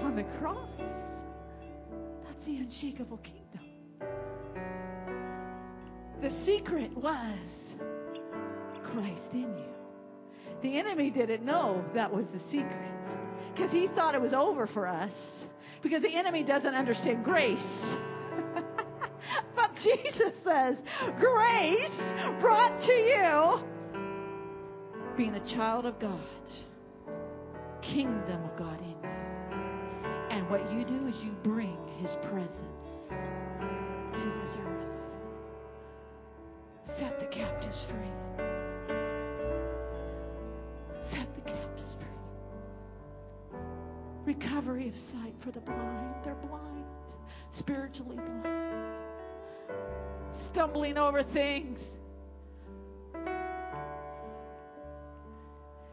on 0.00 0.16
the 0.16 0.24
cross. 0.40 0.80
That's 2.24 2.44
the 2.44 2.56
unshakable 2.56 3.18
kingdom. 3.18 3.44
The 6.20 6.30
secret 6.30 6.96
was 6.96 7.74
Christ 8.82 9.34
in 9.34 9.56
you. 9.56 9.74
The 10.62 10.78
enemy 10.78 11.10
didn't 11.10 11.44
know 11.44 11.84
that 11.94 12.12
was 12.12 12.28
the 12.28 12.38
secret 12.38 12.74
because 13.54 13.70
he 13.70 13.86
thought 13.86 14.14
it 14.14 14.22
was 14.22 14.32
over 14.32 14.66
for 14.66 14.86
us 14.86 15.44
because 15.82 16.02
the 16.02 16.14
enemy 16.14 16.42
doesn't 16.42 16.74
understand 16.74 17.24
grace. 17.24 17.94
Jesus 19.80 20.38
says, 20.38 20.82
grace 21.18 22.14
brought 22.40 22.80
to 22.80 22.92
you 22.92 23.64
being 25.16 25.34
a 25.34 25.40
child 25.40 25.86
of 25.86 25.98
God, 25.98 26.20
kingdom 27.82 28.42
of 28.44 28.56
God 28.56 28.80
in 28.80 28.90
you. 28.90 29.10
And 30.30 30.48
what 30.50 30.72
you 30.72 30.84
do 30.84 31.06
is 31.06 31.24
you 31.24 31.32
bring 31.42 31.76
his 32.00 32.16
presence 32.22 33.08
to 34.16 34.24
this 34.40 34.58
earth. 34.64 35.00
Set 36.84 37.18
the 37.18 37.26
captives 37.26 37.84
free. 37.84 38.94
Set 41.00 41.34
the 41.34 41.40
captives 41.42 41.96
free. 41.96 43.58
Recovery 44.24 44.88
of 44.88 44.96
sight 44.96 45.34
for 45.40 45.50
the 45.50 45.60
blind. 45.60 46.14
They're 46.22 46.34
blind, 46.34 46.84
spiritually 47.50 48.16
blind. 48.16 48.73
Stumbling 50.32 50.98
over 50.98 51.22
things. 51.22 51.96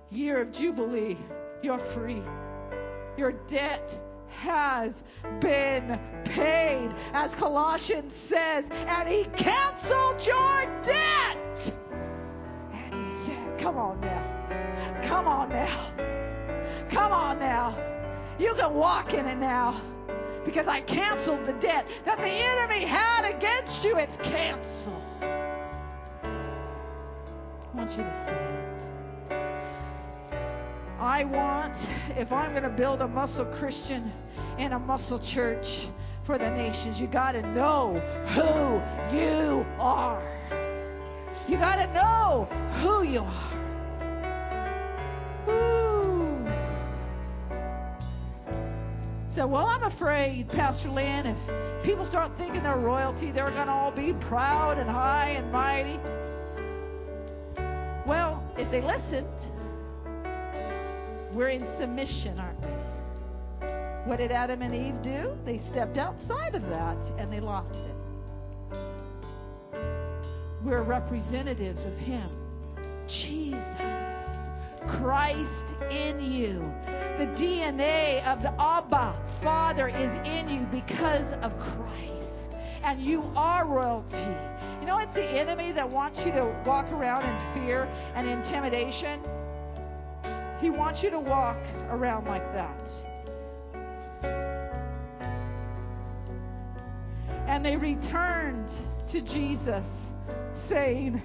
Year 0.09 0.41
of 0.41 0.51
Jubilee. 0.51 1.17
You're 1.61 1.79
free. 1.79 2.21
Your 3.17 3.33
debt 3.47 3.97
has 4.29 5.03
been 5.39 5.99
paid, 6.25 6.91
as 7.13 7.35
Colossians 7.35 8.15
says, 8.15 8.67
and 8.71 9.07
He 9.07 9.25
canceled 9.35 10.25
your 10.25 10.81
debt. 10.81 11.75
And 12.73 13.05
He 13.05 13.11
said, 13.25 13.59
Come 13.59 13.77
on 13.77 13.99
now. 14.01 15.01
Come 15.03 15.27
on 15.27 15.49
now. 15.49 15.91
Come 16.89 17.11
on 17.11 17.39
now. 17.39 17.77
You 18.39 18.55
can 18.55 18.73
walk 18.73 19.13
in 19.13 19.27
it 19.27 19.37
now 19.37 19.79
because 20.45 20.67
I 20.67 20.81
canceled 20.81 21.45
the 21.45 21.53
debt 21.53 21.87
that 22.05 22.17
the 22.17 22.27
enemy 22.27 22.85
had 22.85 23.25
against 23.25 23.83
you. 23.83 23.97
It's 23.97 24.17
canceled. 24.17 25.01
I 25.21 26.27
want 27.73 27.91
you 27.91 28.03
to 28.03 28.23
stand. 28.23 28.81
I 30.99 31.23
want, 31.23 31.87
if 32.15 32.31
I'm 32.31 32.51
going 32.51 32.63
to 32.63 32.69
build 32.69 33.01
a 33.01 33.07
muscle 33.07 33.45
Christian 33.45 34.11
and 34.57 34.73
a 34.73 34.79
muscle 34.79 35.17
church 35.17 35.87
for 36.21 36.37
the 36.37 36.49
nations, 36.51 37.01
you 37.01 37.07
got 37.07 37.31
to 37.31 37.41
know 37.53 37.95
who 38.27 39.15
you 39.15 39.65
are. 39.79 40.21
You 41.47 41.57
got 41.57 41.77
to 41.77 41.91
know 41.93 42.45
who 42.81 43.03
you 43.03 43.21
are. 43.21 43.60
So, 49.31 49.47
well, 49.47 49.65
I'm 49.65 49.83
afraid, 49.83 50.49
Pastor 50.49 50.89
Lynn, 50.89 51.25
if 51.25 51.37
people 51.83 52.05
start 52.05 52.35
thinking 52.37 52.63
they're 52.63 52.75
royalty, 52.75 53.31
they're 53.31 53.49
going 53.49 53.67
to 53.67 53.71
all 53.71 53.89
be 53.89 54.11
proud 54.11 54.77
and 54.77 54.89
high 54.89 55.29
and 55.29 55.49
mighty. 55.53 56.01
Well, 58.05 58.43
if 58.57 58.69
they 58.69 58.81
listened, 58.81 59.29
we're 61.31 61.47
in 61.47 61.65
submission, 61.65 62.37
aren't 62.41 62.59
we? 62.65 62.71
What 64.03 64.17
did 64.17 64.33
Adam 64.33 64.61
and 64.63 64.75
Eve 64.75 65.01
do? 65.01 65.37
They 65.45 65.57
stepped 65.57 65.97
outside 65.97 66.53
of 66.53 66.67
that 66.67 66.97
and 67.17 67.31
they 67.31 67.39
lost 67.39 67.85
it. 67.85 67.95
We're 70.61 70.83
representatives 70.83 71.85
of 71.85 71.97
Him. 71.97 72.29
Jesus, 73.07 74.40
Christ 74.87 75.67
in 75.89 76.19
you. 76.19 76.73
The 77.17 77.27
DNA 77.27 78.25
of 78.25 78.41
the 78.41 78.53
Abba 78.59 79.15
Father 79.41 79.87
is 79.87 80.13
in 80.27 80.49
you 80.49 80.61
because 80.71 81.33
of 81.41 81.57
Christ. 81.59 82.53
And 82.83 83.03
you 83.03 83.31
are 83.35 83.65
royalty. 83.65 84.35
You 84.79 84.87
know, 84.87 84.97
it's 84.97 85.13
the 85.13 85.25
enemy 85.25 85.71
that 85.73 85.87
wants 85.87 86.25
you 86.25 86.31
to 86.31 86.45
walk 86.65 86.91
around 86.91 87.23
in 87.23 87.39
fear 87.53 87.87
and 88.15 88.27
intimidation. 88.27 89.21
He 90.59 90.69
wants 90.69 91.03
you 91.03 91.09
to 91.11 91.19
walk 91.19 91.59
around 91.89 92.27
like 92.27 92.51
that. 92.53 92.91
And 97.47 97.65
they 97.65 97.75
returned 97.75 98.71
to 99.09 99.21
Jesus, 99.21 100.07
saying, 100.53 101.21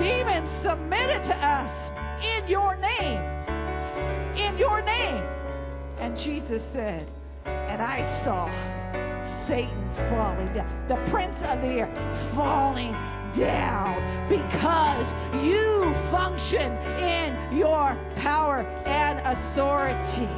Demons 0.00 0.48
submitted 0.48 1.22
to 1.24 1.36
us 1.44 1.92
in 2.24 2.48
your 2.48 2.74
name. 2.76 3.20
In 4.34 4.56
your 4.56 4.80
name. 4.80 5.22
And 5.98 6.16
Jesus 6.16 6.64
said, 6.64 7.06
And 7.44 7.82
I 7.82 8.02
saw 8.02 8.50
Satan 9.46 9.90
falling 10.08 10.50
down, 10.54 10.88
the 10.88 10.96
prince 11.10 11.42
of 11.42 11.60
the 11.60 11.80
air 11.80 11.94
falling 12.32 12.92
down 13.34 13.94
because 14.30 15.12
you 15.44 15.92
function 16.10 16.72
in 17.02 17.58
your 17.58 17.94
power 18.16 18.60
and 18.86 19.20
authority. 19.26 20.28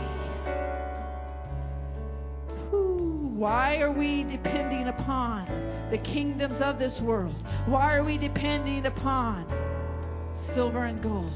Why 2.73 3.81
are 3.81 3.93
we 3.93 4.25
depending 4.25 4.89
upon 4.89 5.47
the 5.93 5.99
kingdoms 5.99 6.61
of 6.63 6.79
this 6.79 7.03
world? 7.03 7.35
Why 7.67 7.95
are 7.95 8.03
we 8.03 8.17
depending 8.17 8.87
upon 8.87 9.45
silver 10.35 10.85
and 10.85 11.03
gold 11.03 11.31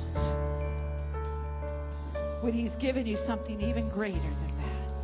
when 2.41 2.55
He's 2.55 2.75
given 2.77 3.05
you 3.05 3.19
something 3.19 3.61
even 3.61 3.91
greater 3.91 4.19
than 4.19 4.53
that? 4.63 5.03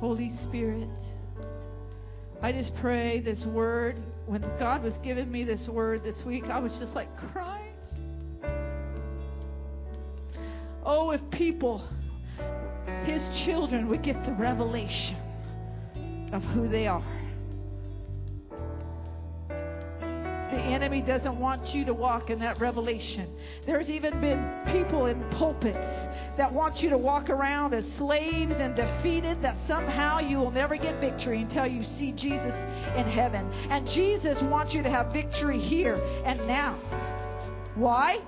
Holy 0.00 0.28
Spirit. 0.28 0.88
I 2.42 2.50
just 2.50 2.74
pray 2.74 3.20
this 3.20 3.46
word. 3.46 3.94
When 4.26 4.40
God 4.58 4.82
was 4.82 4.98
giving 4.98 5.30
me 5.30 5.44
this 5.44 5.68
word 5.68 6.02
this 6.02 6.24
week, 6.24 6.50
I 6.50 6.58
was 6.58 6.80
just 6.80 6.96
like 6.96 7.16
crying. 7.16 7.62
Oh, 10.84 11.12
if 11.12 11.30
people, 11.30 11.80
his 13.04 13.28
children, 13.36 13.88
would 13.88 14.02
get 14.02 14.24
the 14.24 14.32
revelation 14.32 15.16
of 16.32 16.44
who 16.44 16.68
they 16.68 16.86
are. 16.86 17.04
The 19.48 20.60
enemy 20.60 21.00
doesn't 21.00 21.38
want 21.38 21.74
you 21.74 21.82
to 21.86 21.94
walk 21.94 22.28
in 22.28 22.38
that 22.40 22.60
revelation. 22.60 23.26
There's 23.64 23.90
even 23.90 24.20
been 24.20 24.52
people 24.66 25.06
in 25.06 25.22
pulpits 25.30 26.08
that 26.36 26.52
want 26.52 26.82
you 26.82 26.90
to 26.90 26.98
walk 26.98 27.30
around 27.30 27.72
as 27.72 27.90
slaves 27.90 28.56
and 28.56 28.76
defeated, 28.76 29.40
that 29.40 29.56
somehow 29.56 30.18
you 30.18 30.38
will 30.38 30.50
never 30.50 30.76
get 30.76 31.00
victory 31.00 31.40
until 31.40 31.66
you 31.66 31.80
see 31.80 32.12
Jesus 32.12 32.66
in 32.96 33.06
heaven. 33.06 33.50
And 33.70 33.88
Jesus 33.88 34.42
wants 34.42 34.74
you 34.74 34.82
to 34.82 34.90
have 34.90 35.10
victory 35.10 35.58
here 35.58 35.98
and 36.26 36.38
now. 36.46 36.74
Why? 37.74 38.20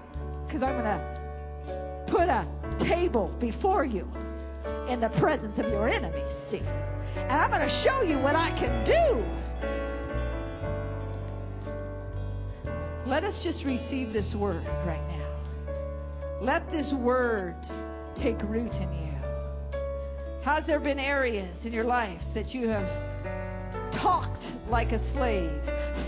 Because 0.46 0.62
I'm 0.62 0.78
going 0.78 0.84
to 0.84 2.04
put 2.06 2.30
a 2.30 2.46
table 2.78 3.28
before 3.38 3.84
you 3.84 4.10
in 4.88 5.00
the 5.00 5.08
presence 5.10 5.58
of 5.58 5.68
your 5.68 5.88
enemies. 5.88 6.32
See? 6.32 6.62
And 7.16 7.32
I'm 7.32 7.50
going 7.50 7.62
to 7.62 7.68
show 7.68 8.02
you 8.02 8.18
what 8.18 8.36
I 8.36 8.50
can 8.52 8.84
do. 8.84 9.24
Let 13.06 13.24
us 13.24 13.42
just 13.42 13.64
receive 13.64 14.12
this 14.12 14.34
word 14.34 14.66
right 14.86 15.02
now. 15.08 15.26
Let 16.40 16.68
this 16.68 16.92
word 16.92 17.56
take 18.14 18.42
root 18.42 18.74
in 18.80 18.92
you. 18.92 19.80
Has 20.42 20.66
there 20.66 20.80
been 20.80 20.98
areas 20.98 21.64
in 21.64 21.72
your 21.72 21.84
life 21.84 22.24
that 22.34 22.54
you 22.54 22.68
have 22.68 22.90
talked 23.90 24.54
like 24.68 24.92
a 24.92 24.98
slave, 24.98 25.62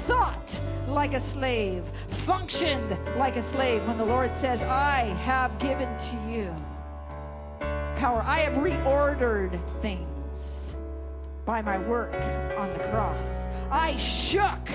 thought 0.06 0.60
like 0.88 1.14
a 1.14 1.20
slave, 1.20 1.84
functioned 2.08 2.98
like 3.16 3.36
a 3.36 3.42
slave 3.42 3.86
when 3.86 3.96
the 3.96 4.04
Lord 4.04 4.32
says, 4.32 4.60
I 4.62 5.04
have 5.24 5.58
given 5.58 5.88
to 5.98 6.16
you 6.30 6.54
power? 7.96 8.22
I 8.24 8.40
have 8.40 8.54
reordered 8.54 9.58
things 9.80 10.74
by 11.44 11.62
my 11.62 11.78
work 11.78 12.14
on 12.56 12.70
the 12.70 12.78
cross. 12.90 13.46
I 13.70 13.96
shook 13.96 14.68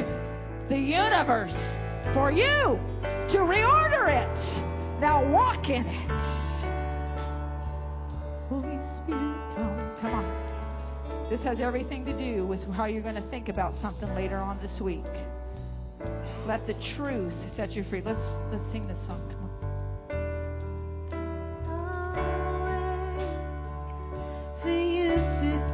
the 0.69 0.77
universe 0.77 1.77
for 2.13 2.31
you 2.31 2.79
to 3.27 3.37
reorder 3.37 4.07
it. 4.07 4.63
Now 4.99 5.23
walk 5.31 5.69
in 5.69 5.85
it. 5.85 6.21
Holy 8.49 8.79
Spirit, 8.95 9.35
come. 9.57 9.91
Come 9.97 10.13
on. 10.13 10.41
This 11.29 11.43
has 11.43 11.61
everything 11.61 12.05
to 12.05 12.13
do 12.13 12.45
with 12.45 12.69
how 12.73 12.85
you're 12.85 13.01
going 13.01 13.15
to 13.15 13.21
think 13.21 13.47
about 13.47 13.73
something 13.73 14.13
later 14.15 14.37
on 14.37 14.59
this 14.59 14.81
week. 14.81 15.05
Let 16.45 16.65
the 16.67 16.73
truth 16.75 17.49
set 17.49 17.75
you 17.75 17.83
free. 17.83 18.01
Let's 18.01 18.25
let's 18.51 18.69
sing 18.69 18.87
this 18.87 18.99
song. 18.99 19.40
You 25.43 25.70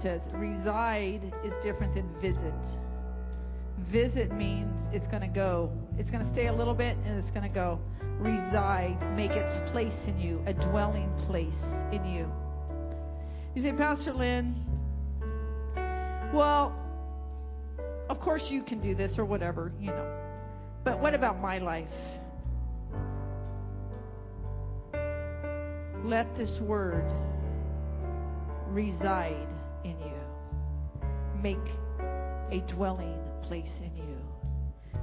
says. 0.00 0.28
Reside 0.34 1.32
is 1.44 1.56
different 1.58 1.94
than 1.94 2.08
visit. 2.20 2.78
Visit 3.78 4.32
means 4.32 4.88
it's 4.92 5.06
going 5.06 5.22
to 5.22 5.28
go. 5.28 5.70
It's 5.98 6.10
going 6.10 6.22
to 6.22 6.28
stay 6.28 6.46
a 6.46 6.52
little 6.52 6.74
bit 6.74 6.96
and 7.04 7.18
it's 7.18 7.30
going 7.30 7.46
to 7.46 7.54
go. 7.54 7.78
Reside, 8.18 8.98
make 9.16 9.32
its 9.32 9.60
place 9.70 10.08
in 10.08 10.18
you, 10.18 10.42
a 10.46 10.54
dwelling 10.54 11.12
place 11.18 11.74
in 11.92 12.04
you. 12.04 12.30
You 13.54 13.62
say, 13.62 13.72
Pastor 13.72 14.12
Lynn, 14.12 14.54
well, 16.32 16.74
of 18.08 18.20
course 18.20 18.50
you 18.50 18.62
can 18.62 18.80
do 18.80 18.94
this 18.94 19.18
or 19.18 19.24
whatever, 19.24 19.72
you 19.80 19.88
know. 19.88 20.16
But 20.84 20.98
what 21.00 21.14
about 21.14 21.40
my 21.40 21.58
life? 21.58 21.88
Let 26.04 26.34
this 26.34 26.60
word 26.60 27.04
reside 28.68 29.48
in 29.84 29.98
you. 30.00 30.20
Make 31.42 31.58
a 32.50 32.60
dwelling 32.66 33.18
place 33.42 33.80
in 33.84 33.94
you. 33.96 34.16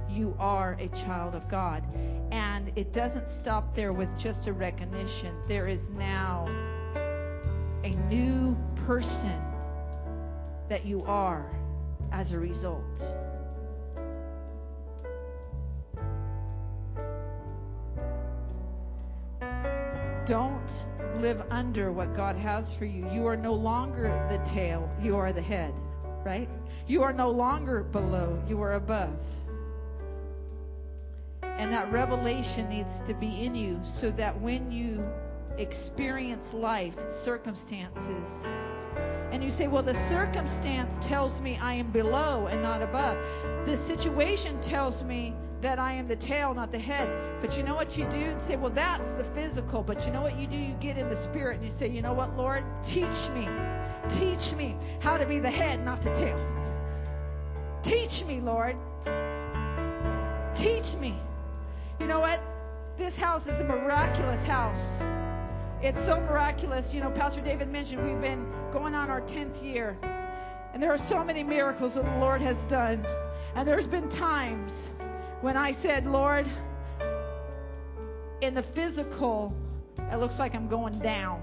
You 0.08 0.34
are 0.38 0.76
a 0.78 0.88
child 0.88 1.34
of 1.34 1.48
God. 1.48 1.84
And 2.30 2.70
it 2.76 2.92
doesn't 2.92 3.28
stop 3.28 3.74
there 3.74 3.92
with 3.92 4.16
just 4.18 4.46
a 4.46 4.52
recognition. 4.52 5.34
There 5.46 5.66
is 5.66 5.90
now 5.90 6.46
a 7.84 7.90
new 8.08 8.56
person 8.86 9.40
that 10.68 10.84
you 10.84 11.02
are 11.04 11.50
as 12.12 12.32
a 12.32 12.38
result. 12.38 12.84
Don't 20.26 20.84
live 21.20 21.42
under 21.50 21.92
what 21.92 22.14
God 22.14 22.36
has 22.36 22.72
for 22.72 22.84
you. 22.84 23.08
You 23.10 23.26
are 23.26 23.36
no 23.36 23.52
longer 23.52 24.26
the 24.30 24.38
tail, 24.50 24.90
you 25.02 25.16
are 25.16 25.32
the 25.32 25.42
head, 25.42 25.74
right? 26.24 26.48
You 26.86 27.02
are 27.02 27.12
no 27.12 27.30
longer 27.30 27.82
below, 27.82 28.42
you 28.48 28.62
are 28.62 28.74
above. 28.74 29.18
And 31.42 31.72
that 31.72 31.90
revelation 31.92 32.68
needs 32.68 33.00
to 33.02 33.14
be 33.14 33.44
in 33.44 33.54
you 33.54 33.80
so 33.82 34.10
that 34.12 34.40
when 34.40 34.70
you 34.70 35.04
experience 35.58 36.54
life, 36.54 36.96
circumstances, 37.22 38.46
and 39.32 39.44
you 39.44 39.50
say, 39.50 39.68
well, 39.68 39.82
the 39.82 39.94
circumstance 40.08 40.98
tells 41.04 41.40
me 41.40 41.58
I 41.60 41.74
am 41.74 41.90
below 41.90 42.46
and 42.46 42.62
not 42.62 42.80
above. 42.80 43.18
The 43.66 43.76
situation 43.76 44.60
tells 44.60 45.02
me 45.02 45.34
that 45.60 45.78
I 45.78 45.92
am 45.92 46.06
the 46.06 46.16
tail, 46.16 46.54
not 46.54 46.70
the 46.70 46.78
head. 46.78 47.08
But 47.40 47.56
you 47.56 47.62
know 47.62 47.74
what 47.74 47.96
you 47.96 48.04
do? 48.06 48.18
And 48.18 48.40
say, 48.40 48.56
well, 48.56 48.70
that's 48.70 49.10
the 49.12 49.24
physical. 49.24 49.82
But 49.82 50.06
you 50.06 50.12
know 50.12 50.22
what 50.22 50.38
you 50.38 50.46
do? 50.46 50.56
You 50.56 50.74
get 50.74 50.98
in 50.98 51.08
the 51.08 51.16
spirit 51.16 51.56
and 51.56 51.64
you 51.64 51.70
say, 51.70 51.88
you 51.88 52.02
know 52.02 52.12
what, 52.12 52.36
Lord? 52.36 52.64
Teach 52.84 53.28
me. 53.34 53.48
Teach 54.08 54.52
me 54.54 54.76
how 55.00 55.16
to 55.16 55.26
be 55.26 55.38
the 55.38 55.50
head, 55.50 55.84
not 55.84 56.02
the 56.02 56.14
tail. 56.14 56.38
Teach 57.82 58.24
me, 58.24 58.40
Lord. 58.40 58.76
Teach 60.54 60.94
me. 60.96 61.16
You 62.00 62.06
know 62.06 62.20
what? 62.20 62.40
This 62.96 63.16
house 63.16 63.46
is 63.46 63.60
a 63.60 63.64
miraculous 63.64 64.42
house. 64.44 65.02
It's 65.82 66.04
so 66.04 66.20
miraculous. 66.20 66.92
You 66.92 67.00
know, 67.00 67.10
Pastor 67.10 67.40
David 67.40 67.68
mentioned 67.70 68.04
we've 68.04 68.20
been 68.20 68.46
going 68.72 68.94
on 68.94 69.10
our 69.10 69.20
10th 69.20 69.62
year. 69.62 69.96
And 70.72 70.82
there 70.82 70.92
are 70.92 70.98
so 70.98 71.24
many 71.24 71.42
miracles 71.42 71.94
that 71.94 72.04
the 72.04 72.18
Lord 72.18 72.40
has 72.42 72.64
done. 72.64 73.04
And 73.54 73.66
there's 73.66 73.86
been 73.86 74.08
times 74.08 74.90
when 75.40 75.56
I 75.56 75.72
said, 75.72 76.06
Lord, 76.06 76.46
in 78.40 78.54
the 78.54 78.62
physical, 78.62 79.54
it 80.10 80.16
looks 80.16 80.38
like 80.38 80.54
I'm 80.54 80.68
going 80.68 80.98
down. 80.98 81.42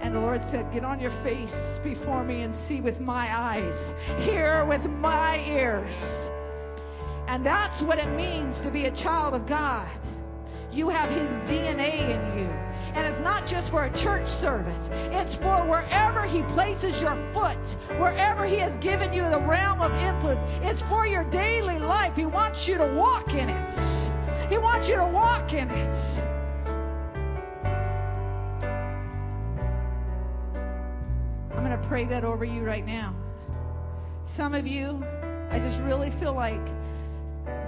And 0.00 0.14
the 0.14 0.20
Lord 0.20 0.44
said, 0.44 0.72
Get 0.72 0.84
on 0.84 1.00
your 1.00 1.10
face 1.10 1.80
before 1.82 2.24
me 2.24 2.42
and 2.42 2.54
see 2.54 2.80
with 2.80 3.00
my 3.00 3.36
eyes, 3.36 3.94
hear 4.18 4.64
with 4.64 4.88
my 4.88 5.44
ears. 5.48 6.30
And 7.26 7.44
that's 7.44 7.82
what 7.82 7.98
it 7.98 8.08
means 8.16 8.60
to 8.60 8.70
be 8.70 8.86
a 8.86 8.90
child 8.90 9.34
of 9.34 9.46
God. 9.46 9.86
You 10.72 10.88
have 10.88 11.10
His 11.10 11.36
DNA 11.48 12.10
in 12.10 12.38
you. 12.38 12.67
And 12.94 13.06
it's 13.06 13.20
not 13.20 13.46
just 13.46 13.70
for 13.70 13.84
a 13.84 13.92
church 13.92 14.26
service, 14.26 14.90
it's 14.92 15.36
for 15.36 15.56
wherever 15.66 16.24
He 16.24 16.42
places 16.54 17.00
your 17.00 17.16
foot, 17.32 17.58
wherever 17.98 18.44
He 18.44 18.56
has 18.56 18.76
given 18.76 19.12
you 19.12 19.22
the 19.30 19.40
realm 19.40 19.80
of 19.80 19.92
influence. 19.92 20.42
It's 20.62 20.82
for 20.82 21.06
your 21.06 21.24
daily 21.24 21.78
life. 21.78 22.16
He 22.16 22.26
wants 22.26 22.66
you 22.66 22.78
to 22.78 22.86
walk 22.94 23.34
in 23.34 23.48
it. 23.48 24.10
He 24.48 24.58
wants 24.58 24.88
you 24.88 24.96
to 24.96 25.06
walk 25.06 25.52
in 25.52 25.70
it. 25.70 26.24
I'm 31.54 31.64
going 31.64 31.78
to 31.78 31.88
pray 31.88 32.04
that 32.06 32.24
over 32.24 32.44
you 32.44 32.62
right 32.62 32.86
now. 32.86 33.14
Some 34.24 34.54
of 34.54 34.66
you, 34.66 35.04
I 35.50 35.58
just 35.58 35.80
really 35.82 36.10
feel 36.10 36.32
like 36.32 36.64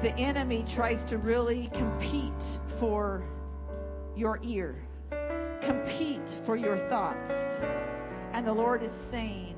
the 0.02 0.14
enemy 0.16 0.64
tries 0.66 1.04
to 1.06 1.18
really 1.18 1.68
compete 1.72 2.58
for 2.78 3.22
your 4.16 4.38
ear, 4.42 4.76
compete 5.60 6.28
for 6.44 6.56
your 6.56 6.76
thoughts. 6.76 7.60
And 8.32 8.46
the 8.46 8.52
Lord 8.52 8.82
is 8.82 8.92
saying, 8.92 9.56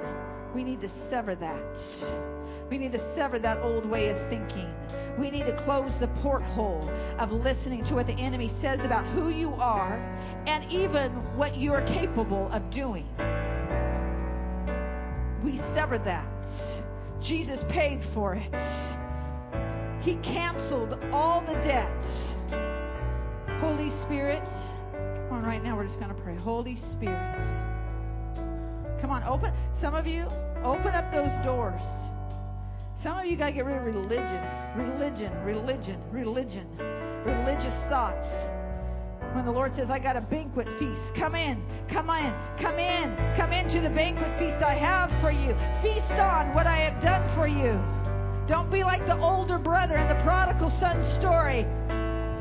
we 0.54 0.64
need 0.64 0.80
to 0.80 0.88
sever 0.88 1.34
that. 1.36 1.78
We 2.68 2.78
need 2.78 2.92
to 2.92 2.98
sever 2.98 3.38
that 3.38 3.58
old 3.58 3.84
way 3.84 4.08
of 4.08 4.18
thinking. 4.28 4.72
We 5.18 5.30
need 5.30 5.46
to 5.46 5.52
close 5.52 5.98
the 5.98 6.08
porthole 6.08 6.90
of 7.18 7.32
listening 7.32 7.84
to 7.84 7.94
what 7.94 8.06
the 8.06 8.14
enemy 8.14 8.48
says 8.48 8.82
about 8.84 9.04
who 9.06 9.28
you 9.28 9.54
are 9.54 9.98
and 10.46 10.64
even 10.72 11.10
what 11.36 11.58
you're 11.58 11.82
capable 11.82 12.48
of 12.52 12.68
doing. 12.70 13.06
We 15.42 15.56
sever 15.56 15.98
that. 15.98 16.48
Jesus 17.20 17.64
paid 17.68 18.02
for 18.02 18.34
it. 18.34 18.58
He 20.00 20.14
canceled 20.16 20.98
all 21.12 21.40
the 21.42 21.54
debt. 21.56 22.34
Holy 23.60 23.90
Spirit, 23.90 24.48
right 25.40 25.62
now 25.62 25.76
we're 25.76 25.84
just 25.84 25.98
going 25.98 26.14
to 26.14 26.20
pray. 26.20 26.36
Holy 26.36 26.76
Spirit, 26.76 27.46
come 29.00 29.10
on, 29.10 29.24
open. 29.24 29.52
Some 29.72 29.94
of 29.94 30.06
you, 30.06 30.26
open 30.62 30.94
up 30.94 31.10
those 31.12 31.32
doors. 31.44 31.82
Some 32.94 33.18
of 33.18 33.24
you 33.26 33.36
got 33.36 33.46
to 33.46 33.52
get 33.52 33.64
rid 33.64 33.76
of 33.76 33.84
religion, 33.84 34.44
religion, 34.76 35.32
religion, 35.44 35.98
religion, 36.10 36.66
religious 37.24 37.76
thoughts. 37.84 38.44
When 39.32 39.44
the 39.46 39.50
Lord 39.50 39.74
says, 39.74 39.88
I 39.88 39.98
got 39.98 40.16
a 40.16 40.20
banquet 40.20 40.70
feast, 40.70 41.14
come 41.14 41.34
in, 41.34 41.64
come 41.88 42.10
in, 42.10 42.34
come 42.59 42.78
in, 42.78 43.16
come 43.34 43.52
into 43.52 43.80
the 43.80 43.88
banquet 43.88 44.38
feast 44.38 44.62
I 44.62 44.74
have 44.74 45.10
for 45.20 45.30
you. 45.30 45.56
Feast 45.80 46.18
on 46.18 46.52
what 46.54 46.66
I 46.66 46.76
have 46.76 47.02
done 47.02 47.26
for 47.28 47.46
you. 47.46 47.82
Don't 48.46 48.70
be 48.70 48.84
like 48.84 49.06
the 49.06 49.18
older 49.18 49.59
brother 49.59 49.96
in 49.96 50.09
the 50.09 50.16
prodigal 50.16 50.68
son 50.68 51.02
story, 51.02 51.64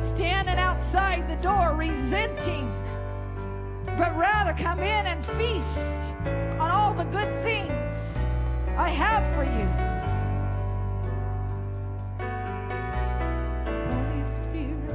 standing 0.01 0.57
outside 0.57 1.30
the 1.30 1.41
door 1.41 1.76
resenting, 1.76 2.69
but 3.85 4.15
rather 4.17 4.53
come 4.53 4.79
in 4.79 5.05
and 5.07 5.25
feast 5.25 6.13
on 6.59 6.71
all 6.71 6.93
the 6.93 7.03
good 7.05 7.29
things 7.43 7.71
I 8.77 8.89
have 8.89 9.23
for 9.35 9.43
you. 9.43 9.67
Holy 13.77 14.25
Spirit, 14.25 14.91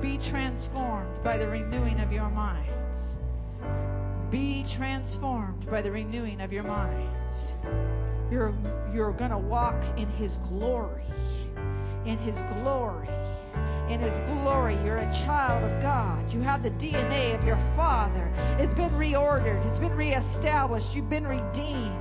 be 0.00 0.18
transformed 0.18 1.22
by 1.24 1.38
the 1.38 1.48
renewing 1.48 2.00
of 2.00 2.12
your 2.12 2.30
minds. 2.30 3.18
Be 4.30 4.64
transformed 4.68 5.70
by 5.70 5.82
the 5.82 5.90
renewing 5.90 6.40
of 6.40 6.52
your 6.52 6.64
minds. 6.64 7.54
You're, 8.30 8.54
you're 8.94 9.12
going 9.12 9.30
to 9.30 9.38
walk 9.38 9.82
in 9.96 10.08
His 10.10 10.38
glory. 10.48 11.02
In 12.08 12.16
His 12.16 12.40
glory. 12.54 13.06
In 13.90 14.00
His 14.00 14.18
glory. 14.20 14.78
You're 14.82 14.96
a 14.96 15.12
child 15.12 15.62
of 15.62 15.82
God. 15.82 16.32
You 16.32 16.40
have 16.40 16.62
the 16.62 16.70
DNA 16.70 17.34
of 17.34 17.44
your 17.44 17.58
Father. 17.76 18.32
It's 18.58 18.72
been 18.72 18.88
reordered, 18.92 19.62
it's 19.66 19.78
been 19.78 19.94
reestablished. 19.94 20.96
You've 20.96 21.10
been 21.10 21.26
redeemed. 21.26 21.94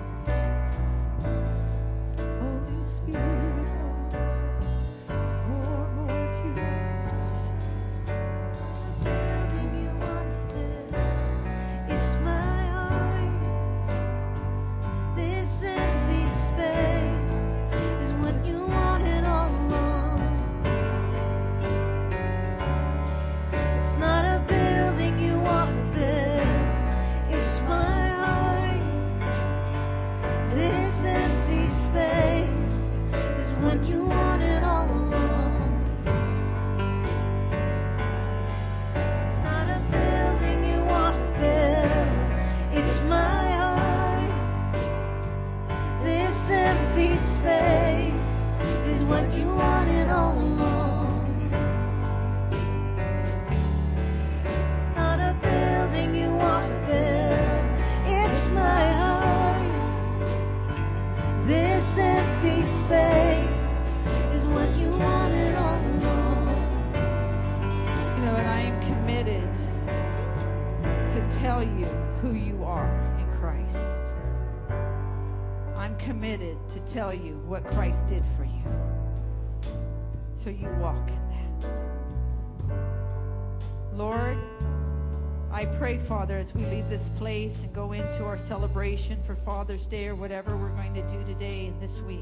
Father, 86.08 86.38
as 86.38 86.54
we 86.56 86.66
leave 86.68 86.90
this 86.90 87.10
place 87.18 87.64
and 87.64 87.74
go 87.74 87.92
into 87.92 88.24
our 88.24 88.38
celebration 88.38 89.22
for 89.24 89.36
Father's 89.36 89.86
Day 89.86 90.08
or 90.08 90.16
whatever 90.16 90.56
we're 90.56 90.70
going 90.70 90.94
to 90.94 91.02
do 91.02 91.22
today 91.26 91.66
and 91.66 91.82
this 91.82 92.00
week, 92.00 92.22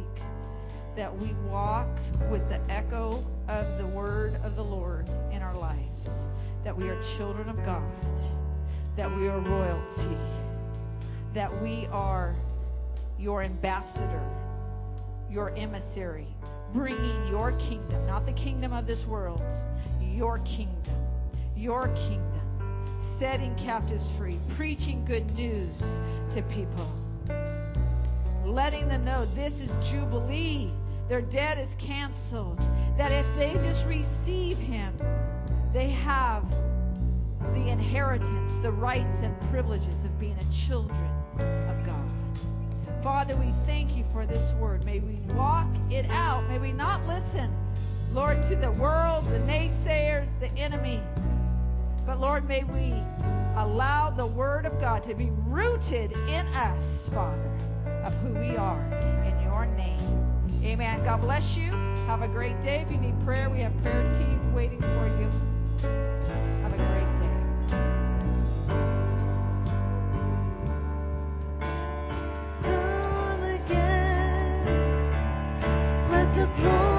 that 0.95 1.16
we 1.16 1.34
walk 1.48 1.88
with 2.32 2.49
the 2.49 2.60
echo 2.68 3.24
of 3.48 3.78
the 3.78 3.86
word 3.86 4.40
of 4.44 4.56
the 4.56 4.64
Lord 4.64 5.07
in 5.32 5.44
our 5.44 5.56
lives, 5.56 6.26
that 6.64 6.76
we 6.76 6.90
are 6.90 6.99
children 7.16 7.48
of 7.48 7.64
God, 7.64 7.84
that 8.95 9.16
we 9.18 9.28
are 9.28 9.38
royalty, 9.38 10.18
that 11.36 11.62
we 11.62 11.86
are 11.91 12.36
your 13.20 13.44
ambassador, 13.44 14.24
your 15.30 15.56
emissary, 15.56 16.26
bringing 16.74 17.28
your 17.28 17.52
kingdom, 17.60 18.03
not 18.07 18.26
the 18.26 18.34
kingdom 18.34 18.74
of 18.74 18.88
this 18.88 19.06
world, 19.06 19.44
your 20.02 20.40
kingdom, 20.40 20.95
your 21.56 21.90
kingdom, 21.90 22.35
setting 23.17 23.55
captives 23.55 24.11
free, 24.11 24.37
preaching 24.49 25.05
good 25.05 25.29
news 25.35 25.81
to 26.31 26.41
people, 26.43 26.89
letting 28.45 28.87
them 28.89 29.05
know 29.05 29.25
this 29.33 29.61
is 29.61 29.75
Jubilee. 29.89 30.69
Their 31.07 31.21
debt 31.21 31.57
is 31.57 31.75
canceled. 31.75 32.59
That 32.97 33.11
if 33.11 33.25
they 33.37 33.53
just 33.65 33.85
receive 33.85 34.57
Him, 34.57 34.93
they 35.71 35.89
have 35.89 36.43
the 37.53 37.69
inheritance, 37.69 38.51
the 38.61 38.71
rights 38.71 39.21
and 39.21 39.39
privileges 39.49 40.03
of 40.03 40.19
being 40.19 40.37
a 40.37 40.53
children 40.53 41.09
of 41.39 41.85
God. 41.85 42.09
Father, 43.03 43.35
we 43.37 43.53
thank 43.65 43.95
you 43.95 44.03
for 44.11 44.25
this 44.25 44.53
word. 44.55 44.83
May 44.83 44.99
we 44.99 45.19
walk 45.35 45.67
it 45.91 46.09
out. 46.09 46.47
May 46.49 46.57
we 46.57 46.73
not 46.73 47.05
listen, 47.07 47.53
Lord, 48.11 48.41
to 48.43 48.55
the 48.55 48.71
world, 48.71 49.25
the 49.25 49.39
naysayers, 49.39 50.27
the 50.39 50.49
enemy. 50.57 51.01
But 52.06 52.19
Lord, 52.19 52.48
may 52.48 52.64
we 52.64 52.94
allow 53.56 54.11
the 54.11 54.26
Word 54.26 54.65
of 54.65 54.80
God 54.80 55.03
to 55.06 55.15
be 55.15 55.32
rooted 55.48 56.11
in 56.30 56.45
us, 56.48 57.10
Father, 57.11 57.49
of 58.03 58.14
who 58.18 58.34
we 58.34 58.56
are 58.57 58.80
in 59.26 59.41
your 59.44 59.65
name. 59.65 59.99
Amen. 60.64 61.03
God 61.03 61.22
bless 61.22 61.57
you. 61.57 61.72
Have 62.06 62.22
a 62.22 62.27
great 62.27 62.61
day. 62.61 62.82
If 62.82 62.91
you 62.91 62.98
need 62.98 63.19
prayer, 63.22 63.49
we 63.49 63.60
have 63.60 63.76
prayer 63.82 64.03
team 64.14 64.53
waiting 64.53 64.82
for 64.82 65.07
you. 65.19 65.30
Have 66.61 66.73
a 66.73 66.77
great 66.77 67.22
day. 67.22 67.36
Come 72.61 73.44
again, 73.44 75.11
let 76.11 76.36
the 76.36 76.45
glory. 76.61 76.94